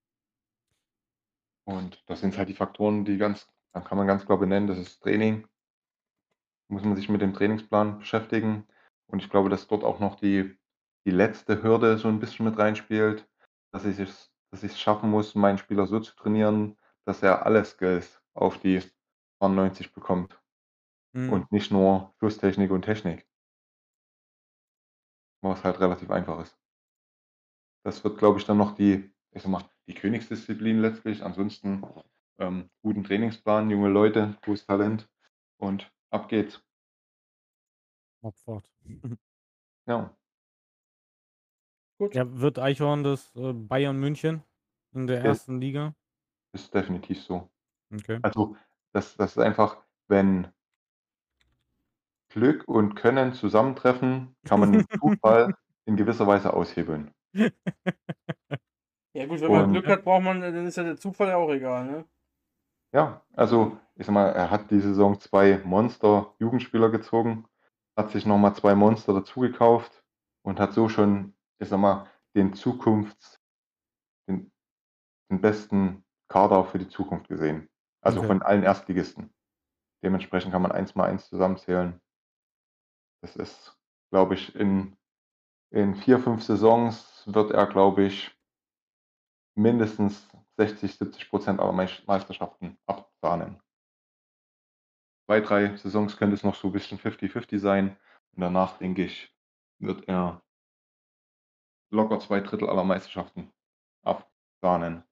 Und 1.65 2.03
das 2.07 2.21
sind 2.21 2.37
halt 2.39 2.49
die 2.49 2.55
Faktoren, 2.55 3.05
die 3.05 3.19
ganz 3.19 3.49
da 3.77 3.83
kann 3.83 3.99
man 3.99 4.07
ganz 4.07 4.25
klar 4.25 4.39
benennen, 4.39 4.69
das 4.69 4.79
ist 4.79 5.03
Training. 5.03 5.47
Muss 6.69 6.83
man 6.83 6.97
sich 6.97 7.11
mit 7.11 7.21
dem 7.21 7.35
Trainingsplan 7.35 7.99
beschäftigen. 7.99 8.67
Und 9.07 9.23
ich 9.23 9.29
glaube, 9.29 9.51
dass 9.51 9.67
dort 9.67 9.85
auch 9.85 10.01
noch 10.01 10.15
die, 10.15 10.57
die 11.05 11.11
letzte 11.11 11.63
Hürde 11.63 11.99
so 11.99 12.09
ein 12.09 12.19
bisschen 12.19 12.47
mit 12.47 12.59
reinspielt, 12.59 13.29
dass 13.73 13.85
ich 13.85 13.99
es, 13.99 14.33
dass 14.51 14.63
ich 14.63 14.73
es 14.73 14.81
schaffen 14.81 15.11
muss, 15.11 15.35
meinen 15.35 15.59
Spieler 15.59 15.87
so 15.87 16.01
zu 16.01 16.17
trainieren, 16.17 16.79
dass 17.05 17.23
er 17.23 17.45
alle 17.45 17.63
Skills 17.67 18.23
auf 18.37 18.59
die 18.59 18.83
90 19.41 19.93
bekommt. 19.93 20.41
Mhm. 21.13 21.33
Und 21.33 21.53
nicht 21.53 21.71
nur 21.71 22.15
Schusstechnik 22.21 22.71
und 22.71 22.83
Technik. 22.83 23.27
Was 25.43 25.65
halt 25.65 25.81
relativ 25.81 26.11
einfach 26.11 26.41
ist. 26.41 26.59
Das 27.85 28.03
wird, 28.03 28.19
glaube 28.19 28.39
ich, 28.39 28.45
dann 28.45 28.59
noch 28.59 28.75
die, 28.75 29.13
ich 29.31 29.43
sag 29.43 29.51
mal, 29.51 29.65
die 29.87 29.95
Königsdisziplin 29.95 30.81
letztlich. 30.81 31.23
Ansonsten 31.23 31.83
ähm, 32.39 32.71
guten 32.83 33.05
Trainingsplan, 33.05 33.71
junge 33.71 33.89
Leute, 33.89 34.37
gutes 34.45 34.67
Talent 34.67 35.09
und 35.59 35.91
ab 36.11 36.29
geht's. 36.29 36.63
Abfahrt. 38.23 38.69
Ja. 39.89 40.17
Gut. 41.99 42.15
Ja, 42.15 42.41
wird 42.41 42.59
Eichhorn 42.59 43.05
das, 43.05 43.35
äh, 43.37 43.53
Bayern 43.53 43.99
München 43.99 44.43
in 44.93 45.07
der 45.07 45.19
Ist 45.19 45.25
ersten 45.25 45.61
Liga? 45.61 45.95
ist 46.53 46.75
definitiv 46.75 47.23
so. 47.23 47.49
Okay. 47.95 48.21
Also, 48.23 48.57
das 48.93 49.17
das 49.17 49.33
ist 49.33 49.39
einfach, 49.39 49.79
wenn 50.09 50.49
Glück 52.31 52.69
und 52.69 52.95
Können 52.95 53.33
zusammentreffen, 53.33 54.37
kann 54.45 54.61
man 54.61 54.73
den 54.73 54.87
Zufall 55.01 55.55
in 55.87 55.97
gewisser 55.97 56.27
Weise 56.27 56.53
aushebeln. 56.55 57.13
Ja 59.15 59.27
gut, 59.27 59.41
wenn 59.41 59.51
man 59.51 59.69
Glück 59.69 59.89
hat, 59.89 60.05
braucht 60.05 60.23
man 60.25 60.41
dann 60.41 60.67
ist 60.67 60.77
ja 60.77 60.85
der 60.85 60.97
Zufall 60.97 61.29
ja 61.29 61.37
auch 61.37 61.51
egal, 61.51 61.87
ne? 61.87 62.05
Ja, 62.95 63.23
also, 63.35 63.79
ich 63.97 64.07
sage 64.07 64.15
mal, 64.15 64.29
er 64.31 64.51
hat 64.51 64.71
die 64.71 64.81
Saison 64.81 65.19
zwei 65.21 65.59
Monster-Jugendspieler 65.65 66.91
gezogen, 66.91 67.47
hat 67.97 68.11
sich 68.11 68.27
noch 68.27 68.39
mal 68.39 68.55
2 68.55 68.75
Monster 68.75 69.13
dazugekauft 69.15 70.05
und 70.43 70.61
hat 70.61 70.73
so 70.73 70.89
schon, 70.89 71.35
ich 71.59 71.69
sage 71.69 71.83
mal, 71.83 72.07
den 72.35 72.55
Zukunfts 72.55 73.41
den 74.29 74.53
den 75.31 75.41
besten 75.41 76.05
Kader 76.29 76.65
für 76.65 76.79
die 76.79 76.89
Zukunft 76.89 77.29
gesehen. 77.29 77.69
Also, 78.07 78.23
Okay. 78.23 78.23
von 78.23 78.41
allen 78.41 78.63
Erstligisten. 78.63 79.35
Dementsprechend 80.05 80.53
kann 80.53 80.63
man 80.63 80.73
eins 80.73 80.95
mal 80.95 81.07
eins 81.09 81.29
zusammenzählen. 81.29 82.01
Das 83.23 83.37
ist, 83.37 83.77
glaube 84.11 84.35
ich, 84.35 84.55
in 84.57 84.97
in 85.73 85.95
4, 85.97 86.19
5 86.21 86.43
Saisons 86.45 87.25
wird 87.27 87.51
er, 87.53 87.67
glaube 87.67 88.05
ich 88.05 88.37
mindestens 89.59 90.29
60, 90.59 90.97
70% 90.99 91.61
aller 91.61 91.73
Meich 91.73 92.07
Meisterschaften 92.07 92.77
absahnen. 92.87 93.61
2, 95.29 95.41
3 95.41 95.77
Saisons 95.77 96.17
könnte 96.17 96.35
es 96.35 96.45
noch 96.45 96.55
so 96.55 96.69
'n 96.69 96.73
bisschen 96.73 96.99
50-50 96.99 97.61
sein 97.61 97.97
und 98.33 98.41
danach, 98.43 98.79
denke 98.79 99.05
ich, 99.05 99.35
wird 99.81 100.07
er 100.09 100.43
locker 101.91 102.21
2 102.21 102.41
3 102.41 102.69
aller 102.69 102.85
Meisterschaften 102.85 103.53
absahnen. 104.05 105.05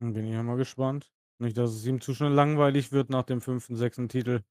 Dann 0.00 0.12
bin 0.12 0.26
ich 0.26 0.32
ja 0.32 0.42
mal 0.42 0.56
gespannt. 0.58 1.14
Nicht, 1.42 1.58
dass 1.58 1.72
es 1.74 1.84
ihm 1.86 2.00
zu 2.00 2.14
schnell 2.14 2.30
langweilig 2.30 2.92
wird 2.92 3.10
nach 3.10 3.24
dem 3.24 3.40
5., 3.40 3.76
6. 3.76 4.08
Titel. 4.08 4.42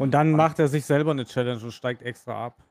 Und 0.00 0.12
dann 0.14 0.32
macht 0.36 0.60
er 0.60 0.68
sich 0.68 0.84
selber 0.86 1.12
'ne 1.12 1.24
Challenge 1.24 1.60
und 1.64 1.72
steigt 1.72 2.02
extra 2.02 2.46
ab. 2.46 2.62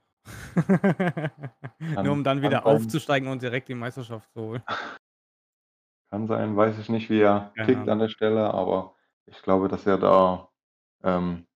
Nur 2.01 2.13
um 2.13 2.23
dann 2.23 2.41
wieder 2.41 2.65
aufzusteigen 2.65 3.27
und 3.29 3.41
direkt 3.41 3.67
die 3.67 3.75
Meisterschaft 3.75 4.31
zu 4.31 4.41
holen. 4.41 4.63
Kann 6.11 6.27
sein, 6.27 6.55
weiß 6.55 6.79
ich 6.79 6.87
nicht, 6.87 7.09
wie 7.09 7.19
er 7.19 7.53
Keine 7.55 7.63
tickt 7.63 7.87
Ahnung. 7.87 7.89
an 7.89 7.99
der 7.99 8.07
Stelle, 8.07 8.53
aber 8.53 8.95
ich 9.25 9.41
glaube, 9.41 9.67
dass 9.67 9.85
er 9.85 9.97
da, 9.97 10.49
ähm, 11.03 11.47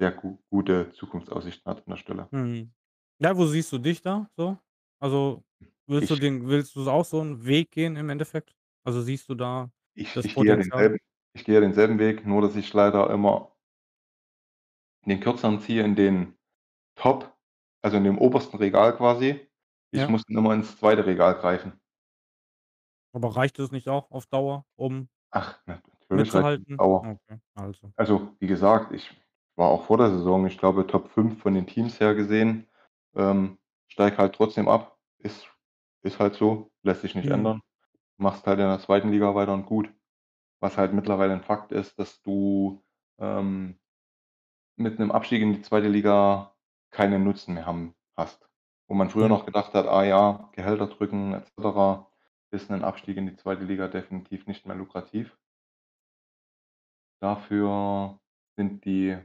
sehr 0.00 0.12
gu 0.12 0.38
gute 0.50 0.92
Zukunftsaussichten 0.92 1.70
hat 1.70 1.78
an 1.86 1.90
der 1.92 1.96
Stelle. 1.98 2.30
Mhm. 2.32 2.72
Ja, 3.20 3.36
wo 3.36 3.46
siehst 3.46 3.72
du 3.72 3.78
dich 3.78 4.00
da 4.02 4.28
so? 4.36 4.58
Also, 5.00 5.44
willst 5.86 6.10
du 6.10 6.16
Ich 6.16 6.16
den 6.16 6.46
willst 6.48 6.74
du 6.76 6.88
auch 6.90 7.04
so 7.04 7.20
'n 7.20 7.44
Weg 7.46 7.70
gehen 7.70 7.96
im 7.96 8.08
Endeffekt? 8.10 8.54
Also, 8.84 9.02
siehst 9.02 9.28
du 9.28 9.34
da 9.34 9.70
ich 9.96 10.16
das 10.16 10.28
ich 10.28 10.36
gehe 10.36 10.48
ja 10.48 10.56
Potenzial? 10.56 10.56
denselben 10.56 10.98
ich 11.36 11.44
gehe 11.44 11.54
ja 11.56 11.60
denselben 11.60 11.98
Weg, 11.98 12.26
nur 12.26 12.42
dass 12.42 12.54
ich 12.56 12.72
leider 12.72 13.10
immer 13.10 13.54
den 15.06 15.20
Kürzeren 15.20 15.60
ziehe 15.60 15.82
in 15.82 15.94
den 15.96 16.34
Top 16.96 17.32
also, 17.82 17.98
in 17.98 18.04
dem 18.04 18.18
obersten 18.18 18.58
Regal 18.58 18.96
quasi. 18.96 19.48
Ich 19.92 20.06
Ja. 20.06 20.10
muss 20.10 20.24
dann 20.26 20.38
immer 20.38 20.54
ins 20.54 20.78
2. 20.78 21.06
Regal 21.06 21.34
greifen. 21.36 21.80
Aber 23.14 23.36
reicht 23.36 23.60
das 23.60 23.70
nicht 23.70 23.88
auch 23.88 24.10
auf 24.10 24.26
Dauer, 24.26 24.66
um 24.74 25.08
Ach, 25.32 25.60
na 25.66 25.80
natürlich 26.00 26.32
reicht 26.34 26.50
es 26.54 26.60
auf 26.64 26.68
mitzuhalten? 26.68 26.76
Dauer. 26.76 27.10
Okay, 27.10 27.40
also. 27.54 27.94
Also, 27.96 28.36
wie 28.40 28.46
gesagt, 28.48 28.92
ich 28.92 29.10
war 29.56 29.68
auch 29.70 29.84
vor 29.86 29.98
der 29.98 30.10
Saison, 30.10 30.46
ich 30.46 30.58
glaube, 30.58 30.86
Top 30.86 31.10
5 31.10 31.42
von 31.42 31.54
den 31.54 31.66
Teams 31.66 32.00
her 32.00 32.14
gesehen, 32.14 32.68
ähm, 33.16 33.58
steige 33.88 34.18
halt 34.18 34.34
trotzdem 34.34 34.68
ab. 34.68 34.98
Ist 35.18 35.48
ist 36.02 36.20
halt 36.20 36.34
so, 36.36 36.70
lässt 36.82 37.02
sich 37.02 37.14
nicht 37.16 37.28
Mhm. 37.28 37.30
ändern. 37.30 37.62
Machst 38.20 38.46
halt 38.46 38.60
in 38.60 38.66
der 38.68 38.78
2. 38.78 39.10
Liga 39.10 39.34
weiter 39.34 39.52
und 39.52 39.66
gut. 39.66 39.92
Was 40.60 40.78
halt 40.78 40.92
mittlerweile 40.94 41.34
'n 41.34 41.42
Fakt 41.42 41.72
ist, 41.72 41.98
dass 41.98 42.22
du, 42.22 42.82
ähm 43.18 43.78
mit 44.78 44.98
'nem 44.98 45.12
Abstieg 45.12 45.40
in 45.40 45.52
die 45.52 45.62
2. 45.62 45.88
Liga 45.88 46.52
keinen 46.90 47.22
Nutzen 47.22 47.54
mehr 47.54 47.64
haben 47.66 47.94
hast. 48.16 48.48
Wo 48.88 48.94
man 48.94 49.08
früher 49.08 49.28
noch 49.28 49.46
gedacht 49.46 49.72
hat: 49.74 49.86
„Ah 49.86 50.04
ja, 50.04 50.48
Gehälter 50.52 50.88
drücken 50.88 51.32
et 51.34 51.46
cetera“, 51.54 52.08
ist 52.50 52.70
'nen 52.70 52.82
Abstieg 52.82 53.16
in 53.16 53.26
die 53.26 53.36
2. 53.36 53.64
Liga 53.64 53.86
definitiv 53.88 54.46
nicht 54.48 54.66
mehr 54.66 54.74
lukrativ. 54.76 55.36
Dafür 57.22 58.18
sind 58.56 58.84
die 58.84 59.16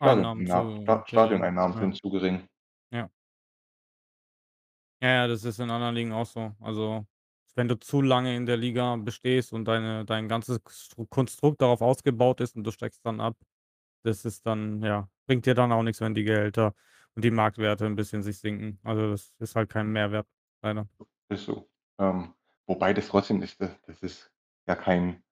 Einnahmen 0.00 0.46
Stadioneinna 0.46 0.46
zu 0.46 0.70
Sta 0.82 1.04
gering, 1.08 1.46
Stadioneinnahmen 1.46 1.74
ja. 1.74 1.78
sind 1.78 1.96
zu 1.96 2.10
gering. 2.10 2.46
Ja. 5.02 5.08
Ja, 5.08 5.26
das 5.28 5.44
ist 5.44 5.58
in 5.60 5.70
anderen 5.70 5.94
Ligen 5.94 6.12
auch 6.12 6.26
so. 6.26 6.54
Also, 6.60 7.06
wenn 7.54 7.68
du 7.68 7.78
zu 7.78 8.00
lange 8.02 8.34
in 8.36 8.46
der 8.46 8.56
Liga 8.56 8.96
bestehst 8.96 9.52
und 9.52 9.64
deine 9.66 10.04
dein 10.04 10.28
ganzes 10.28 10.60
Konstrukt 11.10 11.60
darauf 11.62 11.80
ausgebaut 11.82 12.40
ist 12.40 12.56
und 12.56 12.64
du 12.64 12.70
steigst 12.70 13.04
dann 13.04 13.20
ab, 13.20 13.36
das 14.04 14.24
ist 14.24 14.46
dann 14.46 14.82
ja, 14.82 15.08
bringt 15.26 15.46
dir 15.46 15.54
dann 15.54 15.72
auch 15.72 15.82
nix, 15.82 16.00
wenn 16.00 16.14
die 16.14 16.24
Gehälter 16.24 16.74
und 17.14 17.24
die 17.24 17.30
Marktwerte 17.30 17.86
'n 17.86 17.96
bisschen 17.96 18.22
sich 18.22 18.38
sinken. 18.40 18.80
Also, 18.84 19.10
das 19.10 19.34
ist 19.40 19.56
halt 19.56 19.70
kein 19.70 19.88
Mehrwert, 19.92 20.28
leider. 20.62 20.88
Ist 21.30 21.44
so. 21.46 21.68
Ähm, 21.98 22.34
wobei 22.66 22.92
das 22.94 23.08
trotzdem 23.08 23.42
ist 23.42 23.60
das 23.60 24.02
ist 24.02 24.30
ja 24.68 24.74
kein 24.76 25.22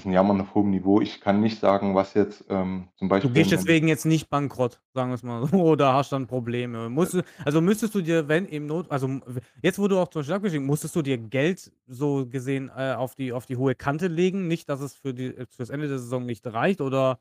ist 0.00 0.06
'n 0.06 0.12
Jammern 0.12 0.40
auf 0.40 0.54
hohem 0.54 0.70
Niveau. 0.70 1.00
Ich 1.00 1.20
kann 1.20 1.40
nicht 1.40 1.58
sagen, 1.60 1.94
was 1.94 2.14
jetzt, 2.14 2.44
ähm, 2.48 2.88
zum 2.96 3.08
Du 3.22 3.28
Beispiel 3.28 3.30
gehst 3.30 3.50
'nen 3.50 3.50
deswegen 3.50 3.86
jetzt 3.86 4.06
nicht 4.06 4.30
bankrott, 4.30 4.80
sagen 4.94 5.10
wir's 5.10 5.22
mal 5.22 5.46
so, 5.46 5.52
oder 5.62 5.92
hast 5.92 6.10
dann 6.12 6.26
Probleme. 6.26 6.88
Musst 6.88 7.12
du 7.12 7.22
also, 7.44 7.60
müsstest 7.60 7.94
du 7.94 8.00
dir, 8.00 8.28
wenn 8.28 8.46
im 8.46 8.66
Not 8.66 8.90
also, 8.90 9.20
jetzt, 9.62 9.78
wo 9.78 9.88
du 9.88 9.98
auch 9.98 10.08
zum 10.08 10.20
Beispiel 10.20 10.34
abgestiegen 10.36 10.64
musstest 10.66 10.96
du 10.96 11.02
dir 11.02 11.18
Geld 11.18 11.70
so 11.86 12.26
gesehen, 12.26 12.70
äh, 12.74 12.94
auf 12.94 13.14
die 13.14 13.32
auf 13.32 13.44
die 13.44 13.56
hohe 13.58 13.74
Kante 13.74 14.06
legen? 14.06 14.48
Nicht, 14.48 14.70
dass 14.70 14.80
es 14.80 14.94
für 14.94 15.12
die 15.12 15.26
äh, 15.36 15.46
fürs 15.50 15.68
Ende 15.68 15.86
der 15.88 15.98
Saison 15.98 16.24
nicht 16.24 16.46
reicht 16.46 16.80
oder 16.80 17.20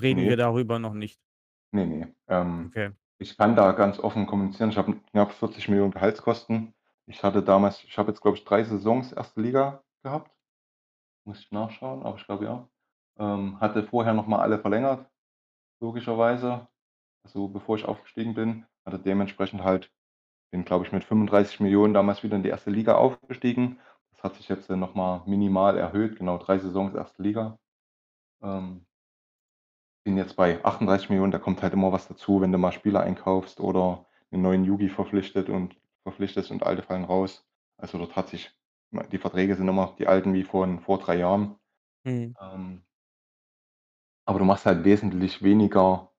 reden 0.00 0.26
Ne. 0.26 0.28
wir 0.28 0.36
darüber 0.36 0.78
noch 0.78 0.94
nicht? 0.94 1.16
Ne, 1.74 1.86
ne. 1.86 2.14
Ähm, 2.28 2.74
Okay. 2.76 2.94
ich 3.18 3.36
kann 3.36 3.56
da 3.56 3.72
ganz 3.72 3.98
offen 3.98 4.26
kommunizieren. 4.26 4.70
Ich 4.70 4.76
habe 4.78 4.94
knapp 5.10 5.32
40.000.000 5.32 5.90
Gehaltskosten. 5.90 6.72
Ich 7.06 7.22
hatte 7.22 7.42
damals 7.42 7.82
ich 7.84 7.98
habe 7.98 8.10
jetzt, 8.12 8.20
glaube 8.20 8.36
ich, 8.36 8.44
3 8.44 8.62
Saisons 8.64 9.12
1. 9.12 9.40
Liga 9.40 9.82
gehabt. 10.02 10.30
Muss 11.26 11.40
ich 11.40 11.50
nachschauen, 11.52 12.02
aber 12.02 12.16
ich 12.18 12.26
glaube, 12.26 12.44
ja. 12.44 12.68
Ähm, 13.18 13.58
hatte 13.60 13.82
vorher 13.84 14.12
noch 14.12 14.26
mal 14.26 14.40
alle 14.40 14.58
verlängert, 14.58 15.08
logischerweise, 15.80 16.68
also, 17.24 17.48
bevor 17.48 17.76
ich 17.78 17.86
aufgestiegen 17.86 18.34
bin. 18.34 18.66
Hatte 18.86 18.98
dementsprechend 19.00 19.64
halt 19.64 19.92
bin, 20.52 20.64
glaube 20.64 20.86
ich, 20.86 20.92
mit 20.92 21.04
35.000.000 21.04 21.94
damals 21.94 22.22
wieder 22.24 22.36
in 22.36 22.42
die 22.44 22.50
1. 22.50 22.70
Liga 22.70 22.96
aufgestiegen. 22.96 23.80
Das 24.12 24.24
hat 24.24 24.36
sich 24.36 24.48
jetzt, 24.48 24.70
äh, 24.70 24.76
noch 24.76 24.94
mal 24.94 25.22
minimal 25.26 25.78
erhöht, 25.78 26.16
genau 26.18 26.38
3 26.38 26.58
Saisons 26.58 26.94
1. 26.96 27.22
Liga. 27.22 27.58
Ähm 28.42 28.84
bin 30.06 30.18
jetzt 30.18 30.36
bei 30.36 30.62
38.000.000, 30.62 31.32
da 31.32 31.38
kommt 31.38 31.62
halt 31.62 31.72
immer 31.72 31.90
was 31.90 32.06
dazu, 32.08 32.42
wenn 32.42 32.52
du 32.52 32.58
mal 32.58 32.72
Spieler 32.72 33.00
einkaufst 33.00 33.58
oder 33.58 34.04
'nen 34.30 34.42
neuen 34.42 34.64
Yugi 34.64 34.90
verpflichtet 34.90 35.48
und 35.48 35.76
verpflichtest 36.02 36.50
und 36.50 36.62
alte 36.62 36.82
fallen 36.82 37.04
raus. 37.04 37.46
Also, 37.78 37.96
dort 37.96 38.14
hat 38.14 38.28
sich 38.28 38.54
die 39.12 39.18
Verträge 39.18 39.54
sind 39.56 39.68
immer 39.68 39.94
die 39.98 40.06
alten 40.08 40.34
wie 40.34 40.44
von 40.44 40.80
vor 40.80 40.98
3 40.98 41.16
Jahren. 41.18 41.56
Mhm. 42.04 42.34
Ähm 42.40 42.84
aber 44.28 44.38
du 44.38 44.44
machst 44.44 44.66
halt 44.66 44.84
wesentlich 44.84 45.42
weniger 45.42 46.10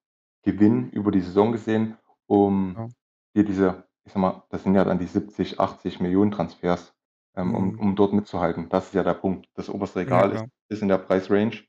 Gewinn 0.43 0.89
über 0.91 1.11
die 1.11 1.21
Saison 1.21 1.51
gesehen, 1.51 1.97
um 2.27 2.77
Ja. 2.77 2.95
dir 3.35 3.43
diese 3.43 3.85
ich 4.07 4.11
sage 4.13 4.19
mal, 4.21 4.43
das 4.49 4.61
sind 4.63 4.75
ja 4.75 4.83
dann 4.83 4.99
die 4.99 5.07
70, 5.07 5.59
80.000.000 5.59 6.31
Transfers, 6.31 6.93
ähm, 7.35 7.55
um 7.55 7.73
Mhm. 7.73 7.79
um 7.79 7.95
dort 7.95 8.13
mitzuhalten. 8.13 8.69
Das 8.69 8.87
ist 8.87 8.93
ja 8.93 9.01
der 9.03 9.15
Punkt. 9.15 9.49
Das 9.55 9.67
oberste 9.69 9.99
Ja, 10.03 10.21
Regal 10.21 10.31
ist 10.31 10.43
klar. 10.43 10.49
ist 10.69 10.81
in 10.83 10.89
der 10.89 10.99
Preisrange. 10.99 11.63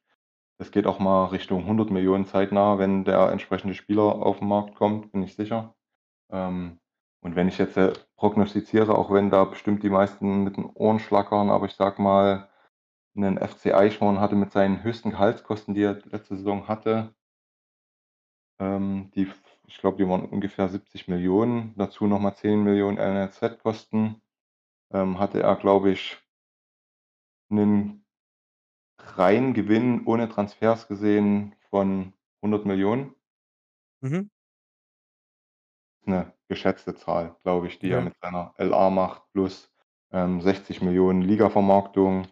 Es 0.59 0.71
geht 0.73 0.87
auch 0.87 0.99
mal 1.01 1.27
Richtung 1.27 1.67
100.000.000 1.67 2.27
zeitnah, 2.29 2.79
wenn 2.79 3.05
der 3.05 3.31
entsprechende 3.33 3.75
Spieler 3.75 4.03
auf 4.03 4.41
'n 4.43 4.49
Markt 4.49 4.75
kommt, 4.77 5.13
bin 5.13 5.23
ich 5.23 5.37
sicher. 5.37 5.77
Ähm, 6.31 6.81
und 7.27 7.37
wenn 7.37 7.49
ich 7.49 7.59
jetzt, 7.59 7.77
äh, 7.77 7.93
prognostiziere, 8.17 8.97
auch 8.99 9.13
wenn 9.13 9.31
da 9.31 9.45
bestimmt 9.45 9.83
die 9.83 9.91
meisten 9.91 10.45
mit 10.45 10.57
den 10.59 10.67
Ohren 10.67 11.01
schlackern, 11.01 11.51
aber 11.51 11.67
ich 11.67 11.75
sage 11.75 12.01
mal, 12.03 12.49
'nen 13.15 13.39
FC 13.39 13.75
Eichhorn 13.75 14.21
hatte 14.21 14.37
mit 14.37 14.53
seinen 14.53 14.85
höchsten 14.85 15.11
Gehaltskosten, 15.13 15.75
die 15.75 15.83
er 15.85 15.95
letzte 16.07 16.37
Saison 16.37 16.69
hatte 16.69 17.15
ähm, 18.61 19.11
die 19.15 19.29
ich 19.69 19.79
glaube, 19.79 19.97
die 19.99 20.09
waren 20.09 20.25
ungefähr 20.27 20.69
70.000.000, 20.69 21.75
dazu 21.77 22.07
noch 22.07 22.21
mal 22.21 22.35
10.000.000 22.37 22.99
NLZ-Kosten, 22.99 24.23
ähm, 24.93 25.19
hatte 25.21 25.43
er, 25.43 25.57
glaube 25.57 25.91
ich 25.93 26.19
'nen 27.51 28.03
reinen 29.19 29.55
Gewinn 29.55 30.05
ohne 30.07 30.29
Transfers 30.29 30.89
gesehen 30.89 31.55
von 31.71 32.13
100.000.000. 32.43 33.15
Mhm. 34.03 34.29
'Ne 36.07 36.36
geschätzte 36.49 36.95
Zahl, 36.95 37.37
glaube 37.43 37.67
ich, 37.67 37.79
die 37.79 37.91
er 37.91 38.01
mit 38.01 38.17
seiner 38.21 38.55
LA 38.59 38.91
macht 38.91 39.23
plus 39.33 39.73
ähm, 40.13 40.41
60 40.41 40.83
Millionen 40.83 41.23
Liga-Vermarktung. 41.23 42.29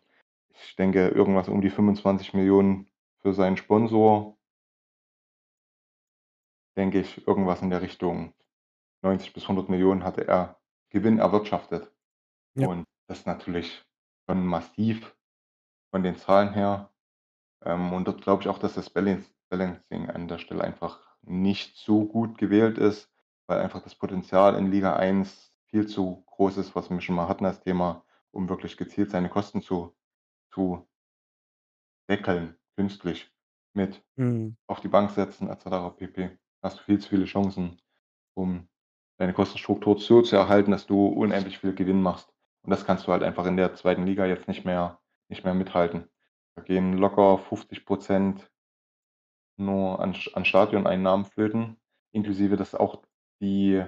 Ich 0.49 0.77
denke, 0.77 1.09
irgendwas 1.09 1.49
um 1.49 1.61
die 1.61 1.71
25 1.71 2.35
Millionen 2.35 2.89
für 3.21 3.35
seinen 3.35 3.57
Sponsor. 3.57 4.39
Denke 6.77 7.01
ich, 7.01 7.27
irgendwas 7.27 7.63
in 7.63 7.71
der 7.71 7.83
Richtung 7.83 8.35
90 9.03 9.33
bis 9.33 9.45
100 9.45 9.69
Millionen 9.69 10.05
hatte 10.05 10.27
er 10.27 10.61
Gewinn 10.91 11.19
erwirtschaftet. 11.19 11.93
Ja. 12.55 12.69
Und 12.69 12.85
das 13.09 13.21
ist 13.21 13.27
natürlich 13.27 13.85
schon 14.27 14.47
massiv 14.47 15.17
von 15.91 16.03
den 16.03 16.17
Zahlen 16.17 16.53
her. 16.55 16.91
Ähm, 17.65 17.93
und 17.93 18.07
dort 18.07 18.23
glaube 18.23 18.43
ich 18.43 18.49
auch, 18.49 18.59
dass 18.59 18.75
das 18.75 18.91
Balancing 18.91 20.11
an 20.11 20.29
der 20.29 20.39
Stelle 20.39 20.65
einfach 20.65 21.01
nicht 21.23 21.77
so 21.77 22.05
gut 22.05 22.39
gewählt 22.39 22.79
ist, 22.79 23.14
weil 23.47 23.61
einfach 23.61 23.83
das 23.83 23.95
Potenzial 23.95 24.57
in 24.57 24.71
Liga 24.71 24.97
1 24.97 25.53
viel 25.67 25.87
zu 25.87 26.25
groß 26.27 26.59
ist, 26.59 26.75
was 26.75 26.91
wir 26.91 27.01
schon 27.01 27.17
mal 27.17 27.29
hatten 27.29 27.47
als 27.47 27.61
Thema, 27.61 28.05
um 28.31 28.49
wirklich 28.49 28.77
gezielt 28.77 29.11
seine 29.11 29.29
Kosten 29.29 29.63
zu, 29.63 29.95
zu 30.53 30.87
deckeln, 32.09 32.57
künstlich 32.77 33.31
mit 33.75 34.03
mhm. 34.17 34.57
auf 34.67 34.81
die 34.81 34.89
Bank 34.89 35.11
setzen 35.11 35.49
etc. 35.49 35.97
pp. 35.97 36.39
Hast 36.63 36.79
du 36.79 36.83
viel 36.85 36.99
zu 37.01 37.09
viele 37.09 37.25
Chancen, 37.25 37.81
um 38.35 38.69
deine 39.17 39.33
Kostenstruktur 39.33 39.99
so 39.99 40.23
zu 40.23 40.37
erhalten, 40.37 40.71
dass 40.71 40.87
du 40.87 41.07
unendlich 41.07 41.59
viel 41.59 41.75
Gewinn 41.75 42.03
machst. 42.03 42.33
Und 42.63 42.71
das 42.71 42.85
kannst 42.85 43.07
du 43.07 43.13
halt 43.13 43.23
einfach 43.23 43.47
in 43.47 43.57
der 43.57 43.75
zweiten 43.75 44.07
Liga 44.07 44.27
jetzt 44.27 44.49
nicht 44.49 44.65
mehr, 44.65 45.01
nicht 45.29 45.45
mehr 45.45 45.55
mithalten. 45.55 46.09
Da 46.57 46.63
gehen 46.63 46.97
locker 46.97 47.39
50 47.39 47.85
Prozent 47.85 48.51
nur 49.57 50.01
an, 50.01 50.17
an 50.33 50.45
Stadioneinnahmen 50.45 51.27
flöten, 51.27 51.77
inklusive 52.13 52.57
dass 52.57 52.75
auch 52.75 53.03
die, 53.45 53.85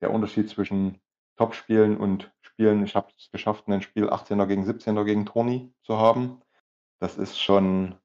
der 0.00 0.10
Unterschied 0.10 0.48
zwischen 0.48 1.00
Topspielen 1.36 1.96
und 1.96 2.32
Spielen, 2.40 2.84
ich 2.84 2.96
habe 2.96 3.12
es 3.16 3.30
geschafft, 3.30 3.68
ein 3.68 3.82
Spiel 3.82 4.08
18er 4.08 4.46
gegen 4.46 4.64
17er 4.64 5.04
gegen 5.04 5.26
Toni 5.26 5.72
zu 5.82 5.98
haben. 5.98 6.40
Das 6.98 7.18
ist 7.18 7.38
schon, 7.38 7.96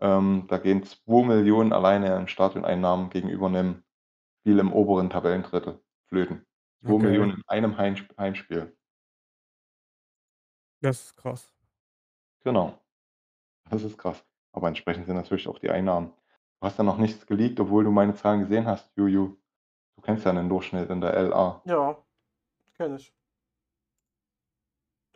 ähm, 0.00 0.46
da 0.48 0.58
gehen 0.58 0.82
2 0.84 1.26
Millionen 1.26 1.72
alleine 1.72 2.14
an 2.16 2.28
Stadioneinnahmen 2.28 3.10
gegenüber 3.10 3.46
einem 3.46 3.82
Spiel 4.40 4.58
im 4.58 4.72
oberen 4.72 5.10
Tabellendrittel 5.10 5.80
flöten. 6.08 6.46
2 6.84 6.92
okay. 6.92 7.04
Millionen 7.04 7.30
in 7.32 7.42
einem 7.48 7.76
Heimspiel. 7.78 8.76
Das 10.80 11.06
ist 11.06 11.16
krass. 11.16 11.52
Genau. 12.44 12.78
Das 13.70 13.82
ist 13.82 13.96
krass. 13.96 14.22
Aber 14.52 14.68
entsprechend 14.68 15.06
sind 15.06 15.16
natürlich 15.16 15.48
auch 15.48 15.58
die 15.58 15.70
Einnahmen. 15.70 16.12
Du 16.60 16.66
hast 16.66 16.78
ja 16.78 16.84
noch 16.84 16.98
nichts 16.98 17.26
geleakt, 17.26 17.58
obwohl 17.58 17.84
du 17.84 17.90
meine 17.90 18.14
Zahlen 18.14 18.40
gesehen 18.40 18.66
hast, 18.66 18.94
Juju. 18.96 19.36
Du 19.96 20.02
kennst 20.02 20.24
ja 20.24 20.30
einen 20.30 20.48
Durchschnitt 20.48 20.90
in 20.90 21.00
der 21.00 21.12
LA. 21.22 21.62
Ja, 21.64 21.96
kenne 22.76 22.96
ich. 22.96 23.12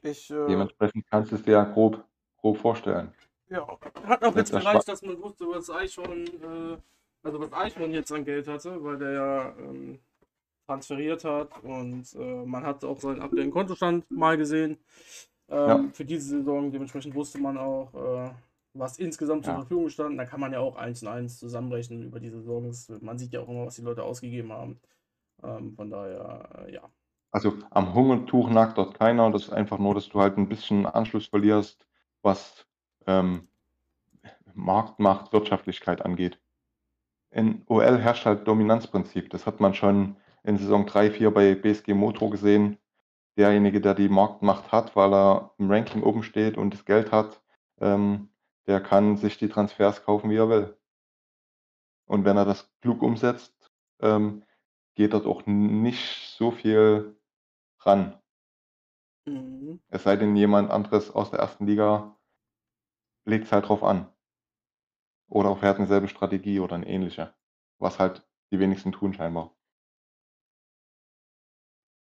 Ich, 0.03 0.31
äh, 0.31 0.47
Dementsprechend 0.47 1.07
kannst 1.11 1.33
du 1.33 1.37
es 1.37 1.43
dir 1.43 1.53
ja 1.53 1.65
grob, 1.65 2.05
grob 2.41 2.57
vorstellen. 2.59 3.13
Ja, 3.49 3.67
hat 4.05 4.23
auch 4.25 4.37
jetzt 4.37 4.53
gereicht, 4.53 4.87
dass 4.87 5.03
man 5.03 5.21
wusste, 5.21 5.47
was 5.47 5.71
Eichhorn, 5.71 6.27
äh, 6.27 6.77
also 7.23 7.41
was 7.41 7.53
Eichhorn 7.53 7.93
jetzt 7.93 8.13
an 8.13 8.25
Geld 8.25 8.47
hatte, 8.47 8.83
weil 8.83 8.99
der 8.99 9.13
ja 9.13 9.49
ähm, 9.59 9.99
transferiert 10.67 11.25
hat 11.25 11.49
und 11.63 12.15
äh, 12.15 12.45
man 12.45 12.65
hat 12.65 12.85
auch 12.85 13.01
seinen 13.01 13.23
aktuellen 13.23 13.51
Kontostand 13.51 14.09
mal 14.11 14.37
gesehen 14.37 14.79
ähm, 15.49 15.69
ja. 15.69 15.85
für 15.93 16.05
diese 16.05 16.39
Saison. 16.39 16.71
Dementsprechend 16.71 17.15
wusste 17.15 17.39
man 17.39 17.57
auch, 17.57 17.93
äh, 17.95 18.31
was 18.79 18.99
insgesamt 18.99 19.45
zur 19.45 19.55
ja. 19.55 19.61
Verfügung 19.61 19.89
stand. 19.89 20.19
Da 20.19 20.25
kann 20.25 20.41
man 20.41 20.53
ja 20.53 20.61
auch 20.61 20.77
eins 20.77 21.03
und 21.03 21.09
eins 21.09 21.39
zusammenrechnen 21.39 22.03
über 22.03 22.21
die 22.21 22.31
Saison. 22.31 22.73
Man 23.01 23.19
sieht 23.19 23.33
ja 23.33 23.41
auch 23.41 23.49
immer, 23.49 23.67
was 23.67 23.77
die 23.77 23.83
Leute 23.83 24.03
ausgegeben 24.03 24.53
haben. 24.53 24.81
Ähm, 25.43 25.75
von 25.75 25.91
daher, 25.91 26.67
äh, 26.67 26.75
ja. 26.75 26.83
Also 27.31 27.55
am 27.71 27.95
Hungertuch 27.95 28.49
nagt 28.51 28.79
dort 28.79 28.99
keiner. 28.99 29.31
Das 29.31 29.45
ist 29.45 29.53
einfach 29.53 29.79
nur, 29.79 29.95
dass 29.95 30.09
du 30.09 30.21
halt 30.21 30.39
ein 30.39 30.49
bisschen 30.49 30.87
Anschluss 30.87 31.27
verlierst, 31.27 31.87
was 32.23 32.67
ähm, 33.07 33.49
Marktmacht, 34.55 35.33
Wirtschaftlichkeit 35.33 36.05
angeht. 36.05 36.41
In 37.31 37.63
OL 37.67 37.99
herrscht 37.99 38.25
halt 38.25 38.49
Dominanzprinzip. 38.49 39.31
Das 39.31 39.47
hat 39.47 39.61
man 39.61 39.75
schon 39.75 40.17
in 40.43 40.57
Saison 40.57 40.87
3, 40.87 41.11
4 41.11 41.31
bei 41.31 41.55
BSG 41.55 41.93
Motor 41.95 42.31
gesehen 42.31 42.79
derjenige, 43.39 43.81
der 43.81 43.95
die 43.95 44.09
Marktmacht 44.09 44.73
hat, 44.73 44.97
weil 44.97 45.15
er 45.15 45.53
im 45.59 45.71
Ranking 45.71 46.03
oben 46.03 46.23
steht 46.23 46.59
und 46.59 46.75
das 46.75 46.85
Geld 46.85 47.13
hat, 47.13 47.41
ähm, 47.81 48.29
der 48.69 48.81
kann 48.81 49.16
sich 49.16 49.39
die 49.39 49.49
Transfers 49.49 50.05
kaufen, 50.05 50.31
wie 50.31 50.36
er 50.36 50.51
will. 50.51 50.78
Und 52.07 52.24
wenn 52.24 52.36
er 52.36 52.45
das 52.45 52.70
klug 52.81 53.03
umsetzt, 53.03 53.73
ähm, 54.01 54.45
geht 54.95 55.15
dort 55.15 55.27
auch 55.27 55.47
nicht 55.47 56.35
so 56.36 56.51
viel 56.51 57.19
ran. 57.81 58.20
Mhm. 59.24 59.81
Es 59.89 60.03
sei 60.03 60.16
denn, 60.16 60.36
jemand 60.36 60.70
anderes 60.70 61.11
aus 61.11 61.31
der 61.31 61.40
ersten 61.40 61.66
Liga 61.66 62.16
legt 63.24 63.47
es 63.47 63.53
halt 63.53 63.69
drauf 63.69 63.82
an. 63.82 64.07
Oder 65.28 65.51
auch 65.51 65.61
fährt 65.61 65.78
eine 65.78 65.86
selbe 65.86 66.09
Strategie 66.09 66.61
oder 66.61 66.74
eine 66.74 66.89
ähnliche. 66.89 67.35
Was 67.78 67.99
halt 67.99 68.27
die 68.51 68.59
wenigsten 68.59 68.93
tun 68.93 69.15
scheinbar. 69.15 69.55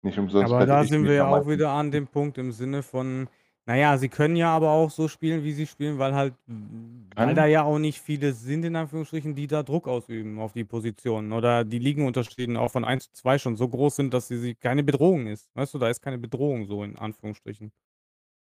Nicht 0.03 0.19
umsonst 0.19 0.53
Aber 0.53 0.67
da 0.67 0.85
sind 0.85 1.05
wir 1.05 1.15
ja 1.15 1.27
auch 1.29 1.47
wieder 1.47 1.71
an 1.71 1.91
dem 1.91 2.07
Punkt 2.07 2.39
im 2.39 2.53
Sinne 2.53 2.83
von, 2.83 3.29
naja, 3.69 3.99
sie 3.99 4.09
können 4.09 4.35
ja 4.35 4.57
aber 4.57 4.71
auch 4.71 4.91
so 4.91 5.09
spielen, 5.09 5.45
wie 5.45 5.53
sie 5.53 5.67
spielen, 5.67 5.99
weil 5.99 6.15
halt, 6.15 6.33
weil 6.47 7.35
da 7.35 7.45
ja 7.45 7.65
auch 7.65 7.79
nicht 7.79 8.01
viele 8.01 8.33
sind, 8.33 8.65
in 8.65 8.75
Anführungsstrichen, 8.75 9.35
die 9.35 9.47
da 9.47 9.63
Druck 9.63 9.87
ausüben 9.87 10.41
auf 10.41 10.55
die 10.55 10.65
Positionen 10.65 11.35
oder 11.35 11.67
die 11.67 11.79
Ligenunterschiede 11.79 12.59
auch 12.59 12.71
von 12.71 12.87
1 12.87 13.13
zu 13.13 13.13
2 13.13 13.39
schon 13.39 13.57
so 13.59 13.69
groß 13.69 13.97
sind, 13.97 14.15
dass 14.15 14.29
sie 14.29 14.55
keine 14.55 14.83
Bedrohung 14.83 15.27
ist. 15.27 15.51
Weißt 15.55 15.75
du, 15.75 15.79
da 15.79 15.91
ist 15.91 16.01
keine 16.01 16.17
Bedrohung 16.17 16.65
so 16.65 16.83
in 16.83 16.97
Anführungsstrichen. 16.97 17.71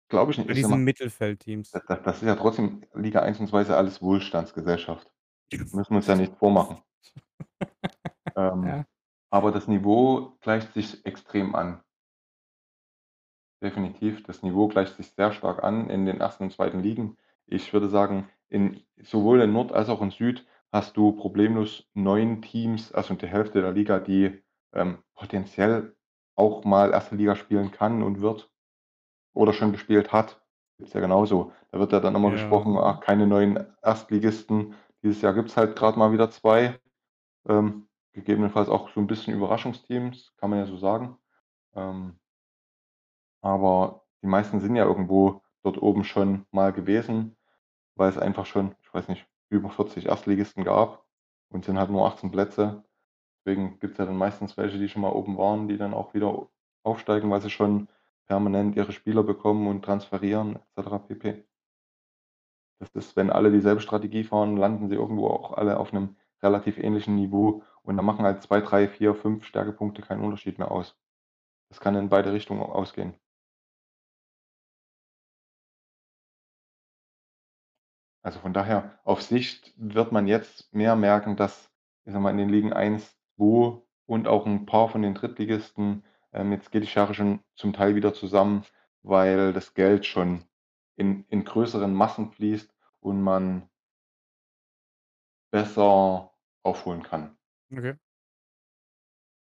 Glaube 0.09 0.33
ich 0.33 0.39
nicht. 0.39 0.47
Bei 0.47 0.55
diesen 0.55 0.83
Mittelfeldteams. 0.83 1.73
Das, 1.73 1.83
das, 1.87 2.17
ist 2.17 2.27
ja 2.27 2.35
trotzdem 2.35 2.81
Liga 2.95 3.21
1 3.21 3.39
und 3.41 3.49
2 3.49 3.61
ist 3.61 3.69
ja 3.69 3.77
alles 3.77 4.01
Wohlstandsgesellschaft. 4.01 5.13
Müssen 5.53 5.91
wir 5.91 5.97
uns 5.97 6.07
ja 6.07 6.17
nicht 6.17 6.35
vormachen. 6.39 6.79
ähm, 8.35 8.67
ja. 8.67 8.85
Aber 9.29 9.53
das 9.53 9.69
Niveau 9.69 10.39
gleicht 10.41 10.73
sich 10.73 11.05
extrem 11.05 11.55
an. 11.55 11.83
Definitiv, 13.61 14.23
das 14.23 14.43
Niveau 14.43 14.69
gleicht 14.69 14.97
sich 14.97 15.11
sehr 15.13 15.33
stark 15.33 15.65
an 15.65 15.91
in 15.91 16.07
den 16.07 16.21
ersten 16.21 16.45
und 16.45 16.53
zweiten 16.53 16.81
Ligen. 16.81 17.17
Ich 17.47 17.73
würde 17.73 17.89
sagen, 17.89 18.29
in 18.49 18.83
sowohl 19.03 19.41
in 19.41 19.53
Nord 19.53 19.73
als 19.73 19.89
auch 19.89 20.01
in 20.01 20.11
Süd 20.11 20.47
hast 20.73 20.97
du 20.97 21.13
problemlos 21.13 21.89
neun 21.95 22.43
Teams, 22.43 22.93
also 22.93 23.15
die 23.15 23.27
Hälfte 23.27 23.61
der 23.61 23.73
Liga, 23.73 23.99
die 23.99 24.43
ähm, 24.73 24.99
potenziell 25.15 25.97
auch 26.37 26.65
mal 26.65 26.93
erste 26.93 27.17
Liga 27.17 27.35
spielen 27.35 27.73
kann 27.73 28.03
und 28.03 28.21
wird 28.21 28.51
oder 29.35 29.53
schon 29.53 29.73
gespielt 29.73 30.13
hat. 30.13 30.41
Ist 30.79 30.95
ja 30.95 31.01
genauso. 31.01 31.53
Da 31.73 31.81
wird 31.81 31.93
ja 31.93 32.01
dann 32.01 32.15
immer 32.15 32.29
Ja. 32.29 32.35
gesprochen, 32.35 32.77
ach, 32.79 33.01
keine 33.01 33.27
neuen 33.27 33.67
Erstligisten. 33.83 34.75
Dieses 35.03 35.21
Jahr 35.23 35.35
gibt 35.35 35.49
es 35.49 35.57
halt 35.57 35.75
gerade 35.75 35.99
mal 35.99 36.13
wieder 36.13 36.31
zwei. 36.31 36.79
Ähm, 37.49 37.89
gegebenenfalls 38.13 38.69
auch 38.69 38.91
so 38.91 39.01
ein 39.01 39.07
bisschen 39.07 39.35
Überraschungsteams, 39.35 40.35
kann 40.37 40.51
man 40.51 40.61
ja 40.61 40.67
so 40.67 40.77
sagen. 40.77 41.19
Ähm, 41.75 42.19
aber 43.41 44.03
die 44.23 44.27
meisten 44.27 44.61
sind 44.61 44.77
ja 44.77 44.85
irgendwo 44.85 45.43
dort 45.63 45.81
oben 45.81 46.05
schon 46.05 46.47
mal 46.51 46.73
gewesen, 46.73 47.37
weil 47.95 48.11
es 48.11 48.19
einfach 48.19 48.47
schon, 48.47 48.75
ich 48.83 48.93
weiß 48.93 49.09
nicht, 49.09 49.27
über 49.51 49.71
40 49.71 50.07
Erstligisten 50.07 50.65
gab 50.65 51.05
und 51.51 51.65
sind 51.65 51.79
halt 51.79 51.91
nur 51.91 52.07
18 52.07 52.31
Plätze. 52.31 52.85
Deswegen 53.45 53.79
gibt 53.79 53.93
es 53.93 53.99
ja 53.99 54.07
dann 54.07 54.17
meistens 54.17 54.57
welche, 54.57 54.79
die 54.79 54.89
schon 54.89 55.03
mal 55.03 55.13
oben 55.13 55.39
waren, 55.39 55.69
die 55.69 55.79
dann 55.79 55.95
auch 55.95 56.15
wieder 56.15 56.49
aufsteigen, 56.83 57.31
weil 57.31 57.41
sie 57.41 57.51
schon 57.51 57.89
permanent 58.27 58.77
ihre 58.77 58.93
Spieler 58.93 59.23
bekommen 59.23 59.67
und 59.69 59.85
transferieren 59.85 60.59
etc. 60.77 61.09
pp. 61.09 61.45
Das 62.81 62.91
ist, 62.95 63.17
wenn 63.17 63.31
alle 63.31 63.51
dieselbe 63.51 63.81
Strategie 63.81 64.25
fahren, 64.25 64.57
landen 64.57 64.89
sie 64.89 64.95
irgendwo 64.95 65.29
auch 65.29 65.53
alle 65.55 65.79
auf 65.79 65.93
einem 65.93 66.17
relativ 66.43 66.79
ähnlichen 66.79 67.17
Niveau 67.17 67.63
und 67.83 67.97
da 67.97 68.03
machen 68.03 68.25
halt 68.25 68.43
zwei, 68.43 68.61
drei, 68.61 68.87
vier, 68.89 69.15
fünf 69.15 69.45
Stärkepunkte 69.45 70.03
keinen 70.03 70.23
Unterschied 70.23 70.59
mehr 70.59 70.71
aus. 70.71 70.97
Das 71.71 71.81
kann 71.81 71.97
in 71.97 72.09
beide 72.09 72.33
Richtungen 72.33 72.63
ausgehen. 72.63 73.15
Also 78.23 78.41
von 78.41 78.53
daher, 78.53 78.99
auf 79.05 79.23
Sicht 79.23 79.73
wird 79.77 80.13
man 80.13 80.27
jetzt 80.27 80.73
mehr 80.75 80.97
merken, 80.97 81.37
dass 81.37 81.71
ich 82.09 82.15
sag 82.15 82.23
mal, 82.23 82.31
in 82.31 82.39
den 82.39 82.49
Ligen 82.49 82.73
1, 82.73 83.19
2 83.37 83.83
und 84.07 84.29
auch 84.29 84.47
ein 84.47 84.65
paar 84.65 84.89
von 84.89 85.03
den 85.03 85.15
Drittligisten, 85.15 86.05
ähm, 86.33 86.53
jetzt 86.53 86.71
geht 86.71 86.83
die 86.83 86.87
Schere 86.87 87.13
schon 87.13 87.41
zum 87.55 87.75
Teil 87.75 87.95
wieder 87.95 88.15
zusammen, 88.15 88.65
weil 89.03 89.53
das 89.53 89.75
Geld 89.75 90.07
schon 90.07 90.45
in, 90.97 91.25
in 91.29 91.45
größeren 91.45 91.93
Massen 91.93 92.31
fließt 92.31 92.75
und 93.01 93.23
man 93.23 93.69
besser 95.51 96.33
aufholen 96.63 97.03
kann. 97.03 97.37
Okay. 97.71 97.97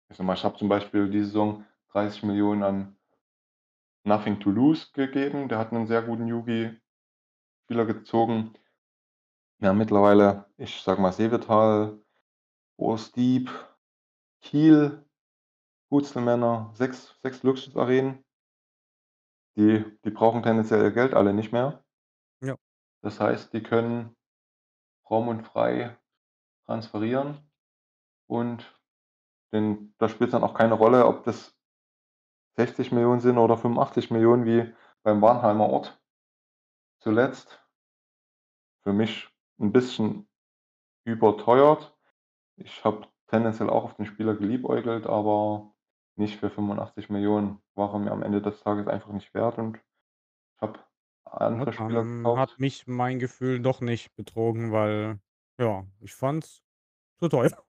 Ich 0.09 0.19
ich 0.19 0.43
habe 0.43 0.57
zum 0.57 0.69
Beispiel 0.69 1.09
diese 1.09 1.25
Saison 1.25 1.65
30 1.91 2.23
Millionen 2.23 2.63
an 2.63 2.97
Nothing 4.03 4.39
to 4.39 4.49
Lose 4.49 4.87
gegeben. 4.93 5.47
Der 5.47 5.59
hat 5.59 5.71
einen 5.71 5.85
sehr 5.85 6.01
guten 6.01 6.27
Yugi-Spieler 7.67 7.85
gezogen. 7.85 8.53
Ja, 9.59 9.73
mittlerweile, 9.73 10.45
ich 10.57 10.81
sage 10.81 11.01
mal 11.01 11.11
Seevetal, 11.11 11.99
Ohrstieb, 12.77 13.49
Kiel, 14.41 15.03
Hutzelmänner, 15.91 16.71
sechs, 16.73 17.17
sechs 17.21 17.43
Luxusarenen. 17.43 18.23
Die 19.57 19.83
die 20.05 20.11
brauchen 20.11 20.43
tendenziell 20.43 20.83
ihr 20.83 20.91
Geld 20.91 21.13
alle 21.13 21.33
nicht 21.33 21.51
mehr. 21.51 21.83
Ja. 22.41 22.55
Das 23.01 23.19
heißt, 23.19 23.53
die 23.53 23.63
können 23.63 24.15
fromm 25.03 25.27
und 25.27 25.43
frei 25.43 25.97
transferieren 26.65 27.39
und 28.27 28.73
denn 29.53 29.93
da 29.97 30.09
spielt's 30.09 30.33
dann 30.33 30.43
auch 30.43 30.53
keine 30.53 30.73
Rolle, 30.73 31.05
ob 31.05 31.23
das 31.23 31.57
60 32.57 32.91
Millionen 32.91 33.21
sind 33.21 33.37
oder 33.37 33.57
85 33.57 34.11
Millionen 34.11 34.45
wie 34.45 34.73
beim 35.03 35.21
Warnheimer 35.21 35.69
Ort 35.69 35.99
zuletzt. 36.99 37.61
Für 38.85 38.93
mich 38.93 39.29
'n 39.59 39.71
bisschen 39.71 40.27
überteuert. 41.05 41.97
Ich 42.57 42.85
habe 42.85 43.07
tendenziell 43.27 43.69
auch 43.69 43.83
auf 43.85 43.95
den 43.95 44.05
Spieler 44.07 44.35
geliebäugelt, 44.35 45.07
aber 45.07 45.75
nicht 46.17 46.37
für 46.39 46.49
85 46.51 47.09
Millionen. 47.09 47.61
War 47.75 47.93
er 47.93 47.99
mir 47.99 48.11
am 48.11 48.23
Ende 48.23 48.41
des 48.41 48.61
Tages 48.61 48.87
einfach 48.87 49.11
nicht 49.13 49.33
wert 49.33 49.57
und 49.59 49.77
ich 49.77 49.83
habe 50.61 50.79
andere 51.25 51.73
Spieler 51.73 52.05
dann 52.05 52.35
hat 52.35 52.57
gekauft. 52.57 52.59
mich 52.59 52.87
mein 52.87 53.19
Gefühl 53.19 53.61
doch 53.61 53.81
nicht 53.81 54.15
betrogen, 54.15 54.71
weil, 54.71 55.19
ja, 55.59 55.85
ich 55.99 56.13
fand's 56.13 56.63
zu 57.19 57.29
teuer. 57.29 57.65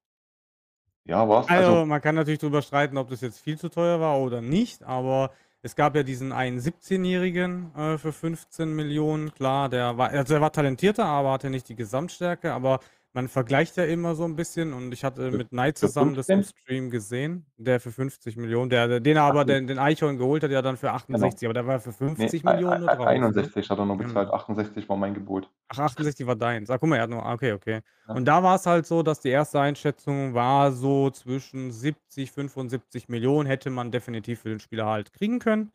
Ja, 1.07 1.27
war's. 1.29 1.51
Also 1.57 1.79
Also, 1.79 1.87
man 1.87 2.01
kann 2.03 2.15
natürlich 2.15 2.41
drüber 2.41 2.61
streiten, 2.63 2.99
ob 2.99 3.09
das 3.09 3.23
jetzt 3.23 3.41
viel 3.41 3.59
zu 3.59 3.71
teuer 3.71 4.01
war 4.01 4.19
oder 4.21 4.43
nicht, 4.43 4.83
aber 4.83 5.33
es 5.63 5.75
gab 5.75 5.97
ja 5.97 6.03
diesen 6.03 6.33
einen 6.33 6.59
17-Jährigen, 6.61 7.75
äh, 7.75 7.99
für 7.99 8.13
15.000.000. 8.13 9.31
Klar, 9.33 9.69
der 9.69 9.97
war 9.99 10.11
also, 10.11 10.35
er 10.35 10.41
war 10.41 10.53
talentierter, 10.53 11.05
aber 11.05 11.33
hatte 11.33 11.51
nicht 11.51 11.69
die 11.69 11.75
Gesamtstärke, 11.75 12.53
aber 12.53 12.81
man 13.15 13.29
vergleicht 13.29 13.77
ja 13.77 13.85
immer 13.85 14.15
so 14.15 14.25
'n 14.25 14.37
bisschen 14.37 14.73
und 14.73 14.93
ich 14.93 15.05
hatte 15.05 15.31
mit 15.33 15.51
Knight 15.51 15.79
zusammen 15.79 16.15
das 16.15 16.31
im 16.31 16.43
15? 16.43 16.45
Stream 16.45 16.91
gesehen, 16.91 17.47
der 17.57 17.81
für 17.81 17.93
50.000.000, 17.93 18.71
der 18.71 19.01
den 19.01 19.17
er 19.17 19.25
Ach 19.27 19.39
aber 19.39 19.45
den 19.45 19.67
den 19.67 19.79
Eichhorn 19.79 20.19
geholt 20.19 20.43
hat, 20.45 20.51
ja 20.51 20.63
dann 20.63 20.77
für 20.77 20.93
Genau. 21.13 21.33
68, 21.33 21.47
aber 21.47 21.55
der 21.55 21.67
war 21.67 21.81
für 21.81 21.93
Ne, 22.17 22.35
ei 22.45 22.59
50.000.000 22.63 22.83
nur 22.83 22.91
ei 22.97 22.97
drauf, 22.97 23.31
ne? 23.33 23.53
61 23.55 23.71
hat 23.71 23.79
er 23.79 23.87
nur 23.87 23.99
bezahlt, 23.99 24.31
Genau. 24.31 24.33
68 24.33 24.89
war 24.89 24.97
mein 24.97 25.15
Gebot. 25.15 25.51
Ach, 25.71 25.79
68 25.81 26.27
war 26.27 26.35
deins. 26.37 26.71
Ah, 26.71 26.79
guck 26.79 26.89
mal, 26.89 26.97
er 26.97 27.03
hat 27.03 27.11
nur 27.11 27.25
ah, 27.25 27.35
okay, 27.35 27.53
okay. 27.53 27.81
Ja. 28.07 28.19
Und 28.19 28.25
da 28.25 28.43
war's 28.43 28.65
halt 28.65 28.87
so, 28.87 29.03
dass 29.03 29.21
die 29.21 29.29
erste 29.29 29.61
Einschätzung 29.61 30.33
war 30.33 30.73
so 30.73 31.11
zwischen 31.11 31.71
70, 31.73 32.33
75.000.000 32.33 33.47
hätte 33.47 33.69
man 33.69 33.91
definitiv 33.91 34.41
für 34.41 34.49
den 34.49 34.61
Spieler 34.61 34.87
halt 34.87 35.13
kriegen 35.13 35.39
können. 35.41 35.73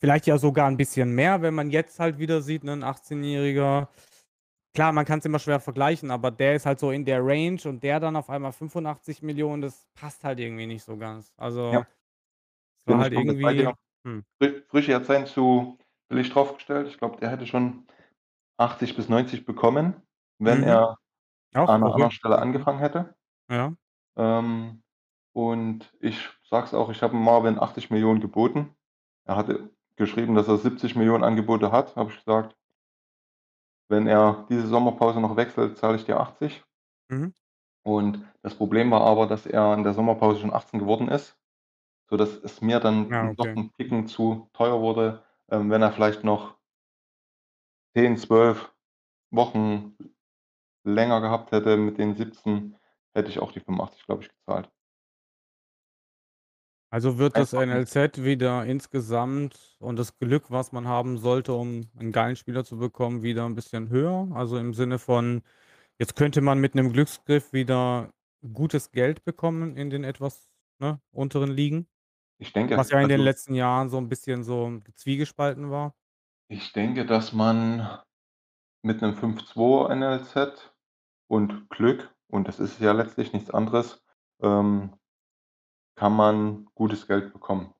Vielleicht 0.00 0.26
ja 0.26 0.36
sogar 0.38 0.68
'n 0.68 0.76
bisschen 0.76 1.10
mehr, 1.14 1.42
wenn 1.42 1.54
man 1.54 1.70
jetzt 1.70 2.00
halt 2.00 2.18
wieder 2.18 2.42
sieht, 2.42 2.64
ne, 2.64 2.72
'n 2.72 2.82
18-Jähriger. 2.82 3.88
Klar, 4.76 4.92
man 4.92 5.06
kann's 5.06 5.24
immer 5.24 5.38
schwer 5.38 5.58
vergleichen, 5.58 6.10
aber 6.10 6.30
der 6.30 6.54
ist 6.54 6.66
halt 6.66 6.78
so 6.80 6.90
in 6.90 7.06
der 7.06 7.24
Range 7.24 7.58
und 7.64 7.82
der 7.82 7.98
dann 7.98 8.14
auf 8.14 8.28
einmal 8.28 8.52
85.000.000, 8.52 9.62
das 9.62 9.86
passt 9.94 10.22
halt 10.22 10.38
irgendwie 10.38 10.66
nicht 10.66 10.84
so 10.84 10.98
ganz. 10.98 11.32
Ja. 11.70 11.80
Also, 11.80 11.86
es 12.82 12.88
war 12.88 12.98
halt 13.00 13.12
irgendwie 13.14 13.70
hm. 14.06 14.24
Fri 14.40 14.62
Frichy 14.68 14.92
hat 14.92 15.06
seinen 15.06 15.26
zu 15.26 15.78
billig 16.08 16.30
draufgestellt. 16.30 16.88
Ich 16.88 16.98
glaube, 16.98 17.18
der 17.20 17.30
hätte 17.30 17.46
schon 17.46 17.86
80 18.58 18.96
bis 18.96 19.08
90 19.10 19.46
bekommen, 19.46 20.02
wenn 20.38 20.62
Mhm. 20.62 20.64
er 20.64 20.96
Auch 21.54 21.74
an 21.74 21.82
'ner 21.82 21.94
anderen 21.94 22.12
Stelle 22.12 22.38
angefangen 22.40 22.80
hätte. 22.80 23.16
Ja. 23.48 23.76
Ähm, 24.16 24.82
und 25.34 25.92
ich 26.00 26.28
sage 26.48 26.66
es 26.66 26.74
auch, 26.74 26.90
ich 26.90 27.02
habe 27.02 27.16
Marvin 27.16 27.58
80.000.000 27.58 28.20
geboten. 28.20 28.74
Er 29.24 29.36
hatte 29.36 29.70
geschrieben, 29.96 30.34
dass 30.34 30.48
er 30.48 30.58
70.000.000 30.58 31.24
Angebote 31.24 31.72
hat. 31.72 31.96
Habe 31.96 32.10
ich 32.10 32.18
gesagt 32.24 32.55
wenn 33.88 34.06
er 34.06 34.46
diese 34.50 34.66
Sommerpause 34.66 35.20
noch 35.20 35.36
wechselt, 35.36 35.78
zahle 35.78 35.96
ich 35.96 36.04
dir 36.06 36.20
80. 36.20 36.64
Mhm. 37.10 37.32
Und 37.84 38.22
das 38.42 38.54
Problem 38.54 38.90
war 38.90 39.00
aber, 39.02 39.26
dass 39.26 39.46
er 39.46 39.72
in 39.74 39.82
der 39.84 39.94
Sommerpause 39.94 40.40
schon 40.40 40.52
18 40.52 40.78
geworden 40.80 41.08
ist, 41.08 41.38
sodass 42.10 42.36
es 42.36 42.60
mir 42.62 42.80
Ah, 43.10 43.28
dann 43.28 43.34
doch 43.36 43.48
okay. 43.48 43.56
'n 43.56 43.72
Ticken 43.74 44.06
zu 44.08 44.48
teuer 44.54 44.80
wurde, 44.82 45.24
ähm, 45.50 45.70
wenn 45.70 45.82
er 45.82 45.92
vielleicht 45.92 46.24
noch 46.24 46.56
10, 47.96 48.16
12 48.16 48.72
Wochen 49.32 49.96
länger 50.84 51.20
gehabt 51.22 51.52
hätte 51.52 51.76
mit 51.78 51.98
den 51.98 52.14
17, 52.16 52.76
hätte 53.14 53.30
ich 53.30 53.40
auch 53.40 53.52
die 53.52 53.60
85, 53.60 54.06
glaube 54.06 54.22
ich, 54.24 54.30
gezahlt. 54.30 54.70
Also, 56.92 57.18
wird 57.18 57.36
das 57.36 57.52
Einfach 57.52 57.66
NLZ 57.66 58.22
wieder 58.22 58.64
insgesamt 58.64 59.76
und 59.80 59.96
das 59.98 60.18
Glück, 60.18 60.50
was 60.52 60.70
man 60.70 60.86
haben 60.86 61.18
sollte, 61.18 61.52
um 61.52 61.90
'n 61.98 62.12
geilen 62.12 62.36
Spieler 62.36 62.64
zu 62.64 62.78
bekommen, 62.78 63.22
wieder 63.24 63.44
'n 63.44 63.56
bisschen 63.56 63.88
höher? 63.88 64.28
Also, 64.34 64.56
im 64.56 64.72
Sinne 64.72 65.00
von, 65.00 65.42
jetzt 65.98 66.16
könnte 66.16 66.40
man 66.42 66.60
mit 66.60 66.74
'nem 66.74 66.92
Glücksgriff 66.92 67.52
wieder 67.52 68.10
gutes 68.52 68.90
Geld 68.92 69.24
bekommen 69.24 69.76
in 69.76 69.90
den 69.90 70.04
etwas, 70.04 70.50
ne, 70.80 71.00
unteren 71.12 71.50
Ligen? 71.52 71.88
Ich 72.40 72.52
denke, 72.52 72.76
Was 72.76 72.90
ja 72.90 73.00
in 73.00 73.08
den 73.08 73.20
also 73.20 73.22
letzten 73.22 73.54
Jahren 73.54 73.90
so 73.90 73.98
'n 73.98 74.08
bisschen 74.08 74.44
so 74.44 74.80
zwiegespalten 74.96 75.70
war. 75.70 75.94
Ich 76.50 76.72
denke, 76.72 77.04
dass 77.06 77.32
man 77.32 77.98
mit 78.82 79.02
'nem 79.02 79.16
5-2 79.16 79.90
NLZ 79.90 80.74
und 81.28 81.70
Glück, 81.70 82.14
und 82.28 82.48
das 82.48 82.60
ist 82.60 82.80
ja 82.80 82.92
letztlich 82.92 83.32
nichts 83.32 83.50
anderes, 83.50 84.02
ähm 84.42 84.94
kann 85.96 86.14
man 86.14 86.66
gutes 86.74 87.06
Geld 87.08 87.32
bekommen. 87.32 87.74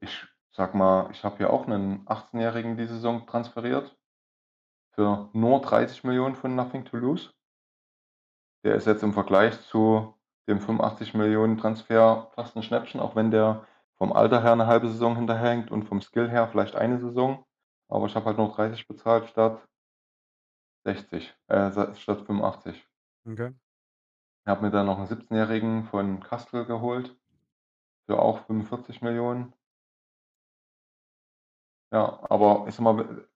Ich 0.00 0.26
sage 0.52 0.76
mal, 0.76 1.10
ich 1.12 1.24
habe 1.24 1.38
hier 1.38 1.50
auch 1.52 1.66
'nen 1.66 2.02
18-Jährigen 2.06 2.76
die 2.78 2.86
Saison 2.86 3.26
transferiert 3.26 3.96
für 4.98 5.28
nur 5.32 5.60
30.000.000 5.60 6.34
von 6.36 6.56
Nothing 6.56 6.84
to 6.84 6.96
Lose. 6.96 7.30
Der 8.64 8.74
ist 8.74 8.86
jetzt 8.86 9.02
im 9.04 9.12
Vergleich 9.12 9.60
zu 9.68 10.14
dem 10.48 10.60
85.000.000 10.60 11.58
Transfer 11.60 12.30
fast 12.34 12.56
'n 12.56 12.62
Schnäppchen, 12.64 13.00
auch 13.00 13.14
wenn 13.14 13.30
der 13.30 13.64
vom 13.98 14.12
Alter 14.12 14.42
her 14.42 14.56
'ne 14.56 14.66
1/2 14.66 14.88
Saison 14.88 15.14
hinterherhinkt 15.16 15.70
und 15.70 15.84
vom 15.84 16.00
Skill 16.00 16.28
her 16.28 16.48
vielleicht 16.48 16.74
eine 16.74 16.98
Saison. 16.98 17.44
Aber 17.88 18.06
ich 18.06 18.14
habe 18.16 18.26
halt 18.26 18.38
nur 18.38 18.48
30 18.50 18.88
bezahlt 18.88 19.26
statt 19.28 19.60
60, 20.86 21.34
äh, 21.48 21.70
statt 21.96 22.22
85. 22.26 22.84
Okay. 23.26 23.58
Habe 24.46 24.62
mir 24.62 24.70
dann 24.70 24.86
noch 24.86 24.98
'n 24.98 25.06
17-Jährigen 25.06 25.84
von 25.84 26.20
Kastel 26.22 26.64
geholt 26.64 27.16
für 28.08 28.20
auch 28.22 28.46
45.000.000. 28.46 29.54
Ja, 31.92 32.20
aber 32.28 32.66
ich 32.68 32.74
sage 32.74 32.82
mal, 32.84 33.28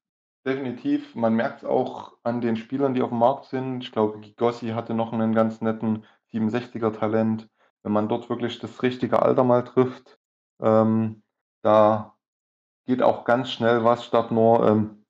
definitiv, 0.47 1.15
man 1.15 1.35
merkt's 1.35 1.65
auch 1.65 2.17
an 2.23 2.41
den 2.43 2.57
Spielern, 2.57 2.95
die 2.95 3.03
auf'm 3.03 3.15
Markt 3.19 3.47
sind. 3.47 3.83
Ich 3.83 3.93
glaube, 3.93 4.21
Gigossi 4.21 4.71
hatte 4.71 4.93
noch 4.95 5.13
'nen 5.13 5.35
ganz 5.35 5.61
netten 5.63 6.05
67er 6.33 6.93
Talent. 6.93 7.49
Wenn 7.83 7.93
man 7.93 8.09
dort 8.09 8.29
wirklich 8.31 8.59
das 8.59 8.83
richtige 8.83 9.23
Alter 9.23 9.45
mal 9.45 9.65
trifft, 9.65 10.19
ähm, 10.61 11.23
da 11.63 12.17
geht 12.87 13.03
auch 13.03 13.25
ganz 13.25 13.51
schnell 13.53 13.85
was 13.85 14.05
statt 14.07 14.33
nur, 14.33 14.67
ähm, 14.69 15.05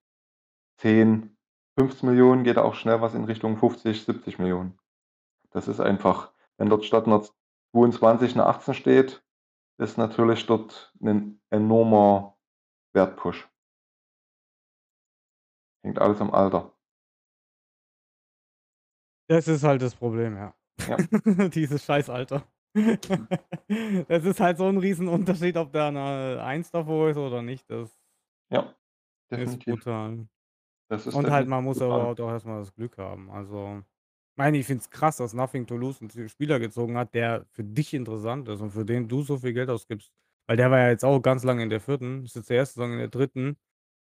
10, 0.78 1.36
15.000.000 1.78 2.44
geht 2.44 2.58
auch 2.58 2.74
schnell 2.74 3.00
was 3.02 3.14
in 3.14 3.24
Richtung 3.24 3.56
50, 3.58 4.04
70.000.000. 4.04 4.78
Das 5.52 5.68
ist 5.68 5.80
einfach 5.80 6.32
wenn 6.58 6.70
dort 6.70 6.84
statt 6.86 7.06
'ner 7.08 7.22
22 7.72 8.36
'ne 8.36 8.46
18 8.46 8.74
steht, 8.74 9.22
ist 9.78 9.98
natürlich 9.98 10.46
dort 10.46 10.92
'nen 11.00 11.40
enormer 11.50 12.36
Wert-Push. 12.94 13.48
Hängt 15.84 15.98
alles 16.00 16.20
am 16.20 16.32
Alter. 16.32 16.72
Das 19.30 19.48
ist 19.48 19.62
halt 19.62 19.82
das 19.82 19.94
Problem, 19.94 20.36
ja. 20.36 20.54
Ja. 20.86 20.98
Dieses 21.54 21.84
Scheiß-Alter. 21.84 22.46
Das 24.08 24.24
ist 24.24 24.40
halt 24.40 24.58
so 24.58 24.66
'n 24.68 24.76
Riesenunterschied, 24.78 25.56
ob 25.56 25.72
da 25.72 25.90
'ne 25.90 26.42
1 26.42 26.70
davor 26.70 27.10
ist 27.10 27.16
oder 27.16 27.40
nicht. 27.42 27.70
Das 27.70 27.96
Ja, 28.50 28.74
ist 29.34 29.64
definitiv. 29.64 29.64
brutal. 29.64 30.28
Das 30.90 31.06
ist 31.06 31.22
Und 31.22 31.30
halt, 31.30 31.48
man 31.48 31.64
muss 31.64 31.82
aber 31.82 32.00
brutal. 32.00 32.08
halt 32.08 32.20
auch 32.20 32.30
erst 32.30 32.46
mal 32.46 32.60
das 32.60 32.74
Glück 32.74 32.98
haben. 32.98 33.30
Also, 33.30 33.82
meine, 34.38 34.58
ich 34.58 34.66
finde 34.66 34.82
es 34.82 34.90
krass, 34.90 35.18
dass 35.18 35.34
Nothing 35.34 35.66
to 35.66 35.76
Lose 35.76 36.04
'n 36.04 36.10
Z 36.10 36.30
Spieler 36.30 36.58
gezogen 36.60 36.96
hat, 36.98 37.14
der 37.14 37.46
für 37.52 37.64
dich 37.64 37.94
interessant 37.94 38.48
ist 38.48 38.60
und 38.60 38.70
für 38.70 38.84
den 38.84 39.08
du 39.08 39.22
so 39.22 39.38
viel 39.38 39.52
Geld 39.52 39.70
ausgibst. 39.70 40.10
Weil 40.46 40.56
der 40.56 40.70
war 40.70 40.78
ja 40.80 40.88
jetzt 40.90 41.04
auch 41.04 41.20
ganz 41.20 41.44
lange 41.44 41.62
in 41.62 41.70
der 41.70 41.80
4., 41.80 42.24
ist 42.24 42.36
jetzt 42.36 42.50
die 42.50 42.54
1. 42.54 42.74
Saison 42.74 42.92
in 42.92 42.98
der 42.98 43.08
3. 43.08 43.56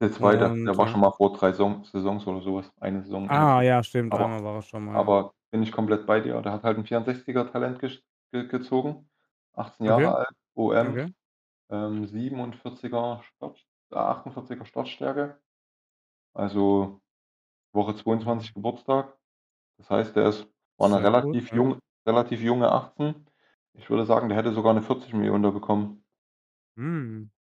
Der 0.02 0.12
2., 0.12 0.38
der 0.38 0.52
und, 0.52 0.78
war 0.78 0.88
äh 0.88 0.88
schon 0.88 1.02
mal 1.02 1.12
vor 1.12 1.34
3 1.34 1.52
Saison 1.52 1.84
Saisons 1.84 2.28
oder 2.28 2.41
so 2.41 2.56
was, 2.56 2.72
eine 2.80 3.02
Saison 3.04 3.30
Ah, 3.30 3.62
4. 3.62 3.62
ja, 3.62 3.84
stimmt, 3.84 4.16
Aber 4.16 4.16
einmal 4.16 4.41
war 4.44 4.56
er 4.56 4.62
schon 4.62 4.86
mal, 4.86 4.95
ja. 5.02 5.12
aber 5.12 5.34
bin 5.52 5.64
ich 5.64 5.72
komplett 5.72 6.08
bei 6.08 6.20
dir. 6.22 6.41
Der 6.41 6.54
hat 6.54 6.64
halt 6.64 6.78
'n 6.78 6.86
64er 6.86 7.52
Talent 7.52 7.80
gesch 7.80 8.04
ge 8.34 8.48
gezogen, 8.48 9.10
18 9.54 9.86
Okay. 9.86 10.12
Jahre 10.12 10.16
alt, 10.16 10.36
OM, 10.56 10.99
Okay. 10.99 11.14
ähm, 11.72 12.08
47er 12.08 13.24
Start 13.24 13.66
äh, 13.91 13.95
48er 13.98 14.66
Startstärke. 14.66 15.40
Also, 16.36 17.02
Woche 17.74 17.95
22 17.95 18.54
Geburtstag. 18.56 19.16
Das 19.80 19.90
heißt, 19.90 20.16
der 20.16 20.28
ist 20.30 20.48
war 20.78 20.90
'ne 20.90 21.02
Sehr 21.02 21.16
gut, 21.20 21.38
relativ 21.38 21.52
ja. 21.52 21.58
jung 21.58 21.80
relativ 22.08 22.41
junge 22.41 22.72
18. 22.72 23.26
Ich 23.74 23.90
würde 23.90 24.06
sagen, 24.06 24.30
der 24.30 24.38
hätte 24.38 24.54
sogar 24.54 24.74
'ne 24.74 24.82
40.000.000 24.82 25.44
da 25.44 25.52
bekommen. 25.52 26.04
Mhm. 26.78 27.32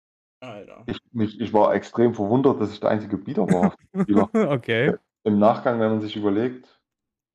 Alter. 0.43 0.89
Ich 0.89 0.99
mich 1.13 1.41
ich 1.41 1.53
war 1.53 1.75
extrem 1.75 2.15
verwundert, 2.15 2.61
dass 2.61 2.73
ich 2.73 2.79
der 2.81 2.91
einzige 2.91 3.19
Bieter 3.19 3.51
war. 3.51 3.75
Okay. 4.35 4.93
Äh, 4.93 4.99
im 5.25 5.39
Nachgang, 5.39 5.81
wenn 5.81 5.91
man 5.91 6.01
sich 6.03 6.17
überlegt, 6.17 6.81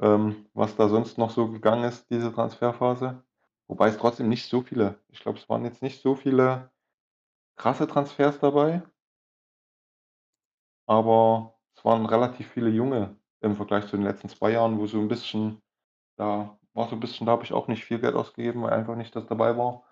ähm, 0.02 0.48
was 0.54 0.76
da 0.78 0.90
sonst 0.90 1.18
noch 1.20 1.32
so 1.32 1.50
gegangen 1.52 1.84
ist, 1.86 2.10
diese 2.12 2.34
Transferphase. 2.34 3.24
Wobei 3.68 3.90
es 3.90 3.98
trotzdem 3.98 4.30
nicht 4.30 4.50
so 4.50 4.62
viele 4.62 5.00
ich 5.10 5.22
glaube, 5.22 5.40
es 5.40 5.50
waren 5.50 5.66
jetzt 5.66 5.82
nicht 5.84 6.02
so 6.02 6.16
viele 6.16 6.72
krasse 7.58 7.88
Transfers 7.88 8.40
dabei. 8.40 8.84
aber 10.90 11.60
es 11.76 11.84
waren 11.86 12.06
relativ 12.06 12.48
viele 12.52 12.70
Junge 12.70 13.18
im 13.42 13.56
Vergleich 13.56 13.88
zu 13.88 13.98
den 13.98 14.06
letzten 14.06 14.30
2 14.30 14.52
Jahren, 14.52 14.80
wo 14.80 14.88
so 14.88 15.00
'n 15.00 15.08
bisschen 15.10 15.62
da 16.18 16.60
war 16.74 16.90
so 16.90 16.96
'n 16.96 17.02
bisschen 17.02 17.26
da 17.28 17.34
habe 17.34 17.44
ich 17.46 17.54
auch 17.54 17.68
nicht 17.70 17.86
viel 17.86 18.00
Geld 18.00 18.16
ausgegeben, 18.16 18.64
weil 18.64 18.74
einfach 18.74 18.96
nicht 18.98 19.16
das 19.16 19.28
dabei 19.28 19.58
war, 19.58 19.84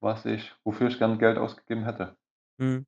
was 0.00 0.26
ich 0.26 0.54
wofür 0.64 0.88
ich 0.88 0.98
gern 0.98 1.18
Geld 1.20 1.38
ausgegeben 1.38 1.84
hätte. 1.84 2.16
Mhm. 2.58 2.84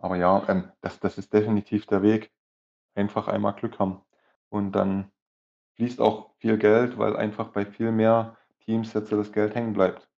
Aber 0.00 0.16
ja, 0.16 0.44
ähm, 0.48 0.70
das 0.82 1.00
das 1.00 1.18
ist 1.18 1.32
definitiv 1.32 1.86
der 1.86 2.02
Weg. 2.02 2.30
Einfach 2.94 3.28
einmal 3.28 3.54
Glück 3.54 3.78
haben. 3.80 4.02
Und 4.50 4.72
dann 4.72 5.12
fließt 5.76 6.00
auch 6.00 6.34
viel 6.38 6.58
Geld, 6.58 6.98
weil 6.98 7.16
einfach 7.16 7.48
bei 7.50 7.66
viel 7.66 7.92
mehr 7.92 8.36
Teams 8.60 8.92
jetzt 8.94 9.12
das 9.12 9.32
Geld 9.32 9.54
hängen 9.56 9.74
bleibt. 9.74 10.08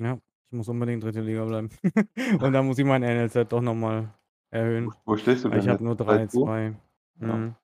Ja, 0.00 0.14
ich 0.50 0.52
muss 0.56 0.68
unbedingt 0.68 1.02
3. 1.02 1.22
Liga 1.22 1.44
bleiben. 1.44 1.70
Und 2.42 2.52
dann 2.52 2.66
muss 2.66 2.78
ich 2.78 2.84
mein 2.84 3.02
NLZ 3.02 3.48
doch 3.48 3.60
noch 3.62 3.74
mal 3.74 4.12
Wo 4.12 4.25
erhöhen, 4.50 4.94
wo 5.06 5.16
stehst 5.16 5.44
du 5.44 5.50
weil 5.50 5.58
ich 5.60 5.68
denn 5.68 5.68
habe 5.68 5.84
nur 5.84 5.96
zurzeit 6.04 6.22
wo? 6.32 6.50
3,2. 6.50 6.76
Ja. 7.22 7.42
Mhm. 7.42 7.56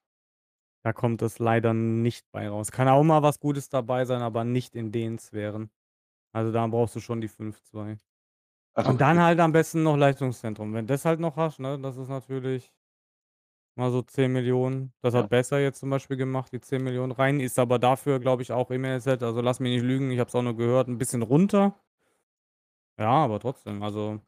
Da 0.85 0.93
kommt 0.95 1.23
es 1.23 1.39
leider 1.41 1.75
nicht 1.75 2.27
bei 2.33 2.49
raus. 2.49 2.73
Kann 2.73 2.89
auch 2.89 3.05
mal 3.05 3.23
was 3.23 3.41
Gutes 3.41 3.69
dabei 3.71 4.05
sein, 4.07 4.23
aber 4.23 4.45
nicht 4.45 4.77
in 4.77 4.93
den 4.93 5.19
Sphären. 5.19 5.71
Also, 6.33 6.53
da 6.53 6.67
brauchst 6.69 6.97
du 6.97 7.01
schon 7.01 7.21
die 7.23 7.29
5,2. 7.29 8.05
Also, 8.77 8.91
Und 8.91 9.01
dann 9.01 9.21
halt 9.21 9.39
am 9.41 9.53
besten 9.53 9.85
noch 9.85 9.97
Leistungszentrum. 9.97 10.75
Wenn 10.75 10.87
das 10.89 11.05
halt 11.05 11.21
noch 11.21 11.37
hast, 11.37 11.61
ne, 11.61 11.79
das 11.81 11.97
ist 11.97 12.09
natürlich 12.09 12.71
mal 13.79 13.91
so 13.91 14.03
10.000.000. 14.03 14.93
Das 15.01 15.15
Ja. 15.15 15.27
hat 15.27 15.31
Besser 15.31 15.59
jetzt 15.59 15.81
zum 15.81 15.89
Beispiel 15.89 16.19
gemacht, 16.19 16.53
die 16.53 16.61
10.000.000 16.61 17.13
rein, 17.13 17.41
ist 17.41 17.59
aber 17.59 17.79
dafür, 17.79 18.21
glaube 18.21 18.43
ich, 18.43 18.53
auch 18.53 18.71
im 18.71 18.83
NLZ 18.85 19.23
also, 19.23 19.41
lass 19.41 19.61
mich 19.61 19.73
nicht 19.73 19.83
lügen, 19.83 20.11
ich 20.11 20.19
habe 20.19 20.29
es 20.29 20.35
auch 20.35 20.43
nur 20.43 20.57
gehört, 20.57 20.89
'n 20.89 20.99
bisschen 20.99 21.23
runter. 21.23 21.75
Ja, 22.99 23.09
aber 23.25 23.41
trotzdem, 23.41 23.83
also, 23.83 24.21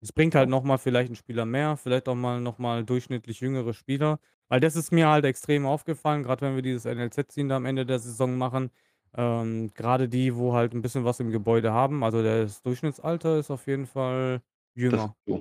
es 0.00 0.12
bringt 0.12 0.34
halt 0.34 0.48
Ja. 0.48 0.50
noch 0.50 0.62
mal 0.64 0.78
vielleicht 0.78 1.10
'n 1.10 1.16
Spieler 1.16 1.44
mehr, 1.46 1.76
vielleicht 1.76 2.08
auch 2.08 2.14
mal 2.14 2.40
noch 2.40 2.58
mal 2.58 2.84
durchschnittlich 2.84 3.40
jüngere 3.40 3.74
Spieler. 3.74 4.20
Weil 4.48 4.60
das 4.60 4.76
ist 4.76 4.92
mir 4.92 5.08
halt 5.08 5.24
extrem 5.24 5.66
aufgefallen, 5.66 6.22
grad 6.24 6.42
wenn 6.42 6.54
wir 6.56 6.62
dieses 6.62 6.84
NLZ-Ziehen 6.86 7.48
da 7.48 7.56
am 7.56 7.66
Ende 7.66 7.86
der 7.86 7.98
Saison 8.00 8.36
machen. 8.38 8.70
Ähm, 9.16 9.72
grade 9.74 10.08
die, 10.08 10.36
wo 10.36 10.54
halt 10.54 10.74
'n 10.74 10.82
bisschen 10.82 11.04
was 11.04 11.20
im 11.20 11.30
Gebäude 11.30 11.72
haben, 11.72 12.04
also, 12.04 12.22
das 12.22 12.62
Durchschnittsalter 12.62 13.38
ist 13.38 13.50
auf 13.50 13.66
jeden 13.66 13.86
Fall 13.86 14.42
Das 14.90 15.04
ist 15.04 15.08
jünger. 15.08 15.14
so. 15.24 15.40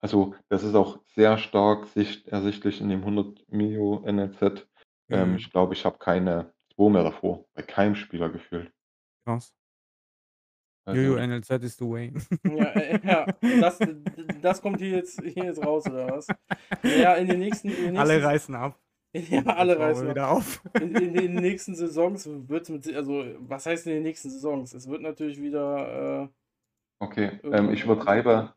Also, 0.00 0.34
das 0.48 0.62
ist 0.62 0.74
auch 0.74 1.00
sehr 1.14 1.36
stark 1.38 1.86
sicht 1.86 2.28
ersichtlich 2.28 2.80
in 2.80 2.88
dem 2.88 3.04
100.000.000 3.04 4.02
NLZ. 4.04 4.66
Ähm, 5.10 5.34
Mhm. 5.34 5.36
ich 5.36 5.50
glaube, 5.50 5.74
ich 5.74 5.84
habe 5.84 5.98
keine 5.98 6.54
2 6.74 6.88
mehr 6.90 7.02
davor, 7.04 7.44
bei 7.54 7.62
keinem 7.62 7.94
Spieler 7.94 8.30
gefühlt. 8.30 8.72
Krass. 9.26 9.50
Also 10.86 11.00
Jojo, 11.02 11.16
NLZ 11.18 11.50
is 11.64 11.76
the 11.76 11.84
way. 11.84 12.12
Ja, 12.44 12.64
äh, 12.74 13.00
ja, 13.04 13.26
das 13.60 13.78
das 14.40 14.62
kommt 14.62 14.80
hier 14.80 14.90
jetzt 14.96 15.20
hier 15.22 15.44
jetzt 15.46 15.64
raus 15.64 15.86
oder 15.86 16.08
was? 16.10 16.26
Ja, 16.82 17.14
in 17.14 17.26
den 17.28 17.40
nächsten 17.40 17.68
in 17.70 17.94
den 17.94 17.96
Alle 17.96 18.14
nächsten 18.14 18.24
reißen 18.24 18.54
ab. 18.54 18.78
ja, 19.14 19.42
alle 19.46 19.78
reißen 19.78 20.08
ab. 20.10 20.16
wieder 20.16 20.30
auf. 20.30 20.62
In 20.78 20.94
in 20.96 21.14
den 21.14 21.34
nächsten 21.34 21.74
Saisons 21.74 22.28
wird's 22.28 22.68
mit 22.70 22.86
also, 22.94 23.24
was 23.40 23.66
heißt 23.66 23.86
in 23.86 23.94
den 23.94 24.02
nächsten 24.04 24.30
Saisons? 24.30 24.74
Es 24.74 24.88
wird 24.88 25.02
natürlich 25.02 25.40
wieder, 25.40 26.24
äh 26.24 26.28
Okay, 27.02 27.40
ähm, 27.50 27.70
ich 27.70 27.84
übertreibe 27.84 28.54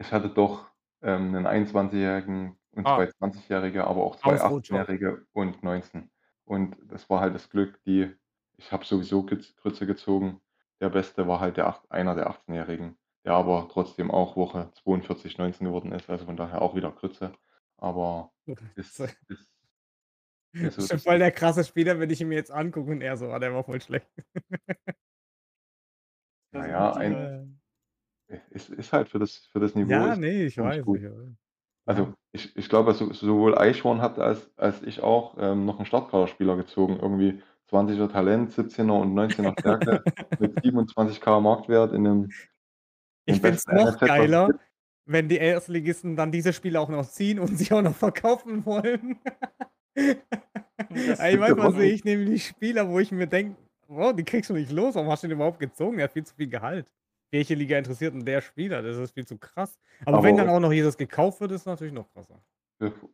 ich 0.00 0.12
hatte 0.12 0.30
doch, 0.30 0.70
ähm, 1.02 1.32
'nen 1.32 1.46
21-Jährigen 1.46 2.56
und 2.72 2.86
Ah. 2.86 2.88
2 2.88 3.06
Zwanzigjährige, 3.08 3.84
aber 3.86 4.02
auch 4.02 4.16
2 4.16 4.40
Ausrutscher. 4.40 4.40
Achtzehnjährige 4.40 5.26
und 5.32 5.62
19. 5.62 6.10
Und 6.44 6.76
das 6.90 7.08
war 7.10 7.20
halt 7.20 7.34
das 7.34 7.50
Glück, 7.50 7.82
die 7.84 8.10
ich 8.56 8.72
habe 8.72 8.84
sowieso 8.84 9.24
Grütze 9.24 9.86
gezogen. 9.86 10.40
Der 10.80 10.88
Beste 10.88 11.28
war 11.28 11.40
halt 11.40 11.58
der 11.58 11.66
acht 11.66 11.90
einer 11.92 12.14
der 12.14 12.28
Achtzehnjährigen, 12.28 12.96
der 13.24 13.34
aber 13.34 13.68
trotzdem 13.70 14.10
auch 14.10 14.36
Woche 14.36 14.70
42 14.72 15.36
19 15.36 15.66
geworden 15.66 15.92
ist, 15.92 16.08
also, 16.08 16.24
von 16.24 16.36
daher 16.38 16.62
auch 16.62 16.74
wieder 16.74 16.90
Grütze. 16.90 17.32
Aber 17.76 18.32
ist 18.74 19.16
ist 19.28 20.78
ist 20.78 20.88
so 20.88 20.98
voll 20.98 21.18
der 21.18 21.30
krasse 21.32 21.64
Spieler, 21.64 21.98
wenn 22.00 22.10
ich 22.10 22.20
ihn 22.20 22.28
mir 22.28 22.34
jetzt 22.36 22.50
angucke 22.50 22.90
und 22.90 23.00
er 23.02 23.16
so: 23.16 23.30
„Ah, 23.30 23.38
der 23.38 23.54
war 23.54 23.64
voll 23.64 23.80
schlecht.“ 23.80 24.06
Na 26.52 26.66
ja, 26.66 26.92
mit 26.92 26.96
ein 26.96 27.30
ist 28.50 28.70
ist 28.70 28.92
halt 28.92 29.08
für 29.08 29.18
das 29.18 29.46
für 29.52 29.60
das 29.60 29.74
Niveau 29.74 30.06
Ja, 30.06 30.14
ist 30.14 30.16
ne, 30.16 30.44
ich 30.44 30.58
weiß, 30.58 30.84
gut. 30.84 31.00
ich 31.00 31.04
weiß. 31.04 31.34
Also, 31.86 32.14
ich 32.32 32.56
ich 32.56 32.68
glaube, 32.70 32.94
so 32.94 33.12
sowohl 33.12 33.58
Eichhorn 33.58 34.00
hat 34.02 34.18
als 34.18 34.52
als 34.58 34.82
ich 34.82 35.02
auch, 35.02 35.36
ähm, 35.38 35.66
noch 35.66 35.80
'n 35.80 35.86
Startkaderspieler 35.86 36.56
gezogen, 36.56 36.98
irgendwie 37.00 37.42
20er 37.70 38.08
Talent, 38.10 38.52
17er 38.52 39.00
und 39.00 39.14
19er 39.14 39.54
Stärke 39.60 40.04
mit 40.38 40.60
27.000 40.62 41.44
Marktwert 41.44 41.92
in 41.94 42.02
'nem 42.04 42.34
Ich 43.28 43.40
finde 43.40 43.58
es 43.58 43.66
noch 43.70 44.02
NLZ, 44.02 44.02
geiler, 44.02 44.58
wenn 45.06 45.28
die 45.28 45.36
Erstligisten 45.38 46.16
dann 46.16 46.32
diese 46.32 46.52
Spieler 46.52 46.80
auch 46.80 46.88
noch 46.88 47.06
ziehen 47.08 47.38
und 47.38 47.56
sich 47.56 47.72
auch 47.72 47.82
noch 47.82 47.94
verkaufen 47.96 48.64
wollen. 48.66 49.18
Ey, 51.18 51.38
manchmal 51.38 51.72
sehe 51.72 51.92
ich 51.94 52.04
nämlich 52.04 52.46
Spieler, 52.46 52.88
wo 52.88 53.00
ich 53.00 53.12
mir 53.12 53.26
denke: 53.28 53.56
„Wow, 53.88 54.14
die 54.14 54.24
kriegst 54.24 54.50
du 54.50 54.54
nicht 54.54 54.72
los. 54.72 54.94
Warum 54.96 55.10
hast 55.10 55.22
du 55.24 55.28
den 55.28 55.36
überhaupt 55.36 55.60
gezogen? 55.60 55.98
Der 55.98 56.04
hat 56.04 56.12
viel 56.12 56.24
zu 56.26 56.34
viel 56.36 56.48
Gehalt. 56.48 56.92
Welche 57.32 57.54
Liga 57.54 57.78
interessiert 57.78 58.14
'n 58.14 58.24
der 58.24 58.40
Spieler? 58.42 58.82
Das 58.82 58.96
ist 58.98 59.12
viel 59.14 59.26
zu 59.26 59.38
krass.“ 59.38 59.78
Aber 60.06 60.22
wenn 60.22 60.36
dann 60.36 60.48
Aber 60.48 60.50
auch 60.50 60.60
noch 60.60 60.72
jedes 60.72 60.96
gekauft 60.96 61.40
wird, 61.40 61.52
ist 61.52 61.66
natürlich 61.66 61.94
noch 61.94 62.10
krasser. 62.12 62.42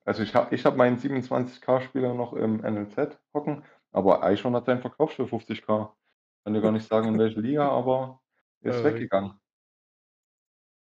Also, 0.04 0.22
ich 0.22 0.34
habe 0.36 0.54
ich 0.54 0.64
habe 0.64 0.76
meinen 0.76 0.96
27.000 0.96 1.82
Spieler 1.86 2.14
noch 2.14 2.32
im 2.34 2.60
NLZ 2.64 3.18
hocken, 3.34 3.64
aber 3.96 4.22
Eichhorn 4.24 4.54
hat 4.56 4.66
seinen 4.66 4.80
verkauft 4.82 5.16
für 5.16 5.26
50.000. 5.28 5.96
Kann 6.44 6.54
dir 6.54 6.62
gar 6.62 6.72
nicht 6.72 6.86
sagen, 6.88 7.08
in 7.08 7.18
welche 7.18 7.40
Liga, 7.40 7.68
aber 7.70 8.22
ist 8.62 8.84
Verrückt. 8.84 8.84
weggegangen. 8.84 9.40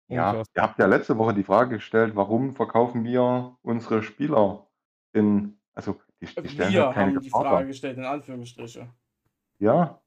Ja, 0.10 0.44
ihr 0.56 0.62
Unfassbar. 0.62 0.64
habt 0.64 0.80
ja 0.80 0.86
letzte 0.86 1.18
Woche 1.18 1.34
die 1.34 1.44
Frage 1.44 1.76
gestellt: 1.78 2.16
„Warum 2.16 2.54
verkaufen 2.56 3.04
wir 3.04 3.58
unsere 3.62 4.04
Spieler 4.04 4.68
in“ 5.14 5.60
also, 5.74 6.00
die 6.22 6.28
die 6.42 6.50
stellen 6.50 6.76
halt 6.76 6.90
Wir 6.90 6.92
keine 6.92 7.12
haben 7.12 7.22
die 7.22 7.30
Gefahr 7.32 7.46
dar. 7.50 7.64
Frage 7.64 7.68
gestellt, 7.68 7.98
in 7.98 8.06
Anführungsstriche. 8.06 8.94
Ja, 9.60 10.02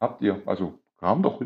habt 0.00 0.22
ihr. 0.22 0.42
Also, 0.46 0.80
kam 0.98 1.22
doch 1.22 1.40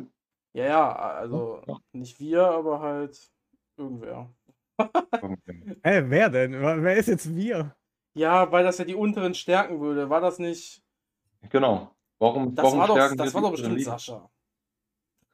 Ja, 0.55 0.65
ja, 0.67 0.93
also, 0.95 1.65
ja. 1.67 1.79
nicht 1.93 2.21
wir, 2.21 2.43
aber 2.47 2.81
halt 2.81 3.33
irgendwer. 3.77 4.35
Hä, 5.85 6.03
wer 6.11 6.29
denn? 6.31 6.61
Wa 6.63 6.83
wer 6.83 6.97
ist 6.97 7.09
jetzt 7.09 7.35
wir? 7.35 7.75
Ja, 8.17 8.53
weil 8.53 8.63
das 8.65 8.77
ja 8.79 8.85
die 8.85 8.95
Unteren 8.95 9.35
stärken 9.35 9.81
würde. 9.81 10.11
War 10.11 10.21
das 10.21 10.39
nicht 10.39 10.83
Genau. 11.51 11.95
Warum 12.19 12.57
Das 12.59 12.63
warum 12.63 12.77
war 12.77 12.87
doch 12.87 13.01
stärken 13.01 13.23
wir 13.23 13.31
das 13.31 13.35
war 13.35 13.41
doch 13.43 13.51
bestimmt? 13.53 13.81
Sascha. 13.83 14.29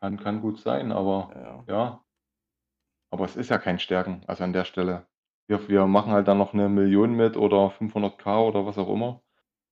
Kann 0.03 0.17
kann 0.17 0.41
gut 0.41 0.61
sein, 0.61 0.93
aber 0.93 1.35
Ja, 1.35 1.65
ja. 1.67 2.05
Aber 3.13 3.25
es 3.25 3.37
ist 3.37 3.49
ja 3.51 3.59
kein 3.59 3.79
Stärken, 3.79 4.23
also, 4.27 4.45
an 4.45 4.53
der 4.53 4.65
Stelle. 4.65 5.07
Wir 5.47 5.67
wir 5.69 5.87
machen 5.87 6.13
halt 6.13 6.29
dann 6.29 6.37
noch 6.39 6.53
'ne 6.53 6.69
1.000.000 6.69 7.15
mit 7.15 7.37
oder 7.37 7.71
500.000 7.71 8.49
oder 8.55 8.67
was 8.67 8.77
auch 8.79 8.93
immer. 8.93 9.23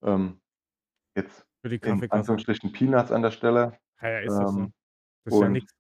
Ähm, 0.02 0.40
jetzt 1.16 1.46
Für 1.64 1.68
die 1.70 1.78
in. 1.82 2.06
Anführungsstrichen 2.08 2.72
Peanuts 2.72 3.12
an 3.12 3.22
der 3.22 3.32
Stelle. 3.32 3.78
Ja, 4.02 4.10
ja, 4.10 4.18
ist 4.20 4.38
doch 4.40 4.46
so. 4.46 4.60
Ähm, 4.60 4.72
Das 5.24 5.34
ist 5.34 5.40
ja 5.40 5.48
und 5.48 5.48
nix. 5.48 5.72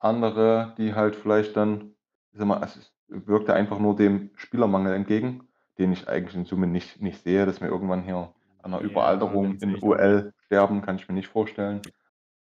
andere, 0.00 0.74
die 0.78 0.94
halt 0.94 1.16
vielleicht 1.16 1.56
dann 1.56 1.96
ich 2.32 2.38
sage 2.38 2.46
mal, 2.48 2.64
es 2.64 2.76
ist 2.76 2.94
wirkt 3.08 3.48
ja 3.48 3.54
einfach 3.54 3.78
nur 3.80 3.96
dem 3.96 4.32
Spielermangel 4.36 4.94
entgegen, 4.94 5.47
den 5.78 5.92
ich 5.92 6.08
eigentlich 6.08 6.34
in 6.36 6.44
Summe 6.46 6.66
nicht 6.66 7.00
nicht 7.02 7.22
sehe, 7.22 7.46
dass 7.46 7.60
wir 7.60 7.68
irgendwann 7.68 8.02
hier 8.04 8.34
an 8.62 8.70
'ner 8.72 8.80
Ja, 8.80 8.80
Überalterung 8.80 9.58
in. 9.60 9.82
OL 9.82 10.32
sterben, 10.46 10.82
kann 10.82 10.96
ich 10.96 11.08
mir 11.08 11.14
nicht 11.14 11.28
vorstellen. 11.28 11.92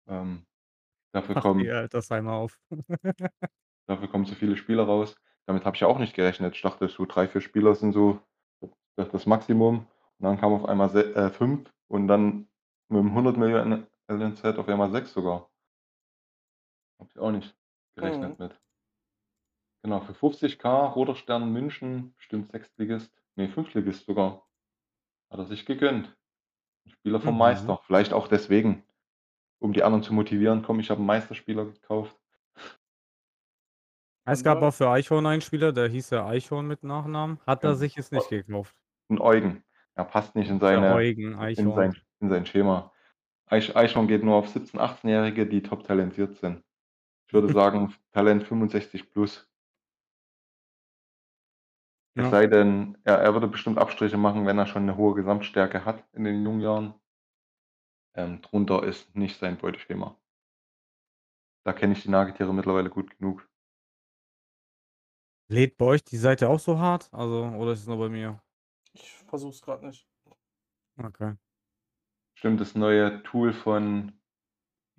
Ähm, 0.08 0.46
dafür 1.14 1.36
Ach, 1.36 1.44
kommen 1.44 1.72
dafür 3.88 4.08
kommen 4.08 4.26
zu 4.26 4.36
viele 4.36 4.56
Spieler 4.56 4.84
raus. 4.84 5.16
Damit 5.46 5.66
habe 5.66 5.76
ich 5.76 5.82
ja 5.82 5.88
auch 5.88 6.00
nicht 6.00 6.14
gerechnet. 6.16 6.56
Ich 6.56 6.62
dachte, 6.62 6.88
so 6.88 7.06
3, 7.06 7.28
4 7.28 7.42
Spieler 7.42 7.76
sind 7.76 7.92
so 7.92 8.22
d 8.62 8.70
das 9.12 9.26
Maximum. 9.26 9.80
Und 10.20 10.26
dann 10.26 10.40
kamen 10.40 10.56
auf 10.56 10.66
einmal 10.70 10.90
se 10.90 11.16
äh, 11.16 11.30
5 11.30 11.74
und 11.88 12.08
dann 12.08 12.48
mit'm 12.90 13.14
100.000.000 13.14 13.88
NLZ 14.08 14.58
auf 14.58 14.68
einmal 14.70 14.92
6 14.92 15.14
sogar. 15.14 15.50
Habe 17.00 17.10
ich 17.12 17.20
auch 17.20 17.32
nicht 17.32 17.58
Mhm. 17.98 17.98
gerechnet 17.98 18.40
mit. 18.40 18.58
Genau, 19.84 20.00
für 20.02 20.14
50.000 20.14 20.96
Roter 20.96 21.16
Stern 21.16 21.52
München, 21.52 22.14
bestimmt 22.16 22.50
Sechstligist, 22.52 23.14
ne, 23.40 23.50
Fünftligist 23.50 24.06
sogar. 24.06 24.48
Hat 25.32 25.40
er 25.40 25.46
sich 25.46 25.66
gegönnt. 25.66 26.18
'N 26.86 26.92
Spieler 26.92 27.22
vom 27.22 27.38
Mhm. 27.38 27.40
Meister. 27.40 27.82
Vielleicht 27.86 28.14
auch 28.14 28.28
deswegen, 28.30 28.84
um 29.60 29.74
die 29.74 29.84
anderen 29.84 30.04
zu 30.04 30.14
motivieren: 30.14 30.64
„Komm, 30.64 30.80
ich 30.82 30.92
habe 30.92 31.02
'n 31.02 31.08
Meisterspieler 31.08 31.66
gekauft.“ 31.66 32.18
Es 34.28 34.44
gab 34.44 34.62
auch 34.62 34.72
für 34.74 34.90
Eichhorn 34.90 35.26
einen 35.26 35.42
Spieler, 35.42 35.72
der 35.74 35.88
hieß 35.90 36.10
ja 36.12 36.26
Eichhorn 36.28 36.68
mit 36.68 36.84
Nachnamen, 36.84 37.40
hat 37.46 37.64
er 37.64 37.74
Ja, 37.74 37.76
sich 37.76 37.96
jetzt 37.96 38.12
nicht 38.12 38.30
gekauft. 38.30 38.76
'n 39.12 39.20
Eugen. 39.20 39.64
Er 39.96 40.06
passt 40.06 40.36
nicht 40.36 40.50
in 40.50 40.60
Der 40.72 40.86
seine 40.86 40.88
Eugen 40.88 41.36
in 41.56 41.74
Eichhorn. 41.74 41.74
sein 41.74 41.96
in 42.22 42.30
sein 42.30 42.46
Schema. 42.46 42.94
Eich 43.48 43.76
Eichhorn 43.76 44.08
geht 44.08 44.24
nur 44.24 44.36
auf 44.38 44.50
17 44.50 44.80
Achtzehnjährige, 44.80 45.48
die 45.48 45.64
top 45.64 45.86
talentiert 45.86 46.36
sind. 46.38 46.64
Ich 47.28 47.34
würde 47.34 47.50
sagen, 47.52 47.96
Talent 48.14 48.44
65 48.46 49.12
plus. 49.12 49.49
Es 52.18 52.30
Ja. 52.30 52.30
sei 52.30 52.48
denn, 52.48 52.98
er 53.04 53.20
er 53.20 53.34
würde 53.34 53.48
bestimmt 53.48 53.78
Abstriche 53.78 54.18
machen, 54.18 54.46
wenn 54.48 54.58
er 54.58 54.66
schon 54.66 54.86
'ne 54.86 54.98
hohe 54.98 55.14
Gesamtstärke 55.14 55.86
hat 55.86 56.04
in 56.14 56.24
den 56.24 56.44
jungen 56.44 56.62
Jahren. 56.62 56.94
Ähm, 58.16 58.42
drunter 58.42 58.84
ist 58.84 59.16
nicht 59.16 59.38
sein 59.40 59.58
Beuteschema. 59.58 60.16
Da 61.66 61.74
kenne 61.74 61.94
ich 61.94 62.04
die 62.04 62.10
Nagetiere 62.10 62.54
mittlerweile 62.54 62.90
gut 62.90 63.18
genug. 63.18 63.50
Lädt 65.52 65.78
bei 65.78 65.86
euch 65.86 66.04
die 66.04 66.18
Seite 66.18 66.48
auch 66.48 66.60
so 66.60 66.78
hart? 66.78 67.10
Also, 67.12 67.44
oder 67.46 67.72
ist 67.74 67.80
es 67.82 67.88
nur 67.88 67.98
bei 67.98 68.08
mir? 68.08 68.40
Ich 68.94 69.12
versuch's 69.28 69.62
gerade 69.62 69.88
nicht. 69.88 70.06
Okay. 70.98 71.34
Stimmt, 72.38 72.62
das 72.62 72.76
neue 72.76 73.22
Tool 73.24 73.54
von 73.54 74.19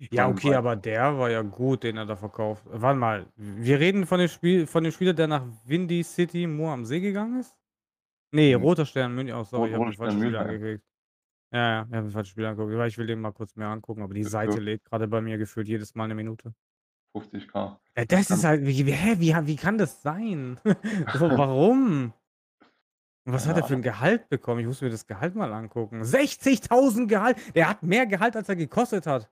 Ja, 0.09 0.27
okay, 0.27 0.55
Valve. 0.55 0.55
aber 0.55 0.75
der 0.75 1.17
war 1.19 1.29
ja 1.29 1.41
gut, 1.41 1.83
den 1.83 1.95
er 1.97 2.05
da 2.05 2.15
verkauft. 2.15 2.63
Warte 2.67 2.97
mal, 2.99 3.27
wir 3.35 3.79
reden 3.79 4.05
von 4.05 4.19
dem 4.19 4.27
Spiel 4.29 4.65
von 4.67 4.83
dem 4.83 4.91
Spieler, 4.91 5.13
der 5.13 5.27
nach 5.27 5.45
Windy 5.65 6.03
City 6.03 6.47
Moor 6.47 6.73
am 6.73 6.85
See 6.85 6.99
gegangen 6.99 7.39
ist? 7.39 7.55
Ne, 8.33 8.55
Mhm. 8.55 8.55
Roter 8.55 8.85
Stern 8.85 9.13
München. 9.13 9.35
Oh, 9.35 9.43
sorry, 9.43 9.67
Rot 9.67 9.71
ich 9.71 9.75
habe 9.75 9.83
Roter 9.83 9.93
falsches 9.93 10.15
Stern 10.15 10.19
Spiel 10.19 10.35
Mülheim. 10.35 10.35
angeklickt. 10.35 10.83
Ja, 11.53 11.59
ja, 11.59 11.83
ich 11.89 11.95
habe 11.95 12.03
mir 12.07 12.11
falsches 12.11 12.31
Spiel 12.31 12.45
angeguckt, 12.45 12.75
weil 12.77 12.89
ich 12.89 12.97
will 12.97 13.07
den 13.07 13.21
mal 13.21 13.31
kurz 13.33 13.55
mir 13.55 13.67
angucken, 13.67 14.03
aber 14.03 14.13
die 14.15 14.23
Ja, 14.23 14.29
Seite 14.29 14.59
ja. 14.59 14.61
lädt 14.61 14.85
gerade 14.85 15.07
bei 15.07 15.21
mir 15.21 15.37
gefühlt 15.37 15.67
jedes 15.67 15.95
Mal 15.95 16.07
'ne 16.09 16.15
Minute. 16.15 16.53
50k. 17.15 17.77
Ja, 17.97 18.05
das 18.05 18.31
ist 18.31 18.43
halt 18.45 18.65
wie 18.65 18.85
wie 18.85 18.91
hä, 18.93 19.15
wie 19.19 19.35
wie 19.47 19.55
kann 19.57 19.77
das 19.77 20.01
sein? 20.01 20.59
So, 21.11 21.35
warum? 21.35 22.13
Und 23.27 23.33
was 23.33 23.45
hat 23.47 23.55
Keine 23.55 23.57
er 23.57 23.63
für 23.63 23.75
'n 23.75 23.81
Ahnung. 23.81 23.83
Gehalt 23.83 24.29
bekommen? 24.29 24.61
Ich 24.61 24.65
muss 24.65 24.81
mir 24.81 24.89
das 24.89 25.05
Gehalt 25.05 25.35
mal 25.35 25.53
angucken. 25.53 26.03
60.000 26.03 27.07
Gehalt! 27.09 27.37
Der 27.55 27.69
hat 27.69 27.83
mehr 27.83 28.05
Gehalt, 28.07 28.35
als 28.35 28.49
er 28.49 28.55
gekostet 28.55 29.05
hat. 29.05 29.29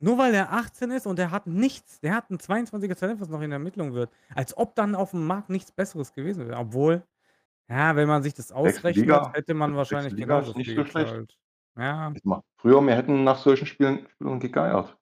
Nur 0.00 0.18
weil 0.18 0.34
er 0.34 0.52
18 0.52 0.90
ist 0.90 1.06
und 1.06 1.18
der 1.18 1.30
hat 1.30 1.46
nichts. 1.46 2.00
Der 2.00 2.14
hat 2.14 2.30
'n 2.30 2.38
22er 2.38 2.96
Talent, 2.96 3.20
was 3.20 3.28
noch 3.28 3.40
in 3.42 3.52
Ermittlung 3.52 3.94
wird. 3.94 4.10
Als 4.34 4.56
ob 4.56 4.74
dann 4.74 4.94
aufm 4.94 5.26
Markt 5.26 5.50
nichts 5.50 5.72
Besseres 5.72 6.12
gewesen 6.12 6.48
wäre. 6.48 6.58
Obwohl, 6.58 7.02
ja, 7.70 7.96
wenn 7.96 8.08
man 8.08 8.22
sich 8.22 8.34
das 8.34 8.48
6. 8.48 8.52
ausrechnet, 8.52 8.96
Liga 8.96 9.32
hätte 9.34 9.54
man 9.54 9.70
6. 9.72 9.76
wahrscheinlich 9.78 10.14
Liga 10.14 10.26
genauso 10.26 10.50
ist 10.52 10.56
nicht 10.58 10.68
viel 10.68 10.76
so 10.76 10.84
schlecht. 10.86 11.38
Ja. 11.78 12.12
Früher, 12.56 12.82
wir 12.82 12.94
hätten 12.96 13.24
nach 13.24 13.38
solchen 13.38 13.66
Spielen 13.66 14.08
Spielern 14.10 14.40
gegeiert. 14.40 14.98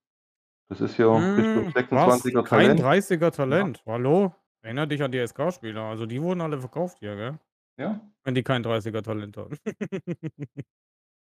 Das 0.68 0.80
ist 0.80 0.96
ja 0.98 1.06
Richtung 1.36 1.72
Hm, 1.74 1.74
was? 1.74 1.74
26er 1.74 2.42
Kein 2.44 2.76
Talent. 2.76 2.80
30er 2.80 3.30
Ja. 3.30 3.30
Talent. 3.30 3.82
Hallo? 3.86 4.34
Erinnere 4.62 4.88
dich 4.88 5.02
an 5.02 5.12
die 5.12 5.18
SK-Spieler. 5.26 5.82
Also, 5.82 6.06
die 6.06 6.22
wurden 6.22 6.40
alle 6.42 6.58
verkauft 6.60 6.98
hier, 7.00 7.16
gell? 7.16 7.38
Ja. 7.78 8.00
Wenn 8.24 8.34
die 8.34 8.42
kein 8.42 8.62
30er 8.62 9.02
Talent 9.02 9.36
hatten. 9.36 9.56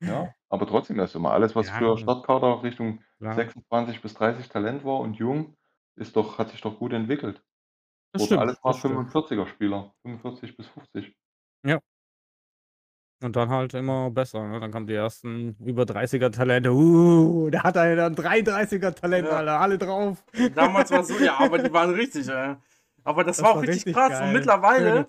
Ja, 0.00 0.32
aber 0.48 0.66
trotzdem, 0.66 0.98
also 1.00 1.18
mal 1.20 1.32
alles, 1.32 1.54
was 1.56 1.66
Ja. 1.68 1.74
früher 1.74 1.98
Startkader 1.98 2.62
Richtung 2.62 3.00
Klar. 3.18 3.34
26 3.34 4.00
bis 4.00 4.14
30 4.14 4.48
Talent 4.48 4.84
war 4.84 5.00
und 5.00 5.14
jung, 5.14 5.56
ist 5.96 6.14
doch 6.16 6.38
hat 6.38 6.50
sich 6.50 6.60
doch 6.60 6.78
gut 6.78 6.92
entwickelt. 6.92 7.42
Das 8.12 8.20
Wurden 8.22 8.26
stimmt, 8.28 8.40
alles 8.40 8.62
mal 8.62 8.70
das 8.70 8.78
stimmt. 8.78 9.10
45er 9.10 9.46
Spieler, 9.46 9.94
45 10.02 10.56
bis 10.56 10.66
50. 10.68 11.14
Ja. 11.66 11.80
Und 13.20 13.34
dann 13.34 13.48
halt 13.50 13.74
immer 13.74 14.10
besser, 14.12 14.46
ne? 14.46 14.60
Dann 14.60 14.70
kamen 14.70 14.86
die 14.86 14.94
ersten 14.94 15.56
über 15.58 15.82
30er 15.82 16.30
Talente. 16.30 16.72
Uh, 16.72 17.50
da 17.50 17.64
hat 17.64 17.76
einer 17.76 17.96
dann 17.96 18.14
33er 18.14 18.94
Talent, 18.94 19.26
Ja. 19.26 19.38
Alter, 19.38 19.60
alle 19.60 19.76
drauf. 19.76 20.24
Damals 20.54 20.92
war's 20.92 21.08
so 21.08 21.18
ja, 21.18 21.36
aber 21.38 21.58
die 21.58 21.72
waren 21.72 21.90
richtig, 21.94 22.28
ey. 22.28 22.54
Aber 23.08 23.24
das, 23.24 23.38
Das 23.38 23.44
war 23.44 23.52
auch 23.52 23.56
war 23.56 23.62
richtig 23.62 23.76
richtig 23.86 23.94
krass. 23.94 24.10
geil. 24.10 24.26
Und 24.26 24.32
mittlerweile 24.34 25.06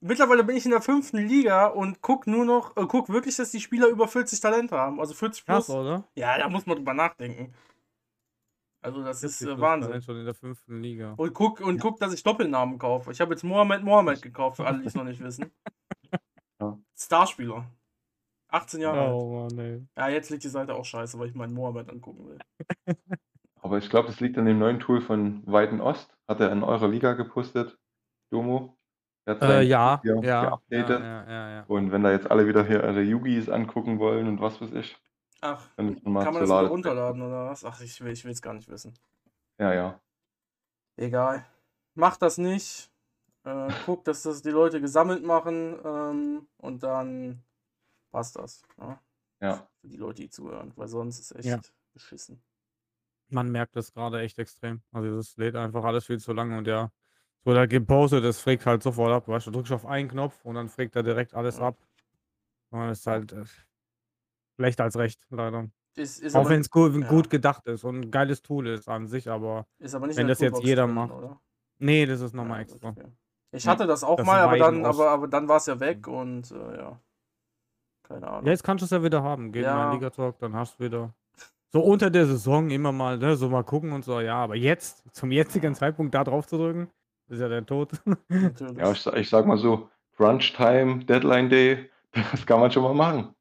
mittlerweile 0.00 0.42
bin 0.42 0.56
ich 0.56 0.64
in 0.64 0.70
der 0.70 0.80
5. 0.80 1.12
Liga 1.12 1.66
und 1.66 2.00
gucke 2.00 2.30
nur 2.30 2.46
noch 2.46 2.74
äh, 2.78 2.86
gucke 2.86 3.12
wirklich, 3.12 3.36
dass 3.36 3.50
die 3.50 3.60
Spieler 3.60 3.88
über 3.88 4.08
40 4.08 4.40
Talente 4.40 4.74
haben, 4.76 4.98
also 4.98 5.12
40 5.12 5.44
Krass, 5.44 5.66
plus. 5.66 5.76
oder? 5.76 6.04
Ja, 6.14 6.38
da 6.38 6.48
muss 6.48 6.64
man 6.64 6.76
drüber 6.76 6.94
nachdenken. 6.94 7.52
Also, 8.80 9.04
das 9.04 9.22
ist 9.22 9.38
40 9.38 9.58
äh, 9.58 9.60
Wahnsinn. 9.60 10.00
Schon 10.00 10.16
in 10.16 10.24
der 10.24 10.34
5. 10.34 10.62
Liga. 10.68 11.12
Und 11.18 11.34
guck 11.34 11.60
und 11.60 11.78
guck, 11.78 12.00
dass 12.00 12.14
ich 12.14 12.22
Doppelnamen 12.22 12.78
kaufe. 12.78 13.12
Ich 13.12 13.20
habe 13.20 13.32
jetzt 13.34 13.44
Mohammed 13.44 13.84
Mohammed 13.84 14.22
gekauft, 14.22 14.56
für 14.56 14.66
alle, 14.66 14.80
die 14.80 14.86
es 14.86 14.94
noch 14.94 15.04
nicht 15.04 15.20
wissen. 15.22 15.52
Ja. 16.58 16.78
Starspieler. 16.96 17.66
18 18.48 18.80
Jahre 18.80 19.00
alt. 19.02 19.12
Oh 19.12 19.46
Mann, 19.48 19.58
ey. 19.58 19.86
Ja, 19.96 20.08
jetzt 20.08 20.30
liegt 20.30 20.44
die 20.44 20.48
Seite 20.48 20.74
auch 20.74 20.84
scheiße, 20.86 21.18
weil 21.18 21.28
ich 21.28 21.34
meinen 21.34 21.52
Mohammed 21.52 21.90
angucken 21.90 22.28
will. 22.28 22.38
Aber 23.62 23.78
ich 23.78 23.88
glaube, 23.90 24.08
das 24.08 24.20
liegt 24.20 24.36
an 24.38 24.46
dem 24.46 24.58
neuen 24.58 24.80
Tool 24.80 25.00
von 25.00 25.42
Weiten 25.46 25.80
Ost. 25.80 26.16
Hat 26.32 26.40
er 26.40 26.50
in 26.50 26.62
eurer 26.62 26.88
Liga 26.88 27.12
gepostet, 27.12 27.78
Domo. 28.30 28.78
Der 29.26 29.34
hat 29.34 29.42
Äh, 29.42 29.62
ja, 29.64 30.00
ja, 30.02 30.14
ja, 30.22 30.44
geupdatet. 30.48 31.00
ja, 31.00 31.30
ja, 31.30 31.50
ja. 31.56 31.64
Und 31.68 31.92
wenn 31.92 32.02
da 32.02 32.10
jetzt 32.10 32.30
alle 32.30 32.46
wieder 32.46 32.64
hier 32.64 32.82
ihre 32.82 33.02
Yugis 33.02 33.50
angucken 33.50 33.98
wollen 33.98 34.26
und 34.28 34.40
was 34.40 34.60
weiß 34.62 34.72
ich, 34.72 34.96
Ach, 35.42 35.68
dann 35.76 35.92
ist 35.92 36.02
man 36.04 36.14
mal 36.14 36.24
kann 36.24 36.32
man 36.32 36.40
das 36.40 36.48
wieder 36.48 36.56
Lade. 36.62 36.68
runterladen 36.70 37.20
oder 37.20 37.50
was? 37.50 37.64
Ach, 37.66 37.78
ich 37.82 38.00
will 38.02 38.12
es 38.12 38.40
gar 38.40 38.54
nicht 38.54 38.68
wissen. 38.70 38.94
Ja, 39.58 39.74
ja. 39.74 40.00
Egal. 40.96 41.44
Macht 41.94 42.22
das 42.22 42.38
nicht. 42.38 42.90
Äh, 43.44 43.68
guckt, 43.84 44.06
dass 44.08 44.22
das 44.22 44.40
die 44.40 44.50
Leute 44.50 44.80
gesammelt 44.80 45.22
machen 45.24 45.76
ähm, 45.84 46.46
und 46.58 46.82
dann 46.82 47.42
passt 48.10 48.36
das. 48.36 48.62
Ja? 48.80 48.98
Ja. 49.40 49.66
Für 49.82 49.88
die 49.88 49.96
Leute, 49.98 50.22
die 50.22 50.30
zuhören, 50.30 50.72
weil 50.76 50.88
sonst 50.88 51.18
ist 51.18 51.32
echt 51.34 51.44
Ja. 51.46 51.60
beschissen. 51.92 52.40
Man 53.32 53.50
merkt 53.50 53.76
das 53.76 53.92
gerade 53.92 54.20
echt 54.20 54.38
extrem. 54.38 54.82
Also, 54.92 55.16
das 55.16 55.36
lädt 55.36 55.56
einfach 55.56 55.84
alles 55.84 56.06
viel 56.06 56.18
zu 56.18 56.32
lange 56.32 56.58
und 56.58 56.66
ja, 56.66 56.90
es 57.40 57.46
wurde 57.46 57.60
halt 57.60 57.70
gepostet, 57.70 58.24
das 58.24 58.40
frägt 58.40 58.66
halt 58.66 58.82
sofort 58.82 59.12
ab. 59.12 59.28
Weißt 59.28 59.46
du, 59.46 59.50
du 59.50 59.58
drückst 59.58 59.72
auf 59.72 59.86
einen 59.86 60.08
Knopf 60.08 60.44
und 60.44 60.54
dann 60.54 60.68
frägt 60.68 60.96
er 60.96 61.02
direkt 61.02 61.34
alles 61.34 61.58
ab. 61.60 61.76
Und 62.70 62.80
das 62.88 63.00
ist 63.00 63.06
halt 63.06 63.32
äh, 63.32 63.44
schlechter 64.56 64.84
als 64.84 64.96
recht, 64.96 65.20
leider. 65.30 65.68
Ist, 65.94 66.20
ist, 66.20 66.34
Auch 66.34 66.48
wenn 66.48 66.60
es 66.60 66.70
gut, 66.70 66.94
ja. 67.00 67.08
gut 67.08 67.28
gedacht 67.30 67.66
ist 67.66 67.84
und 67.84 68.00
ein 68.00 68.10
geiles 68.10 68.42
Tool 68.42 68.66
ist 68.68 68.88
an 68.88 69.08
sich, 69.08 69.28
aber 69.28 69.66
ist 69.78 69.94
aber 69.94 70.06
nicht 70.06 70.16
wenn 70.16 70.24
in 70.24 70.28
das 70.28 70.40
jetzt 70.40 70.62
jeder 70.62 70.86
drin, 70.86 70.94
macht. 70.94 71.12
oder? 71.12 71.40
nee, 71.78 72.06
das 72.06 72.20
ist 72.20 72.32
nochmal 72.34 72.60
Ja, 72.60 72.62
extra. 72.62 72.88
okay. 72.90 73.04
Ich 73.54 73.66
hatte 73.68 73.86
das 73.86 74.02
auch 74.02 74.16
Das 74.16 74.26
mal, 74.26 74.40
aber 74.40 74.56
dann, 74.56 74.86
aber, 74.86 75.10
aber 75.10 75.28
dann 75.28 75.48
war 75.48 75.58
es 75.58 75.66
ja 75.66 75.78
weg 75.78 76.08
und 76.08 76.50
äh, 76.50 76.76
ja. 76.78 77.00
Keine 78.02 78.26
Ahnung. 78.28 78.46
Ja, 78.46 78.52
jetzt 78.52 78.64
kannst 78.64 78.82
du 78.82 78.84
es 78.86 78.90
ja 78.90 79.02
wieder 79.02 79.22
haben. 79.22 79.52
Geh 79.52 79.60
in 79.60 79.66
Ja. 79.66 79.76
meinen 79.76 79.92
Liga-Talk, 79.92 80.38
dann 80.38 80.54
hast 80.54 80.78
du 80.78 80.84
wieder. 80.84 81.14
So 81.74 81.80
unter 81.80 82.10
der 82.10 82.26
Saison 82.26 82.68
immer 82.70 82.92
mal, 82.92 83.16
ne, 83.16 83.34
so 83.34 83.48
mal 83.48 83.64
gucken 83.64 83.92
und 83.92 84.04
so, 84.04 84.20
ja, 84.20 84.34
aber 84.36 84.56
jetzt, 84.56 85.04
zum 85.14 85.30
jetzigen 85.30 85.74
Zeitpunkt 85.74 86.14
da 86.14 86.22
drauf 86.22 86.46
zu 86.46 86.58
drücken, 86.58 86.90
ist 87.28 87.40
ja 87.40 87.48
der 87.48 87.64
Tod. 87.64 87.92
Ja, 88.76 88.92
ich, 88.92 89.06
ich 89.06 89.30
sag 89.30 89.46
mal 89.46 89.56
so, 89.56 89.88
Crunch 90.16 90.52
Time, 90.52 91.02
Deadline 91.06 91.48
Day, 91.48 91.90
das 92.12 92.44
kann 92.44 92.60
man 92.60 92.70
schon 92.70 92.82
mal 92.82 92.92
machen. 92.94 93.34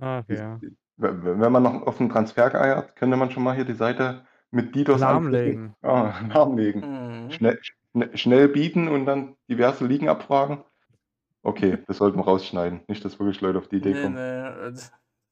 Ach 0.00 0.24
ja. 0.28 0.58
Wenn 0.96 1.52
man 1.52 1.62
noch 1.62 1.86
auf 1.86 1.98
den 1.98 2.08
Transfer 2.08 2.50
geeiert, 2.50 2.96
könnte 2.96 3.16
man 3.16 3.30
schon 3.30 3.44
mal 3.44 3.54
hier 3.54 3.64
die 3.64 3.74
Seite 3.74 4.26
mit 4.50 4.74
DDoS 4.74 5.00
Lahmlegen. 5.00 5.74
Ja, 5.82 6.20
lahmlegen. 6.28 6.82
Mhm. 7.22 7.30
Schnell, 7.30 7.60
schne- 7.94 8.16
schnell 8.16 8.48
bieten 8.48 8.88
und 8.88 9.06
dann 9.06 9.36
diverse 9.48 9.86
Ligen 9.86 10.08
abfragen. 10.08 10.64
Okay, 11.42 11.78
das 11.86 11.98
sollten 11.98 12.18
wir 12.18 12.24
rausschneiden. 12.24 12.82
Nicht, 12.88 13.04
dass 13.04 13.18
wirklich 13.18 13.40
Leute 13.40 13.58
auf 13.58 13.68
die 13.68 13.76
Idee 13.76 13.94
Nee, 13.94 14.02
kommen. 14.02 14.14
nee, 14.14 14.68
äh, 14.68 14.74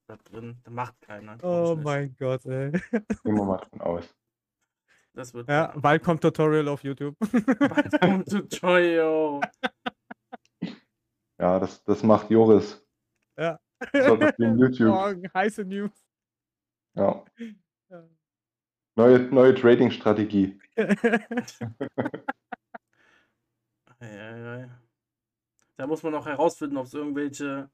da 0.07 0.17
drin, 0.25 0.61
da 0.65 0.71
macht 0.71 1.01
keiner. 1.03 1.37
glaub 1.37 1.53
Oh 1.53 1.71
ich 1.71 1.77
nicht. 1.77 1.85
mein 1.85 2.17
Gott, 2.19 2.45
ey. 2.47 2.73
Wir 3.23 3.33
mal 3.33 3.59
davon 3.59 3.81
aus. 3.81 4.17
Das 5.13 5.33
wird 5.35 5.49
Ja, 5.49 5.67
keiner. 5.69 5.81
bald 5.81 6.03
kommt 6.03 6.21
Tutorial 6.23 6.69
auf 6.69 6.83
YouTube. 6.85 7.17
Bald 7.59 8.01
kommt 8.01 8.29
Tutorial. 8.29 9.41
Ja, 11.39 11.59
das, 11.59 11.83
das 11.85 12.03
macht 12.03 12.31
Joris. 12.31 12.85
Ja. 13.39 13.59
Das 13.93 14.07
hat 14.07 14.23
auf 14.23 14.33
dem 14.39 14.59
YouTube. 14.59 14.89
Morgen, 14.89 15.29
heiße 15.33 15.65
News. 15.65 15.91
Ja. 16.95 17.25
Ja. 17.89 18.05
Neue, 18.97 19.21
neue 19.21 19.55
Trading-Strategie. 19.55 20.61
Eieiei. 24.01 24.69
Da 25.81 25.87
muss 25.87 26.03
man 26.03 26.13
noch 26.13 26.27
herausfinden, 26.27 26.77
ob 26.77 26.85
es 26.85 26.93
irgendwelche 26.93 27.71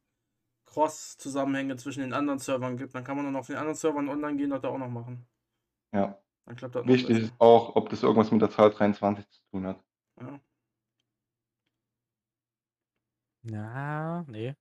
Cross-Zusammenhänge 0.67 1.75
zwischen 1.75 2.01
den 2.03 2.13
anderen 2.13 2.39
Servern 2.39 2.77
gibt. 2.77 2.95
Dann 2.95 3.03
kann 3.03 3.17
man 3.17 3.25
dann 3.27 3.35
auf 3.35 3.49
den 3.49 3.57
anderen 3.57 3.75
Servern 3.75 4.09
online 4.09 4.37
gehen 4.37 4.53
und 4.53 4.63
da 4.63 4.69
auch 4.69 4.79
noch 4.79 4.89
machen. 4.89 5.27
Ja. 5.93 6.17
Dann 6.45 6.55
klappt 6.55 6.77
das 6.77 6.85
noch 6.85 6.93
Wichtig 6.93 7.17
besser. 7.17 7.33
ist 7.33 7.41
auch, 7.41 7.75
ob 7.75 7.89
das 7.89 8.05
irgendwas 8.05 8.31
mit 8.31 8.41
der 8.43 8.51
Zahl 8.51 8.71
23 8.71 9.29
zu 9.29 9.41
tun 9.51 9.67
hat. 9.67 9.83
Ja. 10.21 10.41
Ja, 13.43 14.25
nee. 14.29 14.55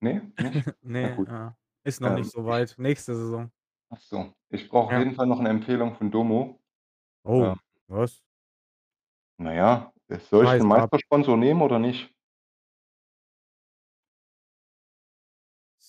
Nee? 0.00 0.22
Nee, 0.80 1.14
gut. 1.16 1.28
ja. 1.28 1.54
ist 1.84 2.00
noch 2.00 2.08
Ähm, 2.08 2.14
nicht 2.14 2.30
so 2.30 2.46
weit. 2.46 2.74
Nächste 2.78 3.14
Saison. 3.14 3.52
Achso. 3.90 4.32
Ich 4.48 4.66
brauche 4.70 4.92
Ja. 4.92 4.98
auf 4.98 5.04
jeden 5.04 5.14
Fall 5.14 5.26
noch 5.26 5.40
eine 5.40 5.50
Empfehlung 5.50 5.94
von 5.94 6.10
Domo. 6.10 6.58
Oh, 7.24 7.42
Ja. 7.42 7.56
was? 7.88 8.24
Naja, 9.36 9.92
soll 10.08 10.44
ich 10.44 10.48
Preis 10.48 10.62
den 10.62 10.72
ab. 10.72 10.78
Meistersponsor 10.90 11.36
nehmen 11.36 11.60
oder 11.60 11.78
nicht? 11.78 12.13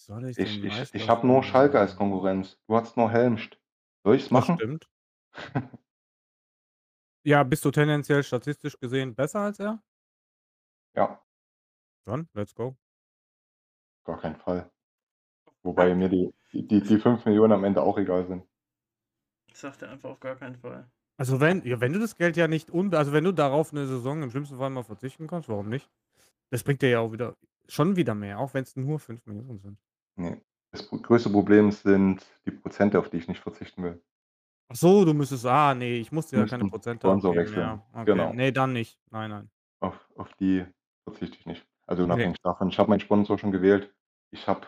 Soll 0.05 0.25
ich 0.25 0.37
Ich, 0.37 0.63
ich, 0.63 0.93
ich 0.93 1.09
habe 1.09 1.25
nur 1.25 1.41
Schalke 1.43 1.79
als 1.79 1.95
Konkurrenz. 1.95 2.59
Du 2.67 2.75
hast 2.75 2.95
nur 2.95 3.09
Helmst. 3.09 3.57
Soll 4.03 4.15
ich's 4.15 4.25
Das 4.25 4.31
machen? 4.31 4.55
stimmt. 4.57 4.89
Ja, 7.27 7.41
bist 7.43 7.65
du 7.65 7.71
tendenziell 7.71 8.21
statistisch 8.23 8.77
gesehen 8.79 9.15
besser 9.15 9.39
als 9.39 9.59
er? 9.59 9.81
Ja, 10.95 11.19
Dann, 12.05 12.29
let's 12.35 12.53
go. 12.53 12.77
gar 14.05 14.19
keinen 14.19 14.35
Fall. 14.35 14.71
Wobei 15.63 15.95
mir 15.95 16.09
die, 16.09 16.33
die, 16.53 16.81
die 16.81 16.99
5 16.99 17.25
Millionen 17.25 17.53
am 17.53 17.63
Ende 17.63 17.81
auch 17.81 17.97
egal 17.97 18.27
sind. 18.27 18.43
Ich 19.47 19.57
sagte 19.57 19.89
einfach 19.89 20.11
auf 20.11 20.19
gar 20.19 20.35
keinen 20.35 20.55
Fall. 20.55 20.87
Also 21.17 21.39
wenn, 21.39 21.63
ja, 21.65 21.79
wenn 21.81 21.93
du 21.93 21.99
das 21.99 22.15
Geld 22.17 22.37
ja 22.37 22.47
nicht 22.47 22.69
un, 22.71 22.93
also 22.93 23.11
wenn 23.13 23.23
du 23.23 23.31
darauf 23.31 23.71
eine 23.71 23.87
Saison 23.87 24.21
im 24.21 24.29
schlimmsten 24.29 24.57
Fall 24.57 24.69
mal 24.69 24.83
verzichten 24.83 25.27
kannst, 25.27 25.49
warum 25.49 25.69
nicht? 25.69 25.89
Das 26.51 26.63
bringt 26.63 26.81
dir 26.81 26.89
ja 26.89 26.99
auch 26.99 27.11
wieder 27.11 27.35
schon 27.67 27.95
wieder 27.95 28.13
mehr, 28.15 28.39
auch 28.39 28.53
wenn 28.53 28.63
es 28.63 28.75
nur 28.75 28.99
5 28.99 29.25
Millionen 29.25 29.59
sind. 29.59 29.79
Nee. 30.15 30.41
Das 30.71 30.89
größte 30.89 31.29
Problem 31.29 31.71
sind 31.71 32.25
die 32.45 32.51
Prozente, 32.51 32.99
auf 32.99 33.09
die 33.09 33.17
ich 33.17 33.27
nicht 33.27 33.39
verzichten 33.41 33.83
will. 33.83 34.03
Ach 34.67 34.75
so, 34.75 35.05
du 35.05 35.13
müsstest 35.13 35.45
ah, 35.45 35.73
ne, 35.75 35.97
ich 35.97 36.11
musste 36.11 36.37
ja 36.37 36.45
keine 36.45 36.65
Prozente 36.65 37.07
Sponsor 37.07 37.31
abgeben, 37.31 37.45
wechseln. 37.47 37.61
ja. 37.61 37.85
Okay. 37.93 38.05
Genau. 38.05 38.33
Ne, 38.33 38.51
dann 38.51 38.73
nicht. 38.73 38.99
Nein, 39.11 39.29
nein. 39.29 39.49
Auf 39.81 40.09
auf 40.15 40.33
die 40.35 40.65
verzichte 41.07 41.37
ich 41.37 41.45
nicht. 41.45 41.65
Also, 41.87 42.01
Ne. 42.01 42.05
unabhängig 42.05 42.37
davon, 42.41 42.69
ich 42.69 42.79
habe 42.79 42.89
meinen 42.89 42.99
Sponsor 42.99 43.37
schon 43.37 43.51
gewählt. 43.51 43.93
Ich 44.31 44.47
habe 44.47 44.67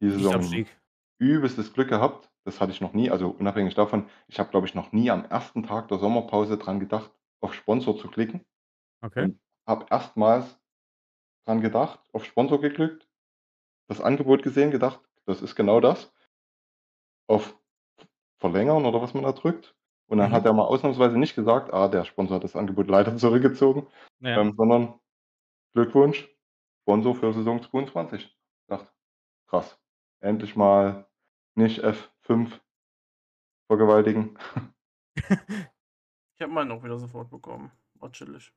diese 0.00 0.14
Nicht 0.16 0.24
Saison 0.24 0.40
Abstieg. 0.40 0.80
übelstes 1.18 1.72
Glück 1.72 1.88
gehabt. 1.88 2.30
Das 2.44 2.60
hatte 2.60 2.72
ich 2.72 2.80
noch 2.80 2.92
nie. 2.92 3.10
Also, 3.10 3.28
unabhängig 3.30 3.74
davon, 3.74 4.08
ich 4.28 4.38
habe, 4.38 4.50
glaube 4.50 4.66
ich, 4.66 4.74
noch 4.74 4.92
nie 4.92 5.10
am 5.10 5.24
ersten 5.24 5.64
Tag 5.64 5.88
der 5.88 5.98
Sommerpause 5.98 6.56
dran 6.56 6.80
gedacht, 6.80 7.10
auf 7.40 7.54
Sponsor 7.54 7.96
zu 7.98 8.08
klicken 8.08 8.44
Okay. 9.02 9.24
und 9.24 9.40
habe 9.66 9.86
erstmals 9.90 10.60
dran 11.46 11.60
gedacht, 11.60 12.00
auf 12.12 12.24
Sponsor 12.24 12.60
geklickt, 12.60 13.08
das 13.92 14.00
Angebot 14.04 14.42
gesehen, 14.42 14.70
gedacht: 14.72 15.00
„Das 15.26 15.42
ist 15.42 15.54
genau 15.56 15.80
das.“ 15.80 16.12
Auf 17.28 17.58
Verlängern 18.38 18.86
oder 18.86 19.02
was 19.02 19.14
man 19.14 19.24
da 19.24 19.32
drückt. 19.32 19.76
Und 20.08 20.18
dann 20.18 20.30
Mhm. 20.30 20.32
hat 20.32 20.46
er 20.46 20.52
mal 20.54 20.64
ausnahmsweise 20.66 21.18
nicht 21.18 21.34
gesagt: 21.36 21.72
„Ah, 21.72 21.88
der 21.88 22.04
Sponsor 22.04 22.36
hat 22.36 22.44
das 22.44 22.56
Angebot 22.56 22.88
leider 22.88 23.16
zurückgezogen“, 23.18 23.88
Ja. 24.20 24.38
ähm, 24.38 24.54
sondern 24.56 25.00
„Glückwunsch, 25.74 26.28
Sponsor 26.82 27.14
für 27.16 27.32
Saison 27.34 27.62
22.“ 27.62 28.24
Ich 28.26 28.66
dachte: 28.68 28.92
„Krass, 29.48 29.80
endlich 30.20 30.56
mal 30.56 31.08
nicht 31.56 31.80
F5 31.84 32.60
vergewaltigen.“ 33.68 34.36
Ich 36.34 36.42
habe 36.42 36.52
meinen 36.52 36.72
auch 36.72 36.84
wieder 36.84 36.98
sofort 36.98 37.30
bekommen. 37.30 37.72
War 37.94 38.12
chillig. 38.12 38.52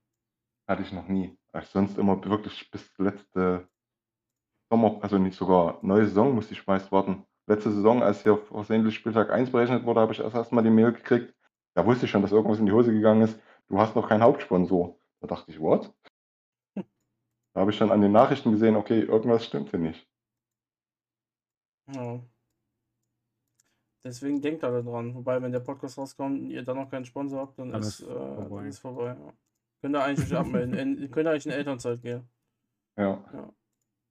Hatte 0.67 0.83
ich 0.83 0.91
noch 0.91 1.07
nie. 1.07 1.39
Ich 1.59 1.65
sonst 1.69 1.97
immer 1.97 2.23
wirklich 2.23 2.69
bis 2.69 2.95
letzte 2.99 3.67
Sommer 4.71 4.97
also 5.01 5.17
nicht 5.17 5.37
sogar 5.37 5.79
neue 5.83 6.05
Saison 6.07 6.33
musste 6.33 6.53
ich 6.53 6.65
meist 6.67 6.91
warten. 6.91 7.25
Letzte 7.47 7.71
Saison, 7.71 8.01
als 8.01 8.23
hier 8.23 8.37
versehentlich 8.37 8.95
Spieltag 8.95 9.29
1 9.31 9.51
berechnet 9.51 9.85
wurde, 9.85 9.99
habe 10.01 10.13
ich 10.13 10.19
erst 10.19 10.35
erst 10.35 10.51
mal 10.51 10.63
die 10.63 10.71
Mail 10.71 10.91
gekriegt. 10.93 11.33
Da 11.75 11.85
wusste 11.85 12.05
ich 12.05 12.11
schon, 12.11 12.21
dass 12.23 12.31
irgendwas 12.31 12.59
in 12.59 12.65
die 12.65 12.71
Hose 12.71 12.91
gegangen 12.91 13.21
ist. 13.21 13.39
„Du 13.69 13.77
hast 13.79 13.95
noch 13.95 14.07
keinen 14.09 14.23
Hauptsponsor.“ 14.23 14.97
Da 15.21 15.27
dachte 15.27 15.51
ich: 15.51 15.59
„What?“ 15.59 15.93
Da 17.53 17.61
habe 17.61 17.71
ich 17.71 17.79
dann 17.79 17.91
an 17.91 18.01
den 18.01 18.11
Nachrichten 18.11 18.51
gesehen, 18.51 18.75
okay, 18.75 19.01
irgendwas 19.01 19.45
stimmt 19.45 19.69
hier 19.69 19.79
nicht. 19.79 20.05
Ja. 21.87 22.19
Deswegen 24.03 24.41
denkt 24.41 24.63
alle 24.63 24.83
dran. 24.83 25.15
Wobei, 25.15 25.41
wenn 25.41 25.51
der 25.51 25.61
Podcast 25.61 25.97
rauskommt 25.97 26.41
und 26.41 26.49
ihr 26.51 26.63
dann 26.63 26.77
noch 26.77 26.89
keinen 26.89 27.05
Sponsor 27.05 27.39
habt, 27.41 27.57
dann 27.59 27.71
Dann 27.71 27.81
ist, 27.81 28.01
ist 28.01 28.07
äh, 28.07 28.35
vorbei. 28.35 28.57
dann 28.57 28.65
ist 28.67 28.79
vorbei. 28.79 29.15
Ja. 29.19 29.33
Könnt 29.81 29.95
ihr 29.95 30.03
eigentlich 30.03 30.35
abmelden. 30.35 30.73
In, 30.77 31.11
könnt 31.11 31.27
ihr 31.27 31.31
eigentlich 31.31 31.45
in 31.45 31.51
Elternzeit 31.51 32.01
gehen. 32.01 32.27
Ja. 32.97 33.23
Ja. 33.33 33.53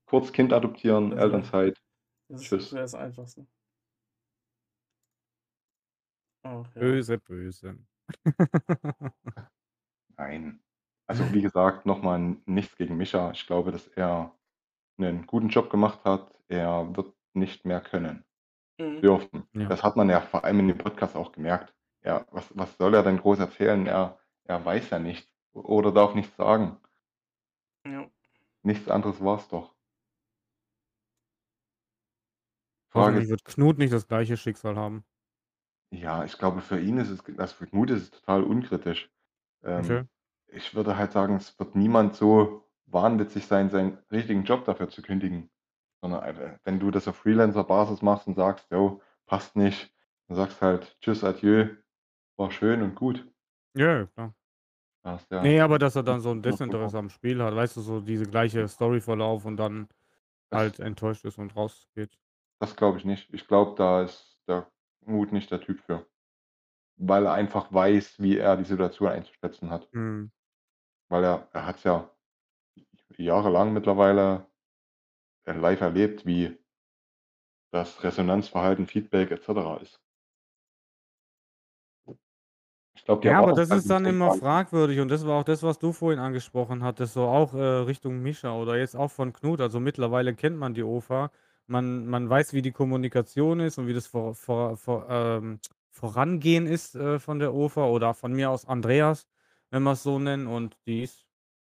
Kurz 0.07 0.33
Kind 0.33 0.53
adoptieren, 0.53 1.11
Das 1.11 1.19
wär- 1.19 1.25
Elternzeit. 1.25 1.83
Das 2.29 2.41
ist, 2.43 2.49
Tschüss. 2.49 2.63
das 2.65 2.73
wäre 2.73 2.83
das 2.83 2.95
Einfachste. 2.95 3.47
Ach, 6.43 6.67
ja. 6.75 6.81
Böse, 6.81 7.19
böse. 7.19 7.79
Nein. 10.17 10.61
Also, 11.07 11.33
wie 11.33 11.43
gesagt, 11.43 11.87
noch 11.87 12.03
mal 12.03 12.37
nichts 12.47 12.77
gegen 12.77 12.97
Micha. 12.97 13.31
Ich 13.33 13.47
glaube, 13.47 13.73
dass 13.73 13.89
er 13.89 14.35
'nen 14.99 15.27
guten 15.27 15.49
Job 15.49 15.71
gemacht 15.71 16.05
hat. 16.05 16.31
Er 16.49 16.95
wird 16.97 17.15
nicht 17.35 17.65
mehr 17.65 17.81
können 17.81 18.25
Mhm. 18.79 19.01
dürfen. 19.03 19.49
Ja. 19.55 19.69
Das 19.69 19.83
hat 19.83 19.97
man 19.97 20.09
ja 20.11 20.21
vor 20.21 20.45
allem 20.45 20.61
in 20.61 20.69
dem 20.69 20.79
Podcast 20.79 21.17
auch 21.17 21.33
gemerkt. 21.33 21.75
Ja, 22.05 22.27
was 22.31 22.57
was 22.57 22.77
soll 22.77 22.95
er 22.95 23.03
denn 23.03 23.19
groß 23.19 23.39
erzählen? 23.39 23.87
Er 23.87 24.19
er 24.45 24.65
weiß 24.65 24.91
ja 24.91 24.99
nichts 24.99 25.31
oder 25.53 25.93
darf 25.93 26.15
nichts 26.15 26.37
sagen. 26.37 26.77
Ja. 27.87 28.11
Nichts 28.63 28.89
anderes 28.89 29.23
war's 29.25 29.49
doch. 29.49 29.74
Frage 32.95 33.19
Hoffentlich 33.19 33.29
ist 33.29 33.29
wird 33.29 33.45
Knut 33.45 33.79
nicht 33.79 33.93
das 33.93 34.09
gleiche 34.09 34.37
Schicksal 34.37 34.77
haben. 34.77 35.05
ja, 35.91 36.25
ich 36.25 36.39
glaube, 36.39 36.61
für 36.61 36.81
ihn 36.81 36.99
ist 36.99 37.11
es 37.11 37.25
also, 37.39 37.55
für 37.57 37.67
Knut 37.67 37.91
ist 37.91 38.03
es 38.03 38.11
total 38.11 38.43
unkritisch. 38.45 39.11
Okay. 39.79 40.05
Ähm, 40.05 40.09
ich 40.49 40.75
würde 40.75 40.97
halt 40.99 41.13
sagen, 41.13 41.37
es 41.37 41.59
wird 41.59 41.75
niemand 41.77 42.15
so 42.17 42.65
wahnwitzig 42.87 43.47
sein, 43.47 43.71
seinen 43.71 43.99
richtigen 44.13 44.45
Job 44.45 44.65
dafür 44.65 44.89
zu 44.91 45.03
kündigen. 45.03 45.51
Sondern 46.03 46.23
ei 46.23 46.59
wenn 46.65 46.81
du 46.81 46.91
das 46.91 47.09
auf 47.09 47.17
Freelancer-Basis 47.19 48.03
machst 48.03 48.27
und 48.29 48.35
sagst: 48.37 48.71
„Jo, 48.71 49.03
passt 49.27 49.57
nicht“, 49.57 49.95
dann 50.29 50.37
sagst 50.37 50.61
halt: 50.63 50.99
„Tschüss, 51.01 51.25
adieu, 51.25 51.77
war 52.39 52.51
schön 52.53 52.83
und 52.83 52.95
gut.“ 52.97 53.27
Ja, 53.77 53.87
ja, 53.99 54.07
klar. 54.07 54.35
Da 55.03 55.13
hast 55.13 55.31
ja 55.31 55.43
Ne, 55.43 55.61
aber 55.61 55.79
dass 55.79 55.97
er 55.97 56.03
dann 56.05 56.21
so 56.21 56.31
'n 56.31 56.43
noch 56.45 56.61
drüber. 56.63 56.91
Desinteresse 56.91 56.99
am 56.99 57.09
Spiel 57.11 57.43
hat, 57.43 57.55
weißt 57.55 57.77
du, 57.77 57.81
so 57.81 58.01
diese 58.01 58.27
gleiche 58.27 58.67
Storyverlauf 58.69 59.45
und 59.45 59.57
dann 59.57 59.89
Das 60.53 60.63
halt 60.63 60.81
enttäuscht 60.81 61.25
ist 61.25 61.39
und 61.39 61.57
rausgeht. 61.57 62.19
Das 62.65 62.77
glaube 62.77 62.99
ich 62.99 63.05
nicht. 63.05 63.33
Ich 63.33 63.47
glaube, 63.47 63.75
da 63.77 64.03
ist 64.03 64.39
der 64.49 64.71
Knut 65.05 65.33
nicht 65.33 65.51
der 65.51 65.61
Typ 65.61 65.81
für. 65.81 66.07
Weil 66.97 67.27
er 67.27 67.33
einfach 67.33 67.73
weiß, 67.73 68.21
wie 68.21 68.39
er 68.39 68.57
die 68.57 68.65
Situation 68.65 69.09
einzuschätzen 69.09 69.71
hat. 69.71 69.89
Mhm. 69.93 70.31
Weil 71.11 71.25
er 71.25 71.49
er 71.53 71.67
hat's 71.67 71.85
ja 71.85 72.11
jahrelang 73.17 73.73
mittlerweile, 73.73 74.47
äh, 75.47 75.53
live 75.53 75.81
erlebt, 75.81 76.27
wie 76.27 76.59
das 77.73 78.03
Resonanzverhalten, 78.05 78.87
Feedback 78.87 79.31
et 79.33 79.43
cetera 79.43 79.77
ist. 79.79 80.01
Ich 82.97 83.05
glaube, 83.05 83.27
Ja, 83.27 83.41
aber 83.41 83.53
das 83.53 83.71
ist 83.71 83.91
dann 83.91 84.05
immer 84.07 84.27
stark. 84.27 84.41
fragwürdig 84.41 85.01
und 85.01 85.09
das 85.09 85.27
war 85.27 85.41
auch 85.41 85.45
das, 85.45 85.63
was 85.63 85.79
du 85.79 85.93
vorhin 85.93 86.21
angesprochen 86.21 86.83
hattest, 86.85 87.15
so 87.15 87.25
auch, 87.25 87.53
äh, 87.55 87.59
Richtung 87.59 88.23
Mischa 88.23 88.55
oder 88.57 88.77
jetzt 88.79 88.95
auch 88.97 89.11
von 89.11 89.33
Knut. 89.33 89.61
Also, 89.61 89.81
mittlerweile 89.81 90.35
kennt 90.35 90.57
man 90.57 90.75
die 90.75 90.83
OFA. 90.85 91.31
Man 91.67 92.07
man 92.07 92.29
weiß, 92.29 92.53
wie 92.53 92.63
die 92.63 92.73
Kommunikation 92.73 93.61
ist 93.61 93.79
und 93.79 93.87
wie 93.87 93.95
das 93.95 94.07
vor 94.07 94.35
vor 94.35 94.77
vor 94.77 95.07
ähm, 95.11 95.61
Vorangehen 95.91 96.67
ist, 96.67 96.95
äh, 96.97 97.19
von 97.21 97.39
der 97.39 97.55
OFA 97.55 97.87
oder 97.87 98.15
von 98.15 98.33
mir 98.33 98.51
aus 98.51 98.67
Andreas, 98.67 99.27
wenn 99.71 99.83
wir's 99.85 100.03
so 100.03 100.19
nennen 100.19 100.47
und 100.49 100.77
die 100.87 101.03
ist 101.05 101.27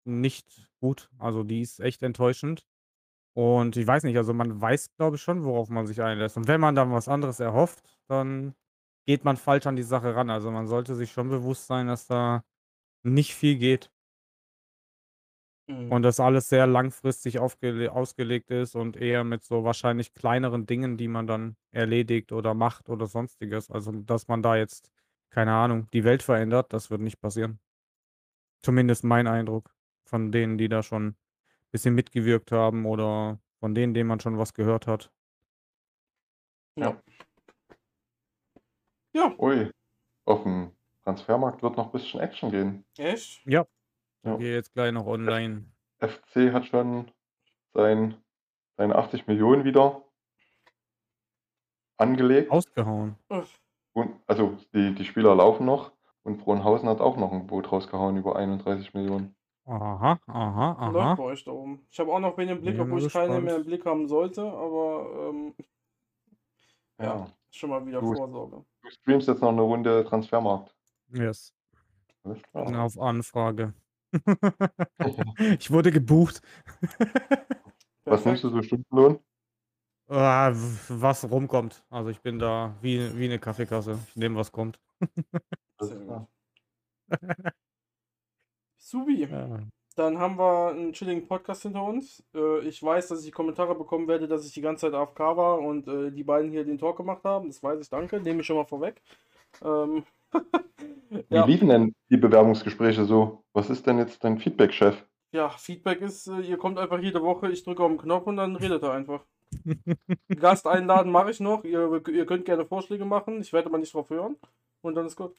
nicht 0.05 0.69
gut. 0.81 1.09
Also, 1.19 1.43
die 1.43 1.61
ist 1.61 1.79
echt 1.79 2.03
enttäuschend. 2.03 2.65
Und 3.35 3.77
ich 3.77 3.87
weiß 3.87 4.03
nicht, 4.03 4.17
also, 4.17 4.33
man 4.33 4.59
weiß, 4.61 4.95
glaube 4.97 5.17
ich, 5.17 5.21
schon, 5.23 5.43
worauf 5.43 5.69
man 5.69 5.87
sich 5.87 6.01
einlässt. 6.01 6.37
Und 6.37 6.47
wenn 6.47 6.61
man 6.61 6.75
dann 6.75 6.91
was 6.91 7.07
anderes 7.07 7.39
erhofft, 7.39 7.99
dann 8.07 8.55
geht 9.05 9.25
man 9.25 9.37
falsch 9.37 9.67
an 9.67 9.75
die 9.77 9.83
Sache 9.83 10.15
ran. 10.15 10.29
Also, 10.31 10.51
man 10.51 10.67
sollte 10.67 10.95
sich 10.95 11.11
schon 11.11 11.29
bewusst 11.29 11.67
sein, 11.67 11.87
dass 11.87 12.07
da 12.07 12.43
nicht 13.03 13.35
viel 13.35 13.57
geht. 13.57 13.91
Mhm. 15.67 15.91
Und 15.91 16.03
das 16.03 16.19
alles 16.19 16.49
sehr 16.49 16.67
langfristig 16.67 17.39
aufgele 17.39 17.91
ausgelegt 17.91 18.51
ist 18.51 18.75
und 18.75 18.97
eher 18.97 19.23
mit 19.23 19.43
so 19.43 19.63
wahrscheinlich 19.63 20.13
kleineren 20.13 20.65
Dingen, 20.65 20.97
die 20.97 21.07
man 21.07 21.27
dann 21.27 21.55
erledigt 21.71 22.31
oder 22.31 22.53
macht 22.53 22.89
oder 22.89 23.05
Sonstiges. 23.07 23.69
Also, 23.71 23.91
dass 23.91 24.27
man 24.27 24.41
da 24.43 24.55
jetzt, 24.55 24.91
keine 25.29 25.53
Ahnung, 25.53 25.87
die 25.93 26.03
Welt 26.03 26.23
verändert, 26.23 26.73
das 26.73 26.89
wird 26.91 27.01
nicht 27.01 27.19
passieren. 27.19 27.59
Zumindest 28.61 29.03
mein 29.03 29.27
Eindruck 29.27 29.75
von 30.05 30.31
denen, 30.31 30.57
die 30.57 30.69
da 30.69 30.83
schon 30.83 31.15
bisschen 31.71 31.95
mitgewirkt 31.95 32.51
haben 32.51 32.85
oder 32.85 33.39
von 33.59 33.75
denen, 33.75 33.93
denen 33.93 34.07
man 34.09 34.19
schon 34.19 34.37
was 34.37 34.53
gehört 34.53 34.87
hat. 34.87 35.11
Ja. 36.75 37.01
Ja, 39.13 39.33
Ui, 39.39 39.71
aufm 40.25 40.71
Transfermarkt 41.03 41.63
wird 41.63 41.77
noch 41.77 41.91
bisschen 41.91 42.19
Action 42.19 42.51
gehen. 42.51 42.85
echt? 42.97 43.41
Ja. 43.45 43.65
Ich 44.27 44.33
Ja. 44.33 44.37
gehe 44.37 44.53
jetzt 44.55 44.73
gleich 44.73 44.91
noch 44.91 45.05
online. 45.05 45.71
FC 46.01 46.51
hat 46.53 46.65
schon 46.67 47.11
sein 47.73 48.15
seine 48.77 48.95
80 48.95 49.27
Millionen 49.27 49.63
wieder 49.65 50.03
angelegt. 51.99 52.51
Ausgehauen. 52.51 53.15
Und 53.95 54.21
also, 54.27 54.57
die 54.73 54.93
die 54.95 55.05
Spieler 55.05 55.35
laufen 55.35 55.65
noch 55.65 55.91
und 56.23 56.41
Frohnhausen 56.41 56.87
hat 56.89 57.01
auch 57.01 57.17
noch 57.17 57.31
'n 57.31 57.47
Boot 57.47 57.71
rausgehauen 57.71 58.17
über 58.17 58.35
31 58.35 58.93
Millionen. 58.93 59.35
Aha, 59.65 60.19
aha, 60.27 60.71
Läuft 60.85 60.87
aha. 60.87 61.15
bei 61.15 61.23
euch 61.23 61.43
da 61.43 61.51
oben. 61.51 61.85
Ich 61.91 61.99
habe 61.99 62.13
auch 62.13 62.19
noch 62.19 62.37
wen 62.37 62.47
im 62.49 62.61
Blick, 62.61 62.79
obwohl 62.79 62.99
ich 63.01 63.09
keine 63.09 63.41
mehr 63.41 63.59
im. 63.59 63.65
Blick 63.65 63.85
haben 63.85 64.07
sollte, 64.07 64.41
aber, 64.43 65.29
ähm 65.29 65.53
ja, 66.99 67.15
Ja. 67.15 67.27
schon 67.51 67.69
mal 67.69 67.85
wieder 67.85 68.01
Du 68.01 68.07
Vorsorge. 68.15 68.65
du 68.83 68.89
streamst 68.91 69.27
jetzt 69.27 69.41
noch 69.41 69.51
'ne 69.53 69.61
Runde 69.61 70.05
Transfermarkt. 70.05 70.73
Yes. 71.09 71.53
Auf 72.53 72.97
Anfrage. 72.99 73.73
Ich 75.59 75.71
wurde 75.71 75.91
gebucht. 75.91 76.41
Was 78.05 78.25
nimmst 78.25 78.43
du 78.43 78.49
so 78.49 78.61
Stundenlohn? 78.61 79.19
Ah, 80.09 80.51
was 80.89 81.29
rumkommt. 81.29 81.83
Also, 81.89 82.09
ich 82.09 82.21
bin 82.21 82.39
da 82.39 82.77
wie 82.81 83.17
wie 83.17 83.27
'ne 83.27 83.39
Kaffeekasse. 83.39 83.99
Ich 84.09 84.15
nehme, 84.15 84.37
was 84.37 84.51
kommt. 84.53 84.79
Supi. 88.81 89.27
Ja. 89.29 89.67
Dann 89.95 90.19
haben 90.19 90.37
wir 90.37 90.71
'n 90.75 90.93
chilligen 90.93 91.27
Podcast 91.27 91.63
hinter 91.63 91.83
uns. 91.83 92.23
Äh, 92.35 92.59
ich 92.67 92.81
weiß, 92.83 93.07
dass 93.07 93.25
ich 93.25 93.31
Kommentare 93.31 93.73
bekommen 93.75 94.07
werde, 94.07 94.27
dass 94.27 94.45
ich 94.45 94.53
die 94.53 94.61
ganze 94.61 94.81
Zeit 94.87 94.93
AFK 94.93 95.35
war 95.37 95.59
und, 95.59 95.87
äh, 95.87 96.11
die 96.11 96.23
beiden 96.23 96.51
hier 96.51 96.63
den 96.63 96.77
Talk 96.77 96.97
gemacht 96.97 97.23
haben. 97.23 97.47
Das 97.47 97.63
weiß 97.63 97.79
ich, 97.81 97.89
danke. 97.89 98.21
Nehme 98.21 98.41
ich 98.41 98.45
schon 98.47 98.57
mal 98.57 98.65
vorweg. 98.65 99.01
Ähm, 99.63 100.03
Wie 101.09 101.35
ja. 101.35 101.45
liefen 101.45 101.69
denn 101.69 101.95
die 102.09 102.17
Bewerbungsgespräche 102.17 103.05
so? 103.05 103.43
Was 103.53 103.69
ist 103.69 103.87
denn 103.87 103.97
jetzt 103.97 104.23
dein 104.23 104.37
Feedback, 104.39 104.73
Chef? 104.73 105.05
Ja, 105.31 105.49
Feedback 105.49 106.01
ist, 106.01 106.27
äh, 106.27 106.41
ihr 106.41 106.57
kommt 106.57 106.77
einfach 106.79 106.99
jede 106.99 107.21
Woche, 107.21 107.49
ich 107.51 107.63
drücke 107.63 107.83
auf 107.83 107.91
'n 107.91 107.97
Knopf 107.97 108.27
und 108.27 108.37
dann 108.37 108.55
redet 108.55 108.83
er 108.83 108.91
einfach. 108.93 109.25
Gast 110.39 110.67
einladen 110.67 111.11
mache 111.11 111.31
ich 111.31 111.39
noch. 111.39 111.63
Ihr 111.63 112.01
ihr 112.07 112.25
könnt 112.25 112.45
gerne 112.45 112.65
Vorschläge 112.65 113.05
machen. 113.05 113.39
Ich 113.41 113.53
werde 113.53 113.67
aber 113.69 113.77
nicht 113.77 113.93
drauf 113.93 114.09
hören. 114.09 114.35
und 114.81 114.95
dann 114.95 115.05
ist 115.05 115.15
gut. 115.15 115.35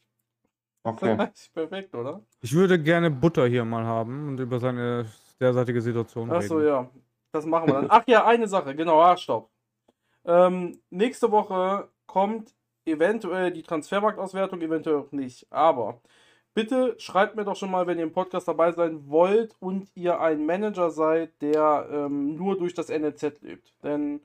Okay. 0.84 1.16
Perfekt, 1.54 1.94
oder? 1.94 2.22
Ich 2.40 2.54
würde 2.54 2.82
gerne 2.82 3.10
Butter 3.10 3.46
hier 3.46 3.64
mal 3.64 3.84
haben 3.84 4.28
und 4.28 4.40
über 4.40 4.58
seine 4.60 5.06
derzeitige 5.40 5.80
Situation 5.82 6.30
Ach 6.30 6.42
so, 6.42 6.56
reden. 6.56 6.68
ja. 6.68 6.90
Das 7.32 7.44
machen 7.46 7.68
wir 7.68 7.74
dann. 7.74 7.86
Ach 7.90 8.04
ja, 8.06 8.24
eine 8.26 8.48
Sache, 8.48 8.74
genau, 8.74 9.00
ah, 9.00 9.16
stopp. 9.16 9.50
Ähm, 10.24 10.80
nächste 10.90 11.30
Woche 11.30 11.88
kommt 12.06 12.54
eventuell 12.90 13.50
die 13.50 13.62
Transfermarktauswertung, 13.62 14.60
eventuell 14.60 14.96
auch 14.96 15.12
nicht. 15.12 15.46
Aber 15.50 16.00
bitte 16.54 16.94
schreibt 16.98 17.36
mir 17.36 17.44
doch 17.44 17.56
schon 17.56 17.70
mal, 17.70 17.86
wenn 17.86 17.98
ihr 17.98 18.04
im 18.04 18.12
Podcast 18.12 18.48
dabei 18.48 18.72
sein 18.72 19.08
wollt 19.08 19.54
und 19.60 19.88
ihr 19.94 20.20
ein 20.20 20.44
Manager 20.46 20.90
seid, 20.90 21.30
der 21.40 21.88
ähm, 21.90 22.36
nur 22.36 22.58
durch 22.58 22.74
das 22.74 22.88
NLZ 22.88 23.42
lebt. 23.42 23.72
Denn 23.82 24.20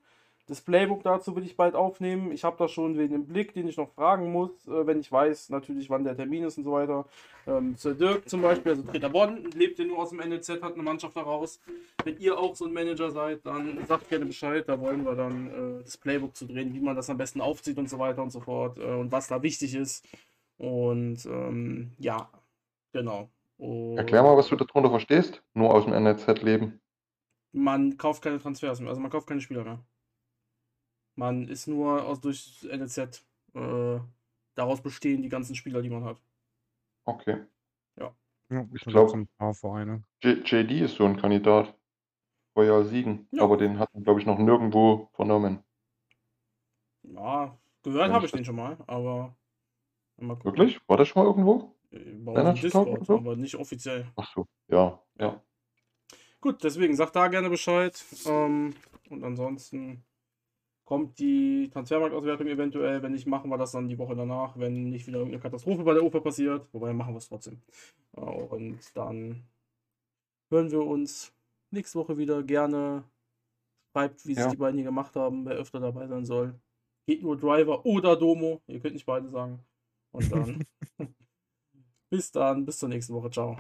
das 0.48 0.60
Playbook 0.60 1.04
dazu 1.04 1.36
will 1.36 1.46
ich 1.46 1.56
bald 1.56 1.74
aufnehmen. 1.74 2.32
Ich 2.32 2.44
habe 2.44 2.58
da 2.58 2.68
schon 2.68 2.98
wen 2.98 3.14
im 3.14 3.26
Blick, 3.26 3.54
den 3.54 3.68
ich 3.68 3.78
noch 3.78 3.90
fragen 3.90 4.32
muss, 4.32 4.52
äh, 4.68 4.86
wenn 4.86 5.00
ich 5.00 5.12
weiß 5.12 5.50
natürlich, 5.50 5.90
wann 5.90 6.04
der 6.04 6.16
Termin 6.16 6.44
ist 6.44 6.58
und 6.58 6.66
so 6.66 6.74
weiter. 6.74 7.06
Ähm, 7.48 7.76
Sir 7.78 7.94
Dirk 7.94 8.28
zum 8.28 8.42
Beispiel, 8.42 8.74
also 8.74 8.84
Treter 8.84 9.10
Bonn, 9.10 9.50
lebt 9.52 9.80
ja 9.80 9.86
nur 9.86 10.00
aus 10.00 10.10
dem 10.10 10.20
NLZ, 10.20 10.62
hat 10.62 10.74
eine 10.74 10.84
Mannschaft 10.84 11.16
daraus. 11.16 11.60
Wenn 12.04 12.18
ihr 12.18 12.38
auch 12.38 12.56
so 12.56 12.66
ein 12.66 12.74
Manager 12.74 13.10
seid, 13.12 13.46
dann 13.46 13.86
sagt 13.88 14.10
gerne 14.10 14.26
Bescheid. 14.26 14.68
Da 14.68 14.80
wollen 14.80 15.06
wir 15.06 15.16
dann 15.16 15.48
äh, 15.48 15.84
das 15.84 15.98
Playbook 15.98 16.36
zu 16.36 16.46
drehen, 16.46 16.74
wie 16.74 16.82
man 16.82 16.96
das 16.96 17.10
am 17.10 17.18
besten 17.18 17.40
aufzieht 17.40 17.78
und 17.78 17.90
so 17.90 17.98
weiter 18.00 18.22
und 18.22 18.32
so 18.32 18.42
fort 18.42 18.78
äh, 18.80 18.84
und 18.84 19.12
was 19.12 19.28
da 19.28 19.42
wichtig 19.42 19.76
ist. 19.76 20.06
Und 20.58 21.26
ähm, 21.26 21.92
ja, 22.00 22.30
genau. 22.92 23.30
Und 23.58 23.98
Erklär 23.98 24.24
mal, 24.24 24.36
was 24.36 24.50
du 24.50 24.58
darunter 24.58 24.90
verstehst. 24.90 25.42
Nur 25.54 25.74
aus 25.74 25.86
dem 25.86 25.94
NLZ 25.94 26.42
leben. 26.42 26.82
Man 27.54 27.98
kauft 27.98 28.24
keine 28.24 28.40
Transfers 28.40 28.80
mehr, 28.80 28.90
also 28.90 29.00
man 29.00 29.12
kauft 29.12 29.28
keine 29.28 29.40
Spieler 29.40 29.64
mehr. 29.64 29.80
Man 31.16 31.48
ist 31.48 31.68
nur 31.68 32.04
aus, 32.06 32.20
durch 32.22 32.68
NLZ 32.72 33.24
äh, 33.54 34.00
daraus 34.56 34.82
bestehen 34.82 35.22
die 35.22 35.30
ganzen 35.30 35.56
Spieler, 35.56 35.82
die 35.82 35.90
man 35.90 36.04
hat. 36.04 36.18
Okay. 37.06 37.44
Ja. 37.98 38.16
Ja, 38.50 38.68
Ich 38.74 38.84
da 38.84 38.92
glaub- 38.92 39.08
gibt's 39.08 39.14
ein 39.14 39.28
paar 39.38 39.54
Vereine. 39.54 40.04
J 40.24 40.44
JD 40.50 40.72
ist 40.82 40.96
so 40.96 41.06
ein 41.06 41.18
Kandidat. 41.18 41.74
Royal 42.56 42.86
Siegen. 42.86 43.28
Ja. 43.32 43.44
Aber 43.44 43.58
den 43.58 43.80
hat 43.80 43.92
man, 43.94 44.04
glaube 44.04 44.20
ich, 44.20 44.26
noch 44.28 44.38
nirgendwo 44.38 45.10
vernommen. 45.14 45.64
Ja, 47.04 47.58
gehört 47.82 48.12
habe 48.12 48.26
ich 48.26 48.32
den 48.32 48.46
schon 48.46 48.56
mal, 48.56 48.78
aber 48.88 49.36
mal. 50.18 50.44
Wirklich? 50.44 50.80
War 50.88 50.98
das 50.98 51.08
schon 51.08 51.24
mal 51.24 51.30
irgendwo? 51.30 51.76
Bei 51.92 52.54
Discord, 52.54 53.06
so? 53.06 53.18
aber 53.18 53.36
nicht 53.36 53.56
offiziell. 53.56 54.08
Ach 54.16 54.32
so. 54.34 54.48
Ja. 54.68 55.00
Ja. 55.20 55.42
Gut, 56.42 56.64
deswegen 56.64 56.96
sagt 56.96 57.16
da 57.16 57.28
gerne 57.28 57.50
Bescheid. 57.50 58.04
Ähm, 58.26 58.76
und 59.10 59.24
ansonsten 59.24 60.04
kommt 60.86 61.18
die 61.20 61.70
Transfermarktauswertung 61.72 62.48
eventuell. 62.48 63.02
Wenn 63.02 63.14
nicht, 63.14 63.26
machen 63.28 63.50
wir 63.50 63.58
das 63.58 63.72
dann 63.72 63.88
die 63.90 63.98
Woche 63.98 64.16
danach, 64.16 64.58
wenn 64.60 64.90
nicht 64.90 65.08
wieder 65.08 65.20
irgendeine 65.20 65.42
Katastrophe 65.42 65.84
bei 65.84 65.94
der 65.94 66.04
Oper 66.04 66.22
passiert. 66.22 66.68
Wobei 66.74 66.94
machen 66.94 67.14
wir 67.14 67.18
es 67.20 67.30
trotzdem. 67.30 67.62
Äh, 68.16 68.22
Und 68.22 68.80
dann 68.96 69.44
hören 70.52 70.72
wir 70.72 70.82
uns 70.86 71.34
nächste 71.72 72.00
Woche 72.00 72.18
wieder. 72.18 72.44
Gerne 72.44 73.04
schreibt, 73.92 74.26
wie 74.26 74.34
sich 74.36 74.44
Ja. 74.44 74.50
die 74.52 74.58
beiden 74.58 74.78
hier 74.78 74.86
gemacht 74.86 75.16
haben, 75.16 75.46
wer 75.46 75.56
öfter 75.56 75.80
dabei 75.80 76.08
sein 76.08 76.26
soll. 76.26 76.60
Geht 77.06 77.22
nur 77.24 77.38
Driver 77.38 77.86
oder 77.86 78.16
Domo. 78.16 78.62
Ihr 78.68 78.80
könnt 78.80 78.94
nicht 78.94 79.06
beide 79.06 79.30
sagen. 79.30 79.60
Und 80.12 80.32
dann 80.32 80.66
bis 82.10 82.32
dann, 82.32 82.66
bis 82.66 82.80
zur 82.80 82.90
nächsten 82.90 83.14
Woche. 83.14 83.30
Ciao. 83.32 83.58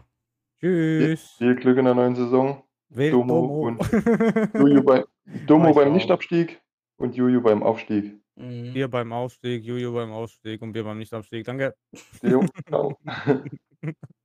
Tschüss. 0.59 1.31
Viel 1.37 1.55
Glück 1.55 1.77
in 1.77 1.85
der 1.85 1.95
neuen 1.95 2.15
Saison. 2.15 2.63
Domo 2.89 3.09
Domo. 3.11 3.67
und 3.67 3.79
Domo 5.47 5.73
beim. 5.73 5.93
Nichtabstieg 5.93 6.61
und 6.97 7.15
Juju 7.15 7.41
beim 7.41 7.63
Aufstieg. 7.63 8.19
Mhm. 8.35 8.73
Wir 8.73 8.87
beim 8.87 9.11
Aufstieg, 9.11 9.63
Juju 9.63 9.93
beim 9.93 10.11
Aufstieg 10.11 10.61
und 10.61 10.73
wir 10.73 10.83
beim 10.83 10.97
Nichtabstieg. 10.97 11.45
Danke. 11.45 11.75
Jo, 12.21 12.45
ciao. 12.67 12.97